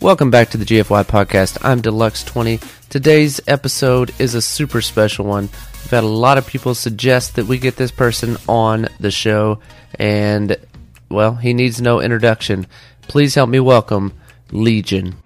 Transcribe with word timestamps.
Welcome 0.00 0.30
back 0.30 0.50
to 0.50 0.58
the 0.58 0.66
GFY 0.66 1.04
podcast. 1.04 1.56
I'm 1.64 1.80
Deluxe20. 1.80 2.88
Today's 2.90 3.40
episode 3.48 4.12
is 4.20 4.34
a 4.34 4.42
super 4.42 4.82
special 4.82 5.24
one. 5.24 5.44
We've 5.44 5.90
had 5.90 6.04
a 6.04 6.06
lot 6.06 6.36
of 6.36 6.46
people 6.46 6.74
suggest 6.74 7.36
that 7.36 7.46
we 7.46 7.58
get 7.58 7.76
this 7.76 7.90
person 7.90 8.36
on 8.46 8.88
the 9.00 9.10
show, 9.10 9.60
and, 9.94 10.56
well, 11.08 11.36
he 11.36 11.54
needs 11.54 11.80
no 11.80 12.02
introduction. 12.02 12.66
Please 13.08 13.34
help 13.34 13.48
me 13.48 13.58
welcome 13.58 14.12
Legion. 14.52 15.16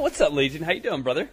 What's 0.00 0.20
up, 0.20 0.32
Legion? 0.32 0.62
How 0.62 0.72
you 0.72 0.80
doing, 0.80 1.02
brother? 1.02 1.28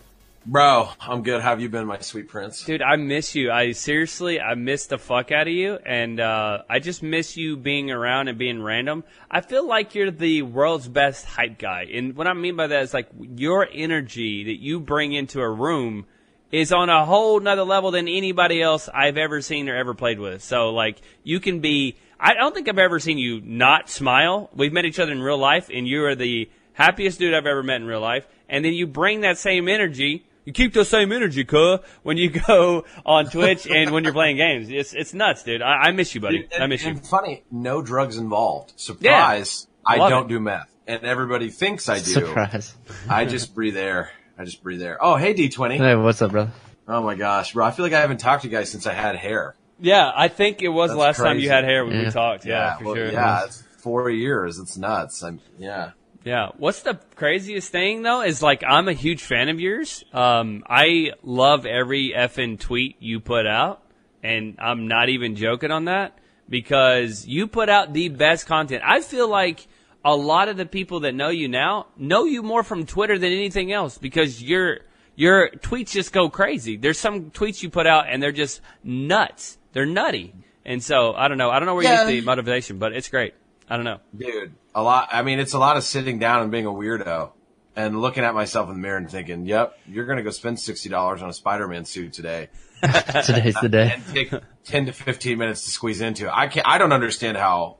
Bro, 0.45 0.89
I'm 0.99 1.23
good. 1.23 1.41
How 1.41 1.51
have 1.51 1.61
you 1.61 1.69
been, 1.69 1.87
my 1.87 1.99
sweet 1.99 2.27
prince? 2.27 2.65
Dude, 2.65 2.81
I 2.81 2.97
miss 2.97 3.33
you. 3.33 3.49
I 3.49 3.71
seriously, 3.71 4.41
I 4.41 4.55
miss 4.55 4.87
the 4.87 4.97
fuck 4.97 5.31
out 5.31 5.47
of 5.47 5.53
you, 5.53 5.77
and 5.85 6.19
uh, 6.19 6.63
I 6.69 6.79
just 6.79 7.01
miss 7.01 7.37
you 7.37 7.55
being 7.55 7.91
around 7.91 8.27
and 8.27 8.37
being 8.37 8.61
random. 8.61 9.05
I 9.31 9.39
feel 9.39 9.65
like 9.65 9.95
you're 9.95 10.11
the 10.11 10.41
world's 10.41 10.87
best 10.87 11.25
hype 11.25 11.57
guy, 11.57 11.87
and 11.93 12.15
what 12.15 12.27
I 12.27 12.33
mean 12.33 12.57
by 12.57 12.67
that 12.67 12.81
is 12.81 12.93
like 12.93 13.09
your 13.19 13.67
energy 13.71 14.45
that 14.45 14.61
you 14.61 14.81
bring 14.81 15.13
into 15.13 15.39
a 15.39 15.49
room 15.49 16.05
is 16.51 16.73
on 16.73 16.89
a 16.89 17.05
whole 17.05 17.39
nother 17.39 17.63
level 17.63 17.91
than 17.91 18.07
anybody 18.07 18.61
else 18.61 18.89
I've 18.93 19.17
ever 19.17 19.41
seen 19.41 19.69
or 19.69 19.75
ever 19.75 19.93
played 19.93 20.19
with. 20.19 20.43
So 20.43 20.71
like, 20.71 21.01
you 21.23 21.39
can 21.39 21.61
be. 21.61 21.95
I 22.19 22.33
don't 22.33 22.53
think 22.53 22.67
I've 22.67 22.79
ever 22.79 22.99
seen 22.99 23.17
you 23.17 23.41
not 23.41 23.89
smile. 23.89 24.49
We've 24.53 24.73
met 24.73 24.85
each 24.85 24.99
other 24.99 25.11
in 25.11 25.21
real 25.21 25.37
life, 25.37 25.69
and 25.73 25.87
you 25.87 26.03
are 26.05 26.15
the 26.15 26.49
happiest 26.77 27.17
dude 27.19 27.33
I've 27.33 27.47
ever 27.47 27.63
met 27.63 27.81
in 27.81 27.87
real 27.87 27.99
life. 27.99 28.27
And 28.47 28.63
then 28.63 28.73
you 28.73 28.87
bring 28.87 29.21
that 29.21 29.37
same 29.37 29.67
energy. 29.67 30.25
You 30.45 30.53
keep 30.53 30.73
the 30.73 30.85
same 30.85 31.11
energy, 31.11 31.43
cuh, 31.43 31.79
when 32.03 32.15
you 32.15 32.29
go 32.47 32.85
on 33.05 33.29
Twitch 33.29 33.67
and 33.67 33.91
when 33.91 34.05
you're 34.05 34.13
playing 34.13 34.37
games. 34.37 34.69
It's 34.69 34.93
it's 34.93 35.13
nuts, 35.13 35.43
dude. 35.43 35.61
I, 35.61 35.87
I 35.87 35.91
miss 35.91 36.15
you, 36.15 36.21
buddy. 36.21 36.47
And, 36.53 36.63
I 36.63 36.67
miss 36.67 36.83
you. 36.83 36.91
and 36.91 37.05
funny, 37.05 37.43
no 37.51 37.81
drugs 37.81 38.15
involved. 38.17 38.73
Surprise, 38.77 39.67
I 39.85 39.97
don't 39.97 40.25
it. 40.25 40.29
do 40.29 40.39
meth. 40.39 40.73
And 40.85 41.03
everybody 41.03 41.49
thinks 41.49 41.89
I 41.89 41.97
do. 41.97 42.11
Surprise. 42.11 42.73
I 43.09 43.25
just 43.25 43.53
breathe 43.53 43.75
air. 43.75 44.11
I 44.37 44.45
just 44.45 44.63
breathe 44.63 44.81
air. 44.81 44.97
Oh, 45.01 45.17
hey, 45.17 45.33
D20. 45.33 45.77
Hey, 45.77 45.95
what's 45.95 46.21
up, 46.21 46.31
brother? 46.31 46.51
Oh 46.87 47.03
my 47.03 47.15
gosh, 47.15 47.51
bro. 47.51 47.65
I 47.65 47.71
feel 47.71 47.83
like 47.83 47.91
I 47.91 47.99
haven't 47.99 48.19
talked 48.19 48.43
to 48.43 48.47
you 48.47 48.55
guys 48.55 48.71
since 48.71 48.87
I 48.87 48.93
had 48.93 49.17
hair. 49.17 49.55
Yeah, 49.79 50.09
I 50.15 50.29
think 50.29 50.61
it 50.61 50.69
was 50.69 50.91
the 50.91 50.95
That's 50.95 51.19
last 51.19 51.27
time 51.27 51.39
you 51.39 51.49
had 51.49 51.65
hair 51.65 51.85
when 51.85 52.05
we 52.05 52.09
talked. 52.09 52.45
Yeah, 52.45 52.77
for 52.77 52.85
well, 52.85 52.95
sure. 52.95 53.11
Yeah, 53.11 53.45
it's 53.45 53.61
four 53.79 54.09
years. 54.09 54.59
It's 54.59 54.77
nuts. 54.77 55.23
I'm, 55.23 55.41
yeah. 55.57 55.91
Yeah. 56.23 56.49
What's 56.57 56.81
the 56.81 56.99
craziest 57.15 57.71
thing 57.71 58.01
though 58.01 58.21
is 58.21 58.41
like 58.41 58.63
I'm 58.67 58.87
a 58.87 58.93
huge 58.93 59.23
fan 59.23 59.49
of 59.49 59.59
yours. 59.59 60.03
Um, 60.13 60.63
I 60.67 61.11
love 61.23 61.65
every 61.65 62.13
effing 62.15 62.59
tweet 62.59 62.97
you 62.99 63.19
put 63.19 63.47
out, 63.47 63.81
and 64.23 64.55
I'm 64.59 64.87
not 64.87 65.09
even 65.09 65.35
joking 65.35 65.71
on 65.71 65.85
that 65.85 66.17
because 66.49 67.25
you 67.25 67.47
put 67.47 67.69
out 67.69 67.93
the 67.93 68.09
best 68.09 68.45
content. 68.45 68.83
I 68.85 69.01
feel 69.01 69.27
like 69.27 69.67
a 70.03 70.15
lot 70.15 70.47
of 70.47 70.57
the 70.57 70.65
people 70.65 71.01
that 71.01 71.13
know 71.13 71.29
you 71.29 71.47
now 71.47 71.87
know 71.97 72.25
you 72.25 72.43
more 72.43 72.63
from 72.63 72.85
Twitter 72.85 73.17
than 73.17 73.31
anything 73.31 73.71
else 73.71 73.97
because 73.97 74.41
your 74.41 74.79
your 75.15 75.49
tweets 75.49 75.91
just 75.91 76.13
go 76.13 76.29
crazy. 76.29 76.77
There's 76.77 76.99
some 76.99 77.31
tweets 77.31 77.63
you 77.63 77.69
put 77.69 77.87
out 77.87 78.05
and 78.07 78.21
they're 78.21 78.31
just 78.31 78.61
nuts. 78.83 79.57
They're 79.73 79.85
nutty. 79.85 80.33
And 80.63 80.83
so 80.83 81.13
I 81.13 81.27
don't 81.27 81.37
know. 81.37 81.49
I 81.49 81.59
don't 81.59 81.65
know 81.65 81.75
where 81.75 81.83
you 81.83 81.89
get 81.89 82.07
the 82.07 82.21
motivation, 82.21 82.77
but 82.77 82.93
it's 82.93 83.09
great. 83.09 83.33
I 83.69 83.75
don't 83.75 83.85
know. 83.85 83.99
Dude, 84.15 84.53
a 84.73 84.81
lot. 84.81 85.09
I 85.11 85.21
mean, 85.23 85.39
it's 85.39 85.53
a 85.53 85.59
lot 85.59 85.77
of 85.77 85.83
sitting 85.83 86.19
down 86.19 86.41
and 86.43 86.51
being 86.51 86.65
a 86.65 86.71
weirdo 86.71 87.31
and 87.75 88.01
looking 88.01 88.23
at 88.23 88.33
myself 88.33 88.69
in 88.69 88.75
the 88.75 88.81
mirror 88.81 88.97
and 88.97 89.09
thinking, 89.09 89.45
yep, 89.45 89.77
you're 89.87 90.05
going 90.05 90.17
to 90.17 90.23
go 90.23 90.31
spend 90.31 90.57
$60 90.57 91.21
on 91.21 91.29
a 91.29 91.33
Spider-Man 91.33 91.85
suit 91.85 92.13
today. 92.13 92.49
Today's 92.81 93.55
the 93.61 93.69
day. 93.69 93.91
and 93.93 94.07
take 94.07 94.33
10 94.65 94.85
to 94.87 94.93
15 94.93 95.37
minutes 95.37 95.63
to 95.65 95.71
squeeze 95.71 96.01
into. 96.01 96.35
I 96.35 96.47
can't, 96.47 96.67
I 96.67 96.77
don't 96.77 96.91
understand 96.91 97.37
how, 97.37 97.77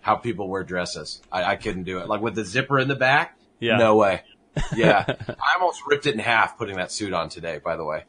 how 0.00 0.16
people 0.16 0.48
wear 0.48 0.62
dresses. 0.62 1.20
I, 1.32 1.44
I 1.44 1.56
couldn't 1.56 1.84
do 1.84 1.98
it. 1.98 2.08
Like 2.08 2.20
with 2.20 2.34
the 2.34 2.44
zipper 2.44 2.78
in 2.78 2.88
the 2.88 2.94
back. 2.96 3.38
Yeah. 3.60 3.76
No 3.76 3.96
way. 3.96 4.22
Yeah. 4.76 5.04
I 5.08 5.56
almost 5.58 5.80
ripped 5.84 6.06
it 6.06 6.14
in 6.14 6.20
half 6.20 6.56
putting 6.56 6.76
that 6.76 6.92
suit 6.92 7.12
on 7.12 7.28
today, 7.28 7.58
by 7.58 7.76
the 7.76 7.84
way. 7.84 8.04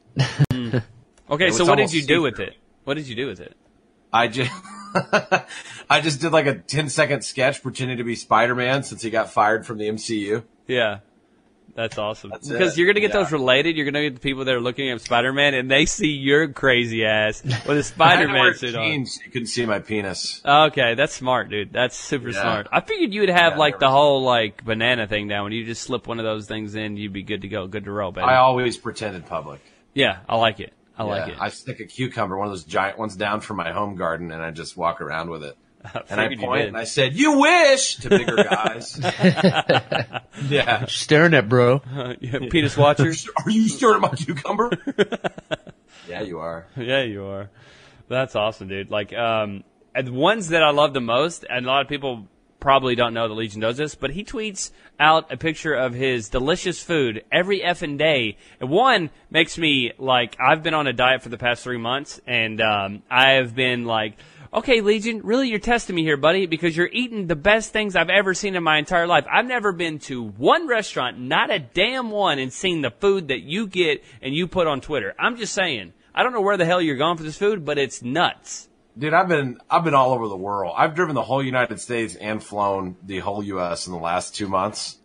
Hmm. 0.52 0.78
Okay, 1.28 1.50
so 1.50 1.64
what 1.64 1.74
did 1.74 1.92
you 1.92 2.02
do 2.02 2.22
with 2.22 2.38
it? 2.38 2.54
What 2.84 2.94
did 2.94 3.08
you 3.08 3.16
do 3.16 3.26
with 3.26 3.40
it? 3.40 3.56
I 4.12 4.28
just, 4.28 4.52
I 5.90 6.00
just 6.00 6.20
did 6.20 6.32
like 6.32 6.46
a 6.46 6.54
10 6.54 6.88
second 6.88 7.22
sketch 7.22 7.62
pretending 7.62 7.98
to 7.98 8.04
be 8.04 8.14
Spider-Man 8.16 8.82
since 8.82 9.02
he 9.02 9.10
got 9.10 9.30
fired 9.30 9.66
from 9.66 9.78
the 9.78 9.88
MCU. 9.88 10.42
Yeah. 10.66 10.98
That's 11.74 11.98
awesome. 11.98 12.30
That's 12.30 12.48
because 12.48 12.72
it. 12.72 12.78
you're 12.78 12.86
gonna 12.90 13.00
get 13.00 13.10
Yeah. 13.12 13.20
those 13.22 13.32
related. 13.32 13.76
You're 13.76 13.84
gonna 13.84 14.02
get 14.04 14.14
the 14.14 14.20
people 14.20 14.46
that 14.46 14.54
are 14.54 14.60
looking 14.60 14.90
at 14.90 14.98
Spider-Man 15.02 15.52
and 15.52 15.70
they 15.70 15.84
see 15.84 16.08
your 16.08 16.48
crazy 16.48 17.04
ass 17.04 17.42
with 17.44 17.68
a 17.68 17.74
to 17.74 17.82
Spider-Man 17.82 18.54
suit 18.56 18.74
on. 18.74 18.82
jeans 18.86 19.14
so 19.16 19.20
you 19.26 19.30
couldn't 19.30 19.48
see 19.48 19.66
my 19.66 19.78
penis. 19.80 20.40
Okay, 20.42 20.94
that's 20.94 21.12
smart, 21.12 21.50
dude. 21.50 21.74
That's 21.74 21.94
super 21.94 22.30
Yeah. 22.30 22.40
smart. 22.40 22.68
I 22.72 22.80
figured 22.80 23.12
you 23.12 23.20
would 23.20 23.28
have 23.28 23.54
Yeah, 23.54 23.58
like 23.58 23.78
the 23.78 23.90
whole 23.90 24.22
like 24.22 24.64
banana 24.64 25.06
thing 25.06 25.28
down. 25.28 25.44
When 25.44 25.52
you 25.52 25.66
just 25.66 25.82
slip 25.82 26.06
one 26.06 26.18
of 26.18 26.24
those 26.24 26.46
things 26.46 26.74
in, 26.74 26.96
you'd 26.96 27.12
be 27.12 27.22
good 27.24 27.42
to 27.42 27.48
go, 27.48 27.66
good 27.66 27.84
to 27.84 27.92
roll, 27.92 28.10
baby. 28.10 28.24
I 28.24 28.36
always 28.36 28.78
pretend 28.78 29.14
in 29.14 29.22
public. 29.22 29.60
yeah, 29.92 30.20
I 30.28 30.36
like 30.36 30.60
it. 30.60 30.72
I 30.98 31.04
like 31.04 31.28
it. 31.28 31.36
I 31.38 31.50
stick 31.50 31.80
a 31.80 31.84
cucumber, 31.84 32.36
one 32.36 32.46
of 32.46 32.52
those 32.52 32.64
giant 32.64 32.98
ones, 32.98 33.16
down 33.16 33.40
from 33.40 33.58
my 33.58 33.72
home 33.72 33.96
garden, 33.96 34.32
and 34.32 34.42
I 34.42 34.50
just 34.50 34.76
walk 34.76 35.00
around 35.00 35.30
with 35.30 35.44
it. 35.44 35.56
And 36.10 36.20
I 36.20 36.24
figured 36.24 36.40
you 36.40 36.46
point 36.46 36.60
did. 36.62 36.68
and 36.68 36.76
I 36.76 36.82
said, 36.84 37.14
"You 37.14 37.38
wish" 37.38 37.96
to 37.96 38.08
bigger 38.08 38.36
guys. 38.36 38.98
yeah. 40.48 40.86
Staring 40.86 41.32
at 41.34 41.48
bro. 41.48 41.80
Yeah, 42.20 42.38
Penis 42.50 42.76
watcher. 42.76 43.12
Are 43.44 43.50
you 43.50 43.68
staring 43.68 43.96
at 43.96 44.00
my 44.00 44.16
cucumber? 44.16 44.72
yeah, 46.08 46.22
you 46.22 46.40
are. 46.40 46.66
yeah, 46.76 47.02
you 47.02 47.24
are. 47.26 47.50
That's 48.08 48.34
awesome, 48.34 48.66
dude. 48.66 48.90
Like, 48.90 49.12
um, 49.12 49.62
and 49.94 50.08
the 50.08 50.12
ones 50.12 50.48
that 50.48 50.64
I 50.64 50.70
love 50.70 50.92
the 50.92 51.00
most, 51.00 51.44
and 51.48 51.66
a 51.66 51.68
lot 51.68 51.82
of 51.82 51.88
people 51.88 52.26
probably 52.66 52.96
don't 52.96 53.14
know 53.14 53.28
the 53.28 53.34
Legion 53.34 53.60
does 53.60 53.76
this, 53.76 53.94
but 53.94 54.10
he 54.10 54.24
tweets 54.24 54.72
out 54.98 55.32
a 55.32 55.36
picture 55.36 55.72
of 55.72 55.94
his 55.94 56.30
delicious 56.30 56.82
food 56.82 57.22
every 57.30 57.60
effing 57.60 57.96
day. 57.96 58.36
And 58.58 58.68
one 58.68 59.10
makes 59.30 59.56
me 59.56 59.92
like, 59.98 60.36
I've 60.40 60.64
been 60.64 60.74
on 60.74 60.88
a 60.88 60.92
diet 60.92 61.22
for 61.22 61.28
the 61.28 61.38
past 61.38 61.62
three 61.62 61.78
months, 61.78 62.20
and 62.26 62.60
um, 62.60 63.04
I 63.08 63.34
have 63.34 63.54
been 63.54 63.84
like, 63.84 64.16
okay, 64.52 64.80
Legion, 64.80 65.20
really, 65.22 65.48
you're 65.48 65.60
testing 65.60 65.94
me 65.94 66.02
here, 66.02 66.16
buddy, 66.16 66.46
because 66.46 66.76
you're 66.76 66.90
eating 66.92 67.28
the 67.28 67.36
best 67.36 67.72
things 67.72 67.94
I've 67.94 68.10
ever 68.10 68.34
seen 68.34 68.56
in 68.56 68.64
my 68.64 68.78
entire 68.78 69.06
life. 69.06 69.26
I've 69.32 69.46
never 69.46 69.70
been 69.70 70.00
to 70.00 70.24
one 70.24 70.66
restaurant, 70.66 71.20
not 71.20 71.52
a 71.52 71.60
damn 71.60 72.10
one, 72.10 72.40
and 72.40 72.52
seen 72.52 72.82
the 72.82 72.90
food 72.90 73.28
that 73.28 73.42
you 73.42 73.68
get 73.68 74.02
and 74.20 74.34
you 74.34 74.48
put 74.48 74.66
on 74.66 74.80
Twitter. 74.80 75.14
I'm 75.20 75.36
just 75.36 75.54
saying. 75.54 75.92
I 76.12 76.24
don't 76.24 76.32
know 76.32 76.40
where 76.40 76.56
the 76.56 76.66
hell 76.66 76.82
you're 76.82 76.96
going 76.96 77.16
for 77.16 77.22
this 77.22 77.38
food, 77.38 77.64
but 77.64 77.78
it's 77.78 78.02
nuts. 78.02 78.68
Dude, 78.98 79.12
I've 79.12 79.28
been 79.28 79.58
I've 79.68 79.84
been 79.84 79.94
all 79.94 80.12
over 80.12 80.26
the 80.28 80.36
world. 80.36 80.74
I've 80.76 80.94
driven 80.94 81.14
the 81.14 81.22
whole 81.22 81.42
United 81.42 81.80
States 81.80 82.14
and 82.14 82.42
flown 82.42 82.96
the 83.02 83.18
whole 83.18 83.42
U.S. 83.42 83.86
in 83.86 83.92
the 83.92 83.98
last 83.98 84.34
two 84.34 84.48
months, 84.48 84.96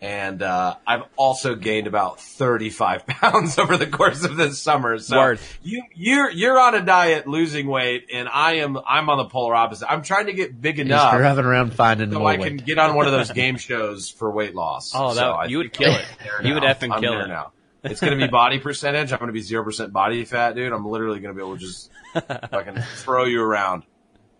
and 0.00 0.40
uh, 0.42 0.76
I've 0.86 1.02
also 1.16 1.54
gained 1.54 1.86
about 1.86 2.18
thirty 2.20 2.70
five 2.70 3.06
pounds 3.06 3.58
over 3.58 3.76
the 3.76 3.86
course 3.86 4.24
of 4.24 4.36
this 4.36 4.58
summer. 4.62 4.98
So 4.98 5.18
Word. 5.18 5.40
you 5.62 5.82
you're 5.94 6.30
you're 6.30 6.58
on 6.58 6.74
a 6.74 6.80
diet, 6.80 7.26
losing 7.26 7.66
weight, 7.66 8.06
and 8.14 8.30
I 8.32 8.54
am 8.56 8.78
I'm 8.86 9.10
on 9.10 9.18
the 9.18 9.26
polar 9.26 9.54
opposite. 9.54 9.92
I'm 9.92 10.00
trying 10.00 10.26
to 10.26 10.32
get 10.32 10.58
big 10.58 10.76
He's 10.76 10.86
enough 10.86 11.14
driving 11.14 11.44
around 11.44 11.74
finding 11.74 12.10
so 12.12 12.20
more 12.20 12.28
I 12.30 12.36
can 12.36 12.42
weight. 12.56 12.64
get 12.64 12.78
on 12.78 12.94
one 12.94 13.04
of 13.06 13.12
those 13.12 13.30
game 13.30 13.56
shows 13.58 14.08
for 14.08 14.30
weight 14.30 14.54
loss. 14.54 14.92
Oh, 14.94 15.08
that 15.12 15.16
So 15.20 15.42
you 15.50 15.58
would 15.58 15.72
kill 15.74 15.92
it. 15.94 16.06
there 16.22 16.46
You 16.46 16.54
would 16.54 16.62
now. 16.62 16.72
effing 16.72 16.92
I'm 16.94 17.02
kill 17.02 17.12
there 17.12 17.24
it. 17.26 17.28
now. 17.28 17.52
It's 17.84 18.00
gonna 18.00 18.16
be 18.16 18.26
body 18.26 18.58
percentage. 18.58 19.12
I'm 19.12 19.18
gonna 19.18 19.32
be 19.32 19.40
zero 19.40 19.62
percent 19.62 19.92
body 19.92 20.24
fat, 20.24 20.54
dude. 20.54 20.72
I'm 20.72 20.86
literally 20.86 21.20
gonna 21.20 21.34
be 21.34 21.40
able 21.40 21.56
to 21.56 21.60
just 21.60 21.90
fucking 22.14 22.82
throw 22.96 23.24
you 23.24 23.42
around. 23.42 23.84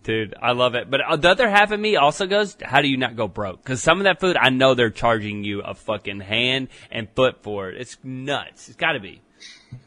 Dude, 0.03 0.35
I 0.41 0.53
love 0.53 0.75
it. 0.75 0.91
But 0.91 1.01
uh, 1.01 1.17
the 1.17 1.31
other 1.31 1.49
half 1.49 1.71
of 1.71 1.81
me 1.81 1.97
also 1.97 2.27
goes, 2.27 2.59
how 2.63 2.83
do 2.83 2.89
you 2.89 2.99
not 2.99 3.17
go 3.17 3.27
broke? 3.27 3.63
Because 3.63 3.83
some 3.83 3.99
of 3.99 4.05
that 4.05 4.21
food, 4.21 4.37
I 4.37 4.51
know 4.51 4.75
they're 4.75 4.91
charging 4.91 5.45
you 5.45 5.63
a 5.63 5.73
fucking 5.75 6.21
hand 6.21 6.69
and 6.91 7.09
foot 7.17 7.43
for 7.43 7.71
it. 7.71 7.81
It's 7.81 7.97
nuts. 8.03 8.69
It's 8.69 8.77
got 8.77 8.93
to 8.93 9.01
be. 9.01 9.23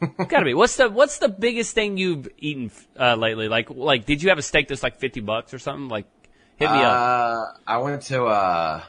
It's 0.01 0.27
got 0.27 0.39
to 0.39 0.45
be. 0.45 0.55
What's 0.55 0.75
the 0.75 0.89
What's 0.89 1.19
the 1.19 1.29
biggest 1.29 1.75
thing 1.75 1.97
you've 1.97 2.27
eaten 2.37 2.71
uh, 2.99 3.15
lately? 3.15 3.47
Like, 3.47 3.69
like, 3.69 4.05
did 4.05 4.23
you 4.23 4.29
have 4.29 4.39
a 4.39 4.41
steak 4.41 4.67
that's 4.67 4.81
like 4.81 4.97
fifty 4.97 5.19
bucks 5.19 5.53
or 5.53 5.59
something? 5.59 5.87
Like, 5.87 6.07
hit 6.55 6.71
me 6.71 6.77
up. 6.77 6.93
Uh, 6.93 7.45
I 7.67 7.77
went 7.77 8.01
to 8.03 8.25
uh, 8.25 8.83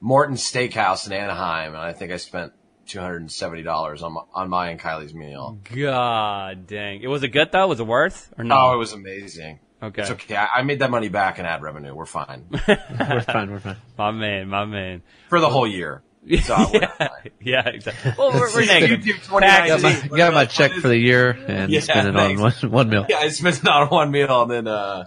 Morton 0.00 0.34
Steakhouse 0.34 1.06
in 1.06 1.12
Anaheim, 1.12 1.74
and 1.74 1.82
I 1.82 1.92
think 1.92 2.10
I 2.10 2.16
spent 2.16 2.52
two 2.90 3.00
hundred 3.00 3.20
and 3.22 3.30
seventy 3.32 3.62
dollars 3.62 4.02
on 4.02 4.12
my, 4.14 4.20
on 4.34 4.48
my 4.50 4.70
and 4.70 4.80
Kylie's 4.80 5.14
meal. 5.14 5.58
God 5.74 6.66
dang! 6.66 7.02
It 7.02 7.06
was 7.08 7.22
it 7.22 7.28
good 7.28 7.50
though? 7.52 7.66
Was 7.68 7.80
it 7.80 7.86
worth 7.86 8.32
or 8.36 8.44
no? 8.44 8.56
Oh, 8.58 8.74
it 8.74 8.78
was 8.78 8.92
amazing. 8.92 9.60
okay. 9.82 10.02
It's 10.02 10.10
okay. 10.10 10.36
I, 10.36 10.46
I 10.56 10.62
made 10.62 10.80
that 10.80 10.90
money 10.90 11.08
back 11.08 11.38
in 11.38 11.46
ad 11.46 11.62
revenue. 11.62 11.94
We're 11.94 12.06
fine 12.06 12.44
we're 12.68 13.20
fine, 13.22 13.50
we're 13.50 13.60
fine. 13.60 13.76
My 13.96 14.10
man, 14.10 14.48
my 14.48 14.64
man. 14.64 15.02
for 15.28 15.40
the 15.40 15.48
whole 15.48 15.66
year. 15.66 16.02
So 16.42 16.54
yeah, 16.74 17.08
yeah, 17.40 17.66
exactly. 17.66 18.12
Well, 18.18 18.32
we're, 18.34 18.52
we're 18.52 18.66
negative. 18.66 19.00
YouTube 19.00 19.24
2019. 19.24 19.40
Got 19.40 19.80
Taxes. 19.80 20.10
my, 20.10 20.16
got 20.18 20.34
my 20.34 20.44
check 20.44 20.72
for 20.72 20.88
the 20.88 20.96
year 20.98 21.30
and 21.30 21.72
Yeah, 21.72 21.80
spent 21.80 22.08
it 22.08 22.14
on 22.14 22.38
one, 22.38 22.52
one 22.70 22.90
meal. 22.90 23.06
Yeah, 23.08 23.16
I 23.20 23.28
spent 23.28 23.56
it 23.62 23.66
on 23.66 23.88
one 23.88 24.10
meal, 24.10 24.42
and 24.42 24.50
then 24.50 24.68
uh, 24.68 25.06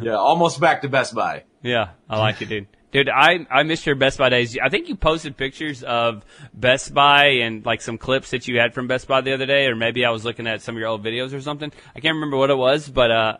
yeah, 0.00 0.14
almost 0.14 0.58
back 0.58 0.80
to 0.82 0.88
Best 0.88 1.14
Buy. 1.14 1.44
Yeah, 1.62 1.90
I 2.08 2.18
like 2.18 2.40
it, 2.40 2.48
dude. 2.48 2.66
Dude, 2.90 3.10
I 3.10 3.46
I 3.50 3.64
missed 3.64 3.84
your 3.84 3.96
Best 3.96 4.16
Buy 4.18 4.30
days. 4.30 4.56
I 4.62 4.70
think 4.70 4.88
you 4.88 4.96
posted 4.96 5.36
pictures 5.36 5.82
of 5.82 6.24
Best 6.54 6.94
Buy 6.94 7.26
and 7.42 7.64
like 7.66 7.82
some 7.82 7.98
clips 7.98 8.30
that 8.30 8.48
you 8.48 8.58
had 8.58 8.72
from 8.72 8.86
Best 8.86 9.06
Buy 9.06 9.20
the 9.20 9.34
other 9.34 9.44
day, 9.44 9.66
or 9.66 9.76
maybe 9.76 10.06
I 10.06 10.10
was 10.10 10.24
looking 10.24 10.46
at 10.46 10.62
some 10.62 10.74
of 10.74 10.78
your 10.80 10.88
old 10.88 11.04
videos 11.04 11.34
or 11.34 11.40
something. 11.42 11.70
I 11.94 12.00
can't 12.00 12.14
remember 12.14 12.38
what 12.38 12.48
it 12.48 12.56
was, 12.56 12.88
but 12.88 13.10
uh, 13.10 13.36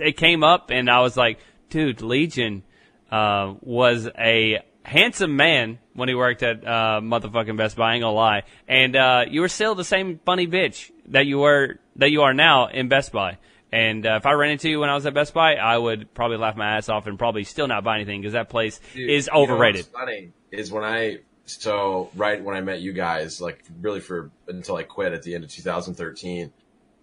it 0.00 0.16
came 0.16 0.42
up 0.42 0.70
and 0.70 0.88
I 0.88 1.00
was 1.00 1.18
like, 1.18 1.38
dude, 1.68 2.00
Legion 2.00 2.62
uh, 3.10 3.54
was 3.60 4.08
a 4.18 4.62
handsome 4.84 5.36
man 5.36 5.78
when 5.92 6.08
he 6.08 6.14
worked 6.14 6.42
at 6.42 6.66
uh, 6.66 7.00
motherfucking 7.02 7.58
Best 7.58 7.76
Buy. 7.76 7.90
I 7.90 7.94
ain't 7.96 8.02
gonna 8.02 8.14
lie, 8.14 8.44
and 8.66 8.96
uh, 8.96 9.24
you 9.28 9.42
were 9.42 9.48
still 9.48 9.74
the 9.74 9.84
same 9.84 10.18
funny 10.24 10.46
bitch 10.46 10.90
that 11.08 11.26
you 11.26 11.40
were 11.40 11.78
that 11.96 12.10
you 12.10 12.22
are 12.22 12.32
now 12.32 12.68
in 12.68 12.88
Best 12.88 13.12
Buy. 13.12 13.36
And 13.70 14.06
uh, 14.06 14.14
if 14.16 14.26
I 14.26 14.32
ran 14.32 14.50
into 14.52 14.68
you 14.70 14.80
when 14.80 14.88
I 14.88 14.94
was 14.94 15.04
at 15.06 15.12
Best 15.14 15.34
Buy, 15.34 15.56
I 15.56 15.76
would 15.76 16.14
probably 16.14 16.38
laugh 16.38 16.56
my 16.56 16.76
ass 16.78 16.88
off 16.88 17.06
and 17.06 17.18
probably 17.18 17.44
still 17.44 17.68
not 17.68 17.84
buy 17.84 17.96
anything 17.96 18.20
because 18.20 18.32
that 18.32 18.48
place 18.48 18.80
Dude, 18.94 19.10
is 19.10 19.26
you 19.26 19.32
know 19.34 19.40
overrated. 19.42 19.86
what's 19.86 19.88
funny 19.88 20.32
is 20.50 20.72
when 20.72 20.84
I 20.84 21.18
so 21.44 22.10
right 22.14 22.42
when 22.42 22.56
I 22.56 22.60
met 22.62 22.80
you 22.80 22.92
guys, 22.92 23.40
like 23.40 23.62
really 23.80 24.00
for 24.00 24.30
until 24.48 24.76
I 24.76 24.82
quit 24.84 25.12
at 25.12 25.22
the 25.22 25.34
end 25.34 25.44
of 25.44 25.50
2013, 25.50 26.52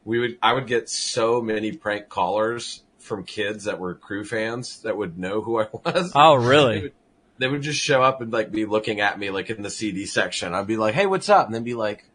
we 0.06 0.20
would 0.20 0.38
I 0.42 0.54
would 0.54 0.68
get 0.68 0.90
so 0.90 1.42
many 1.42 1.72
prank 1.72 2.10
callers 2.10 2.82
from 3.00 3.24
kids 3.24 3.66
that 3.66 3.80
were 3.80 3.94
crew 3.94 4.24
fans 4.26 4.82
that 4.82 4.98
would 4.98 5.18
know 5.20 5.42
who 5.42 5.60
I 5.62 5.68
was. 5.86 6.12
Oh, 6.16 6.40
They 6.42 6.48
really? 6.48 6.82
would, 6.82 6.94
they 7.38 7.48
would 7.48 7.62
just 7.62 7.80
show 7.82 8.02
up 8.02 8.22
and 8.22 8.32
like 8.34 8.52
be 8.52 8.66
looking 8.66 9.02
at 9.02 9.20
me 9.20 9.30
like 9.30 9.50
in 9.52 9.62
the 9.62 9.70
CD 9.70 10.06
section. 10.08 10.54
I'd 10.56 10.66
be 10.68 10.78
like, 10.78 10.96
"Hey, 10.96 11.06
what's 11.06 11.30
up?" 11.30 11.46
And 11.46 11.54
then 11.54 11.64
be 11.64 11.76
like, 11.76 12.10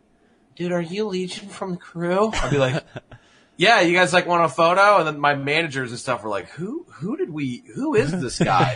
"Dude, 0.57 0.73
are 0.73 0.81
you 0.81 1.07
Legion 1.07 1.49
from 1.49 1.73
the 1.73 1.77
crew?" 1.77 2.31
I'd 2.33 2.51
be 2.51 2.59
like, 2.59 2.83
"Yeah, 3.61 3.81
you 3.83 3.93
guys 3.95 4.13
like 4.15 4.27
want 4.27 4.43
a 4.45 4.49
photo?" 4.49 4.99
And 4.99 5.07
then 5.07 5.21
my 5.21 5.35
managers 5.35 5.91
and 5.91 6.01
stuff 6.01 6.25
were 6.25 6.31
like, 6.31 6.49
"Who? 6.51 6.87
Who 6.95 7.17
did 7.19 7.29
we? 7.31 7.63
Who 7.75 7.95
is 7.95 8.11
this 8.11 8.39
guy?" 8.53 8.73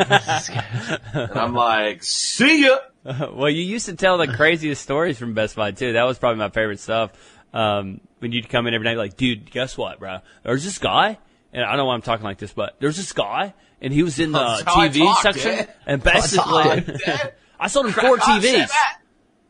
and 1.15 1.39
I'm 1.39 1.55
like, 1.55 2.03
"See 2.05 2.67
ya." 2.67 2.77
well, 3.05 3.49
you 3.49 3.63
used 3.63 3.87
to 3.87 3.97
tell 3.97 4.19
the 4.19 4.29
craziest 4.29 4.83
stories 4.83 5.19
from 5.19 5.35
Best 5.35 5.57
Buy 5.57 5.71
too. 5.73 5.95
That 5.95 6.05
was 6.05 6.19
probably 6.19 6.39
my 6.39 6.51
favorite 6.51 6.81
stuff. 6.81 7.13
Um, 7.53 8.01
when 8.19 8.33
you'd 8.33 8.49
come 8.49 8.67
in 8.67 8.75
every 8.75 8.85
night, 8.85 8.97
like, 8.97 9.17
dude, 9.17 9.51
guess 9.51 9.77
what, 9.79 10.01
bro? 10.01 10.19
There's 10.43 10.65
this 10.65 10.79
guy, 10.79 11.19
and 11.53 11.65
I 11.65 11.69
don't 11.69 11.79
know 11.79 11.85
why 11.87 11.95
I'm 11.95 12.03
talking 12.03 12.25
like 12.25 12.39
this, 12.39 12.53
but 12.53 12.77
there's 12.81 12.97
this 12.97 13.13
guy, 13.13 13.55
and 13.81 13.93
he 13.93 14.03
was 14.03 14.19
in 14.19 14.33
the 14.33 14.39
That's 14.65 14.65
TV 14.65 15.05
talk, 15.07 15.23
section, 15.23 15.57
dude. 15.57 15.69
and 15.87 16.03
That's 16.03 16.37
how 16.37 16.59
I 16.59 16.81
basically. 16.81 17.31
I 17.61 17.69
sold 17.69 17.87
him 17.87 17.93
four 17.93 18.17
Crack 18.17 18.29
on, 18.29 18.43
say 18.43 18.59
TVs. 18.65 18.71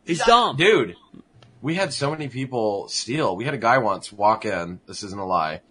He's 0.05 0.25
dumb. 0.25 0.57
Dude, 0.57 0.95
we 1.65 1.75
had 1.75 1.95
so 1.95 2.11
many 2.11 2.29
people 2.29 2.89
steal. 2.89 3.35
We 3.35 3.47
had 3.47 3.55
a 3.55 3.59
guy 3.59 3.79
once 3.79 4.13
walk 4.13 4.45
in, 4.45 4.81
this 4.87 5.03
isn't 5.03 5.19
a 5.19 5.25
lie, 5.25 5.63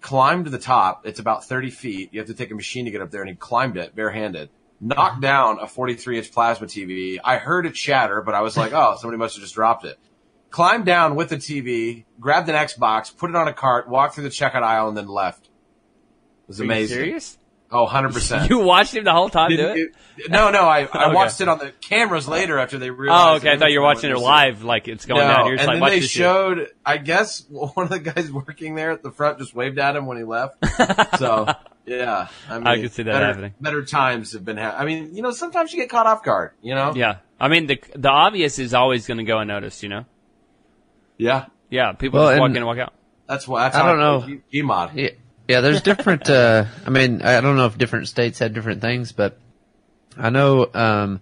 climbed 0.00 0.44
to 0.44 0.52
the 0.52 0.58
top. 0.58 1.04
It's 1.04 1.18
about 1.18 1.44
30 1.44 1.70
feet. 1.70 2.10
You 2.12 2.20
have 2.20 2.28
to 2.28 2.34
take 2.34 2.52
a 2.52 2.54
machine 2.54 2.84
to 2.84 2.92
get 2.92 3.02
up 3.02 3.10
there, 3.10 3.22
and 3.22 3.28
he 3.28 3.34
climbed 3.34 3.76
it 3.76 3.92
barehanded. 3.92 4.50
Knocked 4.80 5.14
mm-hmm. 5.14 5.20
down 5.20 5.58
a 5.60 5.66
43 5.66 6.18
inch 6.18 6.30
plasma 6.30 6.68
TV. 6.68 7.18
I 7.24 7.38
heard 7.38 7.66
it 7.66 7.76
shatter, 7.76 8.22
but 8.22 8.36
I 8.36 8.42
was 8.42 8.56
like, 8.56 8.72
oh, 8.72 8.96
somebody 9.00 9.18
must 9.18 9.34
have 9.34 9.42
just 9.42 9.56
dropped 9.56 9.84
it. 9.84 9.98
Climbed 10.50 10.86
down 10.86 11.16
with 11.16 11.30
the 11.30 11.36
TV, 11.38 12.04
grabbed 12.20 12.48
an 12.48 12.54
Xbox, 12.54 13.16
put 13.16 13.28
it 13.28 13.34
on 13.34 13.48
a 13.48 13.52
cart, 13.52 13.88
walked 13.88 14.14
through 14.14 14.24
the 14.24 14.30
checkout 14.30 14.62
aisle, 14.62 14.86
and 14.86 14.96
then 14.96 15.08
left. 15.08 15.46
It 15.46 15.50
was 16.46 16.60
Are 16.60 16.64
you 16.64 16.70
amazing. 16.70 16.96
serious? 16.98 17.38
Oh, 17.74 17.86
100%. 17.86 18.48
You 18.50 18.58
watched 18.58 18.94
him 18.94 19.04
the 19.04 19.12
whole 19.12 19.30
time 19.30 19.48
do 19.50 19.56
Didn't 19.56 19.94
it? 20.18 20.30
no, 20.30 20.50
no, 20.50 20.60
I, 20.64 20.80
I 20.80 20.82
Okay. 21.06 21.14
watched 21.14 21.40
it 21.40 21.48
on 21.48 21.58
the 21.58 21.72
cameras 21.80 22.28
later 22.28 22.58
after 22.58 22.78
they 22.78 22.90
realized. 22.90 23.26
Oh, 23.26 23.36
okay. 23.48 23.52
I 23.52 23.58
thought 23.58 23.72
you 23.72 23.80
were 23.80 23.86
watching 23.86 24.10
it 24.10 24.14
going 24.14 24.24
live, 24.26 24.62
like 24.62 24.88
it's 24.88 25.06
going 25.06 25.22
no, 25.26 25.28
down. 25.32 25.46
You're 25.46 25.56
just 25.56 25.60
and 25.62 25.68
like, 25.68 25.74
then 25.76 25.80
watch 25.80 25.90
they 25.92 26.00
this 26.00 26.10
shit. 26.10 26.20
showed. 26.22 26.68
I 26.84 26.98
guess 26.98 27.46
one 27.50 27.72
of 27.76 27.88
the 27.88 27.98
guys 27.98 28.30
working 28.30 28.74
there 28.74 28.90
at 28.90 29.02
the 29.02 29.10
front 29.10 29.38
just 29.38 29.54
waved 29.54 29.78
at 29.78 29.96
him 29.96 30.04
when 30.06 30.18
he 30.18 30.24
left. 30.24 30.56
so 31.18 31.48
yeah, 31.86 32.28
I 32.48 32.58
mean, 32.58 32.66
I 32.66 32.76
can 32.78 32.90
see 32.90 33.02
that 33.04 33.12
better, 33.12 33.26
happening. 33.26 33.54
Better 33.60 33.84
times 33.84 34.34
have 34.34 34.44
been. 34.44 34.58
Ha- 34.58 34.76
I 34.78 34.84
mean, 34.84 35.16
you 35.16 35.22
know, 35.22 35.30
sometimes 35.32 35.72
you 35.72 35.80
get 35.80 35.88
caught 35.88 36.06
off 36.06 36.22
guard. 36.22 36.52
You 36.62 36.74
know. 36.74 36.92
Yeah, 36.94 37.16
I 37.40 37.48
mean 37.48 37.66
the 37.66 37.80
the 37.96 38.10
obvious 38.10 38.58
is 38.58 38.74
always 38.74 39.06
going 39.06 39.18
to 39.18 39.24
go 39.24 39.38
unnoticed. 39.38 39.82
You 39.82 39.88
know. 39.88 40.04
Yeah. 41.16 41.46
Yeah, 41.70 41.92
people 41.92 42.20
Well, 42.20 42.30
just 42.32 42.40
walk 42.40 42.50
in 42.50 42.56
and 42.58 42.66
walk 42.66 42.78
out. 42.78 42.92
That's 43.26 43.48
why. 43.48 43.62
That's 43.64 43.76
I 43.76 43.86
don't 43.86 43.98
know. 43.98 44.20
play 44.20 44.40
G- 44.52 44.62
Gmod. 44.62 44.90
Yeah, 44.94 45.08
yeah. 45.48 45.60
There's 45.60 45.82
different. 45.82 46.28
Uh, 46.28 46.64
I 46.86 46.90
mean, 46.90 47.22
I 47.22 47.40
don't 47.40 47.56
know 47.56 47.66
if 47.66 47.76
different 47.78 48.08
states 48.08 48.38
had 48.38 48.54
different 48.54 48.80
things, 48.80 49.12
but 49.12 49.38
I 50.16 50.30
know 50.30 50.68
um, 50.72 51.20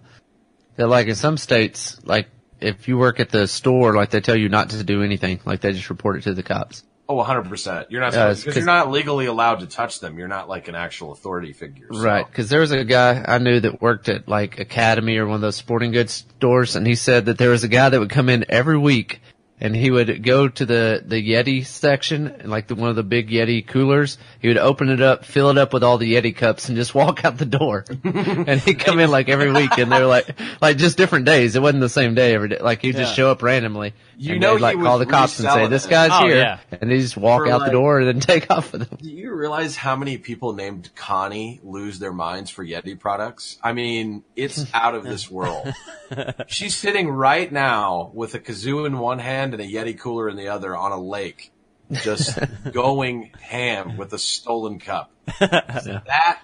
that 0.75 0.87
like 0.87 1.07
in 1.07 1.15
some 1.15 1.37
states, 1.37 1.99
like 2.03 2.27
if 2.59 2.87
you 2.87 2.97
work 2.97 3.19
at 3.19 3.29
the 3.29 3.47
store, 3.47 3.93
like 3.95 4.09
they 4.11 4.21
tell 4.21 4.35
you 4.35 4.49
not 4.49 4.69
to 4.71 4.83
do 4.83 5.03
anything, 5.03 5.39
like 5.45 5.61
they 5.61 5.71
just 5.73 5.89
report 5.89 6.17
it 6.17 6.23
to 6.23 6.33
the 6.33 6.43
cops. 6.43 6.83
Oh, 7.09 7.15
100 7.15 7.49
percent. 7.49 7.91
You're 7.91 7.99
not 7.99 8.13
it's 8.13 8.39
because 8.39 8.43
'cause- 8.45 8.55
you're 8.55 8.65
not 8.65 8.89
legally 8.89 9.25
allowed 9.25 9.59
to 9.59 9.65
touch 9.67 9.99
them. 9.99 10.17
You're 10.17 10.29
not 10.29 10.47
like 10.47 10.69
an 10.69 10.75
actual 10.75 11.11
authority 11.11 11.51
figure. 11.51 11.87
so- 11.91 11.99
Right, 12.01 12.25
because 12.25 12.47
there 12.49 12.61
was 12.61 12.71
a 12.71 12.85
guy 12.85 13.21
I 13.27 13.37
knew 13.37 13.59
that 13.59 13.81
worked 13.81 14.07
at 14.07 14.29
like 14.29 14.59
Academy 14.59 15.17
or 15.17 15.25
one 15.25 15.35
of 15.35 15.41
those 15.41 15.57
sporting 15.57 15.91
goods 15.91 16.13
stores, 16.37 16.77
and 16.77 16.87
he 16.87 16.95
said 16.95 17.25
that 17.25 17.37
there 17.37 17.49
was 17.49 17.65
a 17.65 17.67
guy 17.67 17.89
that 17.89 17.99
would 17.99 18.11
come 18.11 18.29
in 18.29 18.45
every 18.47 18.77
week, 18.77 19.21
and 19.61 19.75
he 19.75 19.91
would 19.91 20.23
go 20.23 20.47
to 20.47 20.65
the 20.65 21.03
the 21.05 21.15
Yeti 21.21 21.65
section, 21.65 22.41
like 22.45 22.67
the 22.67 22.75
one 22.75 22.89
of 22.89 22.95
the 22.95 23.03
big 23.03 23.29
Yeti 23.29 23.65
coolers. 23.65 24.17
He 24.39 24.47
would 24.47 24.57
open 24.57 24.89
it 24.89 25.01
up, 25.01 25.23
fill 25.23 25.49
it 25.51 25.57
up 25.57 25.71
with 25.71 25.83
all 25.83 25.97
the 25.99 26.15
Yeti 26.15 26.35
cups, 26.35 26.67
and 26.67 26.75
just 26.75 26.95
walk 26.95 27.23
out 27.23 27.37
the 27.37 27.45
door. 27.45 27.85
and 28.03 28.59
he'd 28.59 28.79
come 28.79 28.99
in 28.99 29.11
like 29.11 29.29
every 29.29 29.51
week, 29.51 29.77
and 29.77 29.91
they 29.91 29.99
were 29.99 30.07
like 30.07 30.27
like 30.61 30.77
just 30.77 30.97
different 30.97 31.25
days. 31.25 31.55
It 31.55 31.61
wasn't 31.61 31.81
the 31.81 31.89
same 31.89 32.15
day 32.15 32.33
every 32.33 32.49
day. 32.49 32.59
Like 32.59 32.81
he'd 32.81 32.95
just 32.97 33.11
Yeah. 33.11 33.15
show 33.15 33.31
up 33.31 33.41
randomly. 33.43 33.93
You 34.23 34.33
and 34.33 34.41
know 34.41 34.53
like 34.55 34.77
call 34.77 34.99
the 34.99 35.07
cops 35.07 35.39
and 35.39 35.49
say, 35.49 35.67
"This 35.67 35.87
guy's 35.87 36.11
Oh, 36.13 36.27
here," 36.27 36.35
yeah. 36.37 36.59
and 36.79 36.91
they 36.91 36.99
just 36.99 37.17
walk 37.17 37.41
For, 37.45 37.49
out 37.51 37.61
like- 37.61 37.69
the 37.69 37.71
door 37.71 37.99
and 38.01 38.07
then 38.07 38.19
take 38.19 38.51
off 38.51 38.71
with 38.71 38.87
them. 38.87 38.99
Do 39.01 39.09
you 39.09 39.33
realize 39.33 39.75
how 39.75 39.95
many 39.95 40.19
people 40.19 40.53
named 40.53 40.91
Connie 40.95 41.59
lose 41.63 41.97
their 41.97 42.13
minds 42.13 42.51
for 42.51 42.63
Yeti 42.63 42.99
products? 42.99 43.57
I 43.63 43.73
mean, 43.73 44.23
it's 44.35 44.65
out 44.75 44.93
of 44.93 45.03
this 45.03 45.29
world. 45.31 45.73
She's 46.47 46.75
sitting 46.75 47.09
right 47.09 47.51
now 47.51 48.11
with 48.13 48.35
a 48.35 48.39
kazoo 48.39 48.85
in 48.85 48.99
one 48.99 49.17
hand 49.17 49.53
and 49.55 49.61
a 49.63 49.65
Yeti 49.65 49.97
cooler 49.97 50.29
in 50.29 50.35
the 50.37 50.49
other 50.49 50.75
on 50.77 50.91
a 50.91 50.99
lake, 51.01 51.51
just 51.91 52.37
going 52.71 53.31
ham 53.41 53.97
with 53.97 54.13
a 54.13 54.19
stolen 54.19 54.77
cup. 54.77 55.11
That 55.39 56.39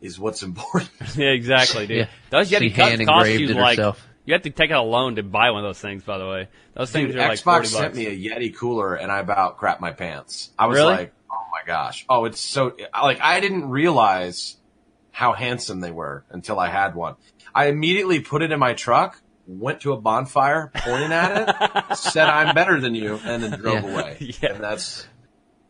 is 0.00 0.18
what's 0.18 0.42
important. 0.42 0.90
Yeah, 1.16 1.28
exactly, 1.28 1.86
dude. 1.86 1.96
Yeah. 1.98 2.06
Those 2.30 2.50
Yeti 2.50 2.74
cups 2.74 2.88
hand 2.90 3.06
cost 3.06 3.26
engraved 3.28 3.40
you 3.42 3.48
it 3.50 3.60
like 3.60 3.76
herself. 3.78 4.08
You 4.24 4.34
have 4.34 4.42
to 4.42 4.50
take 4.50 4.70
out 4.70 4.84
a 4.84 4.88
loan 4.88 5.16
to 5.16 5.22
buy 5.22 5.50
one 5.50 5.64
of 5.64 5.68
those 5.68 5.80
things. 5.80 6.02
By 6.04 6.18
the 6.18 6.26
way, 6.28 6.48
those 6.74 6.90
things 6.90 7.08
Dude, 7.08 7.16
are 7.16 7.28
like 7.28 7.38
Xbox 7.38 7.42
forty 7.44 7.66
sent 7.68 7.84
bucks. 7.86 7.96
me 7.96 8.06
a 8.06 8.16
Yeti 8.36 8.54
cooler 8.56 8.94
and 8.94 9.10
I 9.10 9.18
about 9.20 9.56
crap 9.58 9.80
my 9.80 9.92
pants. 9.92 10.50
I 10.58 10.66
was 10.66 10.76
Really? 10.78 10.92
like, 10.94 11.12
oh 11.30 11.44
my 11.52 11.66
gosh. 11.66 12.04
Oh, 12.08 12.24
it's 12.24 12.40
so, 12.40 12.76
like, 13.02 13.20
I 13.20 13.40
didn't 13.40 13.68
realize 13.68 14.56
how 15.10 15.32
handsome 15.32 15.80
they 15.80 15.90
were 15.90 16.24
until 16.30 16.58
I 16.58 16.68
had 16.68 16.94
one. 16.94 17.16
I 17.54 17.66
immediately 17.66 18.20
put 18.20 18.42
it 18.42 18.50
in 18.50 18.58
my 18.58 18.72
truck, 18.72 19.20
went 19.46 19.80
to 19.82 19.92
a 19.92 20.00
bonfire, 20.00 20.70
pointed 20.74 21.12
at 21.12 21.90
it, 21.90 21.96
said 21.96 22.28
I'm 22.28 22.54
better 22.54 22.80
than 22.80 22.94
you, 22.94 23.20
and 23.24 23.42
then 23.42 23.58
drove 23.60 23.82
Yeah. 23.84 23.92
away. 23.92 24.16
Yeah. 24.40 24.52
And 24.54 24.64
that's, 24.64 25.06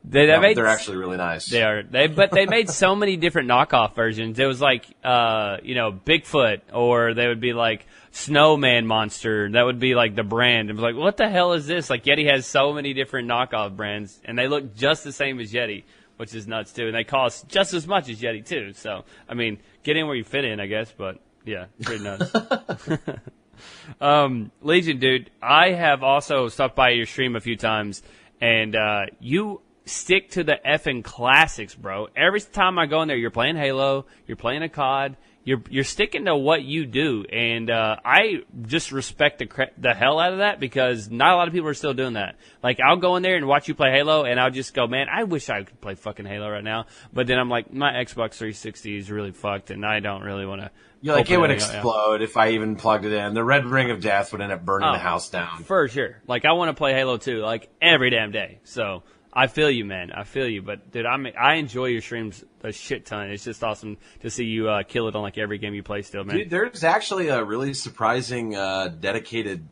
they, 0.05 0.27
they 0.27 0.33
no, 0.33 0.41
made 0.41 0.57
they're 0.57 0.67
actually 0.67 0.97
really 0.97 1.17
nice. 1.17 1.47
They 1.47 1.63
are. 1.63 1.83
They 1.83 2.09
but 2.09 2.33
they 2.33 2.47
made 2.47 2.69
so 2.69 2.97
many 2.97 3.17
different 3.17 3.49
knockoff 3.49 3.95
versions. 3.95 4.39
It 4.39 4.47
was 4.47 4.61
like 4.61 4.85
uh, 5.05 5.59
you 5.63 5.75
know, 5.75 5.93
Bigfoot 5.93 6.61
or 6.73 7.15
they 7.15 7.29
would 7.29 7.41
be 7.41 7.53
like 7.53 7.87
Snowman 8.11 8.87
Monster. 8.87 9.49
That 9.51 9.65
would 9.65 9.79
be 9.79 9.95
like 9.95 10.17
the 10.17 10.25
brand. 10.25 10.71
It 10.71 10.73
was 10.73 10.83
like, 10.83 10.97
what 10.97 11.17
the 11.17 11.29
hell 11.29 11.53
is 11.53 11.67
this? 11.67 11.89
Like 11.89 12.05
Yeti 12.05 12.29
has 12.31 12.47
so 12.47 12.73
many 12.73 12.95
different 12.95 13.29
knockoff 13.29 13.77
brands 13.77 14.21
and 14.25 14.37
they 14.37 14.49
look 14.49 14.75
just 14.75 15.05
the 15.05 15.13
same 15.13 15.39
as 15.39 15.53
Yeti, 15.53 15.85
which 16.17 16.35
is 16.35 16.49
nuts 16.49 16.73
too. 16.73 16.87
And 16.87 16.95
they 16.95 17.05
cost 17.05 17.49
just 17.49 17.73
as 17.73 17.87
much 17.87 18.09
as 18.09 18.21
Yeti 18.21 18.45
too. 18.45 18.73
So 18.73 19.05
I 19.29 19.35
mean, 19.35 19.59
get 19.85 19.97
in 19.97 20.07
where 20.07 20.17
you 20.17 20.25
fit 20.25 20.45
in, 20.45 20.59
I 20.59 20.67
guess, 20.67 20.93
but 20.97 21.21
yeah, 21.45 21.67
pretty 21.81 22.03
nuts. 22.03 22.33
um, 24.01 24.51
Legion, 24.63 24.99
dude, 24.99 25.31
I 25.41 25.71
have 25.71 26.03
also 26.03 26.49
stopped 26.49 26.75
by 26.75 26.91
your 26.91 27.07
stream 27.07 27.37
a 27.37 27.41
few 27.41 27.57
times, 27.57 28.03
and 28.41 28.75
uh, 28.75 29.07
you 29.21 29.61
stick 29.85 30.31
to 30.31 30.45
the 30.45 30.59
effing 30.67 31.05
classics, 31.05 31.75
bro. 31.75 32.09
Every 32.17 32.41
time 32.41 32.79
I 32.79 32.87
go 32.87 33.03
in 33.03 33.09
there, 33.09 33.17
you're 33.17 33.31
playing 33.31 33.57
Halo, 33.57 34.07
you're 34.27 34.37
playing 34.37 34.63
a 34.63 34.69
COD, 34.69 35.17
you're 35.45 35.63
you're 35.69 35.85
sticking 35.85 36.27
to 36.27 36.37
what 36.37 36.63
you 36.63 36.87
do, 36.87 37.25
and 37.25 37.69
uh, 37.69 37.97
I 38.05 38.43
just 38.63 38.93
respect 38.93 39.41
the 39.41 39.47
cra- 39.47 39.73
the 39.77 39.93
hell 39.93 40.21
out 40.21 40.33
of 40.33 40.39
that 40.39 40.61
because 40.61 41.11
not 41.11 41.33
a 41.33 41.37
lot 41.37 41.49
of 41.49 41.55
people 41.55 41.69
are 41.69 41.75
still 41.75 41.95
doing 41.95 42.13
that. 42.15 42.37
Like 42.63 42.79
I'll 42.81 42.97
go 42.97 43.17
in 43.17 43.23
there 43.25 43.37
and 43.37 43.47
watch 43.49 43.67
you 43.67 43.75
play 43.75 43.91
Halo, 43.91 44.25
and 44.25 44.39
I'll 44.39 44.53
just 44.53 44.73
go, 44.73 44.87
man, 44.87 45.09
I 45.13 45.25
wish 45.25 45.49
I 45.51 45.65
could 45.65 45.81
play 45.81 45.97
fucking 45.97 46.27
Halo 46.27 46.49
right 46.49 46.63
now. 46.63 46.87
But 47.13 47.27
then 47.27 47.39
I'm 47.39 47.49
like, 47.49 47.73
my 47.73 47.93
Xbox 47.93 48.35
360 48.35 48.97
is 48.99 49.11
really 49.11 49.33
fucked, 49.33 49.71
and 49.71 49.85
I 49.85 49.99
don't 50.01 50.23
really 50.23 50.47
want 50.47 50.61
to. 50.61 50.71
You're 51.01 51.17
like, 51.17 51.29
it 51.29 51.37
would 51.37 51.51
yeah. 51.51 51.57
explode 51.57 52.23
if 52.23 52.37
I 52.37 52.51
even 52.51 52.77
plugged 52.77 53.05
it 53.05 53.13
in. 53.13 53.35
The 53.35 53.43
red 53.43 53.67
ring 53.67 53.91
of 53.91 54.01
death 54.01 54.31
would 54.31 54.41
end 54.41 54.53
up 54.53 54.65
burning 54.65 54.89
Oh. 54.89 54.93
the 54.93 54.99
house 55.01 55.29
down. 55.29 55.65
For 55.65 55.89
sure. 55.89 56.23
Like 56.29 56.45
I 56.45 56.53
want 56.53 56.69
to 56.69 56.75
play 56.75 56.93
Halo 56.95 57.17
2 57.17 57.39
like 57.41 57.69
every 57.83 58.11
damn 58.11 58.31
day. 58.31 58.61
So 58.63 59.03
I 59.33 59.47
feel 59.47 59.71
you, 59.71 59.85
man. 59.85 60.13
I 60.13 60.25
feel 60.25 60.47
you. 60.47 60.63
But 60.63 60.91
dude, 60.91 61.07
I 61.07 61.17
I 61.39 61.55
enjoy 61.55 61.87
your 61.87 62.03
streams 62.03 62.45
a 62.63 62.73
shit 62.73 63.07
ton. 63.07 63.31
It's 63.31 63.45
just 63.45 63.65
awesome 63.65 63.97
to 64.21 64.31
see 64.31 64.45
you 64.45 64.69
uh, 64.69 64.83
kill 64.83 65.09
it 65.09 65.17
on 65.17 65.23
like 65.23 65.39
every 65.39 65.59
game 65.59 65.75
you 65.75 65.83
play. 65.83 66.03
Still, 66.03 66.25
man. 66.25 66.37
Dude, 66.37 66.51
there's 66.51 66.85
actually 66.85 67.29
a 67.29 67.43
really 67.43 67.75
surprising, 67.75 68.55
uh, 68.55 68.89
dedicated 68.89 69.67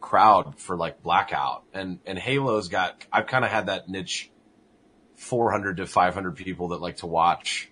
crowd 0.00 0.58
for 0.58 0.76
like 0.76 1.02
Blackout 1.02 1.64
and, 1.72 1.98
and 2.04 2.18
Halo's 2.18 2.68
got, 2.68 3.06
I've 3.10 3.26
kind 3.26 3.42
of 3.42 3.50
had 3.50 3.66
that 3.66 3.88
niche 3.88 4.30
400 5.16 5.78
to 5.78 5.86
500 5.86 6.36
people 6.36 6.68
that 6.68 6.80
like 6.82 6.98
to 6.98 7.06
watch 7.06 7.70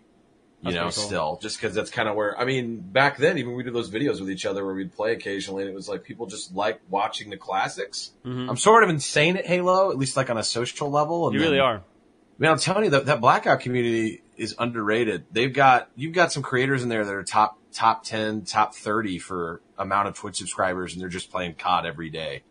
You 0.64 0.74
know, 0.74 0.82
cool. 0.84 0.90
still 0.92 1.38
just 1.42 1.60
because 1.60 1.74
that's 1.74 1.90
kind 1.90 2.08
of 2.08 2.14
where 2.14 2.38
I 2.38 2.44
mean, 2.44 2.78
back 2.80 3.16
then 3.16 3.36
even 3.38 3.54
we 3.54 3.62
did 3.64 3.74
those 3.74 3.90
videos 3.90 4.20
with 4.20 4.30
each 4.30 4.46
other 4.46 4.64
where 4.64 4.74
we'd 4.74 4.92
play 4.92 5.12
occasionally, 5.12 5.62
and 5.62 5.70
it 5.70 5.74
was 5.74 5.88
like 5.88 6.04
people 6.04 6.26
just 6.26 6.54
like 6.54 6.80
watching 6.88 7.30
the 7.30 7.36
classics. 7.36 8.12
Mhm. 8.24 8.48
I'm 8.48 8.56
sort 8.56 8.84
of 8.84 8.90
insane 8.90 9.36
at 9.36 9.46
Halo, 9.46 9.90
at 9.90 9.98
least 9.98 10.16
like 10.16 10.30
on 10.30 10.38
a 10.38 10.44
social 10.44 10.88
level. 10.90 11.26
And 11.26 11.34
You 11.34 11.40
then- 11.40 11.48
really 11.50 11.60
are. 11.60 11.82
Man, 12.38 12.50
I'm 12.52 12.58
telling 12.58 12.84
you 12.84 12.90
that 12.90 13.06
that 13.06 13.20
blackout 13.20 13.60
community 13.60 14.22
is 14.36 14.54
underrated. 14.58 15.24
They've 15.32 15.52
got 15.52 15.90
you've 15.96 16.14
got 16.14 16.32
some 16.32 16.42
creators 16.42 16.82
in 16.82 16.88
there 16.88 17.04
that 17.04 17.14
are 17.14 17.22
top 17.24 17.58
top 17.72 18.04
ten, 18.04 18.42
top 18.44 18.74
thirty 18.74 19.18
for 19.18 19.60
amount 19.78 20.08
of 20.08 20.14
Twitch 20.14 20.36
subscribers, 20.36 20.92
and 20.92 21.02
they're 21.02 21.08
just 21.08 21.30
playing 21.30 21.54
COD 21.54 21.86
every 21.86 22.08
day. 22.10 22.42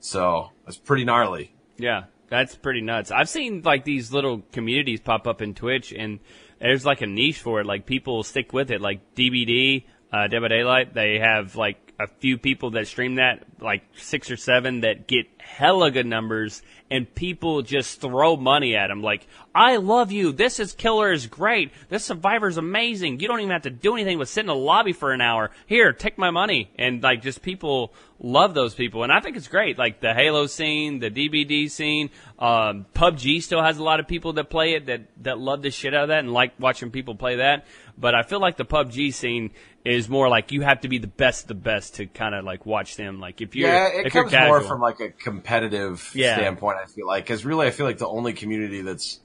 So 0.00 0.50
that's 0.64 0.76
pretty 0.78 1.04
gnarly. 1.04 1.52
Yeah, 1.76 2.04
that's 2.28 2.54
pretty 2.56 2.80
nuts. 2.80 3.10
I've 3.10 3.28
seen 3.28 3.62
like 3.62 3.84
these 3.84 4.12
little 4.12 4.42
communities 4.52 5.00
pop 5.00 5.26
up 5.26 5.40
in 5.42 5.54
Twitch, 5.54 5.92
and 5.92 6.18
there's 6.60 6.84
like 6.84 7.00
a 7.02 7.06
niche 7.06 7.40
for 7.40 7.60
it. 7.60 7.66
Like 7.66 7.86
people 7.86 8.22
stick 8.22 8.52
with 8.52 8.70
it. 8.70 8.80
Like 8.80 9.14
DVD, 9.14 9.84
uh, 10.12 10.28
Dead 10.28 10.40
by 10.40 10.48
Daylight, 10.48 10.94
they 10.94 11.18
have 11.18 11.56
like 11.56 11.87
a 11.98 12.06
few 12.06 12.38
people 12.38 12.70
that 12.70 12.86
stream 12.86 13.16
that, 13.16 13.44
like 13.60 13.82
six 13.96 14.30
or 14.30 14.36
seven 14.36 14.80
that 14.82 15.08
get 15.08 15.26
hella 15.38 15.90
good 15.90 16.06
numbers, 16.06 16.62
and 16.90 17.12
people 17.12 17.62
just 17.62 18.00
throw 18.00 18.36
money 18.36 18.76
at 18.76 18.86
them. 18.86 19.02
Like, 19.02 19.26
I 19.54 19.76
love 19.76 20.12
you. 20.12 20.30
This 20.32 20.60
is 20.60 20.72
killer 20.72 21.10
is 21.10 21.26
great. 21.26 21.72
This 21.88 22.04
survivor's 22.04 22.56
amazing. 22.56 23.18
You 23.18 23.26
don't 23.26 23.40
even 23.40 23.50
have 23.50 23.62
to 23.62 23.70
do 23.70 23.94
anything 23.94 24.18
but 24.18 24.28
sit 24.28 24.42
in 24.42 24.46
the 24.46 24.54
lobby 24.54 24.92
for 24.92 25.12
an 25.12 25.20
hour. 25.20 25.50
Here, 25.66 25.92
take 25.92 26.18
my 26.18 26.30
money. 26.30 26.70
And 26.78 27.02
like, 27.02 27.22
just 27.22 27.42
people 27.42 27.92
love 28.20 28.54
those 28.54 28.74
people, 28.74 29.02
and 29.02 29.12
I 29.12 29.20
think 29.20 29.36
it's 29.36 29.48
great. 29.48 29.78
Like 29.78 30.00
the 30.00 30.14
Halo 30.14 30.46
scene, 30.46 30.98
the 30.98 31.10
DBD 31.10 31.70
scene, 31.70 32.10
um, 32.38 32.86
PUBG 32.94 33.42
still 33.42 33.62
has 33.62 33.78
a 33.78 33.82
lot 33.82 34.00
of 34.00 34.08
people 34.08 34.34
that 34.34 34.50
play 34.50 34.74
it 34.74 34.86
that 34.86 35.02
that 35.22 35.38
love 35.38 35.62
the 35.62 35.70
shit 35.70 35.94
out 35.94 36.04
of 36.04 36.08
that 36.08 36.20
and 36.20 36.32
like 36.32 36.52
watching 36.58 36.90
people 36.90 37.14
play 37.14 37.36
that. 37.36 37.66
But 37.98 38.14
I 38.14 38.22
feel 38.22 38.40
like 38.40 38.56
the 38.56 38.64
PUBG 38.64 39.12
scene 39.12 39.50
is 39.84 40.08
more 40.08 40.28
like 40.28 40.52
you 40.52 40.60
have 40.62 40.82
to 40.82 40.88
be 40.88 40.98
the 40.98 41.08
best 41.08 41.42
of 41.42 41.48
the 41.48 41.54
best 41.54 41.96
to 41.96 42.06
kind 42.06 42.34
of 42.34 42.44
like 42.44 42.64
watch 42.64 42.96
them. 42.96 43.18
Like 43.20 43.40
if 43.40 43.56
you're 43.56 43.68
yeah, 43.68 43.88
it 43.88 44.06
if 44.06 44.12
comes 44.12 44.32
you're 44.32 44.46
more 44.46 44.60
from 44.60 44.80
like 44.80 45.00
a 45.00 45.10
competitive 45.10 46.10
Yeah. 46.14 46.36
standpoint. 46.36 46.78
I 46.82 46.86
feel 46.86 47.06
like 47.06 47.24
because 47.24 47.44
really, 47.44 47.66
I 47.66 47.70
feel 47.70 47.86
like 47.86 47.98
the 47.98 48.08
only 48.08 48.34
community 48.34 48.82
that's 48.82 49.20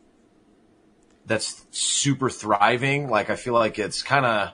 that's 1.25 1.65
super 1.71 2.29
thriving. 2.29 3.09
Like 3.09 3.29
I 3.29 3.35
feel 3.35 3.53
like 3.53 3.77
it's 3.77 4.01
kind 4.01 4.25
of 4.25 4.53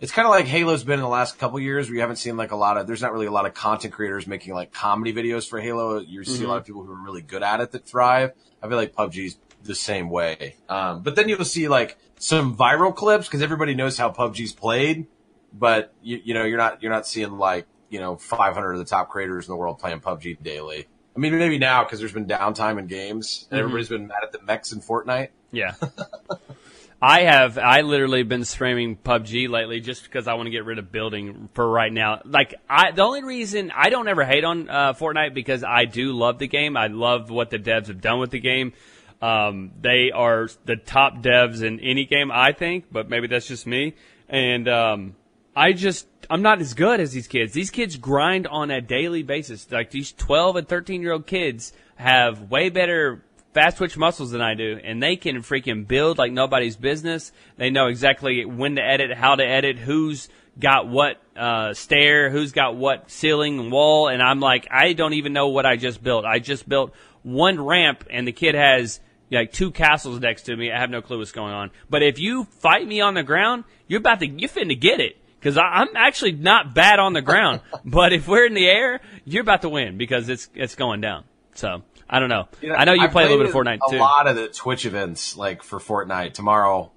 it's 0.00 0.12
kind 0.12 0.26
of 0.26 0.30
like 0.30 0.46
Halo's 0.46 0.84
been 0.84 0.94
in 0.94 1.00
the 1.00 1.08
last 1.08 1.38
couple 1.38 1.58
years 1.60 1.88
where 1.88 1.94
you 1.96 2.00
haven't 2.00 2.16
seen 2.16 2.36
like 2.36 2.52
a 2.52 2.56
lot 2.56 2.76
of 2.76 2.86
there's 2.86 3.02
not 3.02 3.12
really 3.12 3.26
a 3.26 3.32
lot 3.32 3.46
of 3.46 3.54
content 3.54 3.92
creators 3.92 4.26
making 4.26 4.54
like 4.54 4.72
comedy 4.72 5.12
videos 5.12 5.48
for 5.48 5.60
Halo. 5.60 5.98
You 5.98 6.24
see 6.24 6.44
a 6.44 6.46
lot 6.46 6.52
mm-hmm. 6.52 6.58
of 6.58 6.66
people 6.66 6.84
who 6.84 6.92
are 6.92 7.04
really 7.04 7.22
good 7.22 7.42
at 7.42 7.60
it 7.60 7.72
that 7.72 7.86
thrive. 7.86 8.32
I 8.62 8.68
feel 8.68 8.76
like 8.76 8.94
PUBG's 8.94 9.38
the 9.62 9.74
same 9.74 10.10
way. 10.10 10.56
Um, 10.68 11.02
but 11.02 11.16
then 11.16 11.28
you'll 11.28 11.44
see 11.44 11.68
like 11.68 11.98
some 12.18 12.56
viral 12.56 12.94
clips 12.94 13.26
because 13.26 13.42
everybody 13.42 13.74
knows 13.74 13.96
how 13.96 14.10
PUBG's 14.10 14.52
played, 14.52 15.06
but 15.52 15.92
you, 16.02 16.20
you 16.24 16.34
know 16.34 16.44
you're 16.44 16.58
not 16.58 16.82
you're 16.82 16.92
not 16.92 17.06
seeing 17.06 17.32
like 17.38 17.66
you 17.88 18.00
know 18.00 18.16
500 18.16 18.72
of 18.72 18.78
the 18.78 18.84
top 18.84 19.10
creators 19.10 19.46
in 19.46 19.52
the 19.52 19.56
world 19.56 19.78
playing 19.78 20.00
PUBG 20.00 20.42
daily. 20.42 20.86
I 21.16 21.18
mean, 21.18 21.36
maybe 21.36 21.58
now 21.58 21.84
because 21.84 21.98
there's 21.98 22.12
been 22.12 22.26
downtime 22.26 22.78
in 22.78 22.86
games 22.86 23.48
and 23.50 23.58
everybody's 23.58 23.88
been 23.88 24.06
mad 24.06 24.22
at 24.22 24.32
the 24.32 24.40
mechs 24.42 24.72
in 24.72 24.80
Fortnite. 24.80 25.28
Yeah. 25.50 25.74
I 27.02 27.22
have 27.22 27.56
I 27.56 27.80
literally 27.80 28.24
been 28.24 28.44
streaming 28.44 28.94
PUBG 28.94 29.48
lately 29.48 29.80
just 29.80 30.02
because 30.04 30.28
I 30.28 30.34
want 30.34 30.48
to 30.48 30.50
get 30.50 30.66
rid 30.66 30.78
of 30.78 30.92
building 30.92 31.48
for 31.54 31.66
right 31.66 31.92
now. 31.92 32.20
Like 32.26 32.54
I 32.68 32.90
the 32.90 33.02
only 33.02 33.24
reason 33.24 33.72
I 33.74 33.88
don't 33.88 34.06
ever 34.06 34.24
hate 34.24 34.44
on 34.44 34.68
uh, 34.68 34.92
Fortnite 34.92 35.32
because 35.32 35.64
I 35.64 35.86
do 35.86 36.12
love 36.12 36.38
the 36.38 36.46
game. 36.46 36.76
I 36.76 36.88
love 36.88 37.30
what 37.30 37.48
the 37.48 37.58
devs 37.58 37.86
have 37.86 38.02
done 38.02 38.18
with 38.18 38.30
the 38.30 38.38
game. 38.38 38.74
Um, 39.20 39.72
they 39.80 40.10
are 40.10 40.48
the 40.64 40.76
top 40.76 41.22
devs 41.22 41.62
in 41.62 41.80
any 41.80 42.06
game, 42.06 42.30
I 42.32 42.52
think, 42.52 42.86
but 42.90 43.08
maybe 43.10 43.26
that's 43.26 43.46
just 43.46 43.66
me. 43.66 43.94
And 44.28 44.68
um, 44.68 45.16
I 45.54 45.72
just 45.72 46.06
I'm 46.30 46.42
not 46.42 46.60
as 46.60 46.74
good 46.74 47.00
as 47.00 47.12
these 47.12 47.26
kids. 47.26 47.52
These 47.52 47.70
kids 47.70 47.96
grind 47.96 48.46
on 48.46 48.70
a 48.70 48.80
daily 48.80 49.22
basis. 49.22 49.70
Like 49.70 49.90
these 49.90 50.12
12 50.12 50.56
and 50.56 50.68
13 50.68 51.02
year 51.02 51.12
old 51.12 51.26
kids 51.26 51.72
have 51.96 52.50
way 52.50 52.70
better 52.70 53.22
fast 53.52 53.78
twitch 53.78 53.96
muscles 53.96 54.30
than 54.30 54.40
I 54.40 54.54
do, 54.54 54.78
and 54.82 55.02
they 55.02 55.16
can 55.16 55.38
freaking 55.38 55.86
build 55.86 56.18
like 56.18 56.32
nobody's 56.32 56.76
business. 56.76 57.32
They 57.56 57.70
know 57.70 57.88
exactly 57.88 58.44
when 58.44 58.76
to 58.76 58.82
edit, 58.82 59.12
how 59.12 59.34
to 59.34 59.44
edit, 59.44 59.76
who's 59.76 60.28
got 60.58 60.88
what 60.88 61.20
uh, 61.36 61.74
stair, 61.74 62.30
who's 62.30 62.52
got 62.52 62.76
what 62.76 63.10
ceiling 63.10 63.58
and 63.58 63.72
wall, 63.72 64.08
and 64.08 64.22
I'm 64.22 64.40
like, 64.40 64.68
I 64.70 64.92
don't 64.92 65.14
even 65.14 65.32
know 65.32 65.48
what 65.48 65.66
I 65.66 65.76
just 65.76 66.02
built. 66.02 66.24
I 66.24 66.38
just 66.38 66.68
built 66.68 66.94
one 67.22 67.60
ramp, 67.60 68.04
and 68.08 68.26
the 68.26 68.32
kid 68.32 68.54
has 68.54 69.00
like 69.38 69.52
two 69.52 69.70
castles 69.70 70.20
next 70.20 70.42
to 70.42 70.56
me. 70.56 70.72
I 70.72 70.78
have 70.78 70.90
no 70.90 71.02
clue 71.02 71.18
what's 71.18 71.32
going 71.32 71.52
on. 71.52 71.70
But 71.88 72.02
if 72.02 72.18
you 72.18 72.44
fight 72.44 72.86
me 72.86 73.00
on 73.00 73.14
the 73.14 73.22
ground, 73.22 73.64
you're 73.86 74.00
about 74.00 74.20
to 74.20 74.26
you're 74.26 74.48
finna 74.48 74.78
get 74.78 75.00
it. 75.00 75.16
Cause 75.40 75.56
I, 75.56 75.62
I'm 75.62 75.96
actually 75.96 76.32
not 76.32 76.74
bad 76.74 76.98
on 76.98 77.14
the 77.14 77.22
ground, 77.22 77.62
but 77.84 78.12
if 78.12 78.28
we're 78.28 78.44
in 78.44 78.54
the 78.54 78.68
air, 78.68 79.00
you're 79.24 79.42
about 79.42 79.62
to 79.62 79.68
win 79.68 79.96
because 79.96 80.28
it's 80.28 80.50
it's 80.54 80.74
going 80.74 81.00
down. 81.00 81.24
So 81.54 81.82
I 82.08 82.18
don't 82.18 82.28
know. 82.28 82.48
You 82.60 82.70
know, 82.70 82.74
I 82.74 82.84
know 82.84 82.92
you 82.92 83.02
I 83.02 83.06
play 83.08 83.24
a 83.24 83.28
little 83.28 83.44
bit 83.44 83.48
of 83.48 83.54
Fortnite 83.54 83.78
a 83.86 83.90
too. 83.90 83.96
A 83.96 83.98
lot 83.98 84.26
of 84.26 84.36
the 84.36 84.48
Twitch 84.48 84.84
events, 84.84 85.36
like 85.36 85.62
for 85.62 85.78
Fortnite 85.78 86.34
tomorrow. 86.34 86.92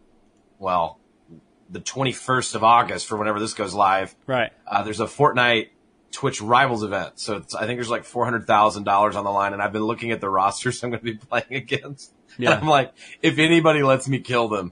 Well, 0.60 1.00
the 1.70 1.80
21st 1.80 2.56
of 2.56 2.64
August 2.64 3.08
for 3.08 3.18
whenever 3.18 3.40
this 3.40 3.54
goes 3.54 3.74
live. 3.74 4.16
Right. 4.28 4.52
Uh, 4.68 4.84
there's 4.84 5.00
a 5.00 5.06
Fortnite 5.06 5.70
Twitch 6.14 6.42
Rivals 6.42 6.84
event, 6.84 7.20
so 7.20 7.38
it's, 7.38 7.54
I 7.56 7.66
think 7.66 7.78
there's 7.78 7.90
like 7.90 8.06
four 8.06 8.24
hundred 8.24 8.48
thousand 8.48 8.84
dollars 8.86 9.16
on 9.18 9.26
the 9.26 9.32
line, 9.32 9.52
and 9.52 9.62
I've 9.62 9.74
been 9.74 9.84
looking 9.84 10.12
at 10.12 10.22
the 10.22 10.30
rosters 10.42 10.82
I'm 10.84 10.92
going 10.92 11.00
to 11.02 11.04
be 11.06 11.16
playing 11.16 11.46
against. 11.52 12.14
Yeah. 12.38 12.52
And 12.52 12.62
I'm 12.62 12.68
like, 12.70 12.94
if 13.22 13.38
anybody 13.40 13.84
lets 13.84 14.08
me 14.08 14.20
kill 14.20 14.48
them, 14.48 14.72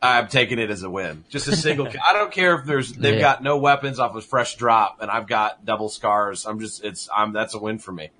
I'm 0.00 0.28
taking 0.28 0.58
it 0.58 0.70
as 0.70 0.82
a 0.82 0.90
win. 0.90 1.24
Just 1.30 1.48
a 1.48 1.56
single. 1.56 1.88
I 2.08 2.12
don't 2.12 2.30
care 2.30 2.54
if 2.56 2.66
there's 2.66 2.92
they've 2.92 3.14
Yeah. 3.14 3.20
got 3.20 3.42
no 3.42 3.56
weapons 3.56 3.98
off 3.98 4.14
a 4.14 4.20
fresh 4.20 4.56
drop, 4.56 4.98
and 5.00 5.10
I've 5.10 5.26
got 5.26 5.64
double 5.64 5.88
scars. 5.88 6.44
I'm 6.46 6.60
just 6.60 6.84
it's 6.84 7.08
I'm 7.14 7.32
that's 7.32 7.54
a 7.54 7.58
win 7.58 7.78
for 7.78 7.90
me. 7.92 8.10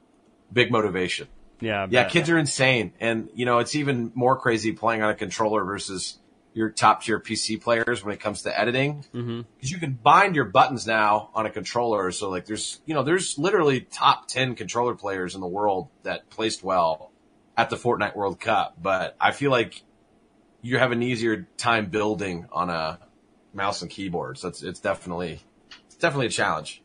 Big 0.52 0.70
motivation. 0.72 1.28
Yeah. 1.60 1.82
I 1.82 1.86
Yeah, 1.90 2.02
bet. 2.04 2.12
kids 2.12 2.30
are 2.30 2.38
insane, 2.38 2.92
and 3.00 3.28
you 3.34 3.44
know 3.44 3.58
it's 3.58 3.74
even 3.74 4.10
more 4.14 4.38
crazy 4.38 4.72
playing 4.72 5.02
on 5.02 5.10
a 5.10 5.14
controller 5.14 5.62
versus 5.64 6.18
your 6.54 6.70
top 6.70 7.02
tier 7.02 7.20
PC 7.20 7.60
players 7.60 8.02
when 8.02 8.14
it 8.14 8.20
comes 8.20 8.42
to 8.42 8.58
editing. 8.58 9.04
Mm-hmm. 9.12 9.42
Because 9.56 9.70
you 9.70 9.78
can 9.78 9.92
bind 9.92 10.36
your 10.36 10.46
buttons 10.46 10.86
now 10.86 11.30
on 11.34 11.44
a 11.44 11.50
controller, 11.50 12.10
so 12.12 12.30
like 12.30 12.46
there's 12.46 12.80
you 12.86 12.94
know 12.94 13.02
there's 13.02 13.36
literally 13.36 13.80
top 13.80 14.28
ten 14.28 14.54
controller 14.54 14.94
players 14.94 15.34
in 15.34 15.40
the 15.40 15.46
world 15.46 15.88
that 16.04 16.30
placed 16.30 16.62
well 16.62 17.10
at 17.56 17.70
the 17.70 17.76
Fortnite 17.76 18.16
World 18.16 18.40
Cup, 18.40 18.76
but 18.80 19.16
I 19.20 19.32
feel 19.32 19.50
like 19.50 19.82
you 20.62 20.78
have 20.78 20.92
an 20.92 21.02
easier 21.02 21.46
time 21.56 21.86
building 21.86 22.46
on 22.50 22.70
a 22.70 22.98
mouse 23.52 23.82
and 23.82 23.90
keyboard, 23.90 24.38
so 24.38 24.48
it's 24.48 24.62
it's 24.62 24.80
definitely 24.80 25.42
it's 25.86 25.96
definitely 25.96 26.26
a 26.26 26.30
challenge. 26.30 26.82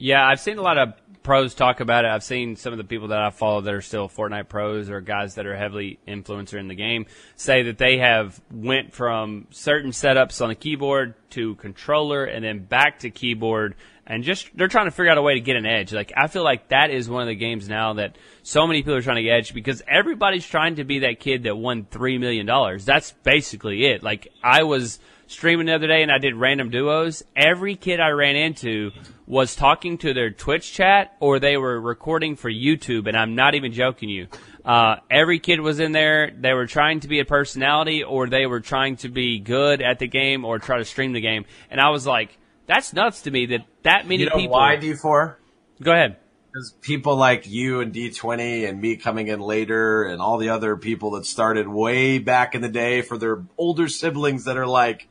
Yeah, 0.00 0.26
I've 0.26 0.40
seen 0.40 0.56
a 0.56 0.62
lot 0.62 0.78
of 0.78 0.94
pros 1.22 1.52
talk 1.52 1.80
about 1.80 2.06
it. 2.06 2.08
I've 2.08 2.24
seen 2.24 2.56
some 2.56 2.72
of 2.72 2.78
the 2.78 2.84
people 2.84 3.08
that 3.08 3.20
I 3.20 3.28
follow 3.28 3.60
that 3.60 3.74
are 3.74 3.82
still 3.82 4.08
Fortnite 4.08 4.48
pros 4.48 4.88
or 4.88 5.02
guys 5.02 5.34
that 5.34 5.44
are 5.44 5.54
heavily 5.54 5.98
influencer 6.08 6.58
in 6.58 6.68
the 6.68 6.74
game 6.74 7.04
say 7.36 7.64
that 7.64 7.76
they 7.76 7.98
have 7.98 8.40
went 8.50 8.94
from 8.94 9.46
certain 9.50 9.90
setups 9.90 10.40
on 10.40 10.48
the 10.48 10.54
keyboard 10.54 11.12
to 11.32 11.54
controller 11.56 12.24
and 12.24 12.42
then 12.42 12.60
back 12.60 13.00
to 13.00 13.10
keyboard 13.10 13.74
and 14.06 14.24
just 14.24 14.48
they're 14.56 14.68
trying 14.68 14.86
to 14.86 14.90
figure 14.90 15.10
out 15.12 15.18
a 15.18 15.22
way 15.22 15.34
to 15.34 15.40
get 15.40 15.56
an 15.56 15.66
edge. 15.66 15.92
Like 15.92 16.14
I 16.16 16.28
feel 16.28 16.44
like 16.44 16.68
that 16.68 16.90
is 16.90 17.10
one 17.10 17.20
of 17.20 17.28
the 17.28 17.34
games 17.34 17.68
now 17.68 17.92
that 17.92 18.16
so 18.42 18.66
many 18.66 18.80
people 18.80 18.94
are 18.94 19.02
trying 19.02 19.16
to 19.16 19.22
get 19.22 19.34
edge 19.34 19.52
because 19.52 19.82
everybody's 19.86 20.46
trying 20.46 20.76
to 20.76 20.84
be 20.84 21.00
that 21.00 21.20
kid 21.20 21.42
that 21.42 21.56
won 21.56 21.84
3 21.90 22.16
million 22.16 22.46
dollars. 22.46 22.86
That's 22.86 23.12
basically 23.22 23.84
it. 23.84 24.02
Like 24.02 24.28
I 24.42 24.62
was 24.62 24.98
streaming 25.30 25.66
the 25.66 25.74
other 25.74 25.86
day 25.86 26.02
and 26.02 26.10
I 26.10 26.18
did 26.18 26.34
random 26.34 26.70
duos, 26.70 27.22
every 27.36 27.76
kid 27.76 28.00
I 28.00 28.08
ran 28.08 28.34
into 28.34 28.90
was 29.26 29.54
talking 29.54 29.96
to 29.98 30.12
their 30.12 30.30
Twitch 30.30 30.72
chat 30.72 31.16
or 31.20 31.38
they 31.38 31.56
were 31.56 31.80
recording 31.80 32.34
for 32.34 32.50
YouTube, 32.50 33.06
and 33.06 33.16
I'm 33.16 33.36
not 33.36 33.54
even 33.54 33.72
joking 33.72 34.08
you. 34.08 34.26
Uh, 34.64 34.96
every 35.08 35.38
kid 35.38 35.60
was 35.60 35.78
in 35.78 35.92
there. 35.92 36.32
They 36.36 36.52
were 36.52 36.66
trying 36.66 37.00
to 37.00 37.08
be 37.08 37.20
a 37.20 37.24
personality 37.24 38.02
or 38.02 38.28
they 38.28 38.46
were 38.46 38.60
trying 38.60 38.96
to 38.98 39.08
be 39.08 39.38
good 39.38 39.80
at 39.80 40.00
the 40.00 40.08
game 40.08 40.44
or 40.44 40.58
try 40.58 40.78
to 40.78 40.84
stream 40.84 41.12
the 41.12 41.20
game. 41.20 41.44
And 41.70 41.80
I 41.80 41.90
was 41.90 42.06
like, 42.06 42.36
that's 42.66 42.92
nuts 42.92 43.22
to 43.22 43.30
me 43.30 43.46
that 43.46 43.66
that 43.84 44.06
many 44.08 44.24
You 44.24 44.30
know 44.30 44.36
people. 44.36 44.52
why 44.52 44.76
D4? 44.76 45.36
Go 45.80 45.92
ahead. 45.92 46.16
Because 46.52 46.74
people 46.82 47.14
like 47.14 47.48
you 47.48 47.80
and 47.80 47.94
D20 47.94 48.68
and 48.68 48.80
me 48.80 48.96
coming 48.96 49.28
in 49.28 49.38
later 49.38 50.02
and 50.02 50.20
all 50.20 50.38
the 50.38 50.48
other 50.48 50.76
people 50.76 51.12
that 51.12 51.24
started 51.24 51.68
way 51.68 52.18
back 52.18 52.56
in 52.56 52.62
the 52.62 52.68
day 52.68 53.02
for 53.02 53.16
their 53.16 53.44
older 53.56 53.86
siblings 53.86 54.44
that 54.46 54.56
are 54.56 54.66
like 54.66 55.06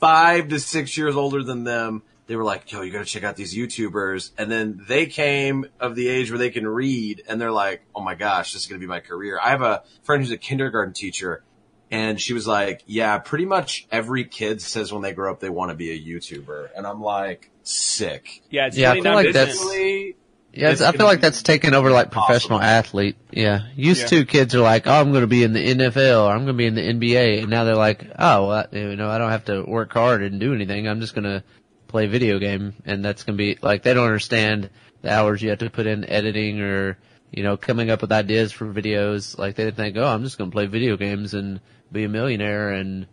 five 0.00 0.48
to 0.48 0.58
six 0.60 0.96
years 0.96 1.16
older 1.16 1.42
than 1.42 1.64
them, 1.64 2.02
they 2.26 2.36
were 2.36 2.44
like, 2.44 2.70
yo, 2.72 2.82
you 2.82 2.90
gotta 2.92 3.04
check 3.04 3.22
out 3.24 3.36
these 3.36 3.54
YouTubers. 3.54 4.30
And 4.38 4.50
then 4.50 4.80
they 4.88 5.06
came 5.06 5.66
of 5.78 5.94
the 5.94 6.08
age 6.08 6.30
where 6.30 6.38
they 6.38 6.50
can 6.50 6.66
read 6.66 7.22
and 7.28 7.40
they're 7.40 7.52
like, 7.52 7.82
oh 7.94 8.00
my 8.02 8.14
gosh, 8.14 8.52
this 8.52 8.62
is 8.62 8.68
gonna 8.68 8.80
be 8.80 8.86
my 8.86 9.00
career. 9.00 9.38
I 9.42 9.50
have 9.50 9.62
a 9.62 9.82
friend 10.02 10.22
who's 10.22 10.30
a 10.32 10.38
kindergarten 10.38 10.94
teacher 10.94 11.42
and 11.90 12.18
she 12.20 12.32
was 12.32 12.46
like, 12.46 12.82
yeah, 12.86 13.18
pretty 13.18 13.44
much 13.44 13.86
every 13.90 14.24
kid 14.24 14.62
says 14.62 14.92
when 14.92 15.02
they 15.02 15.12
grow 15.12 15.30
up 15.30 15.40
they 15.40 15.50
want 15.50 15.70
to 15.70 15.76
be 15.76 15.90
a 15.90 15.98
YouTuber. 16.00 16.70
And 16.76 16.86
I'm 16.86 17.02
like, 17.02 17.50
sick. 17.62 18.42
Yeah, 18.50 18.66
it's 18.68 18.76
Yeah, 18.78 18.92
I 18.92 18.94
feel 18.94 19.04
not 19.04 19.14
like 19.16 19.32
that's- 19.32 19.62
Literally, 19.62 20.16
Yeah, 20.56 20.70
It's 20.70 20.80
I 20.80 20.92
feel 20.92 21.06
like 21.06 21.20
that's 21.20 21.42
taken 21.42 21.74
over 21.74 21.90
like 21.90 22.10
professional 22.10 22.60
athlete. 22.60 23.16
Yeah. 23.30 23.62
Used 23.76 24.02
Yeah. 24.02 24.20
to 24.20 24.24
kids 24.24 24.54
are 24.54 24.60
like, 24.60 24.86
oh, 24.86 24.92
I'm 25.00 25.10
going 25.10 25.22
to 25.22 25.26
be 25.26 25.42
in 25.42 25.52
the 25.52 25.74
NFL 25.74 26.26
or 26.26 26.30
I'm 26.32 26.44
going 26.44 26.46
to 26.48 26.52
be 26.54 26.66
in 26.66 26.74
the 26.74 26.82
NBA. 26.82 27.40
And 27.40 27.50
now 27.50 27.64
they're 27.64 27.74
like, 27.74 28.04
oh, 28.18 28.46
well, 28.48 28.66
I- 28.72 28.76
you 28.76 28.96
know, 28.96 29.08
I 29.10 29.18
don't 29.18 29.30
have 29.30 29.46
to 29.46 29.62
work 29.62 29.92
hard 29.92 30.22
and 30.22 30.38
do 30.38 30.54
anything. 30.54 30.86
I'm 30.88 31.00
just 31.00 31.14
going 31.14 31.24
to 31.24 31.42
play 31.88 32.06
video 32.06 32.38
game. 32.38 32.74
And 32.86 33.04
that's 33.04 33.24
going 33.24 33.36
to 33.36 33.42
be 33.42 33.58
like, 33.62 33.82
they 33.82 33.94
don't 33.94 34.04
understand 34.06 34.70
the 35.02 35.12
hours 35.12 35.42
you 35.42 35.50
have 35.50 35.58
to 35.58 35.70
put 35.70 35.86
in 35.86 36.08
editing 36.08 36.60
or, 36.60 36.98
you 37.32 37.42
know, 37.42 37.56
coming 37.56 37.90
up 37.90 38.00
with 38.02 38.12
ideas 38.12 38.52
for 38.52 38.66
videos. 38.72 39.36
Like 39.36 39.56
they 39.56 39.70
think, 39.72 39.96
oh, 39.96 40.06
I'm 40.06 40.22
just 40.22 40.38
going 40.38 40.50
to 40.50 40.54
play 40.54 40.66
video 40.66 40.96
games 40.96 41.34
and 41.34 41.60
be 41.90 42.04
a 42.04 42.08
millionaire 42.08 42.70
and, 42.70 43.06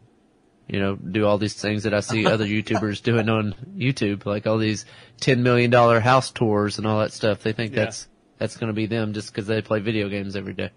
you 0.72 0.80
know, 0.80 0.96
do 0.96 1.26
all 1.26 1.38
these 1.38 1.54
things 1.54 1.84
that 1.84 1.94
I 1.94 2.00
see 2.00 2.26
other 2.26 2.46
YouTubers 2.46 3.04
doing 3.04 3.28
on 3.28 3.54
YouTube, 3.76 4.26
like 4.26 4.48
all 4.48 4.58
these 4.58 4.86
ten 5.20 5.44
million 5.44 5.70
dollar 5.70 6.00
house 6.00 6.32
tours 6.32 6.78
and 6.78 6.88
all 6.88 7.00
that 7.00 7.12
stuff. 7.12 7.44
They 7.44 7.52
think 7.52 7.74
Yeah. 7.74 7.84
that's 7.86 8.08
that's 8.38 8.56
going 8.56 8.70
to 8.70 8.74
be 8.74 8.86
them 8.86 9.12
just 9.14 9.32
because 9.34 9.48
they 9.48 9.62
play 9.62 9.82
video 9.82 10.08
games 10.08 10.38
every 10.38 10.54
day. 10.54 10.70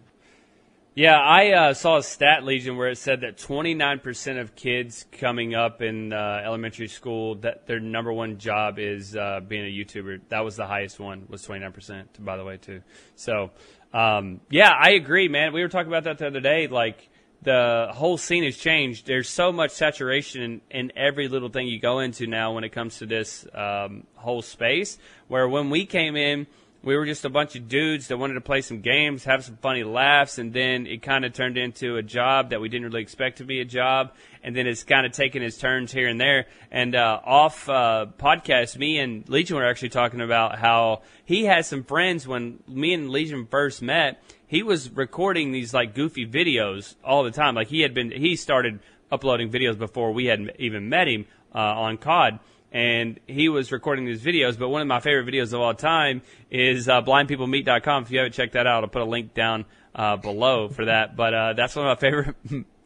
Yeah, 0.97 1.19
I 1.19 1.51
uh, 1.53 1.75
saw 1.75 1.99
a 1.99 2.03
stat 2.03 2.45
legion 2.45 2.77
where 2.77 2.89
it 2.89 2.99
said 2.99 3.23
that 3.23 3.37
29% 3.37 4.41
of 4.41 4.55
kids 4.55 5.07
coming 5.13 5.55
up 5.55 5.81
in 5.83 6.13
uh, 6.13 6.43
elementary 6.45 6.87
school 6.87 7.37
that 7.37 7.67
their 7.67 7.81
number 7.81 8.13
one 8.13 8.39
job 8.39 8.79
is 8.79 9.17
uh, 9.17 9.41
being 9.47 9.65
a 9.65 9.69
YouTuber. 9.85 10.21
That 10.29 10.45
was 10.45 10.55
the 10.57 10.67
highest 10.67 11.01
one 11.01 11.27
was 11.29 11.45
29%. 11.47 12.05
By 12.21 12.37
the 12.37 12.45
way, 12.45 12.59
too. 12.59 12.83
So, 13.17 13.51
um, 13.93 14.41
yeah, 14.51 14.71
I 14.71 14.91
agree, 14.91 15.29
man. 15.29 15.53
We 15.53 15.63
were 15.63 15.69
talking 15.69 15.89
about 15.89 16.05
that 16.05 16.19
the 16.19 16.29
other 16.29 16.41
day. 16.41 16.69
Like 16.69 17.09
the 17.45 17.91
whole 17.93 18.19
scene 18.19 18.45
has 18.45 18.57
changed. 18.57 19.07
There's 19.07 19.29
so 19.29 19.53
much 19.53 19.71
saturation 19.71 20.43
in, 20.43 20.61
in 20.71 20.93
every 20.97 21.29
little 21.29 21.49
thing 21.49 21.69
you 21.69 21.79
go 21.79 22.01
into 22.01 22.27
now 22.27 22.53
when 22.53 22.65
it 22.65 22.71
comes 22.71 22.99
to 22.99 23.07
this 23.07 23.47
um, 23.55 24.07
whole 24.17 24.43
space. 24.43 24.99
Where 25.29 25.49
when 25.49 25.71
we 25.71 25.87
came 25.87 26.17
in 26.17 26.47
we 26.85 26.97
were 26.97 27.07
just 27.07 27.25
a 27.25 27.31
bunch 27.31 27.57
of 27.57 27.67
dudes 27.67 28.09
that 28.09 28.19
wanted 28.19 28.35
to 28.35 28.43
play 28.43 28.61
some 28.61 28.81
games, 28.81 29.25
have 29.25 29.43
some 29.43 29.57
funny 29.57 29.83
laughs, 29.83 30.37
and 30.37 30.53
then 30.53 30.87
it 30.87 31.03
kind 31.03 31.25
of 31.25 31.33
turned 31.33 31.57
into 31.57 31.97
a 31.97 32.03
job 32.03 32.51
that 32.51 32.61
we 32.61 32.69
didn't 32.69 32.87
really 32.87 33.01
expect 33.01 33.39
to 33.39 33.45
be 33.45 33.61
a 33.61 33.65
job, 33.65 34.13
and 34.43 34.55
then 34.55 34.67
it's 34.67 34.85
kind 34.85 35.07
of 35.07 35.13
taken 35.13 35.43
its 35.43 35.57
turns 35.57 35.93
here 35.93 36.09
and 36.09 36.21
there. 36.21 36.47
And 36.71 36.95
uh, 36.95 37.21
off 37.25 37.69
uh, 37.71 38.07
podcast, 38.19 38.77
me 38.77 38.99
and 38.99 39.27
Legion 39.31 39.57
were 39.57 39.67
actually 39.67 39.89
talking 39.89 40.21
about 40.21 40.59
how 40.59 41.01
he 41.25 41.45
had 41.45 41.65
some 41.65 41.85
friends 41.85 42.29
when 42.29 42.63
me 42.69 42.93
and 42.93 43.09
Legion 43.09 43.47
first 43.47 43.81
met. 43.81 44.23
He 44.47 44.63
was 44.63 44.91
recording 44.91 45.53
these 45.53 45.73
like 45.73 45.95
goofy 45.95 46.27
videos 46.27 46.95
all 47.05 47.25
the 47.25 47.31
time. 47.31 47.55
Like 47.55 47.69
he 47.69 47.81
had 47.81 47.95
been, 47.95 48.11
he 48.11 48.37
started 48.37 48.81
uploading 49.11 49.51
videos 49.51 49.79
before 49.79 50.13
we 50.13 50.27
had 50.27 50.53
even 50.59 50.89
met 50.89 51.09
him 51.09 51.27
uh, 51.55 51.59
on 51.59 51.97
COD 51.99 52.41
and 52.75 53.21
he 53.29 53.49
was 53.49 53.71
recording 53.71 54.05
these 54.05 54.21
videos. 54.21 54.59
But 54.59 54.69
one 54.69 54.83
of 54.83 54.89
my 54.89 55.01
favorite 55.01 55.33
videos 55.33 55.53
of 55.53 55.61
all 55.61 55.75
time 55.75 56.23
is 56.51 56.89
uh, 56.89 57.01
blindpeoplemeet.com. 57.03 58.03
If 58.03 58.11
you 58.11 58.19
haven't 58.19 58.33
checked 58.33 58.55
that 58.55 58.67
out, 58.67 58.83
I'll 58.83 58.91
put 58.91 59.03
a 59.03 59.07
link 59.07 59.33
down 59.33 59.65
uh, 59.95 60.17
below 60.17 60.69
for 60.69 60.87
that. 60.87 61.15
But 61.17 61.35
uh, 61.35 61.53
that's 61.53 61.77
one 61.77 61.87
of 61.87 61.97
my 61.97 62.01
favorite 62.01 62.37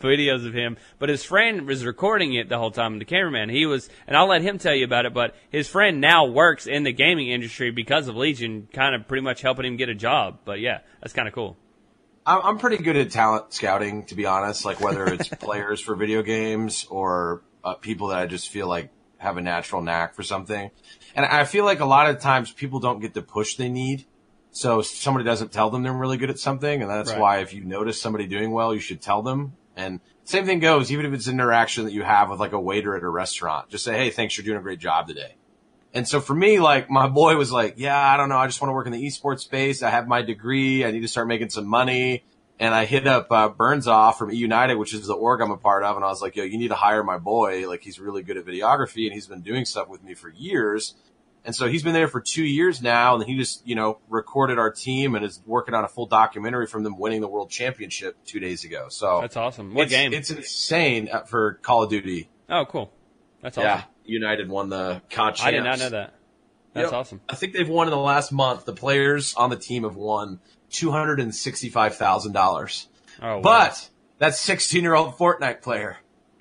videos 0.00 0.46
of 0.46 0.54
him. 0.54 0.76
But 0.98 1.08
his 1.08 1.24
friend 1.24 1.66
was 1.66 1.84
recording 1.84 2.34
it 2.34 2.48
the 2.48 2.58
whole 2.58 2.70
time. 2.70 2.98
The 2.98 3.04
cameraman, 3.04 3.48
he 3.48 3.66
was, 3.66 3.88
and 4.06 4.16
I'll 4.16 4.28
let 4.28 4.42
him 4.42 4.58
tell 4.58 4.74
you 4.74 4.84
about 4.84 5.06
it. 5.06 5.14
But 5.14 5.34
his 5.50 5.68
friend 5.68 6.00
now 6.00 6.26
works 6.26 6.66
in 6.66 6.82
the 6.84 6.92
gaming 6.92 7.28
industry 7.28 7.70
because 7.70 8.08
of 8.08 8.16
Legion, 8.16 8.68
kind 8.72 8.94
of 8.94 9.06
pretty 9.08 9.22
much 9.22 9.42
helping 9.42 9.64
him 9.66 9.76
get 9.76 9.88
a 9.88 9.94
job. 9.94 10.38
But 10.44 10.60
yeah, 10.60 10.80
that's 11.00 11.12
kind 11.12 11.28
of 11.28 11.34
cool. 11.34 11.56
I'm 12.26 12.42
I'm 12.42 12.58
pretty 12.58 12.82
good 12.82 12.96
at 12.96 13.10
talent 13.10 13.52
scouting, 13.54 14.04
to 14.06 14.14
be 14.14 14.26
honest. 14.26 14.64
Like 14.64 14.80
whether 14.80 15.06
it's 15.06 15.28
players 15.40 15.80
for 15.80 15.94
video 15.94 16.22
games 16.22 16.86
or 16.90 17.42
uh, 17.64 17.74
people 17.74 18.08
that 18.08 18.18
I 18.18 18.26
just 18.26 18.50
feel 18.50 18.68
like 18.68 18.90
have 19.16 19.36
a 19.36 19.40
natural 19.40 19.82
knack 19.82 20.14
for 20.14 20.22
something. 20.22 20.70
And 21.16 21.26
I 21.26 21.44
feel 21.44 21.64
like 21.64 21.80
a 21.80 21.84
lot 21.86 22.08
of 22.08 22.20
times 22.20 22.52
people 22.52 22.78
don't 22.80 23.00
get 23.00 23.14
the 23.14 23.22
push 23.22 23.56
they 23.56 23.68
need. 23.68 24.04
So 24.50 24.80
somebody 24.82 25.24
doesn't 25.24 25.52
tell 25.52 25.70
them 25.70 25.82
they're 25.82 25.92
really 25.92 26.16
good 26.18 26.30
at 26.30 26.38
something. 26.38 26.82
And 26.82 26.90
that's 26.90 27.10
Right. 27.12 27.20
why 27.20 27.38
if 27.38 27.52
you 27.52 27.64
notice 27.64 28.00
somebody 28.00 28.26
doing 28.26 28.50
well, 28.50 28.72
you 28.74 28.80
should 28.80 29.00
tell 29.00 29.22
them. 29.22 29.54
And 29.78 30.00
same 30.24 30.44
thing 30.44 30.58
goes, 30.58 30.90
even 30.90 31.06
if 31.06 31.14
it's 31.14 31.28
an 31.28 31.34
interaction 31.34 31.84
that 31.84 31.92
you 31.92 32.02
have 32.02 32.28
with 32.28 32.40
like 32.40 32.52
a 32.52 32.60
waiter 32.60 32.96
at 32.96 33.02
a 33.02 33.08
restaurant, 33.08 33.70
just 33.70 33.84
say, 33.84 33.96
Hey, 33.96 34.10
thanks. 34.10 34.36
You're 34.36 34.44
doing 34.44 34.58
a 34.58 34.62
great 34.62 34.80
job 34.80 35.06
today. 35.06 35.36
And 35.94 36.06
so 36.06 36.20
for 36.20 36.34
me, 36.34 36.58
like 36.58 36.90
my 36.90 37.08
boy 37.08 37.36
was 37.36 37.50
like, 37.50 37.74
yeah, 37.78 37.98
I 37.98 38.16
don't 38.16 38.28
know. 38.28 38.36
I 38.36 38.46
just 38.46 38.60
want 38.60 38.70
to 38.70 38.74
work 38.74 38.86
in 38.86 38.92
the 38.92 39.02
esports 39.02 39.40
space. 39.40 39.82
I 39.82 39.90
have 39.90 40.06
my 40.06 40.20
degree. 40.20 40.84
I 40.84 40.90
need 40.90 41.00
to 41.00 41.08
start 41.08 41.28
making 41.28 41.50
some 41.50 41.66
money. 41.66 42.24
And 42.60 42.74
I 42.74 42.84
hit 42.84 43.06
up 43.06 43.30
uh, 43.30 43.48
Burns 43.48 43.86
off 43.86 44.18
from 44.18 44.30
eUnited, 44.30 44.78
which 44.78 44.92
is 44.92 45.06
the 45.06 45.14
org 45.14 45.40
I'm 45.40 45.52
a 45.52 45.56
part 45.56 45.84
of. 45.84 45.96
And 45.96 46.04
I 46.04 46.08
was 46.08 46.20
like, 46.20 46.36
yo, 46.36 46.44
you 46.44 46.58
need 46.58 46.68
to 46.68 46.74
hire 46.74 47.04
my 47.04 47.16
boy. 47.16 47.68
Like 47.68 47.82
he's 47.82 47.98
really 47.98 48.22
good 48.22 48.36
at 48.36 48.44
videography 48.44 49.04
and 49.04 49.14
he's 49.14 49.28
been 49.28 49.42
doing 49.42 49.64
stuff 49.64 49.88
with 49.88 50.02
me 50.02 50.14
for 50.14 50.28
years. 50.28 50.94
And 51.44 51.54
so 51.54 51.66
he's 51.66 51.82
been 51.82 51.94
there 51.94 52.08
for 52.08 52.20
two 52.20 52.44
years 52.44 52.82
now. 52.82 53.14
And 53.14 53.24
he 53.24 53.36
just, 53.36 53.66
you 53.66 53.74
know, 53.74 53.98
recorded 54.08 54.58
our 54.58 54.70
team 54.70 55.14
and 55.14 55.24
is 55.24 55.40
working 55.46 55.74
on 55.74 55.84
a 55.84 55.88
full 55.88 56.06
documentary 56.06 56.66
from 56.66 56.82
them 56.82 56.98
winning 56.98 57.20
the 57.20 57.28
world 57.28 57.50
championship 57.50 58.16
two 58.26 58.40
days 58.40 58.64
ago. 58.64 58.88
So 58.90 59.20
That's 59.20 59.36
awesome. 59.36 59.74
What 59.74 59.84
it's, 59.84 59.92
game? 59.92 60.12
It's 60.12 60.30
insane 60.30 61.08
uh, 61.10 61.22
for 61.22 61.54
Call 61.62 61.84
of 61.84 61.90
Duty. 61.90 62.28
oh, 62.50 62.64
cool. 62.68 62.92
That's 63.40 63.56
awesome. 63.56 63.84
Yeah. 64.04 64.20
eUnited 64.20 64.48
won 64.48 64.68
the 64.68 65.00
COD 65.10 65.40
I 65.42 65.50
did 65.52 65.64
not 65.64 65.78
know 65.78 65.90
that. 65.90 66.14
That's 66.74 66.92
awesome. 66.92 67.20
I 67.28 67.34
think 67.34 67.54
they've 67.54 67.68
won 67.68 67.88
in 67.88 67.92
the 67.92 67.96
last 67.96 68.30
month. 68.30 68.64
The 68.64 68.72
players 68.72 69.34
on 69.34 69.50
the 69.50 69.56
team 69.56 69.84
have 69.84 69.96
won 69.96 70.40
two 70.70 70.90
hundred 70.90 71.18
and 71.20 71.34
sixty-five 71.34 71.96
thousand 71.96 72.32
dollars. 72.32 72.88
Oh, 73.20 73.36
wow. 73.36 73.40
But 73.40 73.88
that 74.18 74.34
sixteen-year-old 74.34 75.16
Fortnite 75.16 75.62
player 75.62 75.98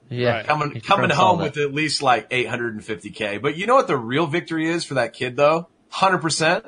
Yeah, 0.10 0.30
Right. 0.38 0.46
coming 0.48 0.80
coming 0.82 1.10
home 1.10 1.40
with 1.40 1.58
at 1.58 1.74
least 1.74 2.02
like 2.02 2.28
eight 2.32 2.48
hundred 2.48 2.74
and 2.76 2.84
fifty 2.84 3.10
k. 3.10 3.38
But 3.38 3.58
you 3.58 3.66
know 3.68 3.76
what 3.76 3.88
the 3.88 3.98
real 3.98 4.26
victory 4.28 4.70
is 4.70 4.84
for 4.86 4.96
that 4.96 5.14
kid 5.14 5.36
though? 5.36 5.68
Hundred 5.90 6.20
percent. 6.20 6.66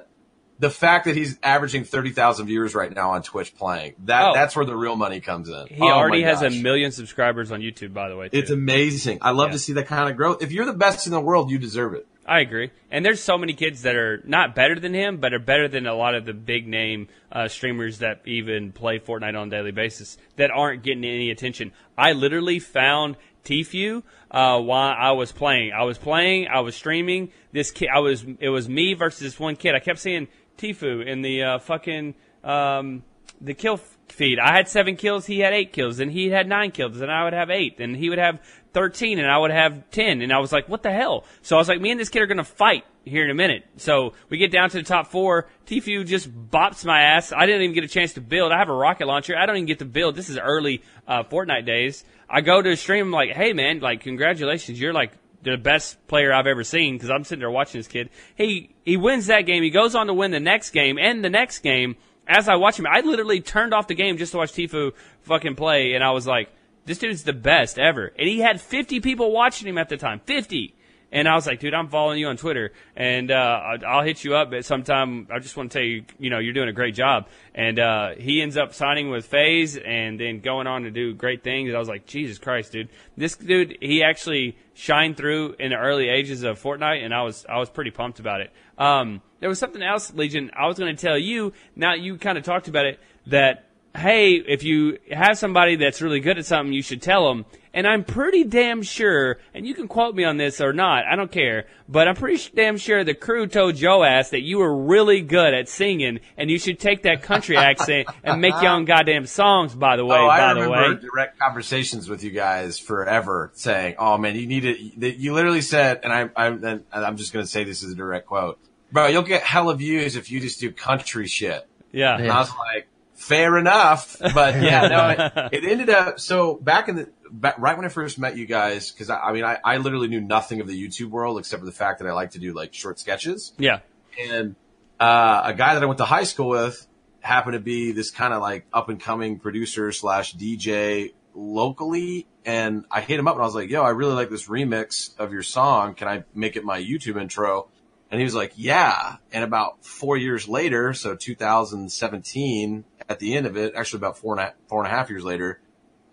The 0.60 0.69
fact 0.69 1.06
that 1.06 1.15
he's 1.15 1.39
averaging 1.41 1.86
thirty 1.86 2.10
thousand 2.10 2.47
viewers 2.47 2.75
right 2.75 2.93
now 2.93 3.12
on 3.12 3.23
Twitch 3.23 3.56
playing 3.56 3.93
that 4.06 4.30
Oh. 4.30 4.34
that's 4.34 4.58
where 4.58 4.65
the 4.65 4.75
real 4.75 4.97
money 4.97 5.21
comes 5.21 5.47
in. 5.47 5.67
He 5.67 5.82
Oh 5.82 5.88
already 5.88 6.23
has 6.23 6.41
a 6.41 6.49
million 6.49 6.91
subscribers 6.91 7.49
on 7.52 7.62
YouTube, 7.62 7.93
by 7.93 8.10
the 8.10 8.17
way. 8.17 8.28
Too. 8.28 8.38
It's 8.39 8.52
amazing. 8.52 9.19
I 9.21 9.32
love 9.32 9.49
Yeah. 9.49 9.54
to 9.54 9.60
see 9.60 9.73
that 9.73 9.88
kind 9.88 10.10
of 10.10 10.17
growth. 10.17 10.43
If 10.43 10.52
you're 10.52 10.65
the 10.65 10.73
best 10.73 11.08
in 11.08 11.13
the 11.13 11.21
world, 11.21 11.49
you 11.49 11.60
deserve 11.60 11.93
it. 11.93 12.06
I 12.25 12.41
agree. 12.41 12.69
And 12.91 13.04
there's 13.04 13.21
so 13.23 13.39
many 13.39 13.54
kids 13.54 13.82
that 13.84 13.95
are 13.95 14.21
not 14.23 14.54
better 14.54 14.80
than 14.80 14.93
him, 14.93 15.17
but 15.17 15.34
are 15.34 15.39
better 15.39 15.67
than 15.67 15.88
a 15.88 15.95
lot 15.95 16.13
of 16.13 16.25
the 16.25 16.34
big 16.34 16.67
name 16.67 17.08
uh, 17.32 17.47
streamers 17.47 17.99
that 17.99 18.21
even 18.25 18.71
play 18.71 18.99
Fortnite 18.99 19.36
on 19.39 19.47
a 19.47 19.49
daily 19.49 19.71
basis 19.71 20.15
that 20.36 20.52
aren't 20.52 20.84
getting 20.84 21.06
any 21.06 21.32
attention. 21.32 21.71
I 21.97 22.12
literally 22.12 22.60
found 22.60 23.15
Tfue 23.43 24.04
uh, 24.32 24.60
while 24.60 24.95
I 24.97 25.12
was 25.12 25.32
playing. 25.32 25.71
I 25.73 25.84
was 25.84 25.97
playing. 25.97 26.47
I 26.47 26.60
was 26.60 26.75
streaming. 26.75 27.32
This 27.52 27.71
kid. 27.71 27.89
I 27.93 27.99
was. 27.99 28.25
It 28.39 28.49
was 28.49 28.69
me 28.69 28.93
versus 28.93 29.19
this 29.19 29.39
one 29.39 29.56
kid. 29.56 29.75
I 29.75 29.80
kept 29.80 29.99
seeing 29.99 30.28
Tfue 30.58 31.06
in 31.06 31.21
the 31.21 31.43
uh, 31.43 31.60
fucking 31.60 32.15
um, 32.43 33.04
the 33.41 33.54
kill 33.54 33.78
feed. 34.10 34.39
I 34.39 34.56
had 34.56 34.67
seven 34.67 34.95
kills. 34.95 35.25
He 35.25 35.39
had 35.39 35.54
eight 35.54 35.73
kills, 35.73 35.99
and 35.99 36.12
he 36.12 36.30
had 36.30 36.47
nine 36.47 36.71
kills, 36.71 36.99
and 37.02 37.12
I 37.12 37.23
would 37.23 37.34
have 37.34 37.49
eight, 37.49 37.80
and 37.80 37.95
he 37.95 38.10
would 38.10 38.19
have 38.19 38.41
thirteen, 38.73 39.19
and 39.19 39.30
I 39.30 39.38
would 39.38 39.52
have 39.52 39.89
ten, 39.91 40.21
and 40.21 40.32
I 40.34 40.39
was 40.39 40.52
like, 40.52 40.67
what 40.67 40.84
the 40.84 40.91
hell? 40.91 41.25
So 41.41 41.56
I 41.56 41.60
was 41.60 41.69
like, 41.69 41.82
me 41.82 41.91
and 41.91 41.99
this 41.99 42.10
kid 42.10 42.21
are 42.21 42.28
gonna 42.28 42.43
fight 42.43 42.86
here 43.09 43.23
in 43.23 43.29
a 43.29 43.35
minute. 43.35 43.65
So 43.77 44.13
we 44.29 44.37
get 44.37 44.51
down 44.51 44.69
to 44.69 44.77
the 44.77 44.83
top 44.83 45.07
four. 45.07 45.47
Tfue 45.67 46.05
just 46.05 46.31
bops 46.31 46.85
my 46.85 47.01
ass. 47.01 47.31
I 47.31 47.45
didn't 47.45 47.63
even 47.63 47.75
get 47.75 47.83
a 47.83 47.87
chance 47.87 48.13
to 48.13 48.21
build. 48.21 48.51
I 48.51 48.57
have 48.57 48.69
a 48.69 48.73
rocket 48.73 49.07
launcher. 49.07 49.37
I 49.37 49.45
don't 49.45 49.57
even 49.57 49.67
get 49.67 49.79
to 49.79 49.85
build. 49.85 50.15
This 50.15 50.29
is 50.29 50.37
early 50.37 50.81
uh, 51.07 51.23
Fortnite 51.23 51.65
days. 51.65 52.03
I 52.29 52.41
go 52.41 52.61
to 52.61 52.71
a 52.71 52.75
stream. 52.75 53.07
I'm 53.07 53.11
like, 53.11 53.31
hey 53.31 53.53
man, 53.53 53.79
like 53.79 54.01
congratulations, 54.01 54.79
you're 54.79 54.93
like 54.93 55.11
the 55.41 55.57
best 55.57 56.05
player 56.07 56.33
I've 56.33 56.47
ever 56.47 56.63
seen 56.63 56.95
because 56.95 57.09
I'm 57.09 57.23
sitting 57.23 57.39
there 57.39 57.51
watching 57.51 57.79
this 57.79 57.87
kid. 57.87 58.09
He 58.35 58.75
he 58.83 58.97
wins 58.97 59.27
that 59.27 59.41
game. 59.41 59.63
He 59.63 59.69
goes 59.69 59.95
on 59.95 60.07
to 60.07 60.13
win 60.13 60.31
the 60.31 60.39
next 60.39 60.71
game 60.71 60.97
and 60.97 61.23
the 61.23 61.29
next 61.29 61.59
game. 61.59 61.95
As 62.27 62.47
I 62.47 62.57
watch 62.57 62.77
him, 62.77 62.85
I 62.85 62.99
literally 62.99 63.41
turned 63.41 63.73
off 63.73 63.87
the 63.87 63.95
game 63.95 64.17
just 64.17 64.33
to 64.33 64.37
watch 64.37 64.51
Tfue 64.51 64.93
fucking 65.23 65.55
play, 65.55 65.93
and 65.93 66.03
I 66.03 66.11
was 66.11 66.27
like, 66.27 66.49
this 66.85 66.99
dude's 66.99 67.23
the 67.23 67.33
best 67.33 67.79
ever. 67.79 68.11
And 68.17 68.27
he 68.27 68.39
had 68.39 68.61
50 68.61 68.99
people 68.99 69.31
watching 69.31 69.67
him 69.67 69.79
at 69.79 69.89
the 69.89 69.97
time. 69.97 70.21
50. 70.25 70.75
And 71.11 71.27
I 71.27 71.33
was 71.35 71.47
like, 71.47 71.59
dude, 71.59 71.73
I'm 71.73 71.89
following 71.89 72.19
you 72.19 72.27
on 72.27 72.37
Twitter, 72.37 72.71
and 72.95 73.31
uh, 73.31 73.61
I'll- 73.85 74.03
hit 74.03 74.23
you 74.23 74.35
up 74.35 74.53
at 74.53 74.63
some 74.63 74.83
time. 74.83 75.27
I 75.31 75.39
just 75.39 75.57
want 75.57 75.71
to 75.71 75.79
tell 75.79 75.85
you, 75.85 76.03
you 76.19 76.29
know, 76.29 76.39
you're 76.39 76.53
doing 76.53 76.69
a 76.69 76.73
great 76.73 76.95
job. 76.95 77.27
And 77.53 77.79
uh, 77.79 78.09
he 78.17 78.41
ends 78.41 78.57
up 78.57 78.73
signing 78.73 79.09
with 79.09 79.25
FaZe, 79.25 79.77
and 79.77 80.19
then 80.19 80.39
going 80.39 80.67
on 80.67 80.83
to 80.83 80.91
do 80.91 81.13
great 81.13 81.43
things. 81.43 81.73
I 81.73 81.79
was 81.79 81.89
like, 81.89 82.05
Jesus 82.05 82.37
Christ, 82.37 82.71
dude, 82.71 82.89
this 83.17 83.35
dude, 83.35 83.77
he 83.81 84.03
actually 84.03 84.57
shined 84.73 85.17
through 85.17 85.55
in 85.59 85.71
the 85.71 85.77
early 85.77 86.09
ages 86.09 86.43
of 86.43 86.61
Fortnite, 86.61 87.03
and 87.03 87.13
I 87.13 87.23
was 87.23 87.45
I 87.47 87.57
was 87.57 87.69
pretty 87.69 87.91
pumped 87.91 88.19
about 88.19 88.41
it. 88.41 88.51
Um, 88.77 89.21
there 89.39 89.49
was 89.49 89.59
something 89.59 89.81
else, 89.81 90.13
Legion. 90.13 90.51
I 90.55 90.67
was 90.67 90.77
going 90.79 90.95
to 90.95 91.01
tell 91.01 91.17
you. 91.17 91.53
Now 91.75 91.95
you 91.95 92.17
kind 92.17 92.37
of 92.37 92.43
talked 92.43 92.67
about 92.67 92.85
it 92.85 92.99
that 93.27 93.65
hey, 93.95 94.35
if 94.35 94.63
you 94.63 94.97
have 95.11 95.37
somebody 95.37 95.75
that's 95.75 96.01
really 96.01 96.19
good 96.19 96.37
at 96.37 96.45
something, 96.45 96.73
you 96.73 96.83
should 96.83 97.01
tell 97.01 97.27
them. 97.27 97.45
And 97.73 97.88
I'm 97.88 98.03
pretty 98.03 98.43
damn 98.45 98.82
sure, 98.82 99.38
and 99.53 99.65
you 99.67 99.75
can 99.75 99.88
quote 99.88 100.15
me 100.15 100.23
on 100.23 100.38
this 100.38 100.60
or 100.60 100.73
not, 100.73 101.05
I 101.05 101.15
don't 101.15 101.32
care, 101.32 101.67
but 101.88 102.08
I'm 102.08 102.15
pretty 102.15 102.49
damn 102.55 102.77
sure 102.77 103.03
the 103.03 103.13
crew 103.13 103.45
told 103.45 103.75
Joe 103.75 104.03
ass 104.03 104.32
that 104.32 104.41
you 104.41 104.58
were 104.58 104.75
really 104.75 105.21
good 105.21 105.53
at 105.53 105.69
singing, 105.69 106.19
and 106.36 106.49
you 106.49 106.58
should 106.58 106.79
take 106.79 107.03
that 107.03 107.21
country 107.21 107.58
accent 107.69 108.08
and 108.23 108.41
make 108.41 108.60
your 108.62 108.71
own 108.71 108.86
goddamn 108.86 109.27
songs. 109.27 109.75
By 109.75 109.97
the 109.97 110.05
way, 110.05 110.17
oh, 110.17 110.27
I 110.27 110.39
by 110.39 110.53
the 110.55 110.62
remember 110.62 110.95
way, 110.95 111.01
direct 111.01 111.38
conversations 111.39 112.10
with 112.10 112.23
you 112.23 112.32
guys 112.32 112.79
forever 112.79 113.51
saying, 113.53 113.95
"Oh 113.99 114.17
man, 114.17 114.36
you 114.36 114.47
need 114.47 114.65
it." 114.65 114.99
that 115.01 115.17
You 115.17 115.34
literally 115.34 115.62
said, 115.62 115.99
and 116.03 116.12
I, 116.12 116.29
I'm, 116.36 116.63
and 116.63 116.84
I'm 116.91 117.17
just 117.17 117.34
going 117.34 117.45
to 117.45 117.51
say 117.51 117.63
this 117.63 117.84
is 117.84 117.93
a 117.93 117.95
direct 117.95 118.25
quote. 118.25 118.60
bro, 118.91 119.08
you'll 119.08 119.21
get 119.21 119.43
hella 119.43 119.75
views 119.75 120.15
if 120.15 120.32
you 120.32 120.39
just 120.39 120.60
do 120.60 120.71
country 120.71 121.27
shit. 121.27 121.67
Yeah. 121.91 122.17
And 122.17 122.32
I 122.32 122.39
was 122.39 122.49
like, 122.49 122.88
fair 123.19 123.58
enough. 123.58 124.17
But 124.19 124.62
yeah, 124.62 124.88
no, 124.88 125.10
it, 125.10 125.53
it 125.63 125.69
ended 125.69 125.89
up, 125.89 126.19
so 126.19 126.55
back 126.55 126.88
in 126.88 126.95
the, 126.95 127.10
back, 127.29 127.60
right 127.60 127.75
when 127.75 127.86
I 127.86 127.89
first 127.89 128.17
met 128.17 128.38
you 128.38 128.45
guys, 128.45 128.91
cause 128.91 129.10
I, 129.10 129.19
I 129.19 129.34
mean, 129.34 129.43
I, 129.43 129.60
I 129.63 129.77
literally 129.77 130.08
knew 130.08 130.21
nothing 130.21 130.62
of 130.62 130.67
the 130.67 130.88
YouTube 130.88 131.10
world 131.10 131.38
except 131.38 131.60
for 131.60 131.65
the 131.65 131.71
fact 131.71 131.99
that 131.99 132.08
I 132.08 132.13
like 132.13 132.32
to 132.32 132.39
do 132.39 132.53
like 132.53 132.73
short 132.73 132.99
sketches. 132.99 133.53
Yeah. 133.58 133.79
And, 134.19 134.55
uh, 134.99 135.41
a 135.45 135.53
guy 135.53 135.75
that 135.75 135.84
I 135.84 135.86
went 135.86 135.99
to 135.99 136.05
high 136.05 136.23
school 136.23 136.49
with 136.49 136.86
happened 137.21 137.53
to 137.53 137.60
be 137.60 137.91
this 137.91 138.12
kind 138.12 138.34
of 138.34 138.41
like 138.41 138.65
up 138.73 138.89
and 138.89 138.99
coming 138.99 139.39
producer 139.39 139.91
slash 139.91 140.36
DJ 140.36 141.13
locally. 141.34 142.27
And 142.45 142.86
I 142.89 143.01
hit 143.01 143.19
him 143.19 143.27
up 143.27 143.36
and 143.36 143.41
I 143.41 143.45
was 143.45 143.55
like, 143.55 143.69
yo, 143.69 143.84
I 143.84 143.89
really 143.89 144.13
like 144.13 144.29
this 144.29 144.47
remix 144.47 145.17
of 145.19 145.34
your 145.34 145.43
song. 145.43 145.93
Can 145.95 146.08
I 146.08 146.23
make 146.34 146.55
it 146.55 146.63
my 146.63 146.82
YouTube 146.82 147.19
intro? 147.19 147.69
And 148.12 148.19
he 148.19 148.23
was 148.23 148.34
like, 148.34 148.53
yeah. 148.55 149.17
And 149.32 149.43
about 149.43 149.86
four 149.86 150.17
years 150.17 150.47
later, 150.47 150.93
so 150.93 151.15
2017, 151.15 152.84
at 153.09 153.19
the 153.19 153.35
end 153.35 153.47
of 153.47 153.57
it, 153.57 153.73
actually 153.75 153.97
about 153.97 154.17
four 154.19 154.37
and 154.37 154.47
a, 154.47 154.53
four 154.67 154.83
and 154.83 154.87
a 154.87 154.95
half 154.95 155.09
years 155.09 155.23
later, 155.23 155.59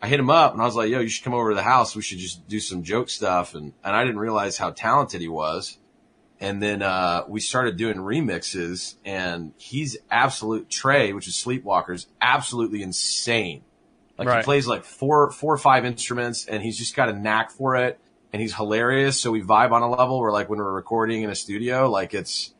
I 0.00 0.08
hit 0.08 0.18
him 0.18 0.30
up 0.30 0.52
and 0.52 0.62
I 0.62 0.64
was 0.64 0.74
like, 0.74 0.90
yo, 0.90 1.00
you 1.00 1.08
should 1.08 1.24
come 1.24 1.34
over 1.34 1.50
to 1.50 1.54
the 1.54 1.62
house. 1.62 1.94
We 1.94 2.02
should 2.02 2.18
just 2.18 2.48
do 2.48 2.58
some 2.58 2.82
joke 2.82 3.10
stuff. 3.10 3.54
And, 3.54 3.74
and 3.84 3.94
I 3.94 4.04
didn't 4.04 4.18
realize 4.18 4.56
how 4.56 4.70
talented 4.70 5.20
he 5.20 5.28
was. 5.28 5.78
And 6.40 6.62
then, 6.62 6.82
uh, 6.82 7.24
we 7.28 7.40
started 7.40 7.76
doing 7.76 7.96
remixes 7.96 8.96
and 9.04 9.52
he's 9.56 9.96
absolute 10.10 10.68
Trey, 10.68 11.12
which 11.12 11.28
is 11.28 11.34
Sleepwalkers, 11.34 12.06
absolutely 12.20 12.82
insane. 12.82 13.62
Like 14.18 14.28
Right. 14.28 14.38
he 14.38 14.44
plays 14.44 14.66
like 14.66 14.84
four, 14.84 15.30
four 15.30 15.54
or 15.54 15.58
five 15.58 15.84
instruments 15.84 16.46
and 16.46 16.62
he's 16.62 16.78
just 16.78 16.94
got 16.96 17.08
a 17.08 17.12
knack 17.14 17.50
for 17.50 17.76
it 17.76 17.98
and 18.32 18.40
he's 18.42 18.54
hilarious. 18.54 19.18
So 19.20 19.30
we 19.30 19.42
vibe 19.42 19.72
on 19.72 19.82
a 19.82 19.90
level 19.90 20.20
where 20.20 20.32
like 20.32 20.48
when 20.48 20.58
we're 20.58 20.72
recording 20.72 21.22
in 21.22 21.30
a 21.30 21.34
studio, 21.34 21.90
like 21.90 22.12
it's, 22.14 22.54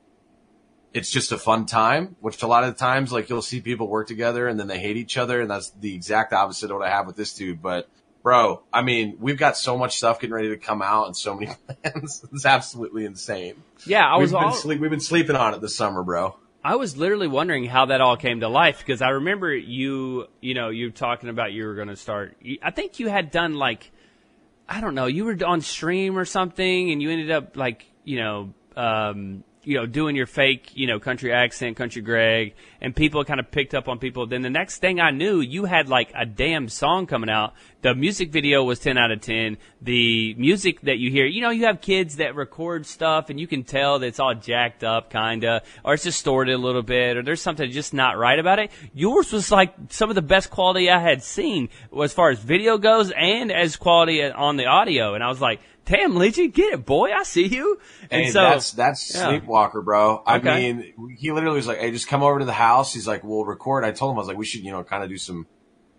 it's 0.97 1.11
just 1.11 1.33
a 1.33 1.39
fun 1.39 1.67
time, 1.67 2.17
which 2.21 2.43
a 2.43 2.47
lot 2.47 2.65
of 2.65 2.75
the 2.75 2.79
times, 2.79 3.13
like 3.13 3.29
you'll 3.29 3.43
see 3.43 3.61
people 3.61 3.89
work 3.89 4.09
together 4.09 4.49
and 4.49 4.59
then 4.59 4.67
they 4.67 4.79
hate 4.79 4.97
each 4.97 5.17
other. 5.17 5.41
And 5.41 5.51
that's 5.51 5.71
the 5.71 5.95
exact 5.95 6.33
opposite 6.33 6.71
of 6.71 6.79
what 6.79 6.87
I 6.87 6.91
have 6.91 7.07
with 7.07 7.17
this 7.17 7.35
dude. 7.35 7.63
But 7.63 7.89
bro, 8.23 8.63
I 8.73 8.83
mean, 8.83 9.19
we've 9.21 9.39
got 9.39 9.57
so 9.57 9.77
much 9.79 9.97
stuff 9.97 10.21
getting 10.21 10.35
ready 10.35 10.49
to 10.49 10.57
come 10.57 10.83
out 10.83 11.07
and 11.07 11.17
so 11.17 11.35
many 11.35 11.53
plans. 11.83 12.25
it's 12.33 12.47
absolutely 12.47 13.05
insane. 13.05 13.63
Yeah. 13.87 14.07
I 14.07 14.17
was 14.17 14.33
we've, 14.33 14.41
been 14.41 14.49
all, 14.49 14.55
sleep, 14.55 14.81
we've 14.81 14.91
been 14.91 15.01
sleeping 15.01 15.37
on 15.37 15.55
it 15.55 15.61
this 15.61 15.77
summer, 15.77 16.03
bro. 16.03 16.37
I 16.65 16.75
was 16.75 16.97
literally 16.97 17.29
wondering 17.29 17.65
how 17.65 17.87
that 17.87 18.01
all 18.01 18.17
came 18.17 18.41
to 18.41 18.49
life 18.49 18.81
because 18.81 19.01
I 19.01 19.11
remember 19.11 19.55
you, 19.55 20.27
you 20.41 20.55
know, 20.55 20.71
you 20.71 20.91
talking 20.91 21.29
about 21.29 21.53
you 21.53 21.65
were 21.65 21.77
going 21.77 21.87
to 21.87 21.95
start. 21.95 22.37
I 22.61 22.73
think 22.73 22.99
you 22.99 23.09
had 23.09 23.31
done 23.31 23.55
like, 23.55 23.93
I 24.69 24.81
don't 24.81 24.97
know, 24.97 25.07
you 25.07 25.25
were 25.25 25.37
on 25.47 25.61
stream 25.61 26.19
or 26.19 26.25
something, 26.25 26.91
and 26.91 27.01
you 27.01 27.11
ended 27.11 27.31
up 27.31 27.57
like, 27.57 27.87
you 28.03 28.19
know, 28.19 28.55
um, 28.77 29.45
you 29.67 29.77
know, 29.77 29.85
doing 29.85 30.15
your 30.15 30.27
fake, 30.27 30.71
you 30.75 30.87
know, 30.87 31.01
country 31.01 31.33
accent, 31.33 31.77
country 31.77 32.01
Greg, 32.01 32.55
and 32.81 32.95
people 32.95 33.25
kind 33.25 33.41
of 33.41 33.51
picked 33.51 33.75
up 33.75 33.89
on 33.89 33.99
people. 33.99 34.25
Then 34.25 34.43
the 34.43 34.49
next 34.49 34.79
thing 34.79 35.01
I 35.01 35.11
knew, 35.11 35.41
you 35.41 35.65
had 35.65 35.89
like 35.89 36.13
a 36.15 36.25
damn 36.25 36.69
song 36.69 37.07
coming 37.07 37.29
out. 37.29 37.53
The 37.83 37.93
music 37.93 38.31
video 38.31 38.63
was 38.63 38.79
10 38.79 38.97
out 38.97 39.11
of 39.11 39.21
10. 39.23 39.59
The 39.83 40.35
music 40.35 40.83
that 40.83 40.99
you 40.99 41.11
hear, 41.11 41.27
you 41.27 41.43
know, 41.43 41.51
you 41.51 41.67
have 41.67 41.81
kids 41.81 42.17
that 42.17 42.37
record 42.37 42.87
stuff 42.87 43.29
and 43.29 43.41
you 43.41 43.49
can 43.49 43.65
tell 43.65 43.99
that 43.99 44.07
it's 44.07 44.21
all 44.21 44.35
jacked 44.35 44.85
up 44.85 45.11
kinda, 45.11 45.63
or 45.85 45.95
it's 45.95 46.05
distorted 46.05 46.55
a 46.55 46.59
little 46.59 46.83
bit, 46.83 47.17
or 47.17 47.23
there's 47.23 47.43
something 47.43 47.69
just 47.69 47.93
not 47.93 48.17
right 48.17 48.39
about 48.39 48.61
it. 48.61 48.71
Yours 48.95 49.33
was 49.33 49.51
like 49.51 49.75
some 49.89 50.11
of 50.11 50.15
the 50.15 50.23
best 50.23 50.49
quality 50.49 50.89
I 50.89 51.01
had 51.01 51.25
seen 51.25 51.71
as 52.01 52.13
far 52.13 52.31
as 52.31 52.39
video 52.39 52.79
goes 52.79 53.11
and 53.11 53.51
as 53.51 53.75
quality 53.75 54.23
on 54.23 54.59
the 54.59 54.67
audio. 54.67 55.15
And 55.15 55.25
I 55.25 55.29
was 55.29 55.41
like, 55.41 55.61
damn, 55.87 56.17
Legion, 56.17 56.51
get 56.51 56.75
it, 56.75 56.85
boy. 56.85 57.11
I 57.13 57.23
see 57.23 57.47
you. 57.47 57.79
And 58.11 58.25
Hey, 58.27 58.31
so, 58.31 58.43
that's 58.43 58.73
that's 58.73 59.15
yeah. 59.15 59.29
Sleepwalker, 59.29 59.83
bro. 59.83 60.23
I 60.27 60.37
Okay. 60.37 60.73
mean, 60.73 61.17
he 61.19 61.33
literally 61.33 61.57
was 61.57 61.67
like, 61.67 61.79
"Hey, 61.79 61.91
just 61.91 62.09
come 62.09 62.23
over 62.23 62.39
to 62.41 62.45
the 62.45 62.53
house." 62.53 62.93
He's 62.93 63.09
like, 63.09 63.25
"We'll 63.25 63.45
record." 63.45 63.85
I 63.85 63.93
told 63.93 64.11
him 64.13 64.17
I 64.17 64.21
was 64.21 64.29
like, 64.29 64.37
"We 64.37 64.45
should, 64.47 64.63
you 64.63 64.71
know, 64.73 64.85
kind 64.85 65.03
of 65.03 65.09
do 65.09 65.17
some. 65.17 65.47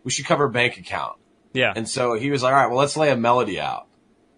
We 0.03 0.11
should 0.11 0.25
cover 0.25 0.43
a 0.45 0.49
bank 0.51 0.77
account." 0.77 1.15
yeah. 1.53 1.73
And 1.75 1.89
so 1.89 2.13
he 2.13 2.29
was 2.29 2.43
like, 2.43 2.53
"All 2.53 2.59
right, 2.59 2.67
well, 2.67 2.77
let's 2.77 2.95
lay 2.97 3.09
a 3.09 3.17
melody 3.17 3.59
out." 3.59 3.87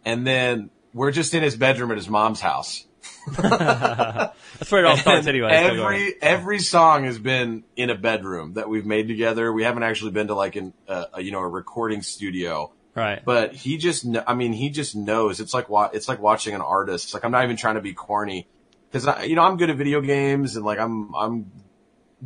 And 0.06 0.26
then 0.26 0.70
we're 0.94 1.12
just 1.12 1.34
in 1.34 1.44
his 1.44 1.56
bedroom 1.58 1.92
at 1.92 1.98
his 1.98 2.08
mom's 2.10 2.40
house. 2.40 2.86
That's 3.38 4.72
where 4.72 4.84
it 4.84 4.88
all 4.88 4.98
starts 4.98 5.28
anyway. 5.28 5.50
every 5.52 6.14
every 6.22 6.60
song 6.60 7.06
has 7.06 7.18
been 7.20 7.64
in 7.76 7.90
a 7.90 7.96
bedroom 7.96 8.54
that 8.54 8.70
we've 8.70 8.86
made 8.86 9.08
together. 9.08 9.52
We 9.52 9.64
haven't 9.64 9.84
actually 9.84 10.12
been 10.12 10.28
to 10.28 10.36
like 10.36 10.56
an 10.56 10.74
uh, 10.88 11.06
a, 11.14 11.22
you 11.22 11.32
know 11.32 11.40
a 11.40 11.48
recording 11.48 12.02
studio, 12.02 12.72
Right. 13.00 13.24
but 13.24 13.54
he 13.54 13.78
just, 13.78 14.06
I 14.28 14.34
mean 14.34 14.54
he 14.54 14.70
just 14.70 14.96
knows. 14.96 15.40
It's 15.40 15.54
like 15.54 15.68
it's 15.94 16.08
like 16.08 16.20
watching 16.20 16.54
an 16.56 16.62
artist. 16.62 17.06
It's 17.06 17.14
like 17.14 17.24
I'm 17.26 17.32
not 17.32 17.44
even 17.44 17.56
trying 17.58 17.76
to 17.76 17.82
be 17.82 17.94
corny 17.94 18.48
because 18.92 19.08
I 19.08 19.24
you 19.24 19.36
know 19.36 19.44
I'm 19.44 19.58
good 19.58 19.70
at 19.70 19.78
video 19.78 20.02
games 20.02 20.56
and 20.56 20.66
like 20.66 20.80
I'm 20.80 21.14
I'm 21.16 21.52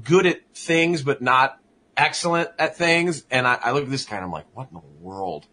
good 0.04 0.26
at 0.26 0.40
things 0.56 1.04
but 1.04 1.22
not 1.22 1.60
excellent 1.96 2.50
at 2.58 2.76
things. 2.78 3.24
And 3.30 3.48
I, 3.48 3.56
I 3.62 3.72
look 3.72 3.84
at 3.84 3.90
this 3.90 4.06
guy 4.06 4.16
and 4.18 4.26
I'm 4.26 4.32
like, 4.32 4.46
what 4.54 4.68
in 4.70 4.74
the 4.76 4.82
world? 5.00 5.46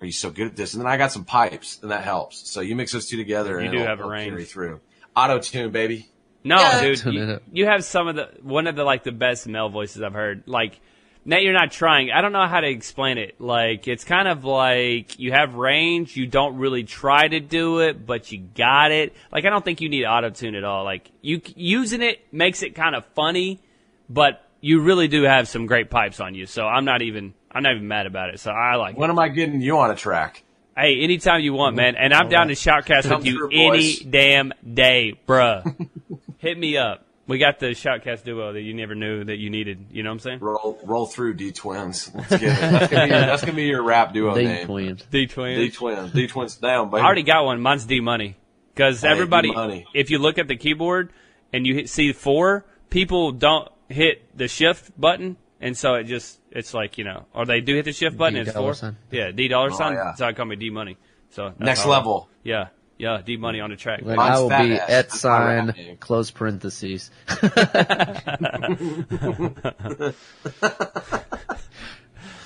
Are 0.00 0.06
you 0.06 0.12
so 0.12 0.30
good 0.30 0.48
at 0.48 0.56
this? 0.56 0.74
And 0.74 0.80
then 0.82 0.88
I 0.90 0.96
got 0.96 1.12
some 1.12 1.24
pipes, 1.24 1.78
and 1.80 1.92
that 1.92 2.02
helps. 2.02 2.50
So 2.50 2.60
you 2.60 2.74
mix 2.74 2.90
those 2.90 3.06
two 3.06 3.16
together, 3.16 3.60
You 3.60 3.66
and 3.66 3.70
do 3.72 3.76
it'll- 3.78 3.86
have 3.88 4.00
a 4.00 4.04
range. 4.08 4.30
carry 4.30 4.44
through. 4.44 4.80
Auto 5.14 5.38
tune, 5.38 5.70
baby. 5.70 6.08
No, 6.42 6.56
Yeah. 6.56 6.80
dude, 6.82 7.04
you, 7.04 7.40
you 7.52 7.66
have 7.66 7.84
some 7.84 8.08
of 8.08 8.16
the 8.16 8.30
one 8.42 8.66
of 8.66 8.74
the 8.74 8.82
like 8.82 9.04
the 9.04 9.12
best 9.12 9.46
male 9.46 9.68
voices 9.68 10.02
I've 10.02 10.12
heard. 10.14 10.42
Like, 10.46 10.80
now 11.24 11.38
you're 11.38 11.52
not 11.52 11.70
trying. 11.70 12.10
I 12.10 12.20
don't 12.20 12.32
know 12.32 12.46
how 12.46 12.60
to 12.60 12.68
explain 12.68 13.18
it. 13.18 13.40
Like, 13.40 13.86
it's 13.86 14.04
kind 14.04 14.28
of 14.28 14.44
like 14.44 15.18
you 15.18 15.32
have 15.32 15.54
range. 15.54 16.16
You 16.16 16.26
don't 16.26 16.56
really 16.56 16.84
try 16.84 17.28
to 17.28 17.40
do 17.40 17.80
it, 17.80 18.04
but 18.04 18.32
you 18.32 18.38
got 18.38 18.90
it. 18.90 19.14
Like, 19.30 19.44
I 19.44 19.50
don't 19.50 19.64
think 19.64 19.80
you 19.80 19.88
need 19.88 20.04
auto 20.04 20.30
tune 20.30 20.54
at 20.54 20.64
all. 20.64 20.84
Like, 20.84 21.10
you 21.20 21.40
using 21.54 22.02
it 22.02 22.20
makes 22.32 22.62
it 22.62 22.74
kind 22.74 22.94
of 22.94 23.04
funny, 23.14 23.60
but 24.08 24.44
you 24.60 24.80
really 24.80 25.08
do 25.08 25.22
have 25.24 25.48
some 25.48 25.66
great 25.66 25.90
pipes 25.90 26.20
on 26.20 26.34
you. 26.34 26.46
So 26.46 26.66
I'm 26.66 26.84
not 26.84 27.02
even 27.02 27.34
I'm 27.50 27.62
not 27.62 27.74
even 27.74 27.88
mad 27.88 28.06
about 28.06 28.30
it. 28.30 28.40
So 28.40 28.50
I 28.50 28.76
like 28.76 28.94
it. 28.94 28.98
When 28.98 29.10
am 29.10 29.18
I 29.18 29.28
getting 29.28 29.60
you 29.60 29.78
on 29.78 29.90
a 29.90 29.94
track? 29.94 30.42
Hey, 30.76 31.00
anytime 31.02 31.42
you 31.42 31.52
want, 31.52 31.76
man. 31.76 31.96
And 31.96 32.14
I'm 32.14 32.30
down 32.30 32.48
to 32.48 32.54
shoutcast 32.54 33.14
with 33.14 33.26
you 33.26 33.50
any 33.52 33.96
damn 33.96 34.54
day, 34.72 35.20
bruh. 35.28 35.88
Hit 36.38 36.58
me 36.58 36.78
up. 36.78 37.04
We 37.26 37.38
got 37.38 37.60
the 37.60 37.66
shoutcast 37.66 38.24
duo 38.24 38.52
that 38.52 38.62
you 38.62 38.74
never 38.74 38.94
knew 38.94 39.24
that 39.24 39.38
you 39.38 39.48
needed. 39.48 39.86
You 39.92 40.02
know 40.02 40.10
what 40.10 40.14
I'm 40.14 40.18
saying? 40.20 40.38
Roll, 40.40 40.78
roll 40.84 41.06
through 41.06 41.34
D 41.34 41.52
twins. 41.52 42.10
Let's 42.14 42.30
get 42.30 42.42
it. 42.42 42.60
That's 42.60 42.90
gonna 42.90 43.06
be 43.06 43.10
your, 43.12 43.20
that's 43.20 43.40
gonna 43.42 43.52
be 43.54 43.62
your 43.64 43.82
rap 43.82 44.12
duo 44.12 44.34
They 44.34 44.44
name. 44.44 44.66
twins. 44.66 45.04
D 45.10 45.26
twins. 45.26 45.56
D 45.58 45.70
twins. 45.70 45.98
twins. 45.98 46.12
D 46.12 46.26
twins 46.26 46.56
down, 46.56 46.90
baby. 46.90 47.00
I 47.02 47.06
already 47.06 47.22
got 47.22 47.44
one. 47.44 47.60
Mine's 47.60 47.84
D 47.84 48.00
Money. 48.00 48.36
Because 48.74 49.02
Hey, 49.02 49.08
everybody, 49.08 49.50
D-Money. 49.50 49.86
if 49.94 50.10
you 50.10 50.18
look 50.18 50.38
at 50.38 50.48
the 50.48 50.56
keyboard 50.56 51.12
and 51.52 51.66
you 51.66 51.74
hit, 51.74 51.88
see 51.90 52.12
four, 52.12 52.64
people 52.90 53.30
don't 53.32 53.70
hit 53.88 54.36
the 54.36 54.48
shift 54.48 54.98
button. 54.98 55.36
And 55.60 55.76
so 55.76 55.94
it 55.94 56.04
just, 56.04 56.40
it's 56.50 56.74
like, 56.74 56.98
you 56.98 57.04
know, 57.04 57.26
or 57.34 57.44
they 57.46 57.60
do 57.60 57.76
hit 57.76 57.84
the 57.84 57.92
shift 57.92 58.16
button, 58.16 58.34
D 58.34 58.40
it's 58.40 58.52
four. 58.52 58.74
sign. 58.74 58.96
Yeah, 59.12 59.30
D 59.30 59.46
dollar 59.46 59.70
oh, 59.70 59.76
sign. 59.76 59.92
yeah. 59.94 60.14
So 60.14 60.26
I 60.26 60.32
call 60.32 60.46
me 60.46 60.56
D 60.56 60.70
Money. 60.70 60.96
So 61.30 61.54
Next 61.58 61.86
level. 61.86 62.28
Yeah, 62.42 62.68
yeah, 63.02 63.20
D 63.24 63.36
Money 63.36 63.60
on 63.60 63.70
the 63.70 63.76
track. 63.76 64.00
Like 64.02 64.18
I 64.18 64.38
will 64.38 64.48
be 64.48 64.54
ass. 64.54 64.80
at 64.80 64.88
That's 65.10 65.24
my 65.24 65.54
rap 65.54 65.76
sign 65.76 65.96
close 65.98 66.30
parentheses. 66.30 67.10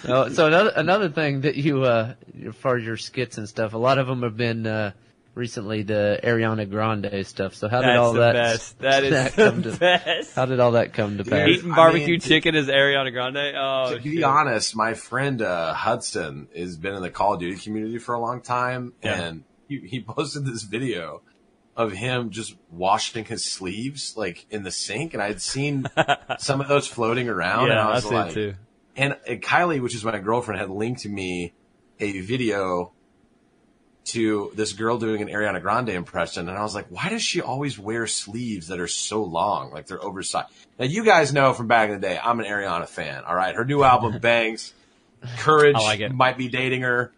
Oh, 0.09 0.29
so 0.29 0.47
another 0.47 0.73
another 0.77 1.09
thing 1.09 1.41
that 1.41 1.57
you 1.57 1.83
uh 1.83 2.15
as 2.47 2.55
far 2.57 2.77
as 2.77 2.85
your 2.85 2.97
skits 2.97 3.39
and 3.39 3.49
stuff, 3.49 3.75
a 3.75 3.79
lot 3.79 3.99
of 3.99 4.07
them 4.07 4.23
have 4.23 4.37
been 4.37 4.65
uh 4.67 4.93
recently 5.35 5.83
the 5.83 6.21
Ariana 6.23 6.71
Grande 6.71 7.27
stuff. 7.27 7.55
So 7.57 7.69
how 7.69 7.81
did 7.81 7.89
That's 7.89 7.99
all 7.99 8.13
the 8.13 8.21
that 8.21 8.33
best. 8.35 8.79
That 8.79 9.05
is 9.05 9.11
that 9.11 9.33
the 9.37 9.51
come 9.51 9.63
to- 9.65 9.73
best. 9.77 10.35
how 10.37 10.47
did 10.47 10.61
all 10.61 10.73
that 10.73 10.93
come 10.93 11.19
to 11.19 11.25
pass? 11.25 11.49
Eating 11.49 11.73
I 11.73 11.77
barbecue 11.77 12.07
mean, 12.13 12.21
to- 12.21 12.29
chicken 12.29 12.55
is 12.55 12.69
Ariana 12.69 13.13
Grande. 13.13 13.55
Oh, 13.57 13.97
to 13.97 14.01
be 14.03 14.17
shit. 14.17 14.25
honest, 14.25 14.77
my 14.77 14.95
friend 14.95 15.43
uh, 15.43 15.75
Hudson 15.75 16.49
has 16.57 16.77
been 16.77 16.95
in 16.95 17.03
the 17.03 17.11
Call 17.11 17.35
of 17.35 17.41
Duty 17.41 17.59
community 17.61 17.99
for 17.99 18.15
a 18.15 18.21
long 18.21 18.43
time, 18.43 18.93
Yeah. 19.03 19.21
and 19.23 19.45
he, 19.69 19.79
he 19.81 20.01
posted 20.01 20.45
this 20.45 20.63
video 20.63 21.23
of 21.77 21.93
him 21.93 22.31
just 22.31 22.57
washing 22.71 23.25
his 23.25 23.45
sleeves 23.45 24.17
like 24.17 24.47
in 24.51 24.63
the 24.63 24.71
sink, 24.71 25.13
and 25.15 25.23
I'd 25.23 25.43
seen 25.43 25.87
some 26.39 26.61
of 26.61 26.69
those 26.69 26.87
floating 26.87 27.29
around, 27.29 27.65
and 27.71 27.75
yeah, 27.75 27.87
I 27.87 27.91
I 27.91 27.95
was 27.95 28.11
like, 28.11 28.33
too. 28.33 28.55
and, 28.97 29.17
and 29.29 29.43
Kylie, 29.43 29.81
which 29.81 29.95
is 29.95 30.05
my 30.05 30.19
girlfriend, 30.19 30.61
had 30.61 30.71
linked 30.71 31.03
to 31.03 31.09
me 31.09 31.53
a 32.01 32.21
video 32.21 32.93
to 34.07 34.53
this 34.55 34.73
girl 34.73 34.99
doing 34.99 35.21
an 35.21 35.29
Ariana 35.29 35.61
Grande 35.61 35.91
impression, 35.91 36.49
and 36.49 36.57
I 36.57 36.63
was 36.63 36.75
like, 36.75 36.87
why 36.91 37.09
does 37.09 37.23
she 37.23 37.43
always 37.43 37.79
wear 37.79 38.07
sleeves 38.07 38.69
that 38.69 38.79
are 38.81 38.87
so 38.87 39.23
long, 39.25 39.73
like 39.73 39.87
they're 39.87 40.03
oversized? 40.03 40.49
Now 40.79 40.85
you 40.87 41.05
guys 41.05 41.33
know 41.33 41.53
from 41.53 41.67
back 41.67 41.91
in 41.91 42.01
the 42.01 42.07
day, 42.07 42.19
I'm 42.23 42.39
an 42.41 42.47
Ariana 42.47 42.89
fan. 42.89 43.25
All 43.25 43.35
right, 43.35 43.55
her 43.55 43.65
new 43.65 43.83
album 43.83 44.19
bangs. 44.21 44.73
Courage 45.39 45.77
I 45.77 45.81
like 45.81 46.01
it. 46.01 46.13
might 46.13 46.39
be 46.39 46.49
dating 46.49 46.83
her. 46.83 47.13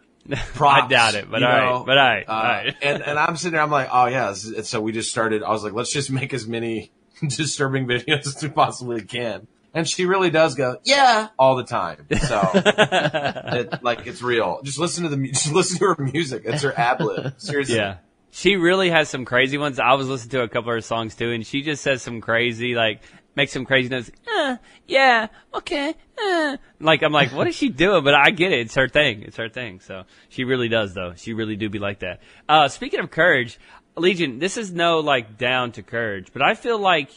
Props, 0.54 0.84
I 0.84 0.88
doubt 0.88 1.14
it, 1.14 1.30
but 1.30 1.42
all 1.42 1.48
right, 1.48 1.64
know? 1.72 1.84
but 1.86 1.98
all 1.98 2.04
right, 2.06 2.24
Uh, 2.28 2.32
all 2.32 2.42
right. 2.42 2.76
and 2.82 3.02
and 3.02 3.18
I'm 3.18 3.36
sitting 3.36 3.52
there, 3.54 3.62
I'm 3.62 3.70
like, 3.70 3.88
oh 3.92 4.06
yeah. 4.06 4.32
So 4.34 4.80
we 4.80 4.92
just 4.92 5.10
started. 5.10 5.42
I 5.42 5.50
was 5.50 5.64
like, 5.64 5.72
let's 5.72 5.92
just 5.92 6.10
make 6.10 6.32
as 6.34 6.46
many 6.46 6.90
disturbing 7.28 7.86
videos 7.86 8.26
as 8.26 8.42
we 8.42 8.48
possibly 8.48 9.02
can. 9.02 9.46
And 9.74 9.86
she 9.86 10.06
really 10.06 10.30
does 10.30 10.54
go, 10.54 10.78
yeah, 10.84 11.28
all 11.38 11.54
the 11.56 11.62
time. 11.64 12.06
So, 12.18 12.40
it, 12.54 13.82
like, 13.82 14.06
it's 14.06 14.22
real. 14.22 14.60
Just 14.62 14.78
listen 14.78 15.04
to 15.04 15.10
the, 15.14 15.28
just 15.28 15.52
listen 15.52 15.78
to 15.78 15.94
her 15.94 15.96
music. 16.04 16.42
It's 16.46 16.62
her 16.62 16.76
ad 16.76 17.00
lib. 17.00 17.34
Seriously. 17.38 17.76
Yeah. 17.76 17.98
she 18.30 18.56
really 18.56 18.88
has 18.90 19.08
some 19.10 19.24
crazy 19.26 19.58
ones. 19.58 19.78
I 19.78 19.92
was 19.92 20.08
listening 20.08 20.30
to 20.30 20.42
a 20.42 20.48
couple 20.48 20.70
of 20.70 20.76
her 20.76 20.80
songs 20.80 21.14
too, 21.14 21.30
and 21.32 21.46
she 21.46 21.62
just 21.62 21.82
says 21.82 22.02
some 22.02 22.20
crazy 22.22 22.74
like 22.74 23.02
makes 23.38 23.52
some 23.52 23.64
crazy 23.64 23.88
notes. 23.88 24.10
Uh, 24.30 24.56
yeah, 24.86 25.28
okay. 25.54 25.94
Uh. 26.20 26.56
Like 26.80 27.02
I'm 27.02 27.12
like, 27.12 27.32
what 27.32 27.46
is 27.46 27.54
she 27.54 27.68
doing? 27.68 28.04
But 28.04 28.14
I 28.14 28.30
get 28.30 28.52
it. 28.52 28.58
It's 28.58 28.74
her 28.74 28.88
thing. 28.88 29.22
It's 29.22 29.36
her 29.36 29.48
thing. 29.48 29.80
So 29.80 30.04
she 30.28 30.44
really 30.44 30.68
does 30.68 30.92
though. 30.92 31.14
She 31.16 31.32
really 31.32 31.56
do 31.56 31.70
be 31.70 31.78
like 31.78 32.00
that. 32.00 32.20
Uh, 32.48 32.68
speaking 32.68 33.00
of 33.00 33.10
courage, 33.10 33.58
Legion, 33.96 34.40
this 34.40 34.56
is 34.56 34.72
no 34.72 34.98
like 34.98 35.38
down 35.38 35.72
to 35.72 35.82
courage, 35.82 36.28
but 36.32 36.42
I 36.42 36.54
feel 36.54 36.78
like 36.78 37.10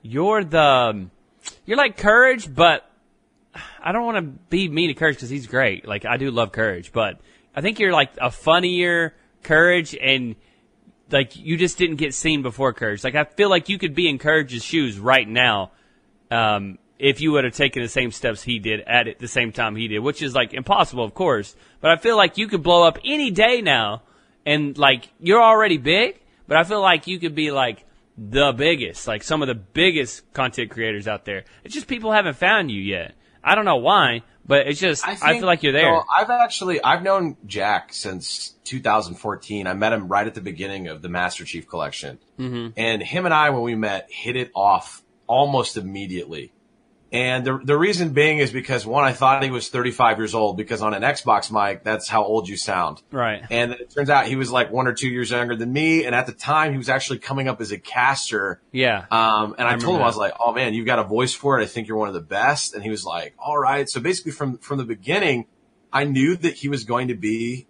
you're 0.00 0.44
the 0.44 1.08
you're 1.66 1.76
like 1.76 1.96
courage, 1.96 2.54
but 2.54 2.88
I 3.82 3.92
don't 3.92 4.04
want 4.04 4.16
to 4.18 4.22
be 4.22 4.68
mean 4.68 4.88
to 4.88 4.94
courage 4.94 5.16
because 5.16 5.30
he's 5.30 5.48
great. 5.48 5.86
Like 5.86 6.04
I 6.06 6.16
do 6.16 6.30
love 6.30 6.52
courage, 6.52 6.92
but 6.92 7.20
I 7.54 7.60
think 7.60 7.80
you're 7.80 7.92
like 7.92 8.10
a 8.20 8.30
funnier 8.30 9.14
courage 9.42 9.96
and 10.00 10.36
like 11.10 11.36
you 11.36 11.56
just 11.56 11.78
didn't 11.78 11.96
get 11.96 12.14
seen 12.14 12.42
before 12.42 12.72
courage. 12.72 13.04
Like 13.04 13.14
I 13.14 13.24
feel 13.24 13.50
like 13.50 13.68
you 13.68 13.78
could 13.78 13.94
be 13.94 14.08
in 14.08 14.18
courage's 14.18 14.64
shoes 14.64 14.98
right 14.98 15.28
now. 15.28 15.70
Um, 16.30 16.78
if 16.98 17.20
you 17.20 17.32
would 17.32 17.44
have 17.44 17.54
taken 17.54 17.82
the 17.82 17.88
same 17.88 18.10
steps 18.10 18.42
he 18.42 18.58
did 18.58 18.80
at 18.80 19.08
it 19.08 19.18
the 19.18 19.28
same 19.28 19.52
time 19.52 19.76
he 19.76 19.88
did, 19.88 19.98
which 19.98 20.22
is 20.22 20.34
like 20.34 20.54
impossible, 20.54 21.04
of 21.04 21.14
course. 21.14 21.54
But 21.80 21.90
I 21.90 21.96
feel 21.96 22.16
like 22.16 22.38
you 22.38 22.48
could 22.48 22.62
blow 22.62 22.86
up 22.86 22.98
any 23.04 23.30
day 23.30 23.60
now, 23.60 24.02
and 24.46 24.76
like 24.78 25.08
you're 25.20 25.42
already 25.42 25.76
big, 25.78 26.20
but 26.46 26.56
I 26.56 26.64
feel 26.64 26.80
like 26.80 27.06
you 27.06 27.18
could 27.18 27.34
be 27.34 27.50
like 27.50 27.84
the 28.16 28.52
biggest, 28.52 29.08
like 29.08 29.22
some 29.22 29.42
of 29.42 29.48
the 29.48 29.54
biggest 29.54 30.32
content 30.32 30.70
creators 30.70 31.08
out 31.08 31.24
there. 31.24 31.44
It's 31.64 31.74
just 31.74 31.88
people 31.88 32.12
haven't 32.12 32.36
found 32.36 32.70
you 32.70 32.80
yet. 32.80 33.14
I 33.42 33.54
don't 33.54 33.64
know 33.64 33.76
why, 33.76 34.22
but 34.46 34.66
it's 34.66 34.80
just 34.80 35.06
I, 35.06 35.14
think, 35.14 35.24
I 35.24 35.38
feel 35.38 35.46
like 35.46 35.62
you're 35.62 35.72
there. 35.72 36.02
I've 36.12 36.30
actually 36.30 36.82
I've 36.82 37.02
known 37.02 37.36
Jack 37.46 37.92
since 37.92 38.54
2014. 38.64 39.66
I 39.66 39.74
met 39.74 39.92
him 39.92 40.08
right 40.08 40.26
at 40.26 40.34
the 40.34 40.40
beginning 40.40 40.88
of 40.88 41.02
the 41.02 41.08
Master 41.08 41.44
Chief 41.44 41.68
Collection, 41.68 42.18
mm-hmm. 42.38 42.68
and 42.76 43.02
him 43.02 43.24
and 43.24 43.34
I 43.34 43.50
when 43.50 43.62
we 43.62 43.74
met 43.74 44.08
hit 44.10 44.36
it 44.36 44.50
off 44.54 45.02
almost 45.26 45.76
immediately. 45.76 46.52
And 47.14 47.46
the, 47.46 47.60
the 47.62 47.78
reason 47.78 48.12
being 48.12 48.38
is 48.38 48.50
because 48.50 48.84
one, 48.84 49.04
I 49.04 49.12
thought 49.12 49.44
he 49.44 49.50
was 49.52 49.68
35 49.68 50.18
years 50.18 50.34
old 50.34 50.56
because 50.56 50.82
on 50.82 50.94
an 50.94 51.02
Xbox 51.02 51.48
mic, 51.48 51.84
that's 51.84 52.08
how 52.08 52.24
old 52.24 52.48
you 52.48 52.56
sound. 52.56 53.02
Right. 53.12 53.40
And 53.50 53.70
it 53.70 53.94
turns 53.94 54.10
out 54.10 54.26
he 54.26 54.34
was 54.34 54.50
like 54.50 54.72
one 54.72 54.88
or 54.88 54.94
two 54.94 55.06
years 55.06 55.30
younger 55.30 55.54
than 55.54 55.72
me. 55.72 56.06
And 56.06 56.12
at 56.12 56.26
the 56.26 56.32
time, 56.32 56.72
he 56.72 56.76
was 56.76 56.88
actually 56.88 57.20
coming 57.20 57.46
up 57.46 57.60
as 57.60 57.70
a 57.70 57.78
caster. 57.78 58.60
Yeah. 58.72 59.04
Um, 59.12 59.54
and 59.56 59.68
I, 59.68 59.74
I 59.74 59.76
told 59.76 59.94
him, 59.94 59.98
that. 60.00 60.02
I 60.02 60.06
was 60.08 60.16
like, 60.16 60.32
oh 60.40 60.52
man, 60.52 60.74
you've 60.74 60.86
got 60.86 60.98
a 60.98 61.04
voice 61.04 61.32
for 61.32 61.60
it. 61.60 61.62
I 61.62 61.66
think 61.66 61.86
you're 61.86 61.96
one 61.96 62.08
of 62.08 62.14
the 62.14 62.20
best. 62.20 62.74
And 62.74 62.82
he 62.82 62.90
was 62.90 63.04
like, 63.04 63.34
all 63.38 63.56
right. 63.56 63.88
So 63.88 64.00
basically 64.00 64.32
from, 64.32 64.58
from 64.58 64.78
the 64.78 64.84
beginning, 64.84 65.46
I 65.92 66.02
knew 66.02 66.34
that 66.34 66.54
he 66.54 66.68
was 66.68 66.82
going 66.82 67.06
to 67.08 67.14
be 67.14 67.68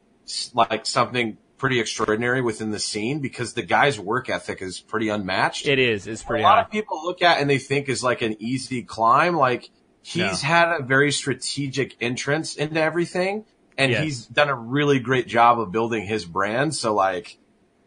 like 0.55 0.87
something 0.87 1.37
pretty 1.59 1.81
extraordinary 1.81 2.43
within 2.43 2.71
the 2.71 2.79
scene 2.79 3.21
because 3.21 3.55
the 3.55 3.63
guy's 3.63 3.99
work 3.99 4.29
ethic 4.29 4.61
is 4.61 4.81
pretty 4.81 5.09
unmatched. 5.09 5.67
It 5.67 5.79
is. 5.79 6.07
It's 6.07 6.23
pretty. 6.23 6.43
A 6.43 6.47
lot 6.47 6.57
high. 6.57 6.63
of 6.63 6.71
people 6.71 7.03
look 7.05 7.23
at 7.23 7.41
and 7.41 7.49
they 7.49 7.59
think 7.59 7.89
is 7.89 8.03
like 8.03 8.23
an 8.23 8.37
easy 8.41 8.83
climb. 8.83 9.37
Like 9.37 9.71
he's 10.03 10.43
had 10.43 10.73
a 10.81 10.83
very 10.83 11.13
strategic 11.13 11.97
entrance 12.01 12.57
into 12.57 12.81
everything, 12.81 13.45
and 13.79 13.93
yes. 13.93 14.03
he's 14.03 14.27
done 14.27 14.49
a 14.49 14.55
really 14.55 14.99
great 14.99 15.27
job 15.27 15.59
of 15.59 15.73
building 15.73 16.07
his 16.07 16.25
brand. 16.25 16.75
So 16.75 16.95
like. 16.95 17.39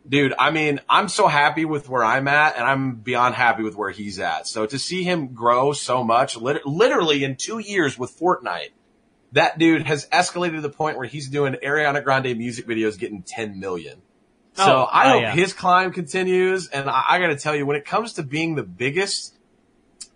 Dude, 0.10 0.34
I 0.40 0.52
mean, 0.52 0.80
I'm 0.88 1.10
so 1.10 1.28
happy 1.28 1.66
with 1.66 1.90
where 1.90 2.02
I'm 2.02 2.30
at 2.30 2.56
and 2.56 2.64
I'm 2.64 2.96
beyond 2.96 3.36
happy 3.36 3.64
with 3.64 3.76
where 3.76 3.90
he's 3.90 4.20
at. 4.20 4.48
So 4.48 4.66
to 4.66 4.80
see 4.80 5.04
him 5.04 5.34
grow 5.34 5.74
so 5.74 6.02
much, 6.02 6.38
lit- 6.38 6.66
literally 6.66 7.26
in 7.26 7.36
two 7.36 7.60
years 7.60 8.00
with 8.00 8.18
Fortnite, 8.18 8.70
that 9.34 9.60
dude 9.60 9.84
has 9.84 10.08
escalated 10.08 10.56
to 10.56 10.62
the 10.62 10.70
point 10.70 10.98
where 10.98 11.08
he's 11.08 11.30
doing 11.30 11.56
Ariana 11.64 12.04
Grande 12.04 12.38
music 12.38 12.68
videos 12.68 12.98
getting 12.98 13.24
10 13.24 13.60
million. 13.60 14.02
Oh, 14.58 14.66
so 14.66 14.72
oh, 14.72 14.84
I 14.92 15.10
oh, 15.10 15.14
hope 15.14 15.22
yeah. 15.22 15.32
his 15.34 15.54
climb 15.54 15.92
continues. 15.92 16.68
And 16.68 16.90
I, 16.90 17.04
I 17.10 17.20
got 17.20 17.28
to 17.28 17.36
tell 17.36 17.56
you, 17.56 17.66
when 17.66 17.78
it 17.78 17.86
comes 17.86 18.14
to 18.14 18.24
being 18.24 18.56
the 18.56 18.64
biggest, 18.64 19.36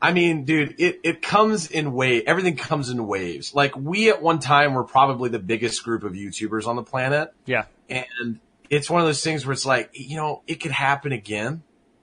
I 0.02 0.14
mean, 0.14 0.46
dude, 0.46 0.76
it, 0.80 1.00
it 1.04 1.22
comes 1.22 1.70
in 1.70 1.94
wave. 1.94 2.24
Everything 2.26 2.56
comes 2.56 2.90
in 2.90 3.06
waves. 3.06 3.54
Like 3.54 3.76
we 3.76 4.10
at 4.10 4.22
one 4.22 4.40
time 4.40 4.74
were 4.74 4.84
probably 4.84 5.30
the 5.30 5.40
biggest 5.40 5.84
group 5.84 6.04
of 6.04 6.14
YouTubers 6.14 6.66
on 6.66 6.76
the 6.76 6.84
planet. 6.84 7.34
Yeah. 7.46 7.66
And 7.90 8.40
it's 8.70 8.90
one 8.90 9.02
of 9.02 9.08
those 9.08 9.24
things 9.24 9.46
where 9.46 9.54
it's 9.54 9.66
like, 9.66 9.92
you 9.94 10.16
know, 10.16 10.42
it 10.48 10.56
could 10.56 10.72
happen 10.72 11.12
again. 11.12 11.62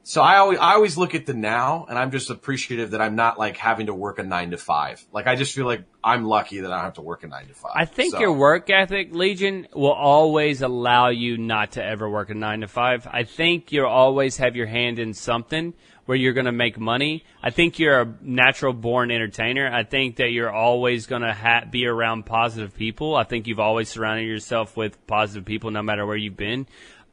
So 0.08 0.22
I 0.22 0.38
always, 0.38 0.58
I 0.58 0.72
always 0.72 0.96
look 0.96 1.14
at 1.14 1.26
the 1.26 1.34
now 1.34 1.84
and 1.86 1.98
I'm 1.98 2.10
just 2.10 2.30
appreciative 2.30 2.92
that 2.92 3.02
I'm 3.02 3.14
not 3.14 3.38
like 3.38 3.58
having 3.58 3.88
to 3.88 3.94
work 3.94 4.18
a 4.18 4.22
nine 4.22 4.52
to 4.52 4.56
five. 4.56 5.04
Like 5.12 5.26
I 5.26 5.36
just 5.36 5.54
feel 5.54 5.66
like 5.66 5.84
I'm 6.02 6.24
lucky 6.24 6.60
that 6.60 6.72
I 6.72 6.76
don't 6.76 6.84
have 6.84 6.94
to 6.94 7.02
work 7.02 7.24
a 7.24 7.26
nine 7.26 7.46
to 7.48 7.52
five. 7.52 7.72
I 7.74 7.84
think 7.84 8.12
so. 8.12 8.18
your 8.18 8.32
work 8.32 8.70
ethic, 8.70 9.14
Legion, 9.14 9.68
will 9.74 9.92
always 9.92 10.62
allow 10.62 11.10
you 11.10 11.36
not 11.36 11.72
to 11.72 11.84
ever 11.84 12.08
work 12.08 12.30
a 12.30 12.34
nine 12.34 12.62
to 12.62 12.68
five. 12.68 13.06
I 13.06 13.24
think 13.24 13.70
you'll 13.70 13.84
always 13.84 14.38
have 14.38 14.56
your 14.56 14.64
hand 14.64 14.98
in 14.98 15.12
something 15.12 15.74
where 16.06 16.16
you're 16.16 16.32
going 16.32 16.46
to 16.46 16.52
make 16.52 16.78
money. 16.78 17.26
I 17.42 17.50
think 17.50 17.78
you're 17.78 18.00
a 18.00 18.14
natural 18.22 18.72
born 18.72 19.10
entertainer. 19.10 19.70
I 19.70 19.84
think 19.84 20.16
that 20.16 20.32
you're 20.32 20.50
always 20.50 21.04
going 21.04 21.20
to 21.20 21.34
ha- 21.34 21.66
be 21.70 21.86
around 21.86 22.24
positive 22.24 22.74
people. 22.74 23.14
I 23.14 23.24
think 23.24 23.46
you've 23.46 23.60
always 23.60 23.90
surrounded 23.90 24.26
yourself 24.26 24.74
with 24.74 25.06
positive 25.06 25.44
people 25.44 25.70
no 25.70 25.82
matter 25.82 26.06
where 26.06 26.16
you've 26.16 26.38
been. 26.38 26.66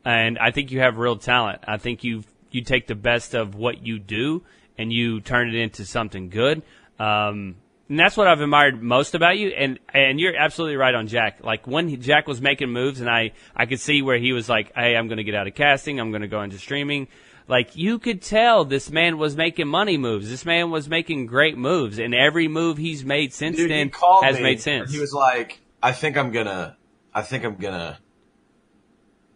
And 0.06 0.38
I 0.38 0.52
think 0.52 0.72
you 0.72 0.80
have 0.80 0.98
real 0.98 1.18
talent. 1.18 1.62
I 1.68 1.76
think 1.78 2.06
you've 2.06 2.26
you 2.56 2.64
take 2.64 2.88
the 2.88 2.96
best 2.96 3.36
of 3.36 3.54
what 3.54 3.86
you 3.86 4.00
do 4.00 4.44
and 4.78 4.92
you 4.92 5.22
turn 5.22 5.50
it 5.50 5.56
into 5.56 5.86
something 5.86 6.30
good. 6.30 6.64
Um, 6.98 7.58
and 7.88 8.00
that's 8.00 8.18
what 8.18 8.28
I've 8.28 8.42
admired 8.42 8.82
most 8.82 9.14
about 9.14 9.38
you. 9.38 9.50
And 9.50 9.78
and 9.94 10.20
you're 10.20 10.36
absolutely 10.36 10.78
right 10.78 10.96
on 10.96 11.08
Jack. 11.08 11.44
Like 11.44 11.68
when 11.68 11.88
he, 11.88 11.98
Jack 11.98 12.28
was 12.28 12.42
making 12.42 12.72
moves, 12.72 13.00
and 13.00 13.10
I 13.10 13.34
I 13.56 13.68
could 13.68 13.80
see 13.80 14.02
where 14.02 14.18
he 14.18 14.34
was 14.34 14.50
like, 14.50 14.74
"Hey, 14.74 14.96
I'm 14.96 15.08
going 15.08 15.18
to 15.18 15.24
get 15.24 15.36
out 15.36 15.46
of 15.46 15.54
casting. 15.54 16.00
I'm 16.00 16.10
going 16.10 16.24
to 16.24 16.28
go 16.28 16.42
into 16.42 16.58
streaming." 16.58 17.08
Like 17.48 17.76
you 17.76 18.00
could 18.00 18.24
tell 18.24 18.66
this 18.66 18.90
man 18.90 19.20
was 19.20 19.36
making 19.36 19.68
money 19.68 19.98
moves. 19.98 20.30
This 20.30 20.46
man 20.46 20.72
was 20.72 20.90
making 20.90 21.28
great 21.28 21.58
moves, 21.58 22.00
and 22.00 22.16
every 22.16 22.48
move 22.48 22.78
he's 22.78 23.06
made 23.06 23.34
since 23.34 23.58
Dude, 23.58 23.70
then 23.70 23.92
has 24.24 24.40
made 24.40 24.62
sense. 24.62 24.92
He 24.92 25.00
was 25.00 25.14
like, 25.14 25.60
"I 25.84 25.92
think 25.92 26.18
I'm 26.18 26.32
gonna, 26.32 26.76
I 27.14 27.22
think 27.22 27.44
I'm 27.44 27.56
gonna 27.58 28.00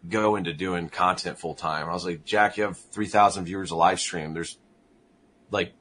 go 0.08 0.36
into 0.36 0.52
doing 0.52 0.88
content 0.88 1.38
full 1.38 1.54
time. 1.54 1.88
I 1.88 1.92
was 1.92 2.04
like, 2.04 2.24
Jack, 2.24 2.56
you 2.56 2.64
have 2.64 2.78
3,000 2.78 3.44
viewers 3.44 3.70
a 3.70 3.76
live 3.76 4.00
stream. 4.00 4.34
There's 4.34 4.58
like, 5.50 5.72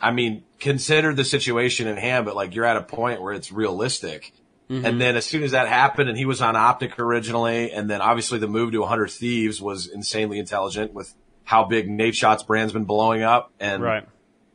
I 0.00 0.10
mean, 0.10 0.44
consider 0.58 1.14
the 1.14 1.24
situation 1.24 1.86
in 1.86 1.96
hand, 1.96 2.26
but 2.26 2.36
like 2.36 2.54
you're 2.54 2.64
at 2.64 2.76
a 2.76 2.82
point 2.82 3.22
where 3.22 3.32
it's 3.32 3.52
realistic. 3.52 4.32
Mm-hmm. 4.68 4.84
And 4.84 5.00
then 5.00 5.16
as 5.16 5.24
soon 5.24 5.42
as 5.42 5.52
that 5.52 5.68
happened 5.68 6.08
and 6.08 6.18
he 6.18 6.24
was 6.24 6.42
on 6.42 6.56
Optic 6.56 6.98
originally, 6.98 7.72
and 7.72 7.88
then 7.88 8.00
obviously 8.00 8.38
the 8.38 8.48
move 8.48 8.72
to 8.72 8.80
100 8.80 9.10
Thieves 9.10 9.60
was 9.60 9.86
insanely 9.86 10.38
intelligent 10.38 10.92
with 10.92 11.14
how 11.44 11.64
big 11.64 11.88
Nadeshot's 11.88 12.42
brand's 12.42 12.72
been 12.72 12.84
blowing 12.84 13.22
up. 13.22 13.52
And, 13.58 13.82
right. 13.82 14.06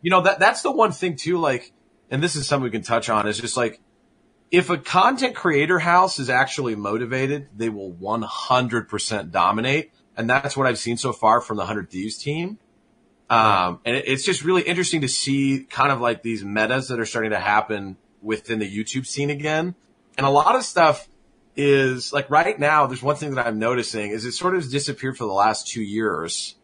you 0.02 0.12
know, 0.12 0.22
that, 0.22 0.40
that's 0.40 0.62
the 0.62 0.72
one 0.72 0.92
thing 0.92 1.16
too, 1.16 1.38
like, 1.38 1.72
and 2.10 2.24
this 2.24 2.36
is 2.36 2.48
something 2.48 2.64
we 2.64 2.72
can 2.72 2.84
touch 2.84 3.10
on 3.10 3.28
is 3.28 3.40
just 3.40 3.58
like, 3.58 3.82
if 4.52 4.70
a 4.70 4.78
content 4.78 5.36
creator 5.36 5.80
house 5.80 6.20
is 6.20 6.30
actually 6.30 6.76
motivated, 6.76 7.50
they 7.56 7.70
will 7.70 7.92
100% 7.94 9.32
dominate. 9.32 9.92
And 10.16 10.30
that's 10.30 10.56
what 10.56 10.68
I've 10.68 10.80
seen 10.80 10.98
so 10.98 11.14
far 11.14 11.42
from 11.42 11.58
the 11.58 11.62
100 11.62 11.90
Thieves 11.90 12.18
team. 12.18 12.58
Um, 13.30 13.82
and 13.84 13.98
it's 13.98 14.24
just 14.24 14.44
really 14.44 14.62
interesting 14.62 15.02
to 15.02 15.10
see 15.10 15.66
kind 15.70 15.92
of 15.92 16.00
like 16.00 16.24
these 16.24 16.46
metas 16.46 16.88
that 16.88 17.00
are 17.00 17.06
starting 17.06 17.32
to 17.32 17.40
happen 17.40 17.98
within 18.22 18.60
the 18.60 18.70
YouTube 18.78 19.06
scene 19.06 19.30
again. 19.30 19.76
And 20.18 20.26
a 20.26 20.30
lot 20.30 20.56
of 20.56 20.64
stuff 20.64 21.08
is 21.58 22.14
like 22.14 22.30
right 22.30 22.58
now, 22.58 22.88
there's 22.88 23.04
one 23.04 23.18
thing 23.18 23.36
that 23.36 23.46
I'm 23.46 23.60
noticing 23.60 24.12
is 24.12 24.26
it 24.26 24.32
sort 24.32 24.56
of 24.56 24.70
disappeared 24.72 25.18
for 25.18 25.26
the 25.26 25.34
last 25.34 25.68
two 25.68 25.82
years. 25.82 26.56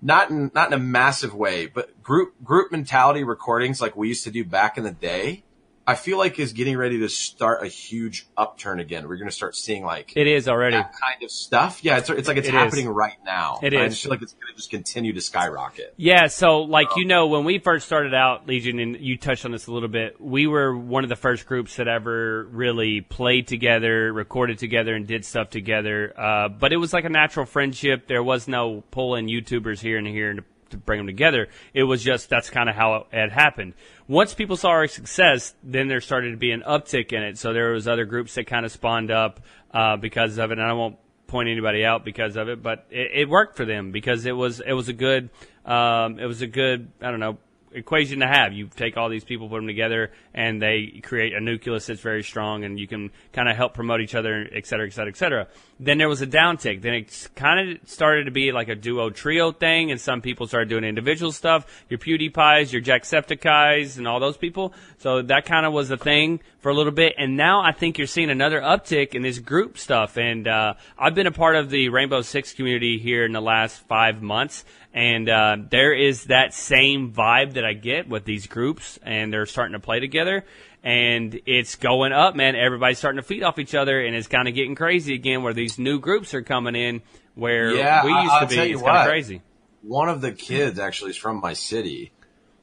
Not 0.00 0.30
in, 0.30 0.50
not 0.54 0.68
in 0.68 0.74
a 0.74 0.82
massive 0.82 1.34
way, 1.34 1.66
but 1.66 2.02
group, 2.02 2.34
group 2.44 2.70
mentality 2.70 3.24
recordings 3.24 3.80
like 3.80 3.96
we 3.96 4.08
used 4.08 4.24
to 4.24 4.30
do 4.30 4.44
back 4.44 4.78
in 4.78 4.84
the 4.84 4.92
day 4.92 5.44
I 5.88 5.94
feel 5.94 6.18
like 6.18 6.38
is 6.38 6.52
getting 6.52 6.76
ready 6.76 6.98
to 6.98 7.08
start 7.08 7.62
a 7.62 7.66
huge 7.66 8.26
upturn 8.36 8.78
again. 8.78 9.08
We're 9.08 9.16
going 9.16 9.30
to 9.30 9.34
start 9.34 9.56
seeing 9.56 9.86
like 9.86 10.12
it 10.14 10.26
is 10.26 10.46
already 10.46 10.76
that 10.76 10.92
kind 10.92 11.22
of 11.22 11.30
stuff. 11.30 11.82
Yeah, 11.82 11.96
it's 11.96 12.10
it's 12.10 12.28
like 12.28 12.36
it's 12.36 12.48
it 12.48 12.52
happening 12.52 12.88
is. 12.88 12.92
right 12.92 13.16
now. 13.24 13.58
It 13.62 13.72
is. 13.72 13.80
I 13.80 13.88
just 13.88 14.02
feel 14.02 14.10
like 14.10 14.20
it's 14.20 14.34
going 14.34 14.52
to 14.52 14.54
just 14.54 14.68
continue 14.68 15.14
to 15.14 15.20
skyrocket. 15.22 15.94
Yeah. 15.96 16.26
So 16.26 16.60
like 16.60 16.88
you 16.96 17.06
know 17.06 17.28
when 17.28 17.44
we 17.44 17.58
first 17.58 17.86
started 17.86 18.12
out 18.12 18.46
Legion 18.46 18.78
and 18.80 19.00
you 19.00 19.16
touched 19.16 19.46
on 19.46 19.50
this 19.50 19.66
a 19.66 19.72
little 19.72 19.88
bit, 19.88 20.20
we 20.20 20.46
were 20.46 20.76
one 20.76 21.04
of 21.04 21.08
the 21.08 21.16
first 21.16 21.46
groups 21.46 21.76
that 21.76 21.88
ever 21.88 22.44
really 22.44 23.00
played 23.00 23.48
together, 23.48 24.12
recorded 24.12 24.58
together, 24.58 24.94
and 24.94 25.06
did 25.06 25.24
stuff 25.24 25.48
together. 25.48 26.12
Uh, 26.20 26.50
but 26.50 26.74
it 26.74 26.76
was 26.76 26.92
like 26.92 27.06
a 27.06 27.08
natural 27.08 27.46
friendship. 27.46 28.06
There 28.08 28.22
was 28.22 28.46
no 28.46 28.84
pulling 28.90 29.26
YouTubers 29.26 29.80
here 29.80 29.96
and 29.96 30.06
here 30.06 30.34
to, 30.34 30.44
to 30.70 30.76
bring 30.76 30.98
them 30.98 31.06
together. 31.06 31.48
It 31.74 31.84
was 31.84 32.02
just 32.02 32.28
that's 32.28 32.50
kind 32.50 32.68
of 32.68 32.74
how 32.74 33.06
it 33.12 33.16
had 33.16 33.32
happened 33.32 33.74
once 34.08 34.32
people 34.32 34.56
saw 34.56 34.70
our 34.70 34.88
success, 34.88 35.54
then 35.62 35.86
there 35.86 36.00
started 36.00 36.30
to 36.30 36.36
be 36.38 36.50
an 36.50 36.62
uptick 36.62 37.12
in 37.12 37.22
it. 37.22 37.38
So 37.38 37.52
there 37.52 37.72
was 37.72 37.86
other 37.86 38.06
groups 38.06 38.34
that 38.34 38.46
kind 38.46 38.64
of 38.64 38.72
spawned 38.72 39.10
up 39.10 39.40
uh, 39.72 39.96
because 39.96 40.38
of 40.38 40.50
it, 40.50 40.58
and 40.58 40.66
I 40.66 40.72
won't 40.72 40.96
point 41.26 41.50
anybody 41.50 41.84
out 41.84 42.06
because 42.06 42.36
of 42.36 42.48
it, 42.48 42.62
but 42.62 42.86
it, 42.90 43.10
it 43.14 43.28
worked 43.28 43.56
for 43.56 43.66
them 43.66 43.92
because 43.92 44.24
it 44.24 44.32
was 44.32 44.60
it 44.60 44.72
was 44.72 44.88
a 44.88 44.94
good 44.94 45.28
um, 45.66 46.18
it 46.18 46.24
was 46.24 46.40
a 46.40 46.46
good 46.46 46.90
I 47.02 47.10
don't 47.10 47.20
know 47.20 47.36
equation 47.72 48.20
to 48.20 48.26
have. 48.26 48.52
You 48.52 48.68
take 48.68 48.96
all 48.96 49.08
these 49.08 49.24
people, 49.24 49.48
put 49.48 49.56
them 49.56 49.66
together, 49.66 50.10
and 50.34 50.60
they 50.60 51.00
create 51.02 51.34
a 51.34 51.40
nucleus 51.40 51.86
that's 51.86 52.00
very 52.00 52.22
strong, 52.22 52.64
and 52.64 52.78
you 52.78 52.86
can 52.86 53.10
kind 53.32 53.48
of 53.48 53.56
help 53.56 53.74
promote 53.74 54.00
each 54.00 54.14
other, 54.14 54.48
et 54.52 54.66
cetera, 54.66 54.86
et 54.86 54.92
cetera, 54.92 55.10
et 55.10 55.16
cetera. 55.16 55.46
Then 55.80 55.98
there 55.98 56.08
was 56.08 56.22
a 56.22 56.26
downtick. 56.26 56.82
Then 56.82 56.94
it 56.94 57.28
kind 57.34 57.70
of 57.70 57.88
started 57.88 58.24
to 58.24 58.30
be 58.30 58.50
like 58.52 58.68
a 58.68 58.74
duo 58.74 59.10
trio 59.10 59.52
thing, 59.52 59.90
and 59.90 60.00
some 60.00 60.20
people 60.20 60.46
started 60.46 60.68
doing 60.68 60.84
individual 60.84 61.32
stuff. 61.32 61.84
Your 61.88 61.98
PewDiePies, 61.98 62.72
your 62.72 62.82
Jacksepticeye's, 62.82 63.98
and 63.98 64.08
all 64.08 64.20
those 64.20 64.36
people. 64.36 64.74
So 64.98 65.22
that 65.22 65.44
kind 65.44 65.64
of 65.66 65.72
was 65.72 65.88
the 65.88 65.96
thing 65.96 66.40
for 66.58 66.70
a 66.70 66.74
little 66.74 66.92
bit, 66.92 67.14
and 67.16 67.36
now 67.36 67.62
I 67.62 67.70
think 67.70 67.98
you're 67.98 68.08
seeing 68.08 68.30
another 68.30 68.60
uptick 68.60 69.14
in 69.14 69.22
this 69.22 69.38
group 69.38 69.78
stuff. 69.78 70.16
And 70.16 70.48
uh, 70.48 70.74
I've 70.98 71.14
been 71.14 71.28
a 71.28 71.32
part 71.32 71.54
of 71.54 71.70
the 71.70 71.88
Rainbow 71.88 72.22
Six 72.22 72.52
community 72.52 72.98
here 72.98 73.24
in 73.24 73.32
the 73.32 73.40
last 73.40 73.86
five 73.86 74.20
months, 74.20 74.64
and 74.94 75.28
uh, 75.28 75.56
there 75.70 75.92
is 75.92 76.24
that 76.24 76.54
same 76.54 77.12
vibe 77.12 77.54
that 77.54 77.64
I 77.64 77.72
get 77.74 78.08
with 78.08 78.24
these 78.24 78.46
groups, 78.46 78.98
and 79.02 79.32
they're 79.32 79.46
starting 79.46 79.74
to 79.74 79.80
play 79.80 80.00
together. 80.00 80.44
And 80.82 81.40
it's 81.44 81.74
going 81.74 82.12
up, 82.12 82.36
man. 82.36 82.54
Everybody's 82.56 82.98
starting 82.98 83.20
to 83.20 83.26
feed 83.26 83.42
off 83.42 83.58
each 83.58 83.74
other, 83.74 84.00
and 84.00 84.14
it's 84.16 84.28
kind 84.28 84.48
of 84.48 84.54
getting 84.54 84.74
crazy 84.76 85.14
again. 85.14 85.42
Where 85.42 85.52
these 85.52 85.78
new 85.78 85.98
groups 86.00 86.34
are 86.34 86.42
coming 86.42 86.76
in, 86.76 87.02
where 87.34 87.74
Yeah, 87.74 88.04
we 88.04 88.12
I- 88.12 88.22
used 88.22 88.32
I'll 88.34 88.48
to 88.48 88.54
tell 88.54 88.64
be. 88.64 88.70
you 88.70 88.76
It's 88.76 88.84
kind 88.84 88.98
of 88.98 89.06
crazy. 89.06 89.42
one 89.82 90.08
of 90.08 90.20
the 90.20 90.32
kids 90.32 90.78
actually 90.78 91.10
is 91.10 91.16
from 91.16 91.40
my 91.40 91.52
city, 91.52 92.12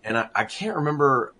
and 0.03 0.17
I, 0.17 0.29
I 0.33 0.43
can't 0.45 0.77
remember. 0.77 1.33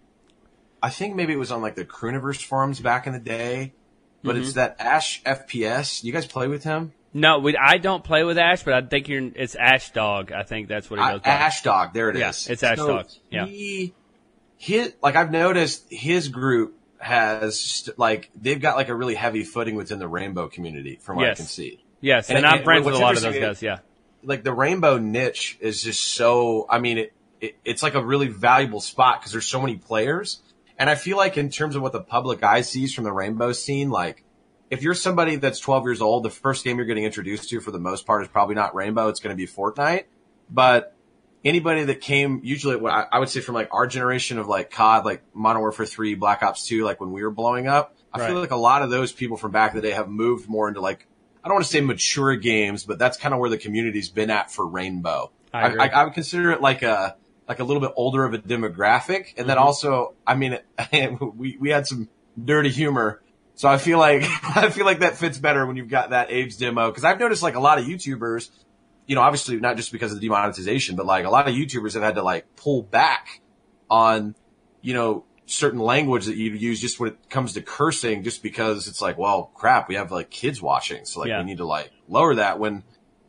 I 0.83 0.89
think 0.89 1.15
maybe 1.15 1.33
it 1.33 1.37
was 1.37 1.51
on 1.51 1.61
like 1.61 1.75
the 1.75 1.85
Crooniverse 1.85 2.43
forums 2.43 2.79
back 2.79 3.07
in 3.07 3.13
the 3.13 3.19
day, 3.19 3.73
but 4.21 4.35
Mm-hmm. 4.35 4.43
it's 4.43 4.53
that 4.53 4.75
Ash 4.79 5.23
FPS. 5.23 6.03
You 6.03 6.11
guys 6.11 6.27
play 6.27 6.47
with 6.47 6.63
him? 6.63 6.93
No, 7.17 7.39
we, 7.39 7.55
I 7.55 7.77
don't 7.77 8.03
play 8.03 8.23
with 8.25 8.37
Ash, 8.37 8.63
but 8.63 8.73
I 8.73 8.81
think 8.81 9.07
you're. 9.07 9.31
It's 9.35 9.55
Ash 9.55 9.91
Dog. 9.91 10.31
I 10.33 10.43
think 10.43 10.67
that's 10.67 10.89
what 10.89 10.99
he 10.99 11.05
goes 11.05 11.21
by. 11.21 11.29
Ash 11.29 11.61
Dog. 11.63 11.93
There 11.93 12.09
it 12.09 12.17
is. 12.17 12.19
Yeah, 12.19 12.53
it's 12.53 12.61
Ash 12.61 12.77
Dog. 12.77 13.07
Yeah. 13.31 13.45
He, 13.45 13.93
his, 14.57 14.93
like 15.01 15.15
I've 15.15 15.31
noticed 15.31 15.85
his 15.89 16.27
group 16.27 16.77
has 16.99 17.59
st- 17.59 17.97
like 17.97 18.29
they've 18.35 18.59
got 18.59 18.75
like 18.75 18.89
a 18.89 18.95
really 18.95 19.15
heavy 19.15 19.43
footing 19.45 19.75
within 19.75 19.97
the 19.97 20.07
Rainbow 20.09 20.49
community, 20.49 20.97
from 21.01 21.15
what 21.15 21.29
I 21.29 21.35
can 21.35 21.45
see. 21.45 21.81
Yes, 22.01 22.29
and, 22.29 22.39
And- 22.39 22.45
I'm 22.45 22.55
and 22.55 22.63
friends 22.65 22.85
with 22.85 22.95
what's 22.95 22.99
a 22.99 23.03
lot 23.03 23.15
of 23.15 23.21
those 23.23 23.35
interesting 23.35 23.69
guys. 23.69 23.79
Yeah. 23.81 24.27
like 24.27 24.43
the 24.43 24.53
rainbow 24.53 24.97
niche 24.97 25.57
is 25.61 25.81
just 25.83 26.03
so 26.03 26.65
i 26.69 26.79
mean 26.79 26.97
it, 26.97 27.13
it 27.39 27.55
it's 27.63 27.81
like 27.83 27.93
a 27.95 28.03
really 28.03 28.27
valuable 28.27 28.81
spot 28.81 29.19
because 29.19 29.31
there's 29.31 29.45
so 29.45 29.61
many 29.61 29.75
players 29.77 30.41
and 30.79 30.89
i 30.89 30.95
feel 30.95 31.15
like 31.15 31.37
in 31.37 31.49
terms 31.49 31.75
of 31.75 31.81
what 31.83 31.93
the 31.93 32.01
public 32.01 32.43
eye 32.43 32.61
sees 32.61 32.93
from 32.93 33.03
the 33.03 33.11
rainbow 33.11 33.51
scene 33.51 33.89
like 33.89 34.23
if 34.69 34.81
you're 34.81 34.93
somebody 34.93 35.35
that's 35.35 35.59
12 35.59 35.83
years 35.85 36.01
old 36.01 36.23
the 36.23 36.29
first 36.29 36.63
game 36.63 36.77
you're 36.77 36.85
getting 36.85 37.03
introduced 37.03 37.49
to 37.49 37.59
for 37.59 37.71
the 37.71 37.79
most 37.79 38.05
part 38.05 38.21
is 38.21 38.27
probably 38.27 38.55
not 38.55 38.75
rainbow 38.75 39.07
it's 39.07 39.19
going 39.19 39.35
to 39.35 39.37
be 39.37 39.47
fortnite 39.47 40.05
but 40.49 40.95
anybody 41.43 41.83
that 41.83 42.01
came 42.01 42.41
usually 42.43 42.75
what 42.75 42.91
I, 42.91 43.05
I 43.11 43.19
would 43.19 43.29
say 43.29 43.41
from 43.41 43.55
like 43.55 43.69
our 43.71 43.87
generation 43.87 44.39
of 44.39 44.47
like 44.47 44.71
cod 44.71 45.05
like 45.05 45.23
modern 45.33 45.61
warfare 45.61 45.85
3 45.85 46.15
black 46.15 46.43
ops 46.43 46.67
2 46.67 46.83
like 46.83 46.99
when 46.99 47.11
we 47.11 47.23
were 47.23 47.31
blowing 47.31 47.67
up 47.67 47.95
i 48.13 48.25
feel 48.25 48.39
like 48.39 48.51
a 48.51 48.55
lot 48.55 48.81
of 48.81 48.89
those 48.89 49.11
people 49.11 49.37
from 49.37 49.51
back 49.51 49.71
in 49.71 49.81
the 49.81 49.87
day 49.87 49.93
have 49.93 50.09
moved 50.09 50.49
more 50.49 50.67
into 50.67 50.81
like 50.81 51.07
I 51.45 51.47
don't 51.47 51.57
want 51.57 51.65
to 51.65 51.71
say 51.71 51.81
mature 51.81 52.35
games, 52.35 52.85
but 52.85 52.97
that's 52.97 53.17
kind 53.17 53.31
of 53.31 53.39
where 53.39 53.51
the 53.51 53.59
community's 53.59 54.09
been 54.09 54.31
at 54.31 54.49
for 54.49 54.65
Rainbow. 54.65 55.29
I. 55.53 55.75
I, 55.75 55.87
I, 55.89 56.03
would 56.03 56.15
consider 56.15 56.51
it 56.51 56.59
like 56.59 56.81
a 56.81 57.17
like 57.47 57.59
a 57.59 57.63
little 57.63 57.81
bit 57.81 57.91
older 57.95 58.25
of 58.25 58.33
a 58.33 58.39
demographic, 58.39 59.27
and 59.37 59.45
Mm-hmm. 59.45 59.47
then 59.49 59.57
also, 59.59 60.15
I 60.25 60.33
mean, 60.33 60.57
we 61.35 61.55
we 61.59 61.69
had 61.69 61.85
some 61.85 62.09
dirty 62.43 62.69
humor, 62.69 63.21
so 63.55 63.67
I 63.69 63.77
feel 63.77 63.97
like 63.97 64.23
I 64.55 64.69
feel 64.69 64.85
like 64.85 64.99
that 64.99 65.17
fits 65.17 65.37
better 65.37 65.65
when 65.65 65.75
you've 65.75 65.89
got 65.89 66.11
that 66.11 66.31
age 66.31 66.57
demo. 66.57 66.89
Because 66.89 67.03
I've 67.03 67.19
noticed 67.19 67.41
like 67.43 67.55
a 67.55 67.59
lot 67.59 67.79
of 67.79 67.85
YouTubers, 67.85 68.49
you 69.07 69.15
know, 69.15 69.21
obviously 69.21 69.57
not 69.59 69.77
just 69.77 69.91
because 69.91 70.11
of 70.11 70.19
the 70.19 70.27
demonetization, 70.27 70.95
but 70.95 71.05
like 71.05 71.25
a 71.25 71.29
lot 71.29 71.47
of 71.47 71.53
YouTubers 71.55 71.93
have 71.93 72.03
had 72.03 72.15
to 72.15 72.23
like 72.23 72.55
pull 72.55 72.83
back 72.83 73.41
on, 73.89 74.35
you 74.81 74.93
know, 74.93 75.25
certain 75.47 75.79
language 75.79 76.25
that 76.25 76.35
you 76.35 76.51
use 76.53 76.81
just 76.81 76.99
when 76.99 77.09
it 77.11 77.29
comes 77.29 77.53
to 77.53 77.61
cursing, 77.61 78.23
just 78.23 78.41
because 78.41 78.87
it's 78.87 79.01
like, 79.01 79.17
well, 79.17 79.51
crap, 79.53 79.87
we 79.87 79.95
have 79.95 80.11
like 80.11 80.29
kids 80.29 80.61
watching, 80.61 81.05
so 81.05 81.19
like 81.19 81.29
Yeah. 81.29 81.39
we 81.39 81.45
need 81.45 81.57
to 81.57 81.65
like 81.65 81.91
lower 82.07 82.35
that. 82.35 82.57
When, 82.59 82.83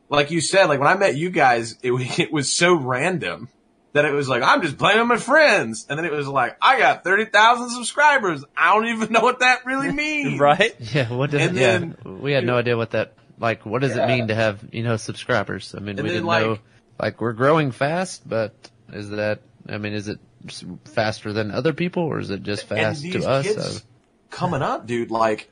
like 0.09 0.31
you 0.31 0.41
said, 0.41 0.67
like 0.67 0.79
when 0.81 0.89
I 0.89 0.97
met 0.97 1.17
you 1.17 1.29
guys, 1.31 1.77
it, 1.83 1.93
it 2.19 2.33
was 2.33 2.51
so 2.51 2.75
random 2.75 3.49
that 3.97 4.05
it 4.05 4.13
was 4.13 4.29
like 4.29 4.43
I'm 4.43 4.63
just 4.63 4.79
playing 4.79 4.99
with 5.01 5.09
my 5.09 5.17
friends, 5.19 5.87
and 5.91 5.99
then 5.99 6.07
it 6.07 6.13
was 6.13 6.27
like 6.29 6.57
I 6.63 6.79
got 6.79 7.05
thirty 7.05 7.25
thousand 7.27 7.71
subscribers. 7.71 8.45
I 8.57 8.75
don't 8.75 8.87
even 8.87 9.13
know 9.13 9.21
what 9.21 9.41
that 9.41 9.67
really 9.67 9.93
means, 10.05 10.39
Right. 10.41 10.75
Yeah, 10.79 11.13
what 11.13 11.31
does 11.31 11.41
And 11.43 11.57
yeah? 11.57 11.79
then- 11.79 11.97
we 12.23 12.33
had 12.33 12.45
no 12.45 12.57
idea 12.57 12.77
what 12.77 12.93
that 12.93 13.15
like. 13.39 13.67
What 13.67 13.83
does 13.83 13.97
it 13.97 14.07
mean 14.07 14.29
to 14.29 14.35
have 14.35 14.65
you 14.73 14.83
know 14.83 14.97
subscribers? 14.97 15.75
I 15.77 15.81
mean, 15.81 15.91
And 15.99 15.99
we 15.99 16.09
then, 16.09 16.15
didn't 16.15 16.27
like- 16.27 16.45
know. 16.45 16.59
Like 16.99 17.21
we're 17.21 17.35
growing 17.35 17.73
fast, 17.73 18.27
but 18.27 18.55
is 18.93 19.11
that? 19.11 19.41
I 19.69 19.77
mean, 19.79 19.93
is 19.93 20.09
it 20.09 20.19
faster 20.85 21.33
than 21.33 21.51
other 21.51 21.73
people, 21.73 22.05
or 22.05 22.19
is 22.21 22.31
it 22.31 22.43
just 22.43 22.71
and 22.71 22.81
fast 22.81 23.03
these 23.03 23.13
to 23.23 23.29
us? 23.29 23.55
So- 23.55 23.61
uh, 23.61 23.79
coming 24.31 24.63
up, 24.63 24.87
dude, 24.87 25.11
like 25.11 25.51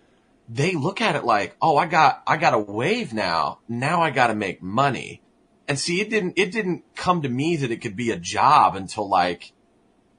they 0.48 0.74
look 0.74 1.00
at 1.00 1.16
it 1.16 1.24
like, 1.24 1.56
oh, 1.60 1.76
I 1.76 1.86
got, 1.86 2.22
I 2.26 2.36
got 2.36 2.52
a 2.54 2.58
wave 2.58 3.12
now. 3.14 3.58
Now 3.68 4.02
I 4.02 4.10
got 4.10 4.26
to 4.28 4.34
make 4.34 4.62
money. 4.62 5.20
And 5.66 5.78
see, 5.78 6.00
it 6.00 6.10
didn't, 6.10 6.34
it 6.36 6.52
didn't 6.52 6.84
come 6.94 7.22
to 7.22 7.28
me 7.28 7.56
that 7.56 7.70
it 7.70 7.78
could 7.80 7.96
be 7.96 8.10
a 8.10 8.16
job 8.16 8.76
until 8.76 9.08
like 9.08 9.52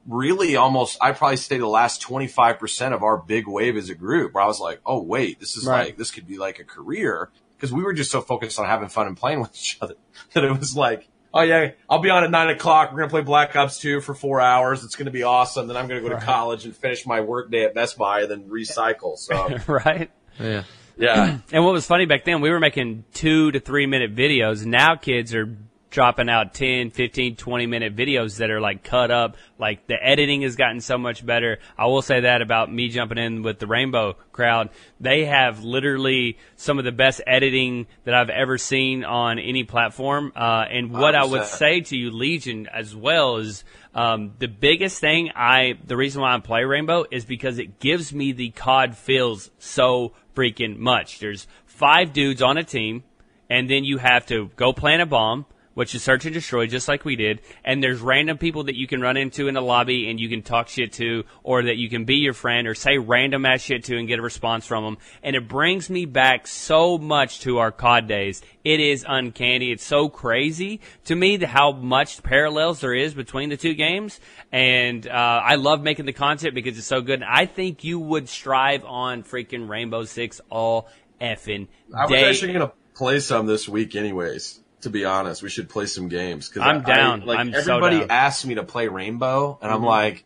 really 0.07 0.55
almost, 0.55 0.97
I 1.01 1.11
probably 1.11 1.37
stayed 1.37 1.61
the 1.61 1.67
last 1.67 2.01
25% 2.01 2.93
of 2.93 3.03
our 3.03 3.17
big 3.17 3.47
wave 3.47 3.77
as 3.77 3.89
a 3.89 3.95
group 3.95 4.33
where 4.33 4.43
I 4.43 4.47
was 4.47 4.59
like, 4.59 4.79
oh, 4.85 5.01
wait, 5.01 5.39
this 5.39 5.57
is 5.57 5.65
Right. 5.65 5.87
like, 5.87 5.97
this 5.97 6.11
could 6.11 6.27
be 6.27 6.37
like 6.37 6.59
a 6.59 6.63
career. 6.63 7.29
Cause 7.59 7.71
we 7.71 7.83
were 7.83 7.93
just 7.93 8.11
so 8.11 8.21
focused 8.21 8.59
on 8.59 8.65
having 8.65 8.89
fun 8.89 9.07
and 9.07 9.15
playing 9.17 9.39
with 9.41 9.55
each 9.55 9.77
other 9.81 9.95
that 10.33 10.43
it 10.43 10.59
was 10.59 10.75
like, 10.75 11.07
oh 11.33 11.41
yeah, 11.41 11.71
I'll 11.89 11.99
be 11.99 12.09
on 12.09 12.23
at 12.23 12.31
nine 12.31 12.49
o'clock. 12.49 12.91
We're 12.91 12.99
going 12.99 13.09
to 13.09 13.13
play 13.13 13.21
Black 13.21 13.55
Ops 13.55 13.79
2 13.79 14.01
for 14.01 14.13
four 14.13 14.39
hours. 14.41 14.83
It's 14.83 14.95
going 14.95 15.05
to 15.07 15.11
be 15.11 15.23
awesome. 15.23 15.67
Then 15.67 15.75
I'm 15.77 15.87
going 15.87 16.01
to 16.03 16.09
go 16.09 16.15
to 16.15 16.21
college 16.21 16.65
and 16.65 16.75
finish 16.75 17.05
my 17.05 17.21
work 17.21 17.51
day 17.51 17.63
at 17.63 17.73
Best 17.73 17.97
Buy 17.97 18.21
and 18.21 18.31
then 18.31 18.49
recycle. 18.49 19.17
So 19.17 19.57
right. 19.67 20.09
yeah, 20.39 20.63
yeah. 20.97 21.39
And 21.51 21.63
what 21.63 21.73
was 21.73 21.85
funny 21.85 22.05
back 22.05 22.25
then, 22.25 22.41
we 22.41 22.49
were 22.49 22.59
making 22.59 23.05
two 23.13 23.51
to 23.51 23.59
three 23.59 23.85
minute 23.85 24.15
videos. 24.15 24.65
Now 24.65 24.95
kids 24.95 25.33
are 25.33 25.57
dropping 25.95 26.27
out 26.27 26.53
10, 26.53 26.91
15, 26.91 27.37
20 27.37 27.67
minute 27.67 27.95
videos 27.95 28.39
that 28.39 28.51
are 28.51 28.59
like 28.59 28.83
cut 28.83 29.11
up. 29.11 29.37
Like 29.57 29.87
the 29.87 29.95
editing 29.95 30.41
has 30.41 30.57
gotten 30.57 30.81
so 30.81 30.97
much 30.97 31.25
better. 31.25 31.59
I 31.77 31.85
will 31.85 32.01
say 32.01 32.19
that 32.19 32.41
about 32.41 32.71
me 32.71 32.89
jumping 32.89 33.17
in 33.17 33.43
with 33.43 33.59
the 33.59 33.65
Rainbow 33.65 34.17
crowd. 34.33 34.71
They 34.99 35.23
have 35.23 35.63
literally 35.63 36.37
some 36.57 36.79
of 36.79 36.83
the 36.83 36.91
best 36.91 37.21
editing 37.25 37.87
that 38.03 38.13
I've 38.13 38.29
ever 38.29 38.57
seen 38.57 39.05
on 39.05 39.39
any 39.39 39.63
platform. 39.63 40.33
Uh, 40.35 40.65
and 40.69 40.91
what 40.91 41.15
I 41.15 41.23
would 41.23 41.43
100%. 41.43 41.45
say 41.45 41.79
to 41.79 41.95
you, 41.95 42.11
Legion, 42.11 42.67
as 42.67 42.93
well, 42.93 43.37
is 43.37 43.63
um, 43.93 44.33
the 44.37 44.49
biggest 44.49 44.99
thing 44.99 45.31
I, 45.33 45.77
the 45.85 45.95
reason 45.95 46.21
why 46.21 46.35
I 46.35 46.39
play 46.41 46.65
Rainbow 46.65 47.05
is 47.09 47.23
because 47.23 47.57
it 47.57 47.79
gives 47.79 48.13
me 48.13 48.33
the 48.33 48.49
COD 48.49 48.97
feels 48.97 49.49
so 49.59 50.11
freaking 50.35 50.77
much. 50.77 51.19
There's 51.19 51.47
five 51.65 52.13
dudes 52.13 52.41
on 52.41 52.57
a 52.57 52.63
team, 52.63 53.03
and 53.49 53.69
then 53.69 53.83
you 53.83 53.97
have 53.97 54.25
to 54.27 54.51
go 54.55 54.73
plant 54.73 55.01
a 55.01 55.05
bomb, 55.05 55.45
which 55.75 55.93
is 55.93 56.01
search 56.01 56.25
and 56.25 56.33
destroy, 56.33 56.65
just 56.65 56.87
like 56.87 57.05
we 57.05 57.15
did. 57.15 57.41
And 57.63 57.83
there's 57.83 58.01
random 58.01 58.37
people 58.37 58.63
that 58.63 58.75
you 58.75 58.87
can 58.87 59.01
run 59.01 59.17
into 59.17 59.47
in 59.47 59.53
the 59.53 59.61
lobby 59.61 60.09
and 60.09 60.19
you 60.19 60.27
can 60.27 60.41
talk 60.41 60.67
shit 60.67 60.93
to, 60.93 61.23
or 61.43 61.63
that 61.63 61.77
you 61.77 61.89
can 61.89 62.05
be 62.05 62.15
your 62.15 62.33
friend, 62.33 62.67
or 62.67 62.73
say 62.73 62.97
random 62.97 63.45
ass 63.45 63.61
shit 63.61 63.83
to 63.85 63.97
and 63.97 64.07
get 64.07 64.17
a 64.17 64.21
response 64.23 64.65
from 64.65 64.83
them. 64.83 64.97
And 65.21 65.35
it 65.35 65.47
brings 65.47 65.89
me 65.89 66.05
back 66.05 66.47
so 66.47 66.97
much 66.97 67.41
to 67.41 67.59
our 67.59 67.71
COD 67.71 68.07
days. 68.07 68.41
It 68.63 68.79
is 68.79 69.05
uncanny. 69.07 69.71
It's 69.71 69.85
so 69.85 70.09
crazy 70.09 70.81
to 71.05 71.15
me 71.15 71.37
the, 71.37 71.47
how 71.47 71.73
much 71.73 72.23
parallels 72.23 72.79
there 72.79 72.95
is 72.95 73.13
between 73.13 73.49
the 73.49 73.57
two 73.57 73.75
games. 73.75 74.19
And 74.51 75.05
uh, 75.07 75.11
I 75.11 75.55
love 75.55 75.81
making 75.81 76.05
the 76.05 76.13
content 76.13 76.55
because 76.55 76.77
it's 76.77 76.87
so 76.87 77.01
good. 77.01 77.21
And 77.21 77.29
I 77.29 77.45
think 77.45 77.83
you 77.83 77.99
would 77.99 78.27
strive 78.29 78.83
on 78.85 79.23
freaking 79.23 79.69
Rainbow 79.69 80.05
Six 80.05 80.41
all 80.49 80.87
effing 81.21 81.67
I 81.95 82.03
was 82.03 82.11
day. 82.11 82.29
actually 82.29 82.53
to 82.53 82.71
play 82.95 83.19
some 83.19 83.45
this 83.45 83.67
week 83.67 83.95
anyways. 83.95 84.61
To 84.85 84.89
be 84.91 85.03
honest, 85.03 85.41
we 85.41 85.49
should 85.49 85.67
play 85.67 85.87
some 85.87 86.07
games. 86.09 86.47
Cause 86.49 86.61
I'm 86.63 86.77
I- 86.85 86.91
I- 86.91 86.95
down. 86.95 87.21
like 87.25 87.39
I'm 87.39 87.51
so 87.51 87.57
everybody 87.57 87.99
down. 87.99 88.11
asks 88.11 88.45
me 88.45 88.55
to 88.55 88.63
play 88.63 88.87
Rainbow 88.87 89.57
and 89.61 89.71
I'm 89.71 89.81
Mhm. 89.81 89.85
like, 89.87 90.23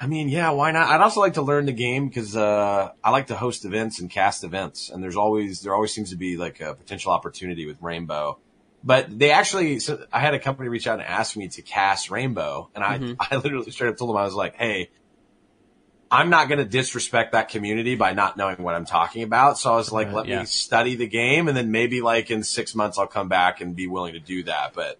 I 0.00 0.06
mean, 0.08 0.28
yeah, 0.28 0.50
why 0.50 0.72
not? 0.72 0.88
I'd 0.90 1.00
also 1.00 1.20
like 1.20 1.34
to 1.34 1.42
learn 1.42 1.66
the 1.66 1.72
game 1.72 2.08
because, 2.08 2.36
uh, 2.36 2.90
I 3.02 3.10
like 3.10 3.28
to 3.28 3.36
host 3.36 3.64
events 3.64 4.00
and 4.00 4.10
cast 4.10 4.42
events 4.44 4.90
and 4.90 5.02
there's 5.02 5.16
always, 5.16 5.60
there 5.62 5.72
always 5.74 5.94
seems 5.94 6.10
to 6.10 6.16
be 6.16 6.36
like 6.36 6.60
a 6.60 6.74
potential 6.74 7.12
opportunity 7.12 7.64
with 7.64 7.80
Rainbow. 7.80 8.38
But 8.84 9.16
they 9.18 9.30
actually, 9.30 9.78
so 9.78 10.04
I 10.12 10.18
had 10.20 10.34
a 10.34 10.38
company 10.40 10.68
reach 10.68 10.86
out 10.88 10.98
and 10.98 11.08
ask 11.08 11.36
me 11.36 11.48
to 11.48 11.62
cast 11.62 12.10
Rainbow 12.10 12.68
and 12.74 12.82
I, 12.84 12.98
Mhm. 12.98 13.16
I 13.30 13.36
literally 13.36 13.70
straight 13.70 13.88
up 13.90 13.96
told 13.98 14.10
them, 14.10 14.16
I 14.16 14.24
was 14.24 14.34
like, 14.34 14.56
Hey, 14.56 14.90
I'm 16.10 16.30
not 16.30 16.48
going 16.48 16.58
to 16.58 16.64
disrespect 16.64 17.32
that 17.32 17.48
community 17.48 17.96
by 17.96 18.12
not 18.12 18.36
knowing 18.36 18.62
what 18.62 18.74
I'm 18.74 18.84
talking 18.86 19.22
about. 19.22 19.58
So 19.58 19.72
I 19.72 19.76
was 19.76 19.90
like, 19.90 20.06
Right, 20.08 20.16
let 20.16 20.26
yeah. 20.26 20.40
me 20.40 20.46
study 20.46 20.94
the 20.94 21.08
game 21.08 21.48
and 21.48 21.56
then 21.56 21.70
maybe 21.72 22.00
like 22.00 22.30
in 22.30 22.42
six 22.44 22.74
months 22.74 22.98
I'll 22.98 23.06
come 23.08 23.28
back 23.28 23.60
and 23.60 23.74
be 23.74 23.86
willing 23.88 24.12
to 24.12 24.20
do 24.20 24.44
that. 24.44 24.72
But 24.74 24.98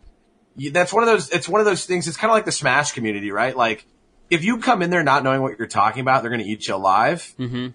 that's 0.73 0.93
one 0.93 1.03
of 1.03 1.09
those, 1.09 1.31
it's 1.31 1.49
one 1.49 1.61
of 1.61 1.65
those 1.67 1.85
things. 1.87 2.09
It's 2.09 2.17
kind 2.17 2.31
of 2.31 2.35
like 2.35 2.45
the 2.45 2.53
Smash 2.53 2.93
community, 2.93 3.31
right? 3.31 3.57
Like 3.57 3.87
if 4.31 4.43
you 4.45 4.59
come 4.59 4.83
in 4.83 4.91
there 4.91 5.05
not 5.05 5.23
knowing 5.23 5.43
what 5.43 5.59
you're 5.59 5.69
talking 5.69 6.01
about, 6.01 6.23
they're 6.23 6.31
going 6.31 6.43
to 6.43 6.49
eat 6.51 6.67
you 6.67 6.75
alive. 6.75 7.35
Mhm. 7.39 7.75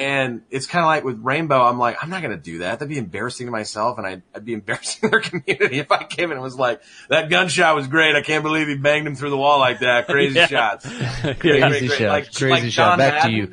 And 0.00 0.40
it's 0.50 0.66
kind 0.66 0.82
of 0.82 0.86
like 0.86 1.04
with 1.04 1.18
Rainbow, 1.22 1.60
I'm 1.62 1.78
like, 1.78 1.98
I'm 2.02 2.08
not 2.08 2.22
going 2.22 2.34
to 2.34 2.42
do 2.42 2.58
that. 2.60 2.78
That'd 2.78 2.88
be 2.88 2.96
embarrassing 2.96 3.46
to 3.46 3.50
myself 3.50 3.98
and 3.98 4.06
I'd, 4.06 4.22
I'd 4.34 4.44
be 4.46 4.54
embarrassing 4.54 5.10
their 5.10 5.20
community 5.20 5.78
if 5.78 5.92
I 5.92 6.04
came 6.04 6.30
in 6.30 6.32
and 6.38 6.40
was 6.42 6.56
like, 6.56 6.80
that 7.10 7.28
gunshot 7.28 7.74
was 7.76 7.86
great. 7.86 8.16
I 8.16 8.22
can't 8.22 8.42
believe 8.42 8.66
he 8.68 8.76
banged 8.76 9.06
him 9.06 9.14
through 9.14 9.28
the 9.30 9.36
wall 9.36 9.58
like 9.58 9.80
that. 9.80 10.06
Crazy 10.06 10.36
Yeah. 10.36 10.46
shots. 10.46 10.86
Crazy 11.20 11.38
great, 11.38 11.60
great. 11.60 11.90
shot. 11.90 12.08
Like- 12.08 12.32
Crazy 12.32 12.48
like 12.50 12.62
shot. 12.72 12.90
John 12.90 12.98
Back 12.98 13.22
to 13.24 13.30
you. 13.30 13.52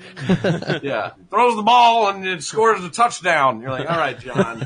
Yeah. 0.87 1.11
Throws 1.29 1.55
the 1.57 1.63
ball 1.63 2.09
and 2.11 2.25
it 2.25 2.41
scores 2.43 2.81
a 2.83 2.89
touchdown. 2.89 3.59
You're 3.61 3.71
like, 3.71 3.89
all 3.89 3.97
right, 3.97 4.17
John, 4.17 4.63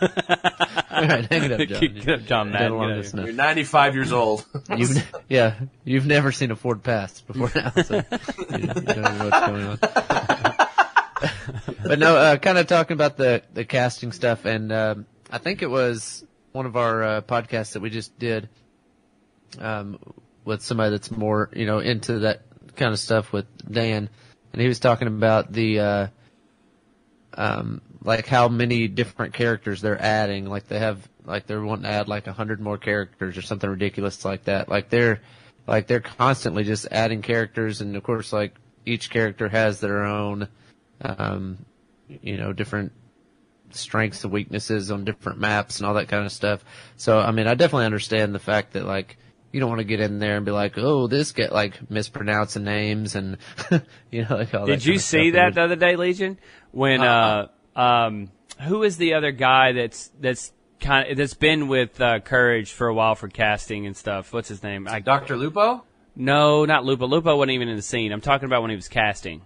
All 0.91 1.01
right, 1.01 1.25
hang 1.31 1.43
it 1.49 1.51
up, 1.51 1.67
John. 1.67 1.79
Get 1.95 2.09
up, 2.09 2.25
John 2.25 2.51
Madden. 2.51 2.77
Get 2.77 2.89
out 2.91 2.95
this 2.97 3.07
of 3.13 3.13
here. 3.13 3.21
now. 3.21 3.25
you're 3.25 3.35
95 3.35 3.95
years 3.95 4.11
old. 4.11 4.45
You've, 4.77 5.11
yeah, 5.29 5.55
you've 5.83 6.05
never 6.05 6.31
seen 6.31 6.51
a 6.51 6.55
Ford 6.55 6.83
pass 6.83 7.21
before 7.21 7.51
now, 7.55 7.71
so 7.81 7.95
you, 7.95 8.03
you 8.59 8.67
don't 8.67 8.85
know 9.17 9.29
what's 9.29 9.47
going 9.47 9.65
on. 9.65 10.50
but 11.83 11.99
no, 11.99 12.15
uh, 12.15 12.37
kind 12.37 12.57
of 12.57 12.67
talking 12.67 12.93
about 12.95 13.17
the 13.17 13.43
the 13.53 13.65
casting 13.65 14.11
stuff, 14.11 14.45
and 14.45 14.71
um, 14.71 15.05
I 15.29 15.37
think 15.37 15.61
it 15.61 15.69
was 15.69 16.25
one 16.51 16.65
of 16.65 16.75
our 16.75 17.03
uh, 17.03 17.21
podcasts 17.21 17.73
that 17.73 17.81
we 17.81 17.89
just 17.89 18.17
did 18.17 18.49
um, 19.59 19.99
with 20.45 20.61
somebody 20.61 20.91
that's 20.91 21.11
more 21.11 21.49
you 21.53 21.65
know 21.65 21.79
into 21.79 22.19
that 22.19 22.41
kind 22.75 22.93
of 22.93 22.99
stuff 22.99 23.31
with 23.31 23.45
Dan, 23.69 24.09
and 24.53 24.61
he 24.61 24.67
was 24.67 24.79
talking 24.79 25.07
about 25.07 25.51
the 25.51 25.79
uh, 25.79 26.07
um, 27.33 27.81
like 28.03 28.27
how 28.27 28.47
many 28.47 28.87
different 28.87 29.33
characters 29.33 29.81
they're 29.81 30.01
adding. 30.01 30.45
Like 30.45 30.67
they 30.67 30.79
have, 30.79 31.07
like 31.25 31.47
they're 31.47 31.61
wanting 31.61 31.83
to 31.83 31.89
add 31.89 32.07
like 32.07 32.27
a 32.27 32.33
hundred 32.33 32.59
more 32.59 32.77
characters 32.77 33.37
or 33.37 33.41
something 33.41 33.69
ridiculous 33.69 34.25
like 34.25 34.45
that. 34.45 34.69
Like 34.69 34.89
they're, 34.89 35.21
like 35.67 35.87
they're 35.87 35.99
constantly 35.99 36.63
just 36.63 36.87
adding 36.91 37.21
characters, 37.21 37.81
and 37.81 37.95
of 37.95 38.03
course, 38.03 38.33
like 38.33 38.55
each 38.85 39.09
character 39.09 39.47
has 39.47 39.79
their 39.79 40.03
own, 40.03 40.47
um, 41.01 41.65
you 42.07 42.37
know, 42.37 42.53
different 42.53 42.91
strengths 43.71 44.23
and 44.23 44.33
weaknesses 44.33 44.91
on 44.91 45.05
different 45.05 45.39
maps 45.39 45.79
and 45.79 45.87
all 45.87 45.93
that 45.95 46.07
kind 46.07 46.25
of 46.25 46.31
stuff. 46.31 46.63
So, 46.97 47.19
I 47.19 47.31
mean, 47.31 47.47
I 47.47 47.55
definitely 47.55 47.85
understand 47.85 48.35
the 48.35 48.39
fact 48.39 48.73
that 48.73 48.85
like 48.85 49.17
you 49.51 49.59
don't 49.59 49.69
want 49.69 49.79
to 49.79 49.85
get 49.85 49.99
in 49.99 50.19
there 50.19 50.37
and 50.37 50.45
be 50.45 50.51
like, 50.51 50.77
oh, 50.77 51.07
this 51.07 51.31
get 51.31 51.51
like 51.51 51.89
mispronouncing 51.89 52.63
names 52.63 53.15
and 53.15 53.37
you 54.11 54.23
know, 54.23 54.37
like 54.37 54.53
all 54.53 54.65
that 54.65 54.71
Did 54.71 54.85
you 54.85 54.93
kind 54.93 54.97
of 54.97 55.03
see 55.03 55.31
stuff. 55.31 55.33
that 55.33 55.55
the 55.55 55.61
other 55.63 55.75
day, 55.75 55.95
Legion? 55.95 56.37
When 56.71 57.01
uh, 57.01 57.47
um, 57.75 58.31
who 58.59 58.83
is 58.83 58.97
the 58.97 59.15
other 59.15 59.31
guy 59.31 59.73
that's 59.73 60.11
that's 60.19 60.53
kind 60.79 61.11
of 61.11 61.17
that's 61.17 61.33
been 61.33 61.67
with 61.67 61.99
uh, 61.99 62.19
Courage 62.19 62.71
for 62.71 62.87
a 62.87 62.93
while 62.93 63.15
for 63.15 63.27
casting 63.27 63.85
and 63.85 63.95
stuff? 63.95 64.33
What's 64.33 64.49
his 64.49 64.63
name? 64.63 64.87
I, 64.87 64.99
Dr. 64.99 65.37
Lupo? 65.37 65.83
no, 66.15 66.65
not 66.65 66.85
Lupo. 66.85 67.07
Lupo 67.07 67.35
wasn't 67.35 67.51
even 67.51 67.67
in 67.67 67.75
the 67.75 67.81
scene. 67.81 68.11
I'm 68.11 68.21
talking 68.21 68.45
about 68.45 68.61
when 68.61 68.69
he 68.69 68.75
was 68.75 68.87
casting. 68.87 69.41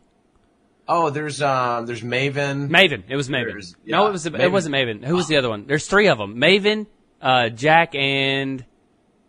Oh, 0.88 1.10
there's, 1.10 1.42
um, 1.42 1.86
there's 1.88 2.02
Maven. 2.02 2.70
Maven. 2.70 3.04
It 3.08 3.16
was 3.16 3.28
Maven. 3.28 3.46
There's- 3.52 3.76
No, 3.86 4.08
it 4.08 4.12
was 4.12 4.26
it 4.26 4.52
wasn't 4.52 4.76
Maven. 4.76 5.04
Who 5.04 5.16
was 5.16 5.28
the 5.28 5.38
other 5.38 5.50
one? 5.50 5.66
There's 5.66 5.88
three 5.88 6.08
of 6.08 6.18
them. 6.20 6.36
Maven, 6.36 6.86
uh, 7.22 7.50
Jack, 7.50 7.96
and 7.96 8.64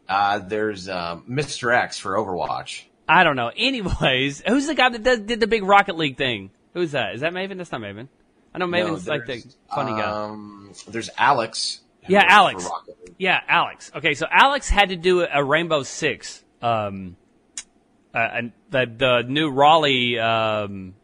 Uh, 0.09 0.39
there's, 0.39 0.89
um, 0.89 1.25
Mr. 1.29 1.75
X 1.75 1.99
for 1.99 2.13
Overwatch. 2.17 2.85
I 3.09 3.25
don't 3.25 3.37
know. 3.37 3.51
Anyways, 3.57 4.43
who's 4.47 4.67
the 4.67 4.75
guy 4.75 4.91
that 4.91 5.03
did, 5.03 5.27
did 5.27 5.41
the 5.41 5.47
big 5.47 5.63
Rocket 5.65 5.97
League 5.97 6.17
thing? 6.19 6.51
Who's 6.75 6.93
that? 6.93 7.15
Is 7.15 7.23
that 7.23 7.33
Maven? 7.33 7.57
That's 7.57 7.73
not 7.73 7.81
Maven. 7.81 8.09
I 8.55 8.59
know 8.59 8.67
Maven's 8.67 9.07
No, 9.07 9.13
like 9.15 9.27
the 9.27 9.43
funny 9.75 9.93
guy. 9.93 10.03
Um, 10.03 10.73
there's 10.89 11.11
Alex. 11.17 11.81
Yeah, 12.09 12.23
Alex. 12.27 12.65
for 12.65 12.71
Rocket 12.71 12.97
League. 13.05 13.15
Yeah, 13.19 13.41
Alex. 13.49 13.91
Okay, 13.97 14.15
so 14.15 14.27
Alex 14.31 14.69
had 14.69 14.91
to 14.91 14.97
do 14.97 15.23
a 15.23 15.43
Rainbow 15.43 15.83
Six, 15.83 16.43
um, 16.63 17.17
uh, 18.15 18.19
and 18.19 18.53
the 18.71 18.87
the 18.97 19.23
new 19.29 19.51
Raleigh 19.51 20.19
um, 20.19 20.95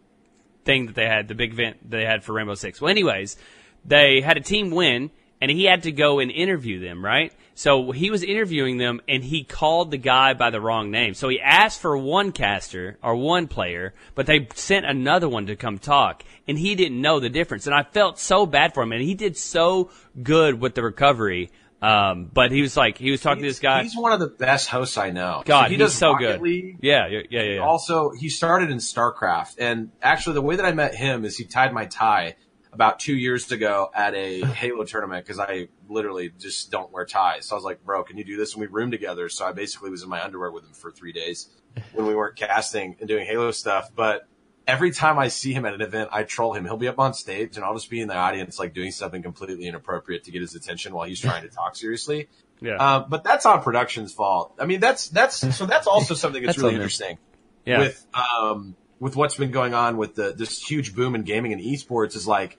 thing 0.65 0.87
that 0.87 0.95
they 0.95 1.07
had, 1.07 1.29
the 1.29 1.35
big 1.35 1.53
event 1.53 1.89
they 1.89 2.05
had 2.05 2.25
for 2.25 2.33
Rainbow 2.33 2.55
Six. 2.55 2.81
Well, 2.81 2.91
anyways, 2.91 3.37
they 3.85 4.21
had 4.21 4.37
a 4.37 4.41
team 4.41 4.71
win, 4.71 5.11
and 5.41 5.51
he 5.51 5.65
had 5.65 5.83
to 5.85 5.93
go 5.93 6.21
and 6.21 6.31
interview 6.31 6.81
them, 6.81 7.05
right? 7.05 7.33
So 7.55 7.91
he 7.91 8.11
was 8.11 8.23
interviewing 8.23 8.79
them, 8.79 9.01
and 9.09 9.23
he 9.23 9.45
called 9.45 9.91
the 9.91 9.99
guy 9.99 10.35
by 10.35 10.51
the 10.51 10.61
wrong 10.61 10.91
name. 10.91 11.15
So 11.15 11.29
he 11.29 11.41
asked 11.41 11.81
for 11.81 11.97
one 11.99 12.33
caster 12.33 12.97
or 13.03 13.15
one 13.15 13.47
player, 13.49 13.93
but 14.15 14.27
they 14.27 14.49
sent 14.55 14.87
another 14.87 15.29
one 15.29 15.47
to 15.47 15.57
come 15.57 15.79
talk, 15.79 16.25
and 16.49 16.59
he 16.59 16.75
didn't 16.75 17.01
know 17.01 17.21
the 17.21 17.29
difference. 17.29 17.67
And 17.67 17.75
I 17.75 17.83
felt 17.83 18.19
so 18.19 18.47
bad 18.47 18.73
for 18.73 18.83
him, 18.83 18.93
and 18.93 19.03
he 19.03 19.15
did 19.15 19.37
so 19.37 19.91
good 20.23 20.61
with 20.61 20.75
the 20.75 20.83
recovery. 20.83 21.51
Um, 21.83 22.31
but 22.33 22.53
he 22.53 22.63
was 22.63 22.77
like, 22.77 22.97
he 22.97 23.11
was 23.11 23.21
talking 23.21 23.43
to 23.43 23.49
this 23.49 23.59
guy. 23.59 23.83
He's 23.83 23.97
one 23.97 24.13
of 24.13 24.21
the 24.21 24.29
best 24.29 24.69
hosts 24.69 24.97
I 24.97 25.11
know. 25.11 25.43
God, 25.45 25.65
he 25.65 25.75
he's 25.75 25.81
does 25.81 25.95
so 25.95 26.13
Rocket 26.13 26.35
good. 26.35 26.43
League. 26.43 26.79
Yeah, 26.81 27.09
yeah, 27.09 27.23
yeah, 27.29 27.43
yeah. 27.43 27.53
yeah. 27.55 27.61
Also, 27.61 28.11
he 28.11 28.29
started 28.29 28.71
in 28.71 28.79
StarCraft, 28.79 29.57
and 29.59 29.91
actually, 30.01 30.35
the 30.35 30.43
way 30.43 30.57
that 30.57 30.65
I 30.65 30.73
met 30.73 30.95
him 30.95 31.25
is 31.25 31.37
he 31.37 31.45
tied 31.45 31.73
my 31.73 31.87
tie 31.87 32.37
about 32.73 33.01
two 33.01 33.15
years 33.15 33.51
ago 33.51 33.91
at 33.95 34.15
a 34.15 34.41
Halo 34.45 34.85
tournament 34.85 35.27
because 35.27 35.41
I 35.41 35.69
literally 35.89 36.31
just 36.39 36.71
don't 36.71 36.91
wear 36.93 37.05
ties. 37.05 37.47
So 37.47 37.57
I 37.57 37.57
was 37.57 37.65
like, 37.65 37.85
"Bro, 37.85 38.05
can 38.05 38.17
you 38.17 38.25
do 38.25 38.37
this?" 38.37 38.55
And 38.55 38.61
we 38.61 38.69
roomed 38.69 38.93
together. 38.93 39.29
So 39.29 39.45
I 39.45 39.53
basically 39.53 39.91
was 39.91 40.05
in 40.05 40.09
my 40.09 40.23
underwear 40.23 40.53
with 40.53 40.65
him 40.65 40.73
for 40.75 40.93
three 40.93 41.13
days 41.13 41.49
when 41.95 42.07
we 42.07 42.15
weren't 42.15 42.37
casting 42.37 42.97
and 43.01 43.09
doing 43.09 43.27
Halo 43.27 43.51
stuff. 43.51 43.91
But 43.95 44.29
every 44.67 44.91
time 44.91 45.19
I 45.19 45.29
see 45.29 45.53
him 45.53 45.65
at 45.65 45.75
an 45.75 45.81
event, 45.81 46.11
I 46.13 46.23
troll 46.23 46.55
him. 46.55 46.65
He'll 46.65 46.77
be 46.77 46.89
up 46.89 46.99
on 46.99 47.15
stage, 47.15 47.57
and 47.57 47.65
I'll 47.65 47.75
just 47.75 47.91
be 47.91 48.01
in 48.01 48.09
the 48.09 48.17
audience, 48.17 48.59
like 48.59 48.75
doing 48.75 48.91
something 48.91 49.23
completely 49.23 49.67
inappropriate 49.67 50.25
to 50.25 50.31
get 50.31 50.41
his 50.41 50.55
attention 50.55 50.95
while 50.95 51.07
he's 51.07 51.21
trying 51.21 51.43
to 51.43 51.49
talk 51.49 51.77
seriously. 51.77 52.29
yeah. 52.61 52.77
Um, 52.77 53.07
but 53.09 53.25
that's 53.25 53.47
on 53.47 53.63
production's 53.63 54.13
fault. 54.13 54.55
I 54.59 54.67
mean, 54.67 54.81
that's 54.81 55.09
that's 55.09 55.57
so 55.57 55.67
that's 55.67 55.87
also 55.87 56.15
something 56.15 56.43
that's, 56.43 56.57
That's 56.57 56.63
really 56.63 56.75
interesting 56.75 57.19
yeah. 57.65 57.79
with 57.79 58.07
um 58.15 58.77
with 59.01 59.17
what's 59.17 59.37
been 59.37 59.51
going 59.51 59.75
on 59.75 59.97
with 59.97 60.15
the 60.15 60.33
this 60.33 60.63
huge 60.63 60.95
boom 60.95 61.15
in 61.15 61.23
gaming 61.23 61.53
and 61.53 61.63
esports 61.63 62.17
is 62.17 62.27
like 62.27 62.59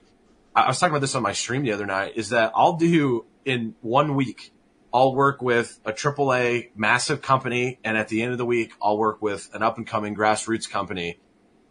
I 0.54 0.62
I 0.62 0.68
was 0.68 0.78
talking 0.78 0.92
about 0.92 1.00
this 1.00 1.14
on 1.14 1.22
my 1.22 1.32
stream 1.32 1.62
the 1.62 1.72
other 1.72 1.86
night 1.86 2.12
is 2.16 2.30
that 2.30 2.52
I'll 2.54 2.74
do 2.74 3.24
in 3.44 3.74
one 3.80 4.14
week 4.14 4.52
I'll 4.92 5.14
work 5.14 5.42
with 5.42 5.78
a 5.84 5.92
AAA 5.92 6.70
massive 6.76 7.20
company 7.20 7.78
and 7.84 7.96
at 7.96 8.08
the 8.08 8.22
end 8.22 8.32
of 8.32 8.38
the 8.38 8.46
week 8.46 8.72
I'll 8.82 8.98
work 8.98 9.20
with 9.20 9.50
an 9.54 9.62
up 9.62 9.76
and 9.76 9.86
coming 9.86 10.14
grassroots 10.14 10.70
company 10.70 11.18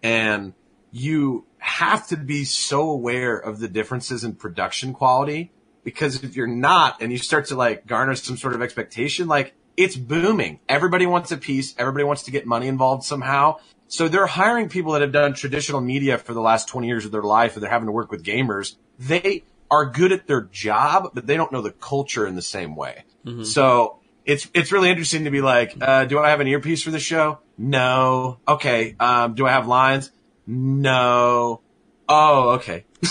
and 0.04 0.54
you 0.92 1.46
have 1.58 2.08
to 2.10 2.18
be 2.18 2.44
so 2.44 2.90
aware 2.90 3.38
of 3.38 3.60
the 3.60 3.68
differences 3.68 4.24
in 4.24 4.36
production 4.36 4.94
quality 4.94 5.52
because 5.84 6.24
if 6.24 6.36
you're 6.36 6.46
not 6.46 7.02
and 7.02 7.12
you 7.12 7.18
start 7.18 7.48
to 7.48 7.56
like 7.56 7.88
garner 7.88 8.14
some 8.16 8.38
sort 8.38 8.54
of 8.54 8.62
expectation, 8.62 9.28
like 9.28 9.56
it's 9.76 9.96
booming. 9.96 10.60
Everybody 10.70 11.06
wants 11.06 11.32
a 11.32 11.38
piece. 11.38 11.74
Everybody 11.78 12.04
wants 12.04 12.24
to 12.24 12.32
get 12.32 12.46
money 12.46 12.68
involved 12.68 13.04
somehow. 13.04 13.58
So 13.88 14.08
they're 14.08 14.28
hiring 14.28 14.70
people 14.70 14.94
that 14.94 15.02
have 15.02 15.12
done 15.12 15.34
traditional 15.34 15.82
media 15.82 16.18
for 16.18 16.34
the 16.34 16.42
last 16.42 16.68
20 16.68 16.88
years 16.88 17.06
of 17.06 17.12
their 17.12 17.24
life 17.24 17.56
and 17.56 17.64
they're 17.64 17.72
having 17.72 17.88
to 17.88 17.92
work 17.92 18.12
with 18.12 18.24
gamers. 18.24 18.76
They 19.00 19.44
are 19.72 19.86
good 19.86 20.12
at 20.12 20.28
their 20.28 20.42
job, 20.42 21.12
but 21.14 21.26
they 21.26 21.38
don't 21.38 21.52
know 21.52 21.62
the 21.62 21.72
culture 21.72 22.28
in 22.28 22.36
the 22.36 22.42
same 22.42 22.76
way. 22.76 23.06
Mm-hmm. 23.26 23.44
So 23.44 24.00
it's, 24.26 24.48
it's 24.54 24.72
really 24.72 24.90
interesting 24.90 25.26
to 25.26 25.32
be 25.32 25.42
like, 25.42 25.76
uh, 25.82 26.06
do 26.06 26.20
I 26.20 26.30
have 26.30 26.40
an 26.40 26.48
earpiece 26.48 26.84
for 26.84 26.92
the 26.92 27.00
show? 27.00 27.40
No. 27.58 28.40
Okay. 28.48 28.96
Um, 29.00 29.36
do 29.36 29.46
I 29.46 29.52
have 29.52 29.68
lines? 29.68 30.12
No. 30.48 31.62
Oh, 32.08 32.52
okay. 32.52 32.86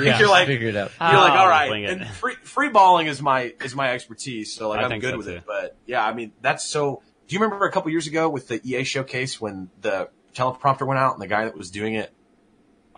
Yeah. 0.00 0.18
You're 0.18 0.30
like, 0.30 0.46
Figure 0.46 0.68
it 0.68 0.76
out. 0.76 0.90
you're 0.98 1.20
like, 1.20 1.34
Oh, 1.34 1.36
all 1.36 1.48
right. 1.48 1.84
And 1.84 2.06
free 2.08 2.36
free 2.42 2.70
balling 2.70 3.06
is 3.06 3.20
my 3.20 3.52
is 3.62 3.74
my 3.74 3.92
expertise, 3.92 4.50
so 4.54 4.70
like 4.70 4.80
I 4.80 4.84
I'm 4.84 4.98
good 4.98 5.10
so, 5.10 5.16
with 5.18 5.26
too. 5.26 5.32
it. 5.34 5.44
But 5.46 5.76
yeah, 5.86 6.04
I 6.04 6.14
mean 6.14 6.32
that's 6.40 6.64
so. 6.64 7.02
Do 7.26 7.34
you 7.34 7.40
remember 7.42 7.66
a 7.66 7.70
couple 7.70 7.90
years 7.90 8.06
ago 8.06 8.30
with 8.30 8.48
the 8.48 8.62
EA 8.64 8.84
showcase 8.84 9.38
when 9.38 9.68
the 9.82 10.08
teleprompter 10.34 10.86
went 10.86 10.98
out 10.98 11.12
and 11.12 11.20
the 11.20 11.26
guy 11.26 11.44
that 11.44 11.54
was 11.56 11.70
doing 11.70 11.94
it 11.94 12.10
like, 12.10 12.17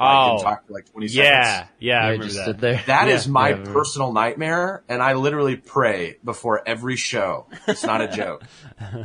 Oh. 0.03 0.31
didn't 0.37 0.45
talk 0.45 0.67
for 0.67 0.73
like 0.73 0.91
20 0.91 1.07
yeah, 1.09 1.13
seconds? 1.55 1.71
yeah, 1.81 1.95
I 1.95 1.99
Yeah, 1.99 2.05
remember 2.07 2.25
just 2.25 2.47
that. 2.47 2.59
there. 2.61 2.83
That 2.87 3.09
is 3.09 3.27
Yeah. 3.27 3.33
my 3.33 3.49
Yeah, 3.51 3.65
personal 3.73 4.13
nightmare, 4.13 4.83
and 4.89 5.03
I 5.03 5.13
literally 5.15 5.57
pray 5.57 6.17
before 6.25 6.63
every 6.67 6.97
show. 6.97 7.47
It's 7.69 7.85
not 7.85 8.01
a 8.01 8.09
joke. 8.17 8.43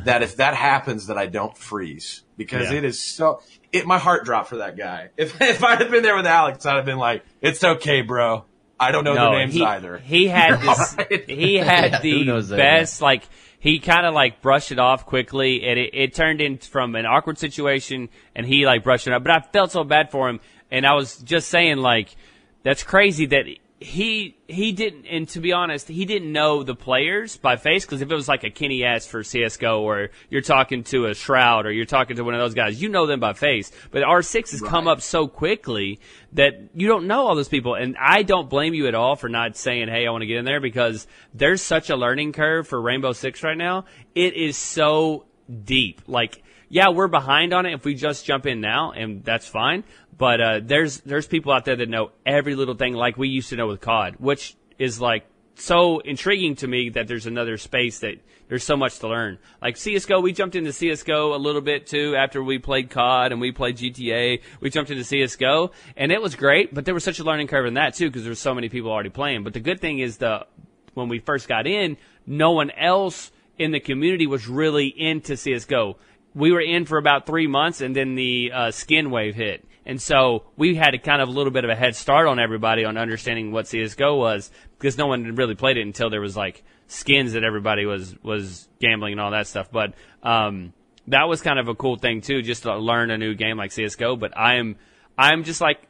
that 0.04 0.22
if 0.22 0.36
that 0.36 0.54
happens, 0.54 1.08
that 1.08 1.18
I 1.18 1.26
don't 1.26 1.56
freeze 1.56 2.22
because 2.36 2.70
Yeah. 2.70 2.78
it 2.78 2.84
is 2.84 3.02
so. 3.02 3.40
It 3.72 3.86
my 3.86 3.98
heart 3.98 4.24
dropped 4.24 4.48
for 4.48 4.56
that 4.58 4.76
guy. 4.76 5.10
If 5.16 5.40
if 5.40 5.62
I 5.62 5.76
had 5.76 5.90
been 5.90 6.02
there 6.02 6.16
with 6.16 6.26
Alex, 6.26 6.64
I'd 6.66 6.76
have 6.76 6.84
been 6.86 6.98
like, 6.98 7.24
"It's 7.40 7.62
okay, 7.62 8.02
bro. 8.02 8.44
I 8.78 8.92
don't 8.92 9.04
know 9.04 9.14
no, 9.14 9.30
their 9.30 9.38
names 9.40 9.54
he, 9.54 9.62
either." 9.64 9.98
He 9.98 10.28
had 10.28 10.56
this. 10.60 10.92
Alright. 10.92 11.28
He 11.30 11.56
had 11.56 11.92
Yeah, 11.92 12.00
the 12.00 12.24
knows 12.24 12.48
that, 12.48 12.56
best. 12.56 13.00
Like 13.02 13.22
he 13.58 13.78
kind 13.80 14.06
of 14.06 14.14
like 14.14 14.40
brushed 14.42 14.70
it 14.70 14.78
off 14.78 15.06
quickly, 15.06 15.62
and 15.66 15.78
it, 15.78 15.90
it 15.94 16.14
turned 16.14 16.40
in 16.40 16.58
from 16.58 16.94
an 16.94 17.04
awkward 17.06 17.38
situation, 17.38 18.08
and 18.34 18.46
he 18.46 18.64
like 18.66 18.84
brushed 18.84 19.06
it 19.06 19.12
up. 19.12 19.24
But 19.24 19.32
I 19.32 19.40
felt 19.40 19.72
so 19.72 19.82
bad 19.82 20.10
for 20.10 20.28
him, 20.28 20.40
and 20.70 20.86
I 20.86 20.94
was 20.94 21.18
just 21.18 21.48
saying 21.48 21.78
like, 21.78 22.16
that's 22.62 22.82
crazy 22.82 23.26
that 23.26 23.46
he 23.78 24.38
he 24.48 24.72
didn't. 24.72 25.06
And 25.06 25.28
to 25.30 25.40
be 25.40 25.52
honest, 25.52 25.88
he 25.88 26.06
didn't 26.06 26.32
know 26.32 26.62
the 26.62 26.74
players 26.74 27.36
by 27.36 27.56
face 27.56 27.84
because 27.84 28.00
if 28.00 28.10
it 28.10 28.14
was 28.14 28.28
like 28.28 28.42
a 28.42 28.50
Kenny 28.50 28.82
S 28.82 29.06
for 29.06 29.22
CS:GO, 29.22 29.82
or 29.82 30.10
you're 30.30 30.40
talking 30.40 30.82
to 30.84 31.06
a 31.06 31.14
Shroud, 31.14 31.66
or 31.66 31.72
you're 31.72 31.84
talking 31.84 32.16
to 32.16 32.24
one 32.24 32.34
of 32.34 32.40
those 32.40 32.54
guys, 32.54 32.80
you 32.80 32.88
know 32.88 33.06
them 33.06 33.20
by 33.20 33.34
face. 33.34 33.70
But 33.90 34.02
R6 34.02 34.52
has 34.52 34.62
come 34.62 34.88
up 34.88 35.02
so 35.02 35.28
quickly 35.28 36.00
that 36.32 36.54
you 36.74 36.88
don't 36.88 37.06
know 37.06 37.26
all 37.26 37.34
those 37.34 37.48
people. 37.48 37.74
And 37.74 37.96
I 38.00 38.22
don't 38.22 38.48
blame 38.48 38.72
you 38.72 38.88
at 38.88 38.94
all 38.94 39.14
for 39.14 39.28
not 39.28 39.56
saying, 39.56 39.88
hey, 39.88 40.06
I 40.06 40.10
want 40.10 40.22
to 40.22 40.26
get 40.26 40.38
in 40.38 40.44
there 40.46 40.60
because 40.60 41.06
there's 41.34 41.60
such 41.60 41.90
a 41.90 41.96
learning 41.96 42.32
curve 42.32 42.66
for 42.66 42.80
Rainbow 42.80 43.12
Six 43.12 43.42
right 43.42 43.58
now. 43.58 43.84
It 44.14 44.34
is 44.34 44.56
so 44.56 45.26
deep. 45.64 46.00
Like, 46.06 46.42
yeah, 46.68 46.88
we're 46.88 47.08
behind 47.08 47.52
on 47.52 47.66
it 47.66 47.74
if 47.74 47.84
we 47.84 47.94
just 47.94 48.24
jump 48.24 48.46
in 48.46 48.60
now, 48.60 48.92
and 48.92 49.22
that's 49.22 49.46
fine. 49.46 49.84
But 50.18 50.40
uh, 50.40 50.60
there's 50.62 51.00
there's 51.00 51.26
people 51.26 51.52
out 51.52 51.64
there 51.64 51.76
that 51.76 51.88
know 51.88 52.12
every 52.24 52.54
little 52.54 52.74
thing 52.74 52.94
like 52.94 53.16
we 53.16 53.28
used 53.28 53.50
to 53.50 53.56
know 53.56 53.66
with 53.66 53.80
COD, 53.80 54.16
which 54.18 54.56
is 54.78 55.00
like 55.00 55.26
so 55.56 55.98
intriguing 56.00 56.54
to 56.56 56.66
me 56.66 56.90
that 56.90 57.08
there's 57.08 57.26
another 57.26 57.56
space 57.58 58.00
that 58.00 58.16
there's 58.48 58.64
so 58.64 58.76
much 58.76 58.98
to 59.00 59.08
learn. 59.08 59.38
Like 59.60 59.76
CS:GO, 59.76 60.20
we 60.20 60.32
jumped 60.32 60.54
into 60.54 60.72
CS:GO 60.72 61.34
a 61.34 61.36
little 61.38 61.60
bit 61.60 61.86
too 61.86 62.14
after 62.16 62.42
we 62.42 62.58
played 62.58 62.90
COD 62.90 63.32
and 63.32 63.40
we 63.40 63.52
played 63.52 63.76
GTA. 63.76 64.40
We 64.60 64.70
jumped 64.70 64.90
into 64.90 65.04
CS:GO 65.04 65.72
and 65.96 66.12
it 66.12 66.22
was 66.22 66.34
great, 66.34 66.72
but 66.72 66.84
there 66.84 66.94
was 66.94 67.04
such 67.04 67.18
a 67.18 67.24
learning 67.24 67.48
curve 67.48 67.66
in 67.66 67.74
that 67.74 67.94
too 67.94 68.08
because 68.08 68.22
there 68.22 68.30
were 68.30 68.36
so 68.36 68.54
many 68.54 68.68
people 68.68 68.90
already 68.90 69.10
playing. 69.10 69.42
But 69.42 69.54
the 69.54 69.60
good 69.60 69.80
thing 69.80 69.98
is 69.98 70.18
the 70.18 70.46
when 70.94 71.08
we 71.08 71.18
first 71.18 71.48
got 71.48 71.66
in, 71.66 71.96
no 72.26 72.52
one 72.52 72.70
else 72.70 73.30
in 73.58 73.70
the 73.70 73.80
community 73.80 74.26
was 74.26 74.48
really 74.48 74.86
into 74.86 75.36
CS:GO. 75.36 75.96
We 76.36 76.52
were 76.52 76.60
in 76.60 76.84
for 76.84 76.98
about 76.98 77.26
three 77.26 77.46
months, 77.46 77.80
and 77.80 77.96
then 77.96 78.14
the 78.14 78.52
uh, 78.52 78.70
skin 78.70 79.10
wave 79.10 79.34
hit, 79.34 79.66
and 79.86 80.00
so 80.00 80.44
we 80.56 80.74
had 80.74 80.94
a 80.94 80.98
kind 80.98 81.22
of 81.22 81.28
a 81.28 81.32
little 81.32 81.50
bit 81.50 81.64
of 81.64 81.70
a 81.70 81.74
head 81.74 81.96
start 81.96 82.28
on 82.28 82.38
everybody 82.38 82.84
on 82.84 82.98
understanding 82.98 83.52
what 83.52 83.66
CS:GO 83.66 84.16
was 84.16 84.50
because 84.78 84.98
no 84.98 85.06
one 85.06 85.34
really 85.34 85.54
played 85.54 85.78
it 85.78 85.82
until 85.82 86.10
there 86.10 86.20
was 86.20 86.36
like 86.36 86.62
skins 86.88 87.32
that 87.32 87.42
everybody 87.42 87.86
was 87.86 88.14
was 88.22 88.68
gambling 88.80 89.12
and 89.12 89.20
all 89.20 89.30
that 89.30 89.46
stuff. 89.46 89.70
But 89.72 89.94
um, 90.22 90.74
that 91.08 91.24
was 91.24 91.40
kind 91.40 91.58
of 91.58 91.68
a 91.68 91.74
cool 91.74 91.96
thing 91.96 92.20
too, 92.20 92.42
just 92.42 92.64
to 92.64 92.76
learn 92.76 93.10
a 93.10 93.16
new 93.16 93.34
game 93.34 93.56
like 93.56 93.72
CS:GO. 93.72 94.16
But 94.16 94.36
I'm 94.36 94.76
I'm 95.16 95.44
just 95.44 95.60
like 95.60 95.88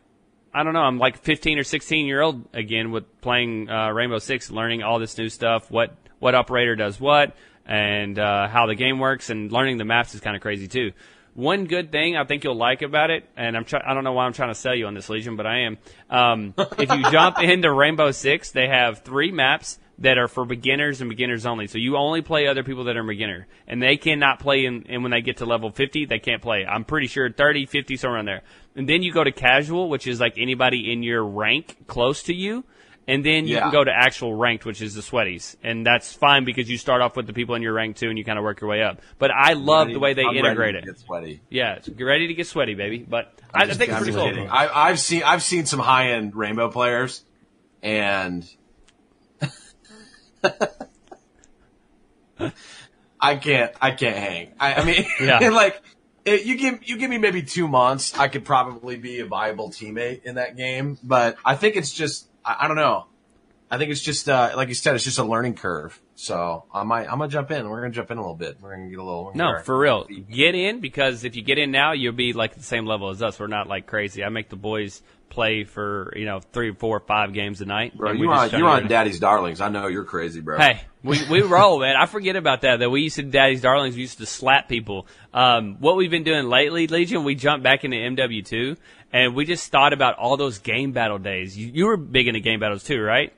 I 0.55 0.62
don't 0.62 0.72
know. 0.72 0.80
I'm 0.80 0.99
like 0.99 1.18
15 1.18 1.59
or 1.59 1.64
16 1.64 2.07
year 2.07 2.22
old 2.22 2.49
again 2.55 2.90
with 2.90 3.20
playing 3.20 3.68
uh, 3.68 3.90
Rainbow 3.90 4.18
Six, 4.18 4.51
learning 4.51 4.82
all 4.82 4.99
this 4.99 5.18
new 5.18 5.28
stuff. 5.28 5.70
What 5.70 5.97
what 6.18 6.34
operator 6.34 6.76
does 6.76 6.99
what, 6.99 7.36
and 7.67 8.19
uh, 8.19 8.49
how 8.49 8.67
the 8.67 8.75
game 8.75 8.99
works, 8.99 9.31
and 9.31 9.51
learning 9.51 9.79
the 9.79 9.85
maps 9.85 10.14
is 10.14 10.21
kind 10.21 10.37
of 10.37 10.43
crazy 10.43 10.69
too. 10.69 10.93
One 11.35 11.67
good 11.67 11.93
thing 11.93 12.17
I 12.17 12.25
think 12.25 12.45
you'll 12.45 12.57
like 12.57 12.81
about 12.81 13.11
it, 13.11 13.29
and 13.37 13.57
I'm 13.57 13.64
try- 13.64 13.83
I 13.87 13.93
don't 13.93 14.05
know 14.05 14.14
why 14.14 14.25
I'm 14.25 14.33
trying 14.33 14.49
to 14.49 14.55
sell 14.55 14.75
you 14.75 14.87
on 14.87 14.95
this 14.95 15.11
Legion, 15.11 15.37
but 15.37 15.47
I 15.47 15.61
am. 15.61 15.79
Um, 16.09 16.55
if 16.79 16.91
you 16.91 17.11
jump 17.11 17.39
into 17.41 17.71
Rainbow 17.71 18.11
Six, 18.11 18.53
they 18.53 18.69
have 18.69 19.01
three 19.01 19.33
maps 19.33 19.79
that 19.99 20.19
are 20.19 20.29
for 20.29 20.45
beginners 20.45 21.01
and 21.01 21.09
beginners 21.09 21.47
only. 21.47 21.67
So 21.67 21.79
you 21.79 21.97
only 21.97 22.23
play 22.23 22.47
other 22.47 22.62
people 22.62 22.85
that 22.85 22.97
are 22.97 23.03
beginner, 23.03 23.47
and 23.67 23.83
they 23.83 23.97
cannot 23.97 24.39
play. 24.39 24.64
In, 24.64 24.87
and 24.89 25.03
when 25.03 25.12
they 25.12 25.21
get 25.21 25.39
to 25.39 25.47
level 25.47 25.71
50, 25.71 26.07
they 26.07 26.19
can't 26.19 26.43
play. 26.43 26.64
I'm 26.67 26.85
pretty 26.85 27.07
sure 27.07 27.31
30, 27.31 27.67
50, 27.67 27.97
somewhere 27.97 28.17
around 28.17 28.27
there. 28.27 28.43
And 28.75 28.89
then 28.89 29.03
you 29.03 29.12
go 29.12 29.25
to 29.25 29.33
casual, 29.33 29.89
which 29.89 30.07
is 30.07 30.21
like 30.21 30.35
anybody 30.37 30.93
in 30.93 31.03
your 31.03 31.25
rank 31.25 31.87
close 31.87 32.23
to 32.25 32.35
you. 32.35 32.64
And 33.09 33.25
then 33.25 33.47
you 33.47 33.55
Yeah. 33.55 33.61
can 33.63 33.71
go 33.73 33.85
to 33.85 33.93
actual 33.93 34.35
ranked, 34.35 34.65
which 34.65 34.83
is 34.83 34.95
the 34.95 35.01
sweaties. 35.03 35.57
And 35.63 35.87
that's 35.87 36.13
fine 36.13 36.45
because 36.45 36.69
you 36.69 36.77
start 36.77 37.03
off 37.03 37.15
with 37.17 37.27
the 37.29 37.33
people 37.33 37.55
in 37.55 37.63
your 37.63 37.73
rank 37.73 37.97
too 37.97 38.09
and 38.09 38.19
you 38.19 38.25
kind 38.25 38.37
of 38.39 38.43
work 38.43 38.61
your 38.61 38.69
way 38.69 38.83
up. 38.83 39.01
But 39.19 39.31
I 39.31 39.53
love 39.53 39.89
the 39.89 39.99
way 40.01 40.15
they 40.15 40.23
I'm 40.23 40.29
ready 40.35 40.39
integrate 40.41 40.73
to 40.75 40.79
it. 40.81 40.85
Get 40.87 40.99
sweaty. 40.99 41.41
Yeah, 41.49 41.75
it's 41.75 41.89
get 41.89 42.03
ready 42.05 42.27
to 42.27 42.35
get 42.35 42.47
sweaty, 42.49 42.75
baby. 42.75 42.99
But 43.09 43.33
I, 43.55 43.63
I 43.63 43.67
just- 43.67 43.79
think 43.79 43.91
it's 43.91 43.97
I'm 43.99 44.03
pretty 44.03 44.19
cool. 44.39 44.49
I, 44.51 44.69
I've 44.89 44.99
seen 44.99 45.23
I've 45.23 45.43
seen 45.43 45.67
some 45.67 45.79
high 45.79 46.11
end 46.13 46.35
rainbow 46.35 46.69
players, 46.69 47.23
and 47.81 48.45
I 53.21 53.37
can't 53.37 53.73
I 53.81 53.91
can't 53.93 54.17
hang. 54.17 54.53
I, 54.61 54.75
I 54.75 54.85
mean, 54.85 55.05
Yeah. 55.21 55.49
like 55.51 55.81
it, 56.25 56.45
you 56.45 56.57
give 56.57 56.81
you 56.89 56.97
give 56.99 57.09
me 57.09 57.19
maybe 57.19 57.43
two 57.43 57.69
months, 57.69 58.19
I 58.19 58.29
could 58.29 58.45
probably 58.45 58.97
be 58.97 59.21
a 59.21 59.27
viable 59.27 59.71
teammate 59.71 60.25
in 60.25 60.35
that 60.35 60.57
game. 60.57 60.99
But 61.03 61.37
I 61.45 61.55
think 61.57 61.77
it's 61.77 61.93
just 61.93 62.27
I, 62.47 62.57
I 62.61 62.68
don't 62.68 62.76
know. 62.76 63.07
I 63.68 63.78
think 63.78 63.90
it's 63.90 64.01
just 64.01 64.28
uh, 64.28 64.53
like 64.55 64.68
you 64.68 64.74
said, 64.74 64.94
it's 64.94 65.03
just 65.03 65.18
a 65.18 65.24
learning 65.24 65.55
curve. 65.55 66.01
So 66.14 66.64
I 66.72 66.84
might 66.84 67.11
I'm 67.11 67.18
gonna 67.18 67.28
jump 67.28 67.51
in. 67.51 67.68
We're 67.68 67.80
gonna 67.80 67.92
jump 67.92 68.12
in 68.12 68.16
a 68.18 68.20
little 68.20 68.36
bit. 68.36 68.59
We're 68.61 68.76
gonna 68.76 68.88
get 68.88 68.99
a 69.01 69.03
little. 69.03 69.32
No, 69.34 69.44
get 69.44 69.44
our- 69.47 69.64
for 69.64 69.76
real. 69.76 70.05
Get 70.30 70.55
in 70.55 70.78
because 70.80 71.24
if 71.24 71.34
you 71.34 71.42
get 71.42 71.59
in 71.59 71.72
now, 71.72 71.92
you'll 71.92 72.12
be 72.12 72.32
like 72.32 72.55
the 72.55 72.62
same 72.62 72.86
level 72.86 73.11
as 73.11 73.22
us. 73.24 73.40
We're 73.40 73.49
not 73.49 73.66
like 73.66 73.86
crazy. 73.88 74.22
I 74.22 74.28
make 74.28 74.49
the 74.49 74.57
boys 74.57 75.03
play 75.28 75.64
for 75.64 76.12
you 76.16 76.24
know 76.26 76.38
three, 76.53 76.72
four, 76.72 77.01
five 77.01 77.32
games 77.32 77.61
a 77.61 77.64
night. 77.66 77.97
Bro, 77.99 78.12
you 78.12 78.30
on 78.30 78.51
you're 78.51 78.68
on 78.68 78.82
get- 78.82 78.88
Daddy's 78.88 79.18
Darlings. 79.18 79.61
I 79.61 79.68
know 79.68 79.88
you're 79.88 80.05
crazy, 80.05 80.40
bro. 80.40 80.59
Hey, 80.59 80.80
we, 81.03 81.18
we 81.30 81.42
roll, 81.42 81.80
man. 81.80 81.97
I 81.97 82.07
forget 82.07 82.36
about 82.36 82.61
that. 82.61 82.78
That 82.78 82.90
we 82.90 83.03
used 83.03 83.16
to 83.16 83.24
Daddy's 83.24 83.62
Darlings. 83.62 83.97
We 83.97 84.03
used 84.03 84.18
to 84.18 84.26
slap 84.26 84.68
people. 84.68 85.09
Um, 85.34 85.78
what 85.80 85.97
we've 85.97 86.11
been 86.11 86.22
doing 86.24 86.49
lately, 86.49 86.86
Legion, 86.86 87.24
we 87.24 87.34
jumped 87.34 87.64
back 87.64 87.84
into 87.84 87.97
MW2, 87.97 88.76
and 89.13 89.35
we 89.35 89.45
just 89.45 89.71
thought 89.71 89.93
about 89.93 90.17
all 90.19 90.37
those 90.37 90.59
game 90.59 90.93
battle 90.93 91.19
days. 91.19 91.57
You, 91.57 91.69
you 91.73 91.87
were 91.87 91.97
big 91.97 92.29
into 92.29 92.41
game 92.41 92.61
battles 92.61 92.85
too, 92.85 93.01
right? 93.01 93.33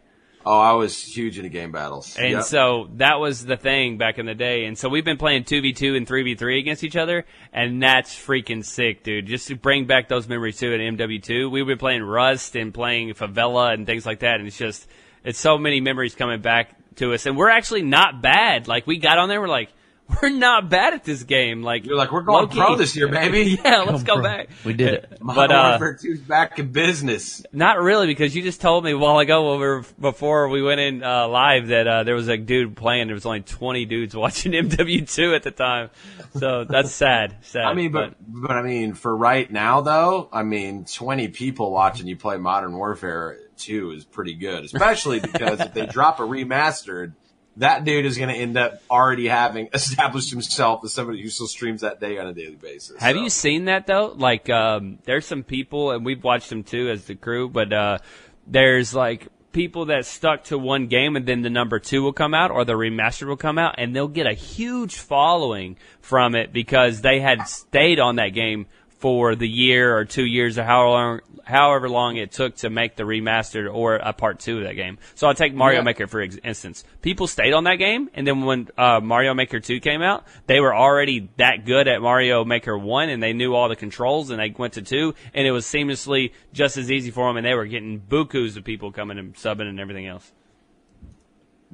Oh, 0.47 0.59
I 0.59 0.73
was 0.73 1.03
huge 1.03 1.37
into 1.37 1.51
game 1.51 1.73
battles. 1.73 2.17
And 2.17 2.31
Yep. 2.31 2.43
so 2.45 2.89
that 2.97 3.21
was 3.21 3.45
the 3.45 3.57
thing 3.59 3.99
back 3.99 4.19
in 4.19 4.25
the 4.25 4.35
day. 4.35 4.65
And 4.65 4.79
so 4.79 4.89
we've 4.89 5.05
been 5.05 5.19
playing 5.19 5.45
2v2 5.45 5.95
and 5.97 6.07
3v3 6.07 6.59
against 6.61 6.85
each 6.85 6.97
other. 6.97 7.27
And 7.53 7.83
that's 7.83 8.15
freaking 8.15 8.65
sick, 8.65 9.03
dude. 9.03 9.27
Just 9.27 9.49
to 9.49 9.57
bring 9.57 9.85
back 9.87 10.09
those 10.09 10.27
memories 10.27 10.59
too 10.59 10.73
at 10.73 10.81
MW2. 10.81 11.51
We've 11.51 11.67
been 11.67 11.77
playing 11.77 12.03
Rust 12.03 12.57
and 12.57 12.73
playing 12.73 13.13
Favela 13.15 13.75
and 13.75 13.85
things 13.85 14.07
like 14.07 14.21
that. 14.21 14.39
And 14.39 14.47
it's 14.47 14.57
just, 14.57 14.89
it's 15.23 15.39
so 15.39 15.59
many 15.59 15.81
memories 15.83 16.15
coming 16.15 16.41
back 16.41 16.75
to 16.97 17.13
us. 17.13 17.27
And 17.27 17.37
we're 17.37 17.51
actually 17.51 17.83
not 17.83 18.23
bad. 18.23 18.69
Like 18.69 18.87
we 18.87 18.97
got 18.97 19.19
on 19.19 19.29
there, 19.29 19.41
we're 19.43 19.49
like, 19.49 19.71
we're 20.23 20.31
not 20.31 20.69
bad 20.71 20.95
at 20.95 21.05
this 21.05 21.23
game. 21.23 21.63
Like 21.63 21.85
You're 21.87 21.97
like, 21.97 22.13
we're 22.13 22.23
going 22.23 22.45
low-key. 22.45 22.59
pro 22.59 22.77
this 22.77 22.97
year, 22.97 23.09
baby. 23.09 23.59
yeah, 23.65 23.83
let's 23.83 24.03
go 24.03 24.15
Bro, 24.15 24.25
back. 24.25 24.49
We 24.65 24.73
did 24.73 24.95
it. 24.95 25.19
But, 25.21 25.51
uh, 25.51 25.79
Warfare 25.79 25.99
2's 26.03 26.21
back 26.21 26.59
in 26.59 26.73
business. 26.73 27.45
Not 27.53 27.81
really, 27.81 28.07
because 28.07 28.35
you 28.35 28.43
just 28.43 28.61
told 28.61 28.85
me 28.85 28.93
a 28.93 28.99
while 28.99 29.19
ago 29.19 29.51
when 29.51 29.61
we 29.61 29.67
were, 29.67 29.85
before 30.01 30.49
we 30.49 30.63
went 30.63 30.81
in 30.81 31.03
uh, 31.03 31.29
live 31.29 31.69
that 31.69 31.87
uh, 31.87 32.03
there 32.05 32.15
was 32.15 32.29
a 32.29 32.37
dude 32.37 32.77
playing. 32.77 33.09
There 33.09 33.15
was 33.15 33.27
only 33.27 33.41
20 33.41 33.85
dudes 33.85 34.17
watching 34.17 34.53
MW2 34.53 35.35
at 35.37 35.43
the 35.43 35.51
time. 35.51 35.91
So 36.37 36.65
that's 36.65 36.93
sad. 36.93 37.37
Sad. 37.43 37.65
I 37.65 37.75
mean, 37.75 37.93
but, 37.93 38.15
but 38.21 38.53
I 38.53 38.63
mean, 38.63 38.95
for 38.95 39.15
right 39.15 39.51
now 39.51 39.81
though, 39.83 40.29
I 40.33 40.43
mean, 40.43 40.85
20 40.85 41.29
people 41.29 41.71
watching 41.71 42.07
you 42.07 42.17
play 42.17 42.37
Modern 42.39 42.73
Warfare 42.73 43.39
2 43.59 43.91
is 43.93 44.05
pretty 44.05 44.35
good, 44.35 44.65
especially 44.65 45.21
because 45.21 45.61
if 45.61 45.75
they 45.75 45.87
drop 45.87 46.21
a 46.21 46.23
remastered, 46.23 47.13
that 47.59 47.85
dude 47.85 48.07
is 48.07 48.17
going 48.17 48.29
to 48.31 48.35
end 48.35 48.57
up 48.57 48.83
already 48.91 49.29
having 49.29 49.69
established 49.75 50.31
himself 50.31 50.85
as 50.85 50.93
somebody 50.93 51.23
who 51.23 51.29
still 51.29 51.47
streams 51.47 51.83
that 51.83 52.01
day 52.01 52.19
on 52.19 52.27
a 52.27 52.33
daily 52.35 52.57
basis. 52.57 53.01
Have 53.01 53.17
So- 53.17 53.23
you 53.23 53.31
seen 53.31 53.67
that 53.67 53.87
though? 53.87 54.15
Like, 54.17 54.49
um, 54.51 54.99
there's 55.05 55.27
some 55.27 55.43
people, 55.43 55.91
and 55.91 56.05
we've 56.05 56.23
watched 56.25 56.49
them 56.51 56.63
too 56.65 56.89
as 56.91 57.05
the 57.05 57.15
crew, 57.15 57.49
but 57.49 57.73
uh, 57.73 57.99
there's 58.47 58.95
like 58.95 59.29
people 59.53 59.87
that 59.87 60.05
stuck 60.05 60.45
to 60.45 60.59
one 60.59 60.87
game, 60.87 61.17
and 61.17 61.27
then 61.27 61.43
the 61.43 61.51
number 61.51 61.79
two 61.79 62.03
will 62.03 62.13
come 62.13 62.35
out, 62.35 62.51
or 62.51 62.65
the 62.65 62.75
remastered 62.75 63.27
will 63.27 63.37
come 63.37 63.59
out, 63.59 63.75
and 63.79 63.95
they'll 63.97 64.07
get 64.07 64.27
a 64.27 64.33
huge 64.35 64.97
following 64.97 65.77
from 66.01 66.35
it 66.35 66.53
because 66.53 67.01
they 67.01 67.19
had 67.21 67.43
stayed 67.49 67.99
on 67.99 68.17
that 68.17 68.29
game 68.29 68.67
for 68.99 69.35
the 69.35 69.49
year 69.49 69.97
or 69.97 70.05
two 70.05 70.25
years 70.25 70.59
or 70.59 70.65
however 70.65 70.89
long, 70.91 71.21
however 71.45 71.89
long 71.89 72.17
it 72.17 72.33
took 72.33 72.57
to 72.57 72.69
make 72.69 72.97
the 72.97 73.05
remastered 73.05 73.73
or 73.73 73.95
a 73.97 74.13
part 74.13 74.41
two 74.41 74.59
of 74.59 74.65
that 74.65 74.75
game. 74.75 74.99
So 75.15 75.27
I'll 75.29 75.35
take 75.35 75.55
Mario 75.55 75.79
Yeah. 75.79 75.85
Maker 75.85 76.07
for 76.07 76.21
ex- 76.21 76.37
instance. 76.45 76.85
People 77.01 77.27
stayed 77.27 77.53
on 77.53 77.65
that 77.65 77.77
game, 77.77 78.11
and 78.15 78.27
then 78.27 78.43
when 78.45 78.69
uh, 78.77 79.01
Mario 79.01 79.35
Maker 79.35 79.61
2 79.61 79.81
came 79.81 80.03
out, 80.03 80.25
they 80.47 80.61
were 80.61 80.75
already 80.75 81.29
that 81.37 81.65
good 81.65 81.87
at 81.89 82.03
Mario 82.03 82.45
Maker 82.45 82.77
1, 82.77 83.09
and 83.09 83.23
they 83.23 83.33
knew 83.33 83.55
all 83.55 83.69
the 83.69 83.77
controls, 83.77 84.31
and 84.31 84.41
they 84.41 84.51
went 84.51 84.75
to 84.75 84.83
2, 84.83 85.15
and 85.33 85.47
it 85.47 85.53
was 85.53 85.65
seamlessly 85.65 86.33
just 86.53 86.77
as 86.77 86.91
easy 86.91 87.11
for 87.11 87.29
them, 87.29 87.37
and 87.37 87.47
they 87.47 87.55
were 87.55 87.67
getting 87.67 88.01
bukus 88.01 88.57
of 88.57 88.65
people 88.65 88.91
coming 88.93 89.17
and 89.19 89.35
subbing 89.35 89.69
and 89.69 89.79
everything 89.81 90.07
else. 90.07 90.33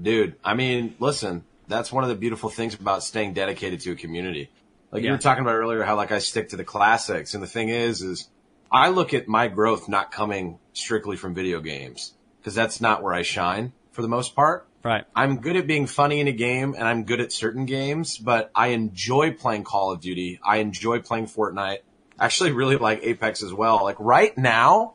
Dude, 0.00 0.34
I 0.44 0.54
mean, 0.54 0.94
listen, 0.98 1.44
that's 1.68 1.92
one 1.92 2.04
of 2.04 2.10
the 2.10 2.16
beautiful 2.16 2.50
things 2.50 2.74
about 2.74 3.02
staying 3.02 3.32
dedicated 3.32 3.80
to 3.80 3.92
a 3.92 3.94
community. 3.96 4.50
Like 4.94 5.02
you 5.02 5.10
were 5.10 5.18
talking 5.18 5.42
about 5.42 5.56
earlier, 5.56 5.82
how 5.82 5.96
like 5.96 6.12
I 6.12 6.20
stick 6.20 6.50
to 6.50 6.56
the 6.56 6.62
classics. 6.62 7.34
And 7.34 7.42
the 7.42 7.48
thing 7.48 7.68
is, 7.68 8.00
is 8.00 8.28
I 8.70 8.90
look 8.90 9.12
at 9.12 9.26
my 9.26 9.48
growth 9.48 9.88
not 9.88 10.12
coming 10.12 10.60
strictly 10.72 11.16
from 11.16 11.34
video 11.34 11.60
games 11.60 12.14
because 12.38 12.54
that's 12.54 12.80
not 12.80 13.02
where 13.02 13.12
I 13.12 13.22
shine 13.22 13.72
for 13.90 14.02
the 14.02 14.08
most 14.08 14.36
part. 14.36 14.68
Right. 14.84 15.04
I'm 15.16 15.40
good 15.40 15.56
at 15.56 15.66
being 15.66 15.88
funny 15.88 16.20
in 16.20 16.28
a 16.28 16.32
game 16.32 16.74
and 16.78 16.86
I'm 16.86 17.04
good 17.04 17.20
at 17.20 17.32
certain 17.32 17.66
games, 17.66 18.18
but 18.18 18.52
I 18.54 18.68
enjoy 18.68 19.32
playing 19.32 19.64
Call 19.64 19.90
of 19.90 20.00
Duty. 20.00 20.38
I 20.44 20.58
enjoy 20.58 21.00
playing 21.00 21.26
Fortnite. 21.26 21.78
Actually 22.20 22.52
really 22.52 22.76
like 22.76 23.02
Apex 23.02 23.42
as 23.42 23.52
well. 23.52 23.82
Like 23.82 23.96
right 23.98 24.36
now 24.38 24.94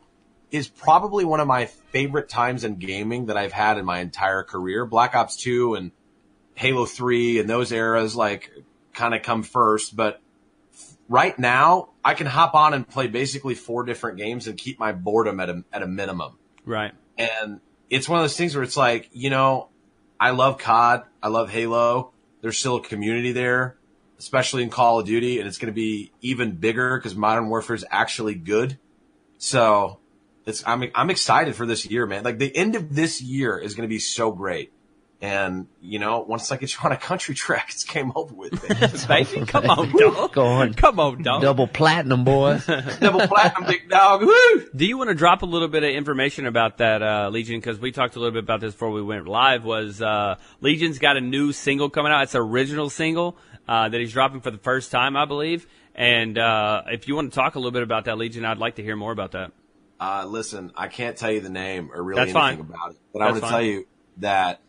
is 0.50 0.66
probably 0.66 1.26
one 1.26 1.40
of 1.40 1.46
my 1.46 1.66
favorite 1.66 2.30
times 2.30 2.64
in 2.64 2.76
gaming 2.76 3.26
that 3.26 3.36
I've 3.36 3.52
had 3.52 3.76
in 3.76 3.84
my 3.84 3.98
entire 3.98 4.44
career. 4.44 4.86
Black 4.86 5.14
Ops 5.14 5.36
2 5.36 5.74
and 5.74 5.92
Halo 6.54 6.86
3 6.86 7.40
and 7.40 7.50
those 7.50 7.70
eras 7.70 8.16
like 8.16 8.50
kind 8.94 9.14
of 9.14 9.22
come 9.22 9.42
first, 9.42 9.96
but 9.96 10.20
right 11.08 11.38
now 11.38 11.90
I 12.04 12.14
can 12.14 12.26
hop 12.26 12.54
on 12.54 12.72
and 12.74 12.88
play 12.88 13.08
basically 13.08 13.54
four 13.54 13.84
different 13.84 14.18
games 14.18 14.46
and 14.46 14.56
keep 14.56 14.78
my 14.78 14.92
boredom 14.92 15.40
at 15.40 15.50
a, 15.50 15.64
at 15.72 15.82
a 15.82 15.86
minimum. 15.86 16.38
Right. 16.64 16.92
And 17.18 17.60
it's 17.90 18.08
one 18.08 18.20
of 18.20 18.24
those 18.24 18.36
things 18.36 18.54
where 18.54 18.62
it's 18.62 18.76
like, 18.76 19.10
you 19.12 19.30
know, 19.30 19.68
I 20.18 20.30
love 20.30 20.58
COD. 20.58 21.04
I 21.22 21.28
love 21.28 21.50
Halo. 21.50 22.12
There's 22.40 22.58
still 22.58 22.76
a 22.76 22.82
community 22.82 23.32
there, 23.32 23.76
especially 24.18 24.62
in 24.62 24.70
Call 24.70 25.00
of 25.00 25.06
Duty, 25.06 25.38
and 25.38 25.48
it's 25.48 25.58
going 25.58 25.72
to 25.72 25.74
be 25.74 26.12
even 26.22 26.52
bigger 26.52 26.96
because 26.96 27.14
Modern 27.14 27.48
Warfare 27.48 27.76
is 27.76 27.84
actually 27.90 28.34
good. 28.34 28.78
So 29.38 29.98
it's, 30.46 30.62
I'm, 30.66 30.90
I'm 30.94 31.10
excited 31.10 31.54
for 31.54 31.66
this 31.66 31.84
year, 31.86 32.06
man. 32.06 32.24
Like 32.24 32.38
the 32.38 32.54
end 32.56 32.76
of 32.76 32.94
this 32.94 33.20
year 33.20 33.58
is 33.58 33.74
going 33.74 33.88
to 33.88 33.92
be 33.92 33.98
so 33.98 34.30
great. 34.30 34.72
And 35.22 35.66
you 35.82 35.98
know, 35.98 36.20
once 36.20 36.50
I 36.50 36.56
get 36.56 36.72
you 36.72 36.78
on 36.82 36.92
a 36.92 36.96
country 36.96 37.34
track, 37.46 37.68
it's 37.70 37.84
game 37.84 38.10
over 38.14 38.34
with. 38.34 38.52
baby. 38.66 39.24
Baby, 39.34 39.46
come 39.46 39.68
on, 39.68 39.92
dog. 39.92 40.32
Go 40.32 40.46
on. 40.46 40.72
Come 40.74 40.98
on, 40.98 41.22
dog. 41.22 41.42
Double 41.42 41.66
platinum, 41.66 42.24
boy. 42.24 42.58
Double 43.00 43.26
platinum, 43.26 43.68
big 43.68 43.90
dog. 43.90 44.22
Woo! 44.22 44.68
Do 44.74 44.86
you 44.86 44.96
want 44.96 45.08
to 45.10 45.14
drop 45.14 45.42
a 45.42 45.46
little 45.46 45.68
bit 45.68 45.84
of 45.84 45.90
information 45.90 46.46
about 46.46 46.78
that, 46.78 47.02
uh, 47.02 47.28
Legion? 47.30 47.60
Because 47.60 47.78
we 47.78 47.92
talked 47.92 48.16
a 48.16 48.18
little 48.18 48.32
bit 48.32 48.44
about 48.44 48.60
this 48.60 48.72
before 48.72 48.92
we 48.92 49.02
went 49.02 49.28
live. 49.28 49.64
Was 49.64 50.00
uh, 50.00 50.36
Legion's 50.62 50.98
got 50.98 51.18
a 51.18 51.20
new 51.20 51.52
single 51.52 51.90
coming 51.90 52.12
out? 52.12 52.22
It's 52.22 52.34
an 52.34 52.40
original 52.40 52.88
single 52.88 53.36
uh, 53.68 53.90
that 53.90 54.00
he's 54.00 54.12
dropping 54.12 54.40
for 54.40 54.50
the 54.50 54.58
first 54.58 54.90
time, 54.90 55.16
I 55.16 55.26
believe. 55.26 55.66
And 55.94 56.38
uh, 56.38 56.84
if 56.86 57.08
you 57.08 57.14
want 57.14 57.30
to 57.30 57.34
talk 57.34 57.56
a 57.56 57.58
little 57.58 57.72
bit 57.72 57.82
about 57.82 58.06
that, 58.06 58.16
Legion, 58.16 58.46
I'd 58.46 58.58
like 58.58 58.76
to 58.76 58.82
hear 58.82 58.96
more 58.96 59.12
about 59.12 59.32
that. 59.32 59.52
Uh, 59.98 60.24
listen, 60.26 60.72
I 60.74 60.88
can't 60.88 61.14
tell 61.14 61.30
you 61.30 61.40
the 61.40 61.50
name 61.50 61.90
or 61.92 62.02
really 62.02 62.24
That's 62.24 62.34
anything 62.34 62.64
fine. 62.64 62.74
about 62.74 62.92
it, 62.92 62.96
but 63.12 63.20
I'm 63.20 63.34
That's 63.34 63.40
going 63.40 63.50
to 63.52 63.56
tell 63.58 63.62
you 63.62 63.86
that 64.18 64.60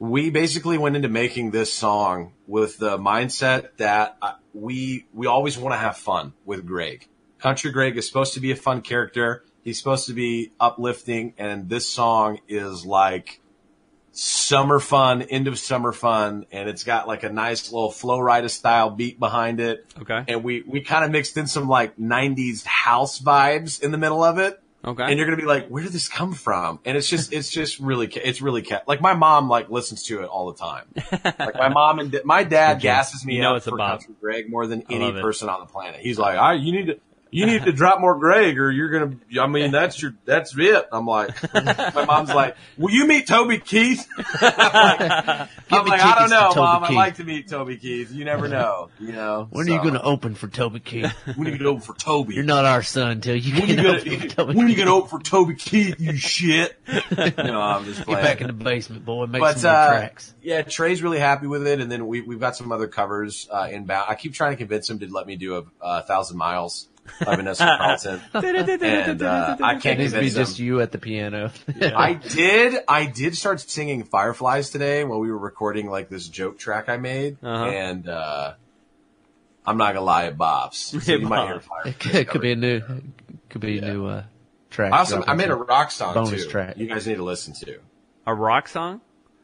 we 0.00 0.30
basically 0.30 0.78
went 0.78 0.96
into 0.96 1.10
making 1.10 1.50
this 1.50 1.72
song 1.72 2.32
with 2.46 2.78
the 2.78 2.98
mindset 2.98 3.76
that 3.76 4.16
uh, 4.22 4.32
we 4.54 5.06
we 5.12 5.26
always 5.26 5.58
want 5.58 5.74
to 5.74 5.78
have 5.78 5.96
fun 5.98 6.32
with 6.44 6.66
Greg. 6.66 7.06
Country 7.38 7.70
Greg 7.70 7.96
is 7.96 8.06
supposed 8.08 8.34
to 8.34 8.40
be 8.40 8.50
a 8.50 8.56
fun 8.56 8.80
character. 8.80 9.44
He's 9.62 9.78
supposed 9.78 10.06
to 10.06 10.14
be 10.14 10.52
uplifting, 10.58 11.34
and 11.36 11.68
this 11.68 11.86
song 11.86 12.40
is 12.48 12.86
like 12.86 13.42
summer 14.12 14.80
fun, 14.80 15.20
end 15.20 15.48
of 15.48 15.58
summer 15.58 15.92
fun, 15.92 16.46
and 16.50 16.66
it's 16.66 16.82
got 16.82 17.06
like 17.06 17.22
a 17.22 17.30
nice 17.30 17.70
little 17.70 17.90
Flo 17.90 18.18
Rida 18.18 18.48
style 18.48 18.88
beat 18.88 19.20
behind 19.20 19.60
it. 19.60 19.86
Okay. 20.00 20.24
And 20.28 20.42
we 20.42 20.62
we 20.66 20.80
kind 20.80 21.04
of 21.04 21.10
mixed 21.10 21.36
in 21.36 21.46
some 21.46 21.68
like 21.68 21.98
'90s 21.98 22.64
house 22.64 23.20
vibes 23.20 23.82
in 23.82 23.90
the 23.90 23.98
middle 23.98 24.24
of 24.24 24.38
it 24.38 24.62
Okay. 24.82 25.02
and 25.02 25.18
you're 25.18 25.26
gonna 25.26 25.36
be 25.36 25.46
like, 25.46 25.68
where 25.68 25.82
did 25.82 25.92
this 25.92 26.08
come 26.08 26.32
from? 26.32 26.80
And 26.86 26.96
it's 26.96 27.08
just, 27.08 27.32
it's 27.32 27.50
just 27.50 27.80
really, 27.80 28.06
it's 28.06 28.40
really 28.40 28.62
ca- 28.62 28.82
like 28.86 29.00
my 29.02 29.12
mom 29.14 29.48
like 29.48 29.68
listens 29.68 30.02
to 30.04 30.22
it 30.22 30.26
all 30.26 30.50
the 30.52 30.58
time. 30.58 30.84
Like 31.38 31.54
my 31.54 31.68
mom 31.68 31.98
and 31.98 32.10
da- 32.10 32.22
my 32.24 32.44
dad 32.44 32.80
gasses 32.80 33.24
me 33.26 33.36
You 33.36 33.42
know 33.42 33.50
up 33.52 33.56
it's 33.58 33.66
for. 33.66 33.76
Country 33.76 34.14
Greg 34.20 34.50
more 34.50 34.66
than 34.66 34.84
any 34.90 35.12
person 35.20 35.48
on 35.48 35.60
the 35.60 35.66
planet. 35.66 36.00
He's 36.00 36.18
like, 36.18 36.38
I, 36.38 36.54
you 36.54 36.72
need 36.72 36.86
to. 36.86 37.00
You 37.32 37.46
need 37.46 37.64
to 37.64 37.72
drop 37.72 38.00
more 38.00 38.18
Greg, 38.18 38.58
or 38.58 38.70
you're 38.70 38.90
gonna. 38.90 39.16
I 39.40 39.46
mean, 39.46 39.70
that's 39.72 40.00
your. 40.02 40.14
That's 40.24 40.54
it. 40.56 40.88
I'm 40.92 41.06
like, 41.06 41.30
my 41.54 42.04
mom's 42.04 42.34
like, 42.34 42.56
"Will 42.76 42.90
you 42.90 43.06
meet 43.06 43.26
Toby 43.28 43.58
Keith?" 43.58 44.06
I'm 44.18 44.98
like, 44.98 45.48
I'm 45.70 45.86
like, 45.86 46.00
I 46.00 46.18
don't 46.18 46.30
know, 46.30 46.48
Toby 46.48 46.60
mom. 46.60 46.84
I'd 46.84 46.94
like 46.94 47.16
to 47.16 47.24
meet 47.24 47.48
Toby 47.48 47.76
Keith. 47.76 48.12
You 48.12 48.24
never 48.24 48.48
know. 48.48 48.88
You 48.98 49.12
know. 49.12 49.46
When 49.50 49.68
are 49.68 49.72
you 49.72 49.80
going 49.80 49.94
to 49.94 50.02
open 50.02 50.34
for 50.34 50.48
Toby 50.48 50.80
Keith? 50.80 51.12
When 51.36 51.46
are 51.46 51.50
you 51.52 51.58
gonna 51.58 51.70
open 51.70 51.82
for 51.82 51.94
Toby? 51.94 52.34
You're 52.34 52.44
not 52.44 52.64
our 52.64 52.82
son 52.82 53.12
until 53.12 53.36
you 53.36 53.54
When 53.54 53.68
you 53.68 53.76
get 53.76 53.84
gonna, 53.84 53.98
open 53.98 54.20
for 54.20 54.28
Toby 54.28 54.54
when 54.54 54.68
you 54.68 54.74
Keith. 54.74 54.84
gonna 54.84 54.96
open 54.96 55.08
for 55.08 55.24
Toby 55.24 55.54
Keith, 55.54 56.00
you 56.00 56.16
shit? 56.16 56.76
no, 56.88 57.60
I'm 57.60 57.84
just 57.84 58.04
Get 58.06 58.22
back 58.22 58.40
in 58.40 58.48
the 58.48 58.52
basement, 58.52 59.04
boy. 59.04 59.26
Make 59.26 59.40
but 59.40 59.58
some 59.58 59.72
more 59.72 59.80
uh, 59.80 59.88
tracks. 59.98 60.34
yeah, 60.42 60.62
Trey's 60.62 61.02
really 61.02 61.18
happy 61.20 61.46
with 61.46 61.66
it, 61.66 61.80
and 61.80 61.90
then 61.90 62.06
we 62.06 62.20
we've 62.20 62.40
got 62.40 62.56
some 62.56 62.72
other 62.72 62.88
covers 62.88 63.48
uh, 63.50 63.68
inbound. 63.70 64.06
I 64.08 64.16
keep 64.16 64.34
trying 64.34 64.52
to 64.52 64.56
convince 64.56 64.90
him 64.90 64.98
to 64.98 65.06
let 65.12 65.26
me 65.26 65.36
do 65.36 65.56
a, 65.58 65.64
a 65.80 66.02
thousand 66.02 66.36
miles 66.36 66.88
by 67.24 67.36
Vanessa 67.36 67.64
Carlton, 67.64 68.20
and 68.34 69.22
uh, 69.22 69.56
I 69.62 69.76
can't 69.76 69.98
needs 69.98 70.12
to 70.12 70.20
be 70.20 70.26
convince 70.26 70.34
him. 70.34 70.44
just 70.44 70.58
you 70.58 70.80
at 70.80 70.92
the 70.92 70.98
piano. 70.98 71.50
I 71.80 72.14
did. 72.14 72.82
I 72.88 73.06
did 73.06 73.36
start 73.36 73.60
singing 73.60 74.04
Fireflies 74.04 74.70
today 74.70 75.04
while 75.04 75.20
we 75.20 75.30
were 75.30 75.38
recording 75.38 75.88
like 75.90 76.08
this 76.08 76.28
joke 76.28 76.58
track 76.58 76.88
I 76.88 76.96
made, 76.96 77.36
Uh-huh. 77.42 77.64
and 77.66 78.08
uh, 78.08 78.54
I'm 79.66 79.76
not 79.76 79.94
gonna 79.94 80.04
lie, 80.04 80.24
it 80.24 80.38
bops. 80.38 80.74
So 80.74 80.96
It 81.12 81.20
you 81.20 81.28
might 81.28 81.46
hear 81.46 81.58
bops. 81.58 81.62
Fireflies 81.64 81.86
it 81.94 81.98
could, 81.98 82.14
it 82.14 82.18
could 82.18 82.26
cover. 82.28 82.38
be 82.42 82.52
a 82.52 82.56
new, 82.56 82.82
could 83.48 83.60
be 83.60 83.78
a 83.78 83.82
new 83.82 84.06
uh, 84.06 84.22
track. 84.70 84.92
I 84.92 84.98
also 84.98 85.22
I 85.26 85.34
made 85.34 85.50
a 85.50 85.54
rock 85.56 85.90
song 85.90 86.14
bonus 86.14 86.44
too. 86.44 86.50
track. 86.50 86.76
You 86.78 86.86
guys 86.86 87.06
need 87.06 87.16
to 87.16 87.24
listen 87.24 87.54
to. 87.54 87.78
a 88.26 88.34
rock 88.34 88.68
song? 88.68 89.00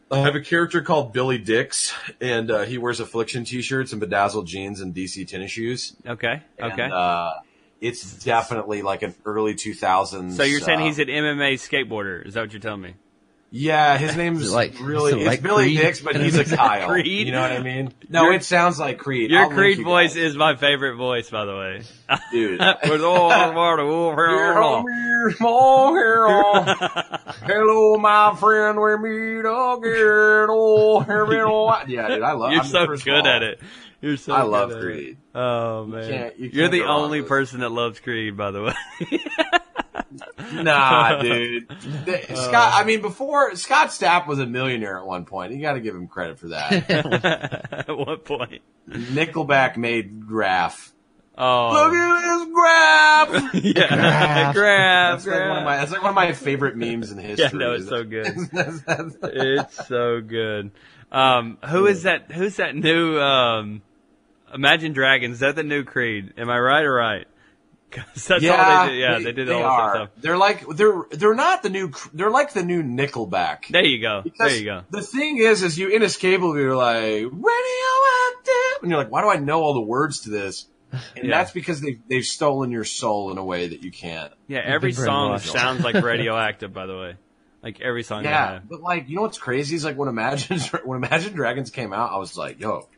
I 0.09 0.19
have 0.21 0.37
a 0.37 0.41
character 0.41 0.83
called 0.83 1.13
Billy 1.13 1.37
Dix, 1.37 1.93
and 2.21 2.49
uh, 2.49 2.63
he 2.63 2.79
wears 2.79 3.01
affliction 3.01 3.45
t-shirts 3.45 3.91
and 3.91 3.99
bedazzled 4.01 4.47
jeans 4.47 4.81
and 4.81 4.95
DC 4.95 5.27
tennis 5.27 5.51
shoes. 5.51 5.97
Okay. 6.07 6.43
Okay. 6.63 6.83
And, 6.83 6.93
uh, 6.93 7.33
it's 7.81 8.25
definitely 8.25 8.83
like 8.83 9.03
an 9.03 9.15
early 9.25 9.55
2000s. 9.55 10.33
so 10.33 10.43
you're 10.43 10.61
saying 10.61 10.81
uh, 10.81 10.85
he's 10.85 10.99
an 10.99 11.09
MMA 11.09 11.55
skateboarder? 11.55 12.27
Is 12.27 12.35
that 12.35 12.41
what 12.43 12.53
you're 12.53 12.61
telling 12.61 12.81
me? 12.83 12.95
Yeah, 13.53 13.97
his 13.97 14.17
name's 14.17 14.51
it 14.51 14.55
like- 14.55 14.75
really 14.81 15.13
is 15.13 15.17
it 15.17 15.21
it's 15.21 15.27
like 15.29 15.43
Billy 15.43 15.65
Creed? 15.65 15.79
Dix, 15.79 16.01
but 16.01 16.17
he's 16.17 16.37
a 16.37 16.45
Kyle. 16.45 16.89
Creed? 16.89 17.27
You 17.29 17.33
know 17.33 17.41
what 17.41 17.53
I 17.53 17.61
mean? 17.63 17.93
No, 18.09 18.25
Your- 18.25 18.35
it 18.35 18.45
sounds 18.45 18.79
like 18.79 18.99
Creed. 18.99 19.31
Your 19.31 19.43
I'll 19.45 19.51
Creed 19.51 19.79
you 19.79 19.85
voice 19.85 20.15
guys. 20.15 20.23
is 20.25 20.37
my 20.37 20.57
favorite 20.57 20.97
voice, 20.97 21.31
by 21.31 21.45
the 21.45 21.57
way. 21.57 21.83
dude. 22.33 22.61
With 22.89 23.03
all 23.03 23.31
our 23.33 23.53
Hello, 27.47 27.97
my 27.99 28.35
friend. 28.39 28.81
We 28.81 28.97
meet 28.99 29.39
again. 29.41 30.47
Oh, 30.51 31.05
yeah, 31.89 32.09
dude. 32.09 32.23
I 32.23 32.33
love. 32.33 32.53
You're 32.53 32.61
I 32.61 32.65
mean, 32.65 32.73
so 32.73 32.87
good 33.05 33.21
all, 33.21 33.27
at 33.27 33.43
it. 33.43 33.61
You're 34.01 34.17
so. 34.17 34.35
I 34.35 34.43
good 34.43 34.49
love 34.51 34.71
at 34.73 34.79
it. 34.79 34.81
Creed. 34.83 35.17
Oh 35.35 35.85
man, 35.87 36.09
can't- 36.11 36.39
you 36.39 36.49
are 36.49 36.51
can't 36.53 36.73
the 36.73 36.79
go 36.81 36.85
wrong 36.87 37.05
only 37.05 37.23
person 37.23 37.61
that 37.61 37.71
loves 37.71 37.99
Creed, 38.01 38.37
by 38.37 38.51
the 38.51 38.63
way. 38.63 38.75
Nah, 40.53 41.21
dude. 41.23 41.69
The- 41.69 42.23
Scott, 42.37 42.73
I 42.75 42.85
mean, 42.85 43.03
before 43.03 43.55
Scott 43.57 43.89
Stapp 43.89 44.27
was 44.27 44.39
a 44.39 44.47
millionaire 44.47 44.99
at 44.99 45.07
one 45.07 45.25
point. 45.25 45.53
You 45.53 45.61
got 45.61 45.73
to 45.75 45.81
give 45.81 45.95
him 45.95 46.07
credit 46.07 46.39
for 46.39 46.49
that. 46.49 46.91
at 47.89 47.97
what 47.97 48.25
point? 48.25 48.63
Nickelback 48.89 49.77
made 49.77 50.27
Graph. 50.27 50.93
Oh. 51.37 51.73
Look 51.73 51.93
Oh, 51.93 52.17
at 52.17 52.39
this 52.39 53.53
Graph. 53.53 53.65
yeah, 53.77 54.53
grab, 54.55 55.19
That's 55.19 55.27
like 55.27 55.49
one 55.49 55.59
of 55.59 55.65
my. 55.65 55.77
That's 55.77 55.93
like 55.93 56.03
one 56.03 56.11
of 56.11 56.15
my 56.15 56.33
favorite 56.33 56.77
memes 56.77 57.11
in 57.11 57.19
history. 57.19 57.37
Yeah, 57.43 57.45
history. 57.45 57.59
no, 57.59 57.73
it's 57.73 57.89
so 57.89 58.05
good. 58.05 58.35
good. 58.51 59.19
it's 59.35 59.87
so 59.87 60.21
good. 60.23 60.71
Um, 61.13 61.59
who 61.69 61.87
is 61.87 62.03
that? 62.03 62.33
Who's 62.33 62.57
that 62.57 62.75
new? 62.77 63.19
Um, 63.19 63.83
Imagine 64.53 64.93
Dragons. 64.93 65.35
Is 65.35 65.41
that 65.41 65.57
the 65.57 65.63
new 65.63 65.85
Creed? 65.85 66.35
Am 66.39 66.49
I 66.51 66.59
right 66.59 66.85
or 66.85 66.95
right? 66.95 67.27
'Cause 67.91 68.27
that's 68.27 68.45
all 68.45 68.87
they 68.87 68.93
do. 68.93 68.95
Yeah, 68.99 69.19
they, 69.21 69.33
did 69.33 69.51
all 69.51 69.63
are. 69.63 69.93
that 69.93 69.97
stuff. 69.97 70.11
They're 70.23 70.37
like 70.37 70.67
they're 70.69 71.05
they're 71.13 71.35
not 71.37 71.63
the 71.63 71.71
new. 71.71 71.93
They're 72.13 72.31
like 72.31 72.53
the 72.53 72.65
new 72.65 72.83
Nickelback. 72.83 73.69
There 73.71 73.85
you 73.85 74.01
go. 74.03 74.23
Because 74.25 74.51
there 74.51 74.59
you 74.59 74.65
go. 74.65 74.83
The 74.91 75.03
thing 75.03 75.39
is, 75.39 75.63
is 75.63 75.79
you 75.79 75.89
inescapably 75.91 76.61
you're 76.63 76.77
like 76.77 77.29
radioactive, 77.33 78.83
and 78.83 78.91
you're 78.91 78.99
like, 78.99 79.11
why 79.11 79.23
do 79.23 79.29
I 79.29 79.37
know 79.37 79.61
all 79.63 79.75
the 79.75 79.81
words 79.81 80.23
to 80.23 80.31
this? 80.31 80.67
And 81.17 81.27
Yeah. 81.29 81.39
that's 81.39 81.53
because 81.53 81.81
they 81.81 81.99
they've 82.09 82.25
stolen 82.25 82.71
your 82.71 82.85
soul 82.85 83.31
in 83.31 83.39
a 83.39 83.45
way 83.45 83.69
that 83.69 83.83
you 83.83 83.91
can't. 83.91 84.33
Yeah, 84.49 84.63
every 84.65 84.93
song 84.93 85.33
brainwashed. 85.39 85.53
sounds 85.53 85.85
like 85.85 85.95
radioactive. 86.03 86.73
By 86.73 86.87
the 86.87 86.97
way, 86.99 87.17
like 87.63 87.81
every 87.81 88.03
song. 88.03 88.25
Yeah, 88.25 88.53
have. 88.55 88.69
but 88.69 88.81
like 88.81 89.09
you 89.09 89.17
know 89.17 89.23
what's 89.23 89.39
crazy 89.39 89.77
is 89.77 89.85
like 89.85 89.97
when 89.97 90.09
Imagine 90.09 90.59
when 90.85 91.03
Imagine 91.03 91.35
Dragons 91.35 91.71
came 91.71 91.93
out, 91.93 92.13
I 92.13 92.17
was 92.19 92.37
like, 92.37 92.61
yo, 92.61 92.89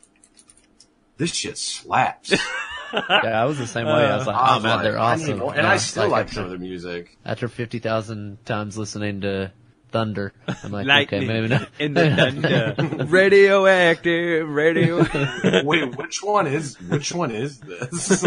this 1.17 1.35
shit 1.35 1.59
slaps. 1.59 2.35
Yeah, 2.91 3.43
I 3.43 3.45
was 3.45 3.59
the 3.59 3.67
same 3.67 3.85
way. 3.85 3.93
I 3.93 4.17
was 4.17 4.27
like, 4.27 4.35
uh, 4.35 4.47
oh 4.49 4.55
was 4.55 4.63
man, 4.63 4.77
like, 4.77 4.83
they're 4.83 4.99
awesome. 4.99 5.39
more. 5.41 5.53
and 5.53 5.63
Yeah, 5.65 5.73
I 5.73 5.77
still 5.77 6.09
like 6.09 6.23
after, 6.25 6.37
some 6.37 6.45
of 6.45 6.51
their 6.51 6.59
music. 6.59 7.19
after 7.23 7.47
fifty 7.47 7.81
thousand 7.81 8.43
times 8.47 8.79
listening 8.79 9.21
to 9.21 9.53
Thunder, 9.91 10.33
I'm 10.47 10.71
like, 10.73 10.87
Lightning 10.87 11.23
okay, 11.23 11.27
maybe 11.29 11.49
not. 11.49 11.69
in 11.79 11.95
the 11.95 12.11
thunder. 12.15 13.05
radioactive, 13.09 14.49
radio. 14.49 14.99
Wait, 15.65 15.97
which 15.97 16.23
one 16.23 16.47
is 16.47 16.79
which 16.81 17.13
one 17.13 17.31
is 17.31 17.59
this? 17.61 18.11
is 18.13 18.21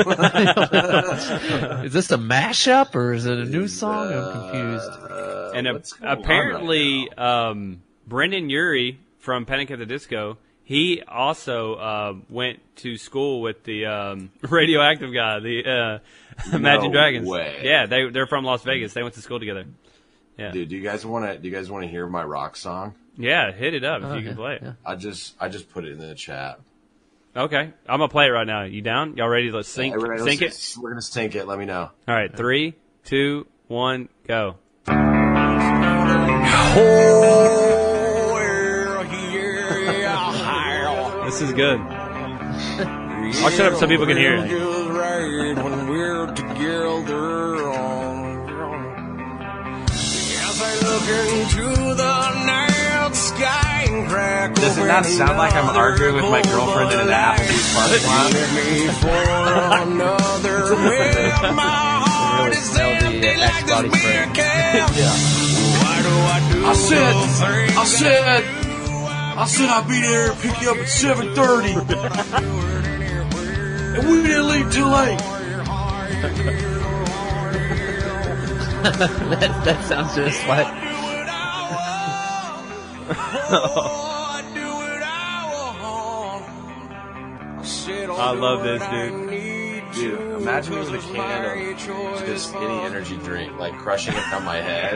this 1.93 2.11
a 2.11 2.17
mashup 2.17 2.95
or 2.95 3.13
is 3.13 3.25
it 3.25 3.37
a 3.37 3.45
new 3.45 3.67
song? 3.67 4.11
I'm 4.13 4.31
confused. 4.31 4.89
Uh, 4.91 5.51
and 5.55 5.67
a- 5.67 5.73
what's 5.73 5.93
going 5.93 6.11
on 6.11 6.17
apparently, 6.19 7.09
right 7.17 7.49
um, 7.49 7.81
Brendon 8.07 8.49
Urie 8.49 8.99
from 9.19 9.45
Panic 9.45 9.69
at 9.71 9.79
the 9.79 9.85
Disco, 9.85 10.37
he 10.63 11.01
also 11.07 11.75
uh, 11.75 12.13
went 12.29 12.59
to 12.77 12.97
school 12.97 13.41
with 13.41 13.63
the 13.63 13.85
um, 13.85 14.31
radioactive 14.41 15.13
guy, 15.13 15.39
the 15.39 15.65
uh, 15.65 15.99
Imagine 16.55 16.85
No 16.85 16.91
Dragons. 16.91 17.27
way. 17.27 17.61
Yeah, 17.63 17.85
they 17.85 18.09
they're 18.09 18.25
from 18.27 18.45
Las 18.45 18.63
Vegas. 18.63 18.93
They 18.93 19.03
went 19.03 19.15
to 19.15 19.21
school 19.21 19.39
together. 19.39 19.65
Yeah, 20.37 20.51
Dude, 20.51 20.69
do 20.69 20.75
you 20.77 20.81
guys 20.83 21.05
want 21.05 21.25
to? 21.25 21.37
Do 21.37 21.47
you 21.47 21.53
guys 21.53 21.69
want 21.69 21.83
to 21.83 21.89
hear 21.89 22.07
my 22.07 22.23
rock 22.23 22.55
song? 22.55 22.95
yeah, 23.17 23.51
hit 23.51 23.73
it 23.73 23.83
up 23.83 24.01
if 24.01 24.07
Oh, 24.07 24.13
you 24.15 24.21
yeah, 24.21 24.27
can 24.29 24.35
play 24.37 24.55
it. 24.55 24.61
yeah. 24.63 24.73
I 24.85 24.95
just 24.95 25.35
I 25.39 25.49
just 25.49 25.69
put 25.69 25.85
it 25.85 25.91
in 25.91 25.99
the 25.99 26.15
chat. 26.15 26.59
Okay, 27.35 27.57
I'm 27.87 27.99
gonna 27.99 28.07
play 28.09 28.25
it 28.25 28.29
right 28.31 28.47
now. 28.47 28.63
You 28.63 28.81
down? 28.81 29.15
Y'all 29.17 29.27
ready? 29.29 29.51
Let's 29.51 29.69
sync 29.69 29.93
Everybody, 29.93 30.21
sync 30.23 30.41
it. 30.41 30.45
let's- 30.45 30.77
We're 30.77 30.89
gonna 30.89 31.01
sync 31.01 31.35
it. 31.35 31.45
Let 31.47 31.59
me 31.59 31.65
know. 31.65 31.89
All 32.07 32.15
right, 32.15 32.35
three, 32.35 32.75
two, 33.05 33.45
one, 33.67 34.09
go. 34.27 34.55
This 41.25 41.41
is 41.41 41.53
good. 41.53 41.79
I'll 41.79 43.49
shut 43.51 43.71
up 43.73 43.79
so 43.79 43.87
people 43.87 44.05
can 44.05 44.17
hear 44.17 44.35
it. 44.35 45.61
Does 54.55 54.77
it 54.77 54.85
not 54.85 55.05
sound 55.05 55.37
like 55.37 55.53
I'm 55.53 55.75
arguing 55.75 56.15
with 56.15 56.25
my 56.25 56.41
girlfriend 56.43 56.91
in 56.93 56.99
an 56.99 57.07
Applebee's 57.07 57.73
parking 57.73 58.05
lot? 58.05 58.27
Really 62.41 62.55
smell 62.55 62.89
the 63.01 63.27
uh, 63.27 63.41
Axe 63.41 63.69
body 63.69 63.89
spray. 63.89 64.27
I 66.63 66.73
said, 66.73 67.15
I 67.75 67.85
said, 67.85 68.43
I 69.37 69.45
said 69.45 69.69
I'd 69.69 69.87
be 69.87 69.99
there 69.99 70.31
and 70.31 70.39
pick 70.39 70.61
you 70.61 70.69
up 70.71 70.77
at 70.77 70.87
7.30. 70.87 72.37
and 73.97 74.09
we 74.09 74.21
didn't 74.23 74.47
leave 74.47 74.71
too 74.71 74.85
late. 74.85 75.19
that, 78.83 79.61
that 79.65 79.83
sounds 79.85 80.15
just 80.15 80.47
like. 80.47 80.90
I 88.13 88.31
love 88.31 88.63
this, 88.63 88.81
dude. 88.89 89.29
Dude, 89.93 90.41
imagine 90.41 90.79
with 90.79 90.93
a 90.93 90.99
can 90.99 91.69
of 91.69 92.25
just 92.25 92.55
any 92.55 92.79
energy 92.79 93.17
drink, 93.17 93.59
like 93.59 93.77
crushing 93.77 94.13
it 94.13 94.33
on 94.33 94.45
my 94.45 94.55
head, 94.55 94.95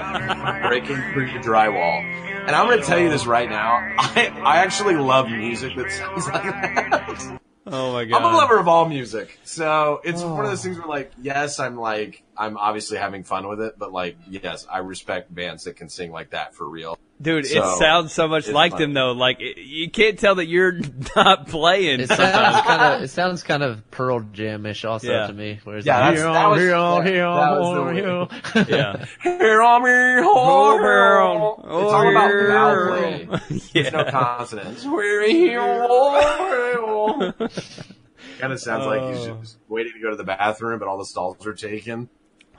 breaking 0.70 0.95
through 1.11 1.34
the 1.34 1.39
drywall. 1.39 2.01
And 2.47 2.55
I'm 2.55 2.68
going 2.68 2.80
to 2.80 2.86
tell 2.86 2.99
you 2.99 3.09
this 3.09 3.26
right 3.26 3.49
now. 3.49 3.76
I, 3.97 4.32
I 4.41 4.57
actually 4.59 4.95
love 4.95 5.28
music 5.28 5.76
that 5.76 5.91
sounds 5.91 6.28
like 6.34 6.43
that. 6.43 7.39
Oh 7.68 7.91
my 7.91 8.05
god. 8.05 8.22
I'm 8.22 8.34
a 8.34 8.38
lover 8.38 8.57
of 8.57 8.70
all 8.70 8.88
music. 8.88 9.38
So 9.43 9.99
it's 10.03 10.22
one 10.22 10.45
of 10.45 10.51
those 10.51 10.61
oh. 10.61 10.63
things 10.63 10.78
where 10.78 10.88
like, 10.88 11.11
yes, 11.22 11.59
I'm 11.59 11.76
like, 11.76 12.24
I'm 12.38 12.57
obviously 12.57 12.97
having 12.97 13.23
fun 13.23 13.47
with 13.47 13.61
it, 13.61 13.75
but 13.77 13.91
like, 13.93 14.17
yes, 14.29 14.67
I 14.71 14.79
respect 14.79 15.33
bands 15.33 15.63
that 15.65 15.75
can 15.77 15.89
sing 15.89 16.11
like 16.11 16.31
that 16.31 16.53
for 16.55 16.67
real. 16.67 16.97
Dude, 17.21 17.45
it 17.45 17.63
sounds 17.77 18.11
so 18.11 18.27
much 18.27 18.49
like 18.49 18.73
fun. 18.73 18.81
them 18.81 18.93
though. 18.93 19.13
Like 19.13 19.39
it, 19.39 19.57
you 19.57 19.89
can't 19.89 20.19
tell 20.19 20.36
that 20.36 20.47
you're 20.47 20.73
not 21.15 21.47
playing. 21.47 22.01
It 22.01 22.09
sounds 22.09 22.19
kind 22.67 22.81
of. 22.95 23.01
It 23.03 23.07
sounds 23.07 23.41
kind 23.41 23.63
of 23.63 23.89
Pearl 23.89 24.19
Jam-ish 24.19 24.83
also 24.83 25.09
Yeah. 25.09 25.27
to 25.27 25.33
me. 25.33 25.61
Where 25.63 25.77
Yeah, 25.79 26.07
like, 26.09 26.15
"Here 26.17 26.23
that 26.25 26.36
on, 26.36 26.51
was- 26.51 26.59
here 26.59 26.75
on, 26.75 27.05
here 27.05 27.15
that 27.15 27.25
on, 27.25 27.59
was 27.61 27.88
the 27.88 27.93
here 27.93 28.09
on." 28.09 28.29
yeah. 28.67 29.05
Hear 29.23 29.61
on 29.61 29.83
me, 29.83 30.23
hold 30.23 30.81
Oh, 30.81 31.55
on. 31.57 31.83
It's 31.83 31.93
all 31.93 32.09
about 32.09 32.33
yeah. 32.33 32.47
vowel 32.47 32.88
play. 32.97 33.59
There's 33.73 33.93
no 33.93 34.03
consonants. 34.11 34.86
We're 34.86 35.25
here. 35.29 35.61
Kind 38.39 38.51
of 38.51 38.59
sounds 38.59 38.86
like 38.86 39.01
he's 39.15 39.27
Oh. 39.27 39.38
just 39.41 39.57
waiting 39.69 39.93
to 39.93 39.99
go 40.01 40.09
to 40.09 40.17
the 40.17 40.25
bathroom, 40.25 40.79
but 40.79 40.89
all 40.89 40.97
the 40.97 41.05
stalls 41.05 41.45
are 41.47 41.53
taken. 41.53 42.09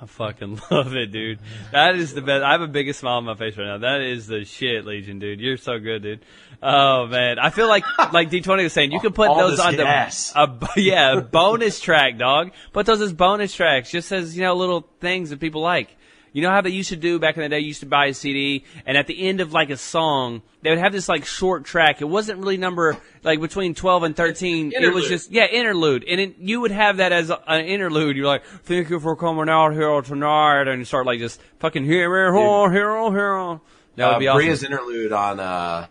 I 0.01 0.07
fucking 0.07 0.61
love 0.71 0.95
it, 0.95 1.11
dude. 1.11 1.39
That 1.73 1.97
is 1.97 2.13
the 2.13 2.21
best. 2.21 2.45
I 2.45 2.53
have 2.53 2.61
a 2.61 2.69
biggest 2.69 3.01
smile 3.01 3.17
on 3.17 3.25
my 3.25 3.35
face 3.35 3.57
right 3.57 3.67
now. 3.67 3.79
That 3.79 4.03
is 4.03 4.27
the 4.27 4.45
shit, 4.45 4.85
Legion, 4.85 5.19
dude. 5.19 5.41
You're 5.41 5.57
so 5.57 5.79
good, 5.79 6.03
dude. 6.03 6.25
Oh 6.63 7.07
man, 7.07 7.39
I 7.39 7.51
feel 7.51 7.69
like 7.69 7.85
like 8.13 8.31
D20 8.31 8.63
was 8.63 8.73
saying, 8.73 8.93
you 8.93 9.01
can 9.01 9.13
put 9.13 9.29
All 9.29 9.39
those 9.39 9.61
on 9.61 9.77
gas. 9.77 10.33
the 10.33 10.41
a 10.41 10.69
yeah 10.77 11.19
a 11.19 11.21
bonus 11.21 11.81
track, 11.81 12.19
dog. 12.19 12.53
Put 12.73 12.87
those 12.87 13.01
as 13.01 13.13
bonus 13.13 13.55
tracks, 13.55 13.91
just 13.91 14.13
as 14.13 14.37
you 14.37 14.43
know 14.43 14.55
little 14.55 14.89
things 15.01 15.31
that 15.31 15.41
people 15.41 15.61
like. 15.63 15.97
You 16.37 16.43
know 16.43 16.51
how 16.51 16.61
they 16.61 16.69
used 16.69 16.91
to 16.91 16.97
do 16.97 17.19
back 17.19 17.39
in 17.39 17.43
the 17.43 17.49
day? 17.49 17.61
You 17.61 17.69
used 17.69 17.81
to 17.81 17.87
buy 17.87 18.09
a 18.09 18.13
CD, 18.13 18.63
and 18.85 18.99
at 18.99 19.07
the 19.07 19.27
end 19.27 19.41
of 19.41 19.55
like 19.55 19.71
a 19.71 19.77
song, 19.79 20.43
they 20.61 20.69
would 20.69 20.79
have 20.79 20.93
this 20.93 21.09
like 21.09 21.25
short 21.25 21.65
track. 21.65 22.03
It 22.03 22.05
wasn't 22.05 22.41
really 22.41 22.59
number 22.59 22.99
like 23.23 23.41
between 23.41 23.75
twelve 23.75 24.03
and 24.03 24.15
thirteen. 24.15 24.71
It 24.77 24.93
was 24.93 25.09
just 25.09 25.31
yeah 25.31 25.47
interlude, 25.47 26.05
and 26.05 26.21
it, 26.21 26.37
you 26.37 26.61
would 26.61 26.73
have 26.73 26.99
that 26.99 27.11
as 27.11 27.31
a, 27.31 27.43
an 27.51 27.65
interlude. 27.65 28.19
You're 28.19 28.27
like, 28.27 28.45
thank 28.65 28.91
you 28.91 29.01
for 29.01 29.17
coming 29.17 29.49
out 29.49 29.73
here 29.73 30.03
tonight, 30.03 30.69
and 30.69 30.79
you 30.81 30.85
start 30.85 31.07
like 31.07 31.21
just 31.21 31.41
fucking 31.61 31.87
here, 31.87 32.15
here, 32.15 32.71
here, 32.71 33.11
here. 33.13 33.61
That 33.95 34.07
would 34.09 34.17
uh, 34.17 34.19
be 34.19 34.29
awesome. 34.29 34.43
Bria's 34.43 34.63
interlude 34.63 35.13
on 35.13 35.41
uh, 35.41 35.87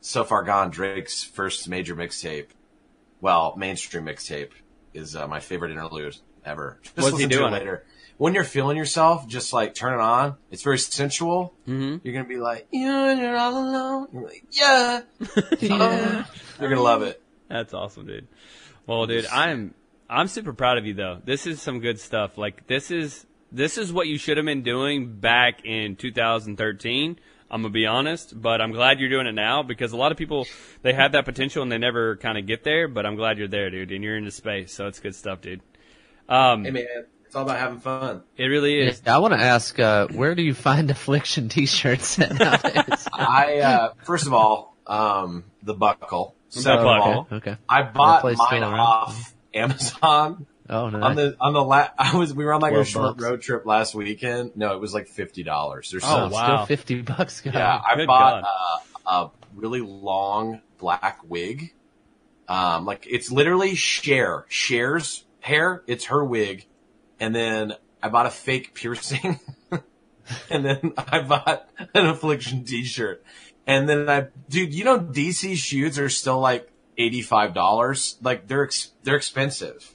So 0.00 0.24
Far 0.24 0.44
Gone, 0.44 0.70
Drake's 0.70 1.22
first 1.22 1.68
major 1.68 1.94
mixtape, 1.94 2.46
well, 3.20 3.54
mainstream 3.58 4.06
mixtape, 4.06 4.52
is 4.94 5.14
uh, 5.14 5.28
my 5.28 5.40
favorite 5.40 5.72
interlude 5.72 6.16
ever. 6.42 6.78
Just 6.82 6.96
What's 6.96 7.08
he 7.08 7.26
listen 7.26 7.28
to 7.28 7.36
it 7.36 7.38
doing? 7.40 7.52
later. 7.52 7.84
When 8.18 8.32
you're 8.34 8.44
feeling 8.44 8.76
yourself, 8.78 9.28
just 9.28 9.52
like 9.52 9.74
turn 9.74 9.92
it 9.94 10.00
on. 10.00 10.36
It's 10.50 10.62
very 10.62 10.78
sensual. 10.78 11.52
Mhm. 11.68 12.00
You're 12.02 12.14
gonna 12.14 12.24
be 12.28 12.38
like, 12.38 12.66
you 12.70 12.88
and 12.90 13.20
you're 13.20 13.36
all 13.36 13.52
alone. 13.52 14.08
You're 14.12 14.22
like, 14.24 14.44
yeah, 14.50 15.00
Yeah. 15.60 16.24
You're 16.60 16.70
gonna 16.70 16.82
love 16.82 17.02
it. 17.02 17.20
That's 17.48 17.74
awesome, 17.74 18.06
dude. 18.06 18.26
Well, 18.86 19.06
dude, 19.06 19.26
I'm 19.26 19.74
I'm 20.08 20.28
super 20.28 20.52
proud 20.52 20.78
of 20.78 20.86
you 20.86 20.94
though. 20.94 21.20
This 21.24 21.46
is 21.46 21.60
some 21.60 21.80
good 21.80 22.00
stuff. 22.00 22.38
Like 22.38 22.66
this 22.66 22.90
is 22.90 23.26
this 23.52 23.76
is 23.78 23.92
what 23.92 24.06
you 24.08 24.16
should 24.18 24.36
have 24.38 24.46
been 24.46 24.62
doing 24.62 25.16
back 25.16 25.64
in 25.64 25.96
2013. 25.96 27.18
I'm 27.48 27.62
gonna 27.62 27.70
be 27.72 27.86
honest, 27.86 28.40
but 28.40 28.60
I'm 28.60 28.72
glad 28.72 28.98
you're 28.98 29.08
doing 29.10 29.26
it 29.26 29.34
now 29.34 29.62
because 29.62 29.92
a 29.92 29.96
lot 29.96 30.10
of 30.10 30.18
people 30.18 30.46
they 30.82 30.92
have 30.94 31.12
that 31.12 31.24
potential 31.26 31.62
and 31.62 31.70
they 31.70 31.78
never 31.78 32.16
kind 32.16 32.38
of 32.38 32.46
get 32.46 32.64
there. 32.64 32.88
But 32.88 33.04
I'm 33.06 33.14
glad 33.16 33.38
you're 33.38 33.46
there, 33.48 33.70
dude, 33.70 33.92
and 33.92 34.02
you're 34.02 34.16
into 34.16 34.30
space, 34.30 34.72
so 34.72 34.86
it's 34.86 35.00
good 35.00 35.14
stuff, 35.14 35.42
dude. 35.42 35.60
Um, 36.28 36.64
Hey 36.64 36.70
man, 36.72 36.86
it's 36.98 37.08
all 37.36 37.42
about 37.44 37.58
having 37.58 37.80
fun. 37.80 38.22
it 38.36 38.44
really 38.46 38.78
is. 38.80 39.02
I 39.06 39.18
want 39.18 39.34
to 39.34 39.40
ask, 39.40 39.78
uh, 39.78 40.08
where 40.08 40.34
do 40.34 40.42
you 40.42 40.54
find 40.54 40.90
Affliction 40.90 41.48
T-shirts 41.48 42.18
nowadays? 42.18 43.08
I 43.12 43.58
uh, 43.60 43.92
first 44.04 44.26
of 44.26 44.32
all, 44.32 44.76
um, 44.86 45.44
the 45.62 45.74
buckle. 45.74 46.34
Second 46.48 46.78
of 46.78 46.84
buckle. 46.84 47.12
all, 47.12 47.26
okay. 47.38 47.56
I 47.68 47.82
bought 47.82 48.20
place 48.22 48.38
mine 48.38 48.48
still 48.48 48.64
off 48.74 49.34
Amazon. 49.54 50.46
Oh 50.68 50.88
no. 50.90 51.00
on 51.00 51.14
the 51.14 51.36
on 51.40 51.52
the 51.52 51.62
la- 51.62 51.90
I 51.96 52.16
was 52.16 52.34
we 52.34 52.44
were 52.44 52.52
on 52.52 52.60
like 52.60 52.72
a 52.74 52.84
short 52.84 53.16
bucks. 53.18 53.22
road 53.22 53.42
trip 53.42 53.66
last 53.66 53.94
weekend. 53.94 54.52
No, 54.56 54.74
it 54.74 54.80
was 54.80 54.92
like 54.94 55.06
fifty 55.06 55.42
dollars 55.44 55.92
or 55.94 55.98
Oh, 55.98 56.00
something. 56.00 56.32
wow. 56.32 56.64
Still 56.64 56.66
fifty 56.66 57.02
bucks. 57.02 57.40
guys. 57.40 57.54
Yeah, 57.54 57.80
I 57.88 57.94
Good 57.96 58.06
bought 58.08 58.44
uh, 59.06 59.10
a 59.10 59.30
really 59.54 59.80
long 59.80 60.60
black 60.78 61.18
wig. 61.28 61.72
Um, 62.48 62.84
like 62.84 63.06
it's 63.08 63.30
literally 63.30 63.74
share, 63.76 64.44
shares 64.48 65.24
hair. 65.40 65.82
It's 65.86 66.06
her 66.06 66.24
wig, 66.24 66.66
and 67.20 67.34
then 67.34 67.74
I 68.02 68.08
bought 68.08 68.26
a 68.26 68.30
fake 68.30 68.74
piercing, 68.74 69.40
and 70.50 70.64
then 70.64 70.92
I 70.96 71.20
bought 71.20 71.68
an 71.94 72.06
Affliction 72.06 72.64
T-shirt, 72.64 73.24
and 73.66 73.88
then 73.88 74.08
I, 74.08 74.26
dude, 74.48 74.74
you 74.74 74.84
know 74.84 74.98
DC 74.98 75.56
shoes 75.56 75.98
are 75.98 76.08
still 76.08 76.38
like 76.40 76.70
eighty 76.98 77.22
five 77.22 77.54
dollars. 77.54 78.16
Like 78.22 78.46
they're 78.48 78.64
ex- 78.64 78.92
they're 79.02 79.16
expensive. 79.16 79.92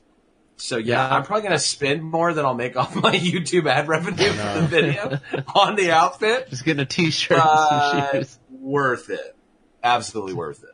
So 0.58 0.78
yeah, 0.78 1.08
Yeah. 1.08 1.16
I'm 1.16 1.24
probably 1.24 1.44
gonna 1.44 1.58
spend 1.60 2.04
more 2.04 2.34
than 2.34 2.46
I'll 2.46 2.54
make 2.54 2.78
off 2.78 2.96
my 2.96 3.16
YouTube 3.16 3.66
ad 3.68 3.88
revenue 3.88 4.30
for 4.32 4.60
the 4.62 4.68
video 4.68 5.20
on 5.56 5.76
the 5.76 5.92
outfit 5.92 6.50
Just 6.50 6.64
getting 6.66 6.82
a 6.82 6.86
T-shirt 6.86 7.40
and 7.40 8.12
some 8.12 8.12
shoes. 8.22 8.40
worth 8.52 9.10
it. 9.10 9.36
Absolutely 9.84 10.34
worth 10.36 10.64
it. 10.64 10.71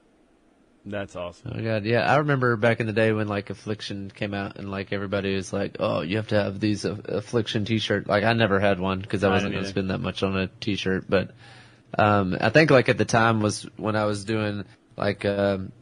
That's 0.90 1.16
awesome. 1.16 1.54
Oh 1.56 1.62
god, 1.62 1.84
yeah. 1.84 2.02
I 2.02 2.18
remember 2.18 2.56
back 2.56 2.80
in 2.80 2.88
the 2.88 2.94
day 2.94 3.12
when 3.12 3.28
like 3.28 3.50
Affliction 3.50 4.10
came 4.10 4.34
out 4.34 4.58
and 4.58 4.72
like 4.72 4.94
everybody 4.94 5.36
was 5.36 5.52
like, 5.52 5.78
"Oh, 5.80 6.02
you 6.02 6.18
have 6.18 6.30
to 6.30 6.42
have 6.42 6.60
these 6.60 6.86
uh, 6.86 6.96
Affliction 7.06 7.66
T-shirt." 7.66 8.08
Like 8.08 8.24
I 8.24 8.34
never 8.34 8.60
had 8.60 8.80
one 8.80 9.00
because 9.02 9.24
I 9.24 9.30
I 9.30 9.32
wasn't 9.32 9.54
going 9.54 9.64
to 9.66 9.70
spend 9.70 9.90
that 9.90 10.00
much 10.00 10.24
on 10.24 10.38
a 10.38 10.48
T-shirt. 10.48 11.06
But 11.10 11.32
um, 11.98 12.38
I 12.40 12.50
think 12.50 12.72
like 12.72 12.88
at 12.88 12.98
the 12.98 13.06
time 13.06 13.42
was 13.42 13.64
when 13.76 13.96
I 13.98 14.06
was 14.06 14.24
doing 14.24 14.64
like 14.96 15.26
um, 15.26 15.74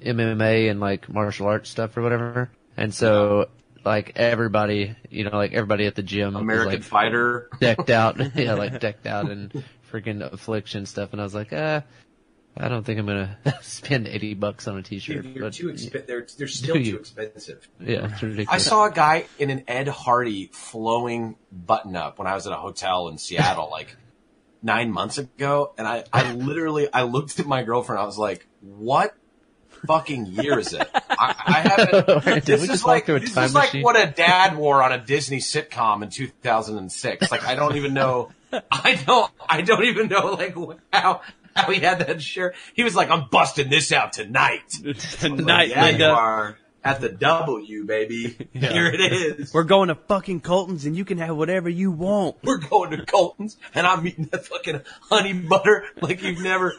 MMA 0.00 0.70
and 0.70 0.80
like 0.80 1.08
martial 1.08 1.46
arts 1.46 1.70
stuff 1.70 1.96
or 1.96 2.02
whatever, 2.02 2.50
and 2.76 2.92
so 2.92 3.48
like 3.84 4.12
everybody, 4.16 4.96
you 5.08 5.24
know, 5.24 5.36
like 5.36 5.52
everybody 5.52 5.86
at 5.86 5.94
the 5.94 6.02
gym, 6.02 6.34
was, 6.34 6.42
American 6.42 6.72
like, 6.72 6.82
Fighter. 6.82 7.48
decked 7.60 7.90
out, 7.90 8.18
yeah, 8.36 8.54
like 8.54 8.80
decked 8.80 9.06
out 9.06 9.30
in 9.30 9.52
freaking 9.92 10.20
affliction 10.20 10.84
stuff, 10.84 11.12
and 11.12 11.20
I 11.20 11.24
was 11.24 11.34
like, 11.34 11.52
ah, 11.52 11.82
I 12.60 12.68
don't 12.68 12.84
think 12.84 12.98
I'm 12.98 13.06
gonna 13.06 13.38
spend 13.62 14.08
eighty 14.08 14.34
bucks 14.34 14.66
on 14.66 14.76
a 14.78 14.82
T-shirt. 14.82 15.22
Dude, 15.22 15.34
they're 15.34 15.42
but, 15.42 15.52
too 15.52 15.68
exp- 15.68 16.06
they're 16.06 16.26
they're 16.36 16.48
still 16.48 16.74
too 16.74 16.96
expensive. 16.96 17.68
Yeah, 17.80 18.06
it's 18.12 18.22
ridiculous. 18.22 18.48
I 18.48 18.58
saw 18.58 18.86
a 18.86 18.90
guy 18.90 19.26
in 19.38 19.50
an 19.50 19.64
Ed 19.68 19.88
Hardy 19.88 20.50
flowing 20.52 21.36
button 21.52 21.96
up 21.96 22.18
when 22.18 22.26
I 22.26 22.34
was 22.34 22.46
at 22.46 22.52
a 22.52 22.56
hotel 22.56 23.08
in 23.08 23.18
Seattle 23.18 23.68
like 23.70 23.96
nine 24.62 24.90
months 24.90 25.18
ago, 25.18 25.72
and 25.78 25.86
I 25.86 26.04
I 26.12 26.32
literally 26.34 26.92
I 26.92 27.02
looked 27.02 27.38
at 27.38 27.46
my 27.46 27.62
girlfriend. 27.62 28.00
I 28.00 28.04
was 28.04 28.18
like, 28.18 28.46
what? 28.60 29.14
Fucking 29.86 30.26
year 30.26 30.58
is 30.58 30.72
it? 30.72 30.88
I, 30.92 31.34
I 31.38 31.60
haven't. 31.60 32.24
Did 32.24 32.42
this 32.44 32.68
is 32.68 32.84
like 32.84 33.06
this 33.06 33.30
is 33.30 33.36
like 33.36 33.68
machine? 33.68 33.82
what 33.82 33.94
a 33.94 34.10
dad 34.10 34.56
wore 34.56 34.82
on 34.82 34.92
a 34.92 34.98
Disney 34.98 35.38
sitcom 35.38 36.02
in 36.02 36.10
2006. 36.10 37.30
Like 37.30 37.44
I 37.44 37.54
don't 37.54 37.76
even 37.76 37.94
know. 37.94 38.32
I 38.52 39.00
don't. 39.06 39.30
I 39.48 39.62
don't 39.62 39.84
even 39.84 40.08
know 40.08 40.32
like 40.32 40.56
how 40.92 41.20
how 41.66 41.70
he 41.72 41.80
had 41.80 41.98
that 42.00 42.22
shirt. 42.22 42.54
He 42.74 42.84
was 42.84 42.94
like, 42.94 43.10
I'm 43.10 43.28
busting 43.30 43.68
this 43.70 43.92
out 43.92 44.12
tonight. 44.12 44.62
Tonight, 45.20 45.68
yeah, 45.70 45.88
you 45.88 46.04
are 46.04 46.58
at 46.84 47.00
the 47.00 47.08
W, 47.08 47.84
baby. 47.84 48.36
Here 48.52 48.86
it 48.86 49.00
is. 49.00 49.52
We're 49.52 49.64
going 49.64 49.88
to 49.88 49.94
fucking 49.96 50.40
Colton's, 50.40 50.86
and 50.86 50.96
you 50.96 51.04
can 51.04 51.18
have 51.18 51.36
whatever 51.36 51.68
you 51.68 51.90
want. 51.90 52.36
We're 52.44 52.58
going 52.58 52.92
to 52.92 53.04
Colton's, 53.04 53.56
and 53.74 53.86
I'm 53.86 54.06
eating 54.06 54.26
that 54.26 54.46
fucking 54.46 54.82
honey 55.10 55.32
butter 55.34 55.84
like 56.00 56.22
you've 56.22 56.40
never. 56.40 56.74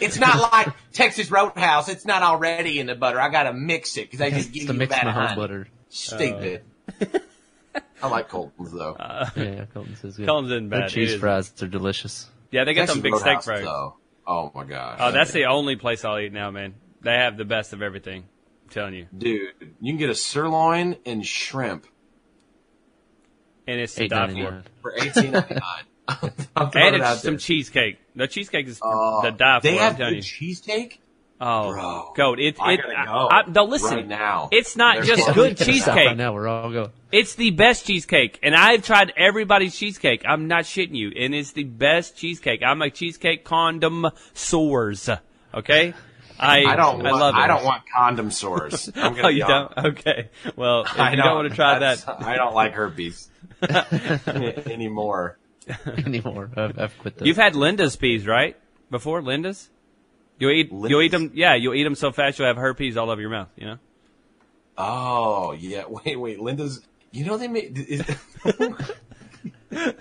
it's 0.00 0.18
not 0.18 0.52
like 0.52 0.68
Texas 0.92 1.30
Roadhouse. 1.30 1.88
It's 1.88 2.06
not 2.06 2.22
already 2.22 2.78
in 2.80 2.86
the 2.86 2.94
butter. 2.94 3.20
I 3.20 3.28
gotta 3.28 3.52
mix 3.52 3.96
it 3.96 4.10
because 4.10 4.20
I 4.20 4.30
just 4.30 4.52
give 4.52 4.66
to 4.66 4.72
you 4.72 4.78
mix 4.78 4.94
bad 4.94 5.06
honey. 5.06 5.26
home 5.28 5.36
butter. 5.36 5.68
Stupid. 5.90 6.62
I 8.02 8.08
like 8.08 8.28
Colton's 8.28 8.72
though. 8.72 8.94
Uh, 8.94 9.28
Yeah, 9.36 9.42
yeah, 9.44 9.64
Colton's 9.72 10.02
is 10.02 10.16
good. 10.16 10.26
Colton's 10.26 10.50
isn't 10.52 10.70
Their 10.70 10.80
bad. 10.80 10.90
cheese 10.90 11.12
It 11.12 11.14
is. 11.16 11.20
fries 11.20 11.62
are 11.62 11.68
delicious. 11.68 12.28
Yeah, 12.52 12.64
they 12.64 12.74
got 12.74 12.82
Texas 12.82 12.96
them 12.96 13.02
big 13.02 13.14
steak 13.16 13.26
Roadhouse, 13.26 13.44
fries. 13.44 13.64
though. 13.64 13.96
Oh 14.26 14.52
my 14.54 14.64
gosh. 14.64 14.98
Oh, 15.00 15.10
that's 15.10 15.32
the 15.32 15.46
only 15.46 15.74
place 15.76 16.04
I'll 16.04 16.18
eat 16.20 16.32
now, 16.32 16.50
man. 16.52 16.74
They 17.00 17.14
have 17.14 17.36
the 17.36 17.44
best 17.44 17.72
of 17.72 17.82
everything. 17.82 18.24
I'm 18.64 18.68
telling 18.70 18.94
you. 18.94 19.06
dude. 19.16 19.74
You 19.80 19.92
can 19.92 19.98
get 19.98 20.10
a 20.10 20.14
sirloin 20.14 20.96
and 21.04 21.26
shrimp 21.26 21.86
And 23.66 23.80
it's 23.80 23.94
to 23.96 24.04
Eight 24.04 24.10
die 24.10 24.32
for. 24.32 24.62
for 24.82 24.94
eighteen 24.96 25.32
ninety 25.32 25.54
nine. 25.54 25.84
I'm 26.56 26.70
and 26.74 26.96
it's 26.96 27.22
some 27.22 27.32
there. 27.34 27.38
cheesecake. 27.38 27.98
The 28.14 28.28
cheesecake 28.28 28.66
is 28.68 28.80
Uh, 28.82 29.22
the 29.22 29.30
die 29.32 29.58
for. 29.58 29.62
They 29.62 29.74
I'm 29.74 29.78
have 29.80 29.96
telling 29.96 30.12
good 30.14 30.16
you. 30.18 30.22
cheesecake. 30.22 31.00
Oh, 31.44 31.72
Bro, 31.72 32.12
goat! 32.16 32.38
It, 32.38 32.56
I 32.60 32.74
it, 32.74 32.76
gotta 32.82 32.98
I- 33.00 33.04
go 33.04 33.28
I- 33.28 33.42
no, 33.50 33.64
listen. 33.64 33.96
right 33.96 34.06
now. 34.06 34.48
It's 34.52 34.76
not 34.76 34.94
There's 34.96 35.08
just 35.08 35.34
good 35.34 35.56
cheesecake. 35.56 36.06
Right 36.06 36.16
now, 36.16 36.32
we're 36.34 36.46
all 36.46 36.70
going. 36.70 36.90
It's 37.10 37.34
the 37.34 37.50
best 37.50 37.84
cheesecake, 37.84 38.38
and 38.44 38.54
I've 38.54 38.84
tried 38.84 39.12
everybody's 39.16 39.76
cheesecake. 39.76 40.22
I'm 40.24 40.46
not 40.46 40.64
shitting 40.64 40.94
you, 40.94 41.10
and 41.16 41.34
it's 41.34 41.50
the 41.50 41.64
best 41.64 42.16
cheesecake. 42.16 42.62
I'm 42.62 42.80
a 42.80 42.90
cheesecake 42.90 43.44
condom 43.44 44.06
sores. 44.34 45.08
Okay, 45.52 45.94
I 46.38 46.58
I 46.64 46.76
don't. 46.76 47.04
I 47.04 47.10
want, 47.10 47.20
love 47.20 47.34
it. 47.34 47.38
I 47.38 47.46
don't 47.48 47.64
want 47.64 47.82
condom 47.92 48.30
sores. 48.30 48.88
I'm 48.94 49.14
gonna 49.14 49.26
Oh, 49.26 49.30
you 49.30 49.44
don't? 49.44 49.72
Okay. 49.78 50.28
Well, 50.54 50.82
if 50.82 50.96
I 50.98 51.10
you 51.10 51.16
don't 51.16 51.34
want 51.34 51.48
to 51.50 51.54
try 51.56 51.80
that, 51.80 52.04
I 52.06 52.36
don't 52.36 52.54
like 52.54 52.72
herpes 52.72 53.28
anymore. 54.66 55.38
anymore. 56.06 56.50
I've, 56.56 56.78
I've 56.78 56.98
quit 56.98 57.16
this. 57.18 57.26
you've 57.26 57.36
had 57.36 57.54
Linda's 57.56 57.96
peas, 57.96 58.26
right? 58.26 58.56
Before 58.90 59.22
Linda's, 59.22 59.70
you'll 60.42 60.50
eat. 60.50 60.70
You'll 60.70 61.02
eat 61.02 61.10
them. 61.12 61.30
Yeah, 61.34 61.54
you'll 61.54 61.74
eat 61.74 61.84
them 61.84 61.94
so 61.94 62.12
fast 62.12 62.38
you'll 62.38 62.48
have 62.48 62.56
herpes 62.56 62.96
all 62.96 63.08
over 63.10 63.20
your 63.20 63.30
mouth. 63.30 63.48
You 63.56 63.66
know. 63.66 63.78
Oh 64.76 65.52
yeah. 65.52 65.84
Wait, 65.88 66.16
wait. 66.18 66.40
Linda's. 66.40 66.80
You 67.12 67.24
know 67.26 67.36
they 67.36 67.48
made. 67.48 67.76
Is, 67.78 68.02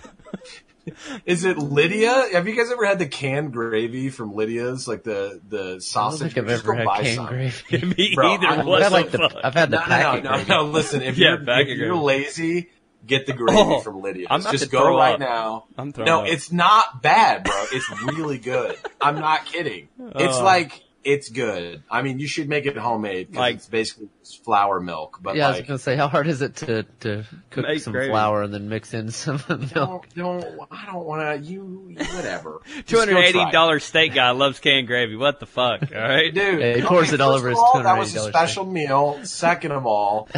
is 1.25 1.43
it 1.45 1.57
Lydia? 1.57 2.29
Have 2.33 2.47
you 2.47 2.55
guys 2.55 2.71
ever 2.71 2.85
had 2.85 2.97
the 2.99 3.05
canned 3.05 3.51
gravy 3.53 4.09
from 4.09 4.33
Lydia's, 4.33 4.87
like 4.87 5.03
the 5.03 5.39
the 5.47 5.59
I 5.59 5.67
don't 5.71 5.81
sausage? 5.83 6.33
think 6.33 6.45
I've 6.45 6.47
Just 6.51 6.63
ever 6.63 6.73
had 6.73 6.87
canned 6.87 7.15
some. 7.15 7.27
gravy. 7.27 7.85
Me 7.97 8.11
Bro, 8.15 8.33
either. 8.33 8.47
I, 8.47 8.55
I've, 8.59 8.65
the 8.65 8.89
had, 8.97 9.11
the, 9.11 9.17
fuck? 9.17 9.35
I've 9.43 9.53
had 9.53 9.69
the 9.71 9.75
No, 9.77 9.81
no, 9.81 9.87
packet 9.87 10.23
no, 10.23 10.29
no, 10.31 10.35
gravy. 10.37 10.49
no. 10.49 10.63
Listen, 10.65 11.01
if 11.01 11.17
Yeah, 11.17 11.37
you're 11.45 11.59
if 11.59 11.67
you're 11.77 11.87
gravy. 11.89 12.03
lazy, 12.03 12.69
get 13.05 13.25
the 13.25 13.33
gravy 13.33 13.57
Oh, 13.59 13.79
from 13.81 14.01
Lydia. 14.01 14.27
I'm 14.29 14.41
Just 14.41 14.63
to 14.65 14.69
go 14.69 14.95
right 14.97 15.13
up. 15.15 15.19
now. 15.19 15.65
I'm 15.77 15.91
throwing 15.93 16.07
No, 16.07 16.21
up. 16.21 16.27
it's 16.27 16.51
not 16.51 17.01
bad, 17.01 17.43
bro. 17.43 17.65
It's 17.71 17.89
really 18.13 18.37
good. 18.37 18.75
I'm 19.01 19.19
not 19.19 19.45
kidding. 19.45 19.87
It's 20.15 20.37
Oh. 20.37 20.43
like 20.43 20.83
it's 21.03 21.29
good. 21.29 21.81
I 21.89 22.03
mean, 22.03 22.19
you 22.19 22.27
should 22.27 22.47
make 22.47 22.67
it 22.67 22.77
homemade 22.77 23.25
because 23.31 23.39
Like- 23.39 23.55
it's 23.55 23.67
basically 23.67 24.09
just 24.23 24.43
flour 24.43 24.79
milk. 24.79 25.17
But 25.19 25.35
Yeah, 25.35 25.47
I 25.47 25.51
was 25.57 25.61
gonna 25.61 25.79
say, 25.79 25.95
how 25.95 26.07
hard 26.07 26.27
is 26.27 26.43
it 26.43 26.57
to 26.57 26.83
to 26.99 27.23
cook 27.49 27.65
Make 27.65 27.81
some 27.81 27.91
gravy. 27.93 28.11
flour 28.11 28.43
and 28.43 28.53
then 28.53 28.69
mix 28.69 28.93
in 28.93 29.09
some 29.09 29.41
milk? 29.49 29.71
don't, 29.73 30.15
don't, 30.15 30.59
I 30.69 30.85
don't 30.85 31.03
want 31.07 31.43
to. 31.43 31.51
You, 31.51 31.87
you- 31.89 32.05
whatever. 32.15 32.61
Just 32.75 32.87
Two 32.87 32.95
go 32.97 32.99
hundred 32.99 33.17
eighty 33.17 33.31
try 33.39 33.49
it. 33.49 33.51
dollar 33.51 33.79
steak 33.79 34.13
guy 34.13 34.29
loves 34.29 34.59
canned 34.59 34.85
gravy. 34.85 35.15
What 35.15 35.39
the 35.39 35.47
fuck? 35.47 35.81
All 35.91 35.99
right. 36.01 36.31
Dude, 36.31 36.59
Yeah, 36.61 36.75
he 36.75 36.81
pours 36.83 37.07
okay, 37.07 37.15
it 37.15 37.21
all 37.21 37.31
first 37.31 37.39
over 37.39 37.47
of 37.47 37.53
his 37.53 37.59
all, 37.59 37.81
That 37.83 37.97
was 37.97 38.15
a 38.15 38.19
$280 38.19 38.29
special 38.29 38.65
meal. 38.67 39.19
Second 39.23 39.71
of 39.71 39.87
all, 39.87 40.29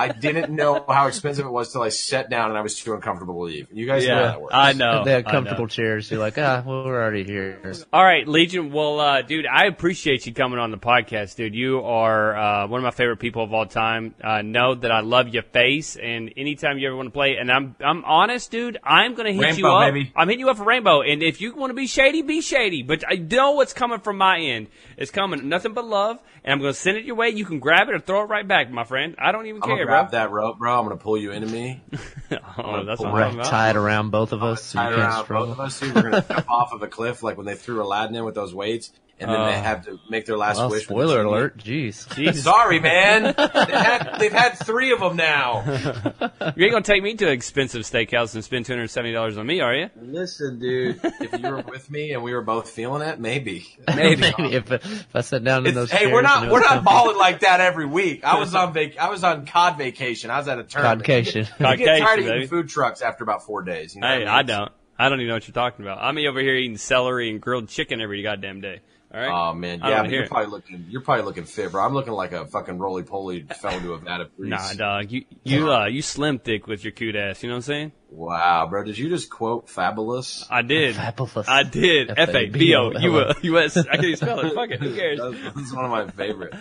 I 0.00 0.08
didn't 0.08 0.54
know 0.54 0.84
how 0.88 1.06
expensive 1.08 1.44
it 1.44 1.50
was 1.50 1.72
till 1.72 1.82
I 1.82 1.90
sat 1.90 2.30
down 2.30 2.48
and 2.48 2.58
I 2.58 2.62
was 2.62 2.78
too 2.78 2.94
uncomfortable 2.94 3.34
to 3.34 3.40
leave. 3.52 3.68
You 3.70 3.86
guys 3.86 4.06
know 4.06 4.14
how 4.14 4.22
that 4.22 4.40
works. 4.40 4.54
I 4.54 4.72
know. 4.72 5.04
they 5.04 5.12
have 5.12 5.26
know. 5.26 5.30
comfortable 5.30 5.66
chairs. 5.66 6.10
You're 6.10 6.20
like, 6.20 6.38
ah, 6.38 6.62
well, 6.64 6.84
we're 6.84 7.02
already 7.02 7.24
here. 7.24 7.60
All 7.92 8.02
right, 8.02 8.26
Legion. 8.26 8.72
Well, 8.72 8.98
uh, 8.98 9.22
dude, 9.22 9.46
I 9.46 9.66
appreciate 9.66 10.26
you 10.26 10.32
coming 10.32 10.58
on 10.58 10.70
the 10.70 10.78
podcast, 10.78 11.36
dude. 11.36 11.54
You 11.54 11.82
are 11.82 12.36
uh, 12.36 12.66
one 12.66 12.78
of 12.78 12.84
my 12.84 12.90
favorite 12.90 13.18
people 13.18 13.44
of 13.44 13.52
all 13.52 13.66
time. 13.66 14.14
Uh, 14.22 14.42
know 14.42 14.74
that 14.74 14.90
I 14.90 15.00
love 15.00 15.28
your 15.28 15.42
face, 15.42 15.96
and 15.96 16.32
anytime 16.36 16.78
you 16.78 16.88
ever 16.88 16.96
want 16.96 17.08
to 17.08 17.12
play, 17.12 17.36
and 17.36 17.50
I'm 17.50 17.76
I'm 17.80 18.04
honest, 18.04 18.50
dude. 18.50 18.78
I'm 18.82 19.14
gonna 19.14 19.32
hit 19.32 19.58
you 19.58 19.66
up. 19.68 19.92
baby. 19.92 20.12
I'm 20.16 20.28
hitting 20.28 20.40
you 20.40 20.48
up 20.48 20.56
for 20.56 20.64
Rainbow, 20.64 21.02
and 21.02 21.22
if 21.22 21.40
you 21.40 21.54
want 21.54 21.70
to 21.70 21.74
be 21.74 21.86
shady, 21.86 22.22
be 22.22 22.40
shady. 22.40 22.82
But 22.82 23.04
I 23.06 23.16
know 23.16 23.52
what's 23.52 23.72
coming 23.72 24.00
from 24.00 24.16
my 24.16 24.38
end. 24.38 24.68
It's 25.00 25.10
coming, 25.10 25.48
nothing 25.48 25.72
but 25.72 25.86
love, 25.86 26.18
and 26.44 26.52
I'm 26.52 26.58
gonna 26.60 26.74
send 26.74 26.98
it 26.98 27.06
your 27.06 27.16
way. 27.16 27.30
You 27.30 27.46
can 27.46 27.58
grab 27.58 27.88
it 27.88 27.94
or 27.94 28.00
throw 28.00 28.20
it 28.22 28.26
right 28.26 28.46
back, 28.46 28.70
my 28.70 28.84
friend. 28.84 29.16
I 29.18 29.32
don't 29.32 29.46
even 29.46 29.62
I'm 29.62 29.68
care, 29.68 29.76
gonna 29.78 29.86
bro. 29.86 29.94
grab 30.02 30.10
that 30.12 30.30
rope, 30.30 30.58
bro. 30.58 30.78
I'm 30.78 30.84
gonna 30.84 30.96
pull 30.98 31.16
you 31.16 31.32
into 31.32 31.48
me. 31.48 31.80
oh, 32.58 32.84
that's 32.84 33.00
what 33.00 33.08
I'm 33.08 33.36
Right, 33.38 33.44
tie 33.46 33.70
it 33.70 33.76
around 33.76 34.10
both 34.10 34.32
of 34.32 34.42
us 34.42 34.62
so 34.62 34.78
Tie 34.78 34.88
you 34.90 34.92
it 34.92 34.96
can't 34.98 35.08
around 35.10 35.24
struggle. 35.24 35.46
both 35.46 35.54
of 35.58 35.60
us. 35.60 35.80
Dude. 35.80 35.94
We're 35.94 36.02
gonna 36.02 36.20
jump 36.28 36.50
off 36.50 36.72
of 36.74 36.82
a 36.82 36.86
cliff 36.86 37.22
like 37.22 37.38
when 37.38 37.46
they 37.46 37.54
threw 37.54 37.82
Aladdin 37.82 38.14
in 38.14 38.24
with 38.26 38.34
those 38.34 38.54
weights, 38.54 38.92
and 39.20 39.30
then 39.30 39.38
they 39.38 39.54
uh, 39.54 39.58
Oh. 39.58 39.62
have 39.62 39.84
to 39.84 40.00
make 40.08 40.26
their 40.26 40.36
last 40.38 40.56
Well, 40.56 40.70
wish. 40.70 40.88
with 40.88 40.88
the 40.88 40.94
spoiler 40.94 41.22
alert. 41.22 41.58
Jeez. 41.58 42.12
Jesus. 42.16 42.42
Sorry, 42.42 42.80
man. 42.80 43.22
they've, 43.36 43.50
had, 43.52 44.16
they've 44.18 44.32
had 44.32 44.58
three 44.58 44.92
of 44.92 45.00
them 45.00 45.16
now. 45.16 45.62
You 46.56 46.64
ain't 46.64 46.72
gonna 46.72 46.82
take 46.82 47.02
me 47.02 47.14
to 47.14 47.26
an 47.26 47.32
expensive 47.32 47.82
steakhouse 47.82 48.34
and 48.34 48.42
spend 48.42 48.66
two 48.66 48.72
hundred 48.72 48.88
seventy 48.88 49.12
dollars 49.12 49.36
on 49.38 49.46
me, 49.46 49.60
are 49.60 49.74
you? 49.74 49.90
Listen, 50.00 50.58
dude. 50.58 50.98
If 51.02 51.38
you 51.40 51.48
were 51.50 51.60
with 51.62 51.90
me 51.90 52.12
and 52.12 52.22
we 52.22 52.32
were 52.34 52.42
both 52.42 52.70
feeling 52.70 53.06
it, 53.06 53.20
maybe. 53.20 53.66
Maybe. 53.94 54.20
Maybe 54.38 54.54
if, 54.56 54.70
if 54.72 55.06
I 55.14 55.20
sat 55.20 55.44
down 55.44 55.66
in 55.66 55.74
those 55.74 55.90
hey, 55.90 56.10
we're 56.12 56.22
not 56.22 56.44
it 56.46 56.50
we're 56.50 56.60
not 56.60 56.82
balling 56.82 57.16
like 57.18 57.40
that 57.40 57.60
every 57.60 57.86
week. 57.86 58.24
I 58.24 58.38
was 58.38 58.54
on 58.54 58.72
vac- 58.72 58.98
I 58.98 59.10
was 59.10 59.22
on 59.22 59.46
cod 59.46 59.76
vacation. 59.78 60.30
I 60.30 60.38
was 60.38 60.48
at 60.48 60.58
a 60.58 60.64
tournament. 60.64 61.02
Codcation. 61.04 61.34
You 61.36 61.76
get 61.76 61.88
Codcation, 61.88 61.98
tired 62.00 62.18
of 62.20 62.26
eating 62.26 62.48
food 62.48 62.68
trucks 62.68 63.02
after 63.02 63.22
about 63.24 63.44
four 63.44 63.62
days. 63.62 63.94
You 63.94 64.00
know 64.00 64.08
Hey, 64.08 64.26
I 64.26 64.38
mean? 64.38 64.46
don't. 64.46 64.72
I 64.98 65.08
don't 65.08 65.18
even 65.20 65.28
know 65.28 65.34
what 65.34 65.46
you're 65.48 65.54
talking 65.54 65.84
about. 65.84 65.98
I'm 66.00 66.18
over 66.18 66.40
here 66.40 66.54
eating 66.54 66.76
celery 66.76 67.30
and 67.30 67.40
grilled 67.40 67.68
chicken 67.68 68.00
every 68.00 68.22
goddamn 68.22 68.60
day. 68.60 68.80
All 69.12 69.20
right. 69.20 69.30
Oh 69.30 69.54
man, 69.54 69.80
yeah, 69.80 70.04
you're 70.04 70.22
it. 70.22 70.30
probably 70.30 70.50
looking 70.50 70.86
you're 70.88 71.00
probably 71.00 71.24
looking 71.24 71.44
fit, 71.44 71.72
bro. 71.72 71.84
I'm 71.84 71.94
looking 71.94 72.12
like 72.12 72.32
a 72.32 72.46
fucking 72.46 72.78
roly 72.78 73.02
poly 73.02 73.44
fell 73.60 73.76
into 73.76 73.92
a 73.92 73.98
vat 73.98 74.20
of 74.20 74.36
grease. 74.36 74.50
Nah, 74.50 74.72
dog. 74.74 75.10
You 75.10 75.24
you 75.42 75.72
uh 75.72 75.86
you 75.86 76.00
slim 76.00 76.38
thick 76.38 76.68
with 76.68 76.84
your 76.84 76.92
cute 76.92 77.16
ass. 77.16 77.42
You 77.42 77.48
know 77.48 77.54
what 77.54 77.58
I'm 77.58 77.62
saying? 77.62 77.92
Wow, 78.12 78.66
bro, 78.66 78.82
did 78.82 78.98
you 78.98 79.08
just 79.08 79.30
quote 79.30 79.68
Fabolous? 79.68 80.44
I 80.50 80.62
did. 80.62 80.96
Fabolous. 80.96 81.48
I 81.48 81.62
did. 81.62 82.10
F 82.10 82.34
A 82.34 82.46
B 82.46 82.74
O 82.74 82.90
U 82.90 83.20
F-A-B-O-L-O. 83.20 83.32
U 83.42 83.58
S. 83.60 83.76
I 83.76 83.82
can't 83.84 84.04
even 84.04 84.16
spell 84.16 84.40
it. 84.40 84.52
Fuck 84.52 84.70
it. 84.70 84.80
Who 84.80 84.96
cares? 84.96 85.20
That's, 85.20 85.54
that's 85.54 85.72
one 85.72 85.84
of 85.84 85.90
my 85.92 86.08
favorite. 86.08 86.52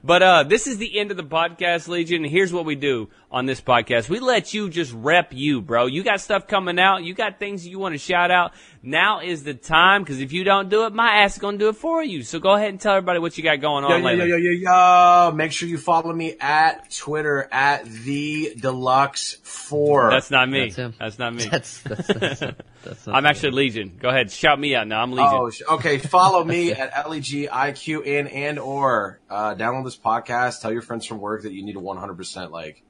but 0.02 0.22
uh, 0.22 0.44
this 0.44 0.66
is 0.66 0.78
the 0.78 0.98
end 0.98 1.10
of 1.10 1.18
the 1.18 1.22
podcast, 1.22 1.86
Legion. 1.86 2.24
Here's 2.24 2.50
what 2.50 2.64
we 2.64 2.76
do 2.76 3.10
on 3.30 3.44
this 3.44 3.60
podcast: 3.60 4.08
we 4.08 4.20
let 4.20 4.54
you 4.54 4.70
just 4.70 4.90
rep 4.94 5.34
you, 5.34 5.60
bro. 5.60 5.84
You 5.84 6.02
got 6.02 6.22
stuff 6.22 6.46
coming 6.46 6.78
out. 6.78 7.04
You 7.04 7.12
got 7.12 7.38
things 7.38 7.66
you 7.66 7.78
want 7.78 7.92
to 7.92 7.98
shout 7.98 8.30
out. 8.30 8.52
Now 8.82 9.20
is 9.20 9.44
the 9.44 9.54
time 9.54 10.02
because 10.02 10.20
if 10.20 10.32
you 10.32 10.44
don't 10.44 10.70
do 10.70 10.86
it, 10.86 10.94
my 10.94 11.16
ass 11.16 11.34
is 11.34 11.38
gonna 11.40 11.58
do 11.58 11.68
it 11.68 11.76
for 11.76 12.02
you. 12.02 12.22
So 12.22 12.38
go 12.38 12.54
ahead 12.54 12.70
and 12.70 12.80
tell 12.80 12.94
everybody 12.94 13.18
what 13.18 13.36
you 13.36 13.44
got 13.44 13.60
going 13.60 13.84
on 13.84 13.90
yo, 13.90 14.06
lately. 14.06 14.28
yo, 14.28 14.36
yo, 14.36 14.50
yo, 14.50 15.26
yo. 15.26 15.32
Make 15.32 15.52
sure 15.52 15.68
you 15.68 15.76
follow 15.76 16.12
me 16.12 16.36
at 16.40 16.90
Twitter 16.90 17.48
at 17.52 17.84
the 17.84 18.54
deluxe 18.58 19.36
four. 19.42 20.10
That's 20.10 20.30
not 20.30 20.37
me. 20.46 20.64
That's 20.64 20.76
him. 20.76 20.94
That's 20.98 21.18
not 21.18 21.34
me. 21.34 21.44
That's, 21.50 21.80
that's, 21.80 22.06
that's, 22.06 22.40
that's 22.40 23.06
not 23.06 23.16
I'm 23.16 23.24
me. 23.24 23.30
actually 23.30 23.52
Legion. 23.52 23.96
Go 23.98 24.10
ahead, 24.10 24.30
shout 24.30 24.60
me 24.60 24.74
out 24.74 24.86
now. 24.86 25.00
I'm 25.02 25.12
Legion. 25.12 25.30
Oh, 25.32 25.50
sh- 25.50 25.62
okay. 25.70 25.98
Follow 25.98 26.44
me 26.44 26.72
at 26.74 26.90
L 26.94 27.14
E 27.14 27.20
G 27.20 27.48
I 27.50 27.72
Q 27.72 28.02
N 28.02 28.26
and 28.28 28.58
or 28.58 29.20
uh, 29.30 29.54
download 29.54 29.84
this 29.84 29.96
podcast. 29.96 30.60
Tell 30.60 30.72
your 30.72 30.82
friends 30.82 31.06
from 31.06 31.18
work 31.18 31.42
that 31.42 31.52
you 31.52 31.64
need 31.64 31.72
to 31.72 31.80
100% 31.80 32.50
like 32.50 32.84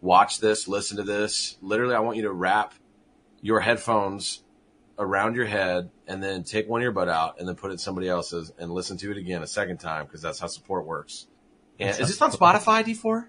watch 0.00 0.40
this, 0.40 0.66
listen 0.68 0.96
to 0.96 1.04
this. 1.04 1.56
Literally, 1.62 1.94
I 1.94 2.00
want 2.00 2.16
you 2.16 2.24
to 2.24 2.32
wrap 2.32 2.74
your 3.40 3.60
headphones 3.60 4.42
around 4.98 5.34
your 5.34 5.46
head 5.46 5.90
and 6.06 6.22
then 6.22 6.44
take 6.44 6.68
one 6.68 6.82
earbud 6.82 7.08
out 7.08 7.38
and 7.38 7.48
then 7.48 7.54
put 7.54 7.70
it 7.70 7.72
in 7.72 7.78
somebody 7.78 8.08
else's 8.08 8.52
and 8.58 8.70
listen 8.70 8.98
to 8.98 9.10
it 9.10 9.16
again 9.16 9.42
a 9.42 9.46
second 9.46 9.78
time 9.78 10.04
because 10.04 10.20
that's 10.20 10.38
how 10.38 10.46
support 10.46 10.86
works. 10.86 11.26
And 11.78 11.98
is 11.98 12.08
this 12.08 12.20
on 12.20 12.30
Spotify, 12.30 12.84
D4? 12.84 13.26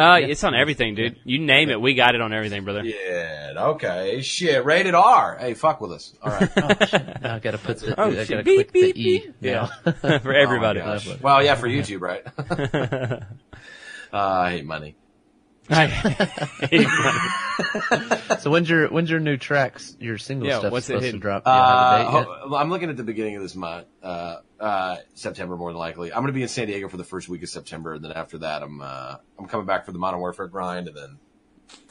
Uh, 0.00 0.18
it's 0.20 0.42
on 0.44 0.54
everything, 0.54 0.94
dude. 0.94 1.16
You 1.24 1.38
name 1.38 1.68
it, 1.70 1.80
we 1.80 1.94
got 1.94 2.14
it 2.14 2.20
on 2.20 2.32
everything, 2.32 2.64
brother. 2.64 2.82
Yeah. 2.84 3.52
Okay. 3.56 4.22
Shit. 4.22 4.64
Rated 4.64 4.94
R. 4.94 5.36
Hey, 5.38 5.52
fuck 5.54 5.80
with 5.80 5.92
us. 5.92 6.14
All 6.22 6.32
right. 6.32 6.50
Now 7.22 7.34
I 7.34 7.38
gotta 7.38 7.58
put 7.58 7.78
the, 7.80 8.00
Oh, 8.00 8.06
I 8.10 8.14
shit. 8.24 8.28
gotta 8.30 8.42
Beep, 8.44 8.70
click 8.70 8.72
beep, 8.72 8.94
the 8.94 9.00
E. 9.00 9.18
beep. 9.20 9.34
now. 9.42 9.66
For 10.20 10.32
everybody. 10.32 10.80
Oh 10.80 10.86
my 10.86 10.92
gosh. 10.94 11.20
well, 11.20 11.42
yeah, 11.42 11.54
for 11.54 11.68
YouTube, 11.68 12.00
right? 12.00 12.24
uh, 14.12 14.16
I 14.16 14.50
hate 14.52 14.64
money. 14.64 14.96
so 18.40 18.50
when's 18.50 18.68
your 18.68 18.88
when's 18.88 19.10
your 19.10 19.20
new 19.20 19.36
tracks, 19.36 19.96
your 20.00 20.18
single 20.18 20.48
Yeah, 20.48 20.58
stuff 20.60 20.72
what's 20.72 20.88
it 20.88 20.94
supposed 20.94 21.12
to 21.12 21.18
drop? 21.18 21.44
Do 21.44 21.50
you 21.50 21.56
have 21.56 21.64
a 21.64 21.72
Uh, 21.72 21.90
date 21.98 22.04
yet? 22.12 22.24
ho- 22.24 22.56
I'm 22.56 22.70
looking 22.70 22.90
at 22.90 22.96
the 22.96 23.04
beginning 23.04 23.36
of 23.36 23.42
this 23.42 23.54
month, 23.54 23.86
uh, 24.02 24.36
uh, 24.58 24.96
September 25.14 25.56
more 25.56 25.70
than 25.70 25.78
likely. 25.78 26.12
I'm 26.12 26.18
going 26.22 26.28
to 26.28 26.32
be 26.32 26.42
in 26.42 26.48
San 26.48 26.66
Diego 26.66 26.88
for 26.88 26.96
the 26.96 27.04
first 27.04 27.28
week 27.28 27.42
of 27.42 27.48
September, 27.48 27.94
and 27.94 28.04
then 28.04 28.12
after 28.12 28.38
that, 28.38 28.62
I'm 28.62 28.80
uh, 28.80 29.16
I'm 29.38 29.46
coming 29.46 29.66
back 29.66 29.84
for 29.86 29.92
the 29.92 29.98
Modern 29.98 30.20
Warfare 30.20 30.48
grind, 30.48 30.88
and 30.88 30.96
then 30.96 31.18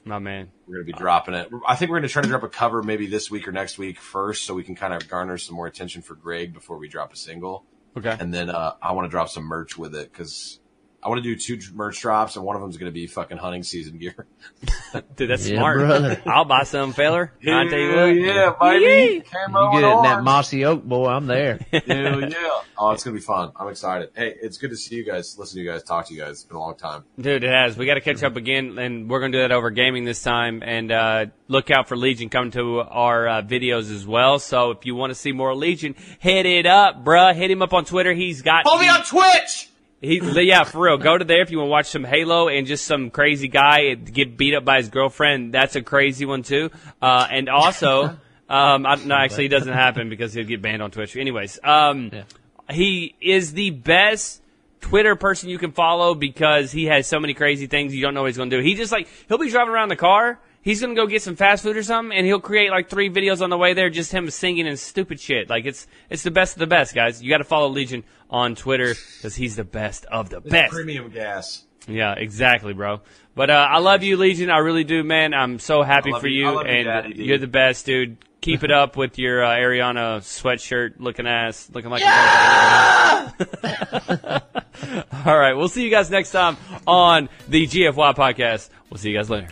My 0.03 0.19
man. 0.19 0.49
we're 0.67 0.75
going 0.75 0.87
to 0.87 0.93
be 0.93 0.97
dropping 0.97 1.35
it. 1.35 1.49
I 1.67 1.75
think 1.75 1.89
we're 1.91 1.99
going 1.99 2.07
to 2.07 2.13
try 2.13 2.21
to 2.23 2.27
drop 2.27 2.43
a 2.43 2.49
cover 2.49 2.83
maybe 2.83 3.07
this 3.07 3.31
week 3.31 3.47
or 3.47 3.51
next 3.51 3.77
week 3.77 3.99
first, 3.99 4.43
so 4.45 4.53
we 4.55 4.63
can 4.63 4.75
kind 4.75 4.93
of 4.93 5.07
garner 5.07 5.37
some 5.37 5.55
more 5.55 5.67
attention 5.67 6.01
for 6.01 6.15
Greg 6.15 6.53
before 6.53 6.77
we 6.77 6.89
drop 6.89 7.13
a 7.13 7.17
single, 7.17 7.63
Okay. 7.95 8.15
and 8.19 8.33
then 8.33 8.49
uh, 8.49 8.73
I 8.81 8.91
want 8.91 9.05
to 9.05 9.09
drop 9.09 9.29
some 9.29 9.43
merch 9.45 9.77
with 9.77 9.95
it 9.95 10.11
because. 10.11 10.59
I 11.01 11.07
want 11.09 11.23
to 11.23 11.35
do 11.35 11.35
two 11.39 11.57
merch 11.73 12.01
drops, 12.01 12.35
and 12.35 12.43
one 12.43 12.55
of 12.57 12.61
them 12.61 12.69
is 12.69 12.77
going 12.77 12.91
to 12.91 12.93
be 12.93 13.07
fucking 13.07 13.37
hunting 13.37 13.63
season 13.63 13.97
gear. 13.97 14.25
Dude, 15.15 15.29
that's 15.29 15.47
Yeah, 15.47 15.57
smart. 15.59 15.77
brother. 15.77 16.21
I'll 16.25 16.43
buy 16.45 16.63
some, 16.63 16.91
feller. 16.93 17.31
I 17.41 17.67
tell 17.67 17.79
you 17.79 17.95
what. 17.95 18.05
yeah, 18.15 18.53
baby! 18.59 19.21
Camo 19.21 19.71
You 19.73 19.79
get 19.81 19.89
it 19.89 19.95
in 19.97 20.03
that 20.03 20.23
mossy 20.23 20.65
oak, 20.65 20.83
boy. 20.83 21.07
I'm 21.07 21.25
there. 21.25 21.59
Hell 21.71 22.21
yeah! 22.21 22.61
Oh, 22.77 22.91
it's 22.91 23.03
gonna 23.03 23.15
be 23.15 23.21
fun. 23.21 23.51
I'm 23.55 23.69
excited. 23.69 24.09
Hey, 24.15 24.35
it's 24.41 24.57
good 24.57 24.71
to 24.71 24.75
see 24.77 24.95
you 24.95 25.05
guys, 25.05 25.37
listen 25.37 25.57
to 25.57 25.63
you 25.63 25.69
guys, 25.71 25.83
talk 25.83 26.07
to 26.07 26.13
you 26.13 26.19
guys. 26.19 26.31
It's 26.31 26.43
been 26.43 26.57
a 26.57 26.59
long 26.59 26.75
time. 26.75 27.03
Dude, 27.19 27.43
it 27.43 27.49
has. 27.49 27.77
We 27.77 27.85
got 27.85 27.93
to 27.95 28.01
catch 28.01 28.21
up 28.23 28.35
again, 28.35 28.77
and 28.77 29.09
we're 29.09 29.19
going 29.19 29.31
to 29.31 29.37
do 29.37 29.41
that 29.43 29.51
over 29.53 29.69
gaming 29.69 30.03
this 30.03 30.21
time. 30.21 30.61
And 30.65 30.91
uh, 30.91 31.25
look 31.47 31.71
out 31.71 31.87
for 31.87 31.95
Legion 31.95 32.29
coming 32.29 32.51
to 32.51 32.79
our 32.81 33.27
uh, 33.27 33.41
videos 33.41 33.93
as 33.93 34.05
well. 34.05 34.39
So 34.39 34.71
if 34.71 34.85
you 34.85 34.95
want 34.95 35.11
to 35.11 35.15
see 35.15 35.31
more 35.31 35.55
Legion, 35.55 35.95
hit 36.19 36.45
it 36.45 36.65
up, 36.65 37.03
bruh. 37.05 37.33
Hit 37.35 37.49
him 37.51 37.61
up 37.61 37.73
on 37.73 37.85
Twitter. 37.85 38.13
He's 38.13 38.41
got. 38.41 38.63
Follow 38.65 38.81
me 38.81 38.89
on 38.89 39.03
Twitch. 39.03 39.68
He, 40.01 40.19
yeah, 40.45 40.63
for 40.63 40.79
real. 40.85 40.97
Go 40.97 41.17
to 41.17 41.25
there 41.25 41.41
if 41.41 41.51
you 41.51 41.57
want 41.57 41.67
to 41.67 41.71
watch 41.71 41.87
some 41.87 42.03
Halo 42.05 42.47
and 42.47 42.65
just 42.65 42.85
some 42.85 43.09
crazy 43.09 43.47
guy 43.49 43.95
get 43.95 44.37
beat 44.37 44.53
up 44.55 44.63
by 44.63 44.77
his 44.77 44.87
girlfriend. 44.89 45.53
That's 45.53 45.75
a 45.75 45.81
crazy 45.81 46.25
one 46.25 46.43
too. 46.43 46.69
Uh, 47.01 47.27
and 47.29 47.49
also, 47.49 48.17
Um, 48.49 48.83
I, 48.87 48.95
no, 48.95 49.13
actually, 49.13 49.45
it 49.45 49.49
doesn't 49.49 49.71
happen 49.71 50.09
because 50.09 50.33
he'll 50.33 50.43
get 50.43 50.59
banned 50.59 50.81
on 50.81 50.89
Twitch. 50.89 51.15
Anyways, 51.15 51.59
um, 51.63 52.09
Yeah. 52.11 52.23
he 52.71 53.13
is 53.21 53.53
the 53.53 53.69
best 53.69 54.41
Twitter 54.81 55.15
person 55.15 55.49
you 55.49 55.59
can 55.59 55.71
follow 55.71 56.15
because 56.15 56.71
he 56.71 56.85
has 56.85 57.05
so 57.05 57.19
many 57.19 57.35
crazy 57.35 57.67
things 57.67 57.93
you 57.93 58.01
don't 58.01 58.15
know 58.15 58.21
what 58.21 58.27
he's 58.27 58.37
going 58.37 58.49
to 58.49 58.57
do. 58.57 58.63
He 58.63 58.73
just 58.73 58.91
like 58.91 59.07
he'll 59.27 59.37
be 59.37 59.51
driving 59.51 59.71
around 59.71 59.89
the 59.89 59.95
car. 59.95 60.39
He's 60.61 60.81
gonna 60.81 60.93
go 60.95 61.07
get 61.07 61.21
some 61.21 61.35
fast 61.35 61.63
food 61.63 61.77
or 61.77 61.83
something, 61.83 62.15
and 62.17 62.25
he'll 62.25 62.39
create 62.41 62.69
like 62.69 62.89
three 62.89 63.09
videos 63.09 63.41
on 63.41 63.49
the 63.49 63.57
way 63.57 63.73
there, 63.73 63.89
just 63.89 64.11
him 64.11 64.29
singing 64.29 64.67
and 64.67 64.77
stupid 64.77 65.19
shit. 65.19 65.49
Like 65.49 65.65
it's 65.65 65.87
it's 66.09 66.23
the 66.23 66.31
best 66.31 66.55
of 66.55 66.59
the 66.59 66.67
best, 66.67 66.93
guys. 66.93 67.23
You 67.23 67.29
got 67.29 67.37
to 67.39 67.43
follow 67.45 67.69
Legion 67.69 68.03
on 68.29 68.55
Twitter 68.55 68.93
because 69.17 69.35
he's 69.35 69.55
the 69.55 69.63
best 69.63 70.05
of 70.05 70.29
the 70.29 70.41
best. 70.41 70.73
Premium 70.73 71.09
gas. 71.09 71.63
Yeah, 71.87 72.13
exactly, 72.13 72.73
bro. 72.73 73.01
But 73.35 73.49
uh, 73.49 73.67
I 73.69 73.79
love 73.79 74.03
you, 74.03 74.17
Legion. 74.17 74.49
I 74.49 74.57
really 74.57 74.83
do, 74.83 75.01
man. 75.03 75.33
I'm 75.33 75.59
so 75.59 75.81
happy 75.81 76.09
I 76.09 76.13
love 76.13 76.21
for 76.21 76.27
you- 76.27 76.41
you, 76.41 76.47
I 76.49 76.51
love 76.51 76.65
you, 76.67 76.71
and 76.73 76.85
Daddy 76.85 77.13
D. 77.13 77.23
you're 77.23 77.37
the 77.37 77.47
best, 77.47 77.85
dude. 77.85 78.17
Keep 78.41 78.63
it 78.63 78.71
up 78.71 78.95
with 78.95 79.17
your 79.19 79.43
uh, 79.43 79.49
Ariana 79.49 80.19
sweatshirt 80.21 80.93
looking 80.99 81.25
ass, 81.27 81.69
looking 81.73 81.89
like. 81.89 82.03
A 82.03 83.33
All 85.25 85.37
right, 85.37 85.53
we'll 85.53 85.67
see 85.69 85.83
you 85.83 85.89
guys 85.89 86.09
next 86.09 86.31
time 86.31 86.55
on 86.87 87.27
the 87.47 87.65
GFY 87.67 88.15
podcast. 88.15 88.69
We'll 88.89 88.97
see 88.97 89.09
you 89.09 89.17
guys 89.17 89.29
later. 89.29 89.49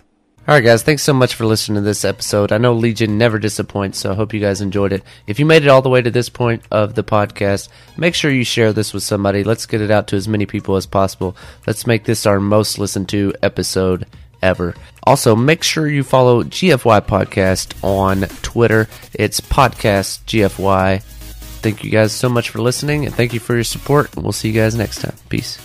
All 0.47 0.53
right, 0.53 0.63
guys, 0.63 0.81
thanks 0.81 1.03
so 1.03 1.11
much 1.11 1.35
for 1.35 1.45
listening 1.45 1.75
to 1.75 1.81
this 1.81 2.05
episode. 2.05 2.53
I 2.53 2.57
know 2.57 2.71
Legion 2.71 3.17
never 3.17 3.37
disappoints, 3.37 3.99
so 3.99 4.13
I 4.13 4.15
hope 4.15 4.33
you 4.33 4.39
guys 4.39 4.61
enjoyed 4.61 4.93
it. 4.93 5.03
If 5.27 5.39
you 5.39 5.45
made 5.45 5.63
it 5.63 5.67
all 5.67 5.81
the 5.81 5.89
way 5.89 6.01
to 6.01 6.09
this 6.09 6.29
point 6.29 6.63
of 6.71 6.95
the 6.95 7.03
podcast, 7.03 7.67
make 7.97 8.15
sure 8.15 8.31
you 8.31 8.45
share 8.45 8.71
this 8.71 8.93
with 8.93 9.03
somebody. 9.03 9.43
Let's 9.43 9.65
get 9.65 9.81
it 9.81 9.91
out 9.91 10.07
to 10.07 10.15
as 10.15 10.29
many 10.29 10.45
people 10.45 10.77
as 10.77 10.85
possible. 10.85 11.35
Let's 11.65 11.85
make 11.85 12.05
this 12.05 12.25
our 12.25 12.39
most 12.39 12.79
listened 12.79 13.09
to 13.09 13.33
episode 13.43 14.05
ever. 14.41 14.73
Also, 15.03 15.35
make 15.35 15.63
sure 15.63 15.85
you 15.85 16.05
follow 16.05 16.43
GFY 16.43 17.01
Podcast 17.01 17.83
on 17.83 18.21
Twitter. 18.41 18.87
It's 19.13 19.41
Podcast 19.41 20.23
GFY. 20.27 21.01
Thank 21.01 21.83
you 21.83 21.91
guys 21.91 22.13
so 22.13 22.29
much 22.29 22.51
for 22.51 22.59
listening, 22.59 23.05
and 23.05 23.13
thank 23.13 23.33
you 23.33 23.41
for 23.41 23.53
your 23.53 23.65
support. 23.65 24.15
We'll 24.15 24.31
see 24.31 24.47
you 24.47 24.53
guys 24.53 24.75
next 24.75 25.01
time. 25.01 25.15
Peace. 25.27 25.57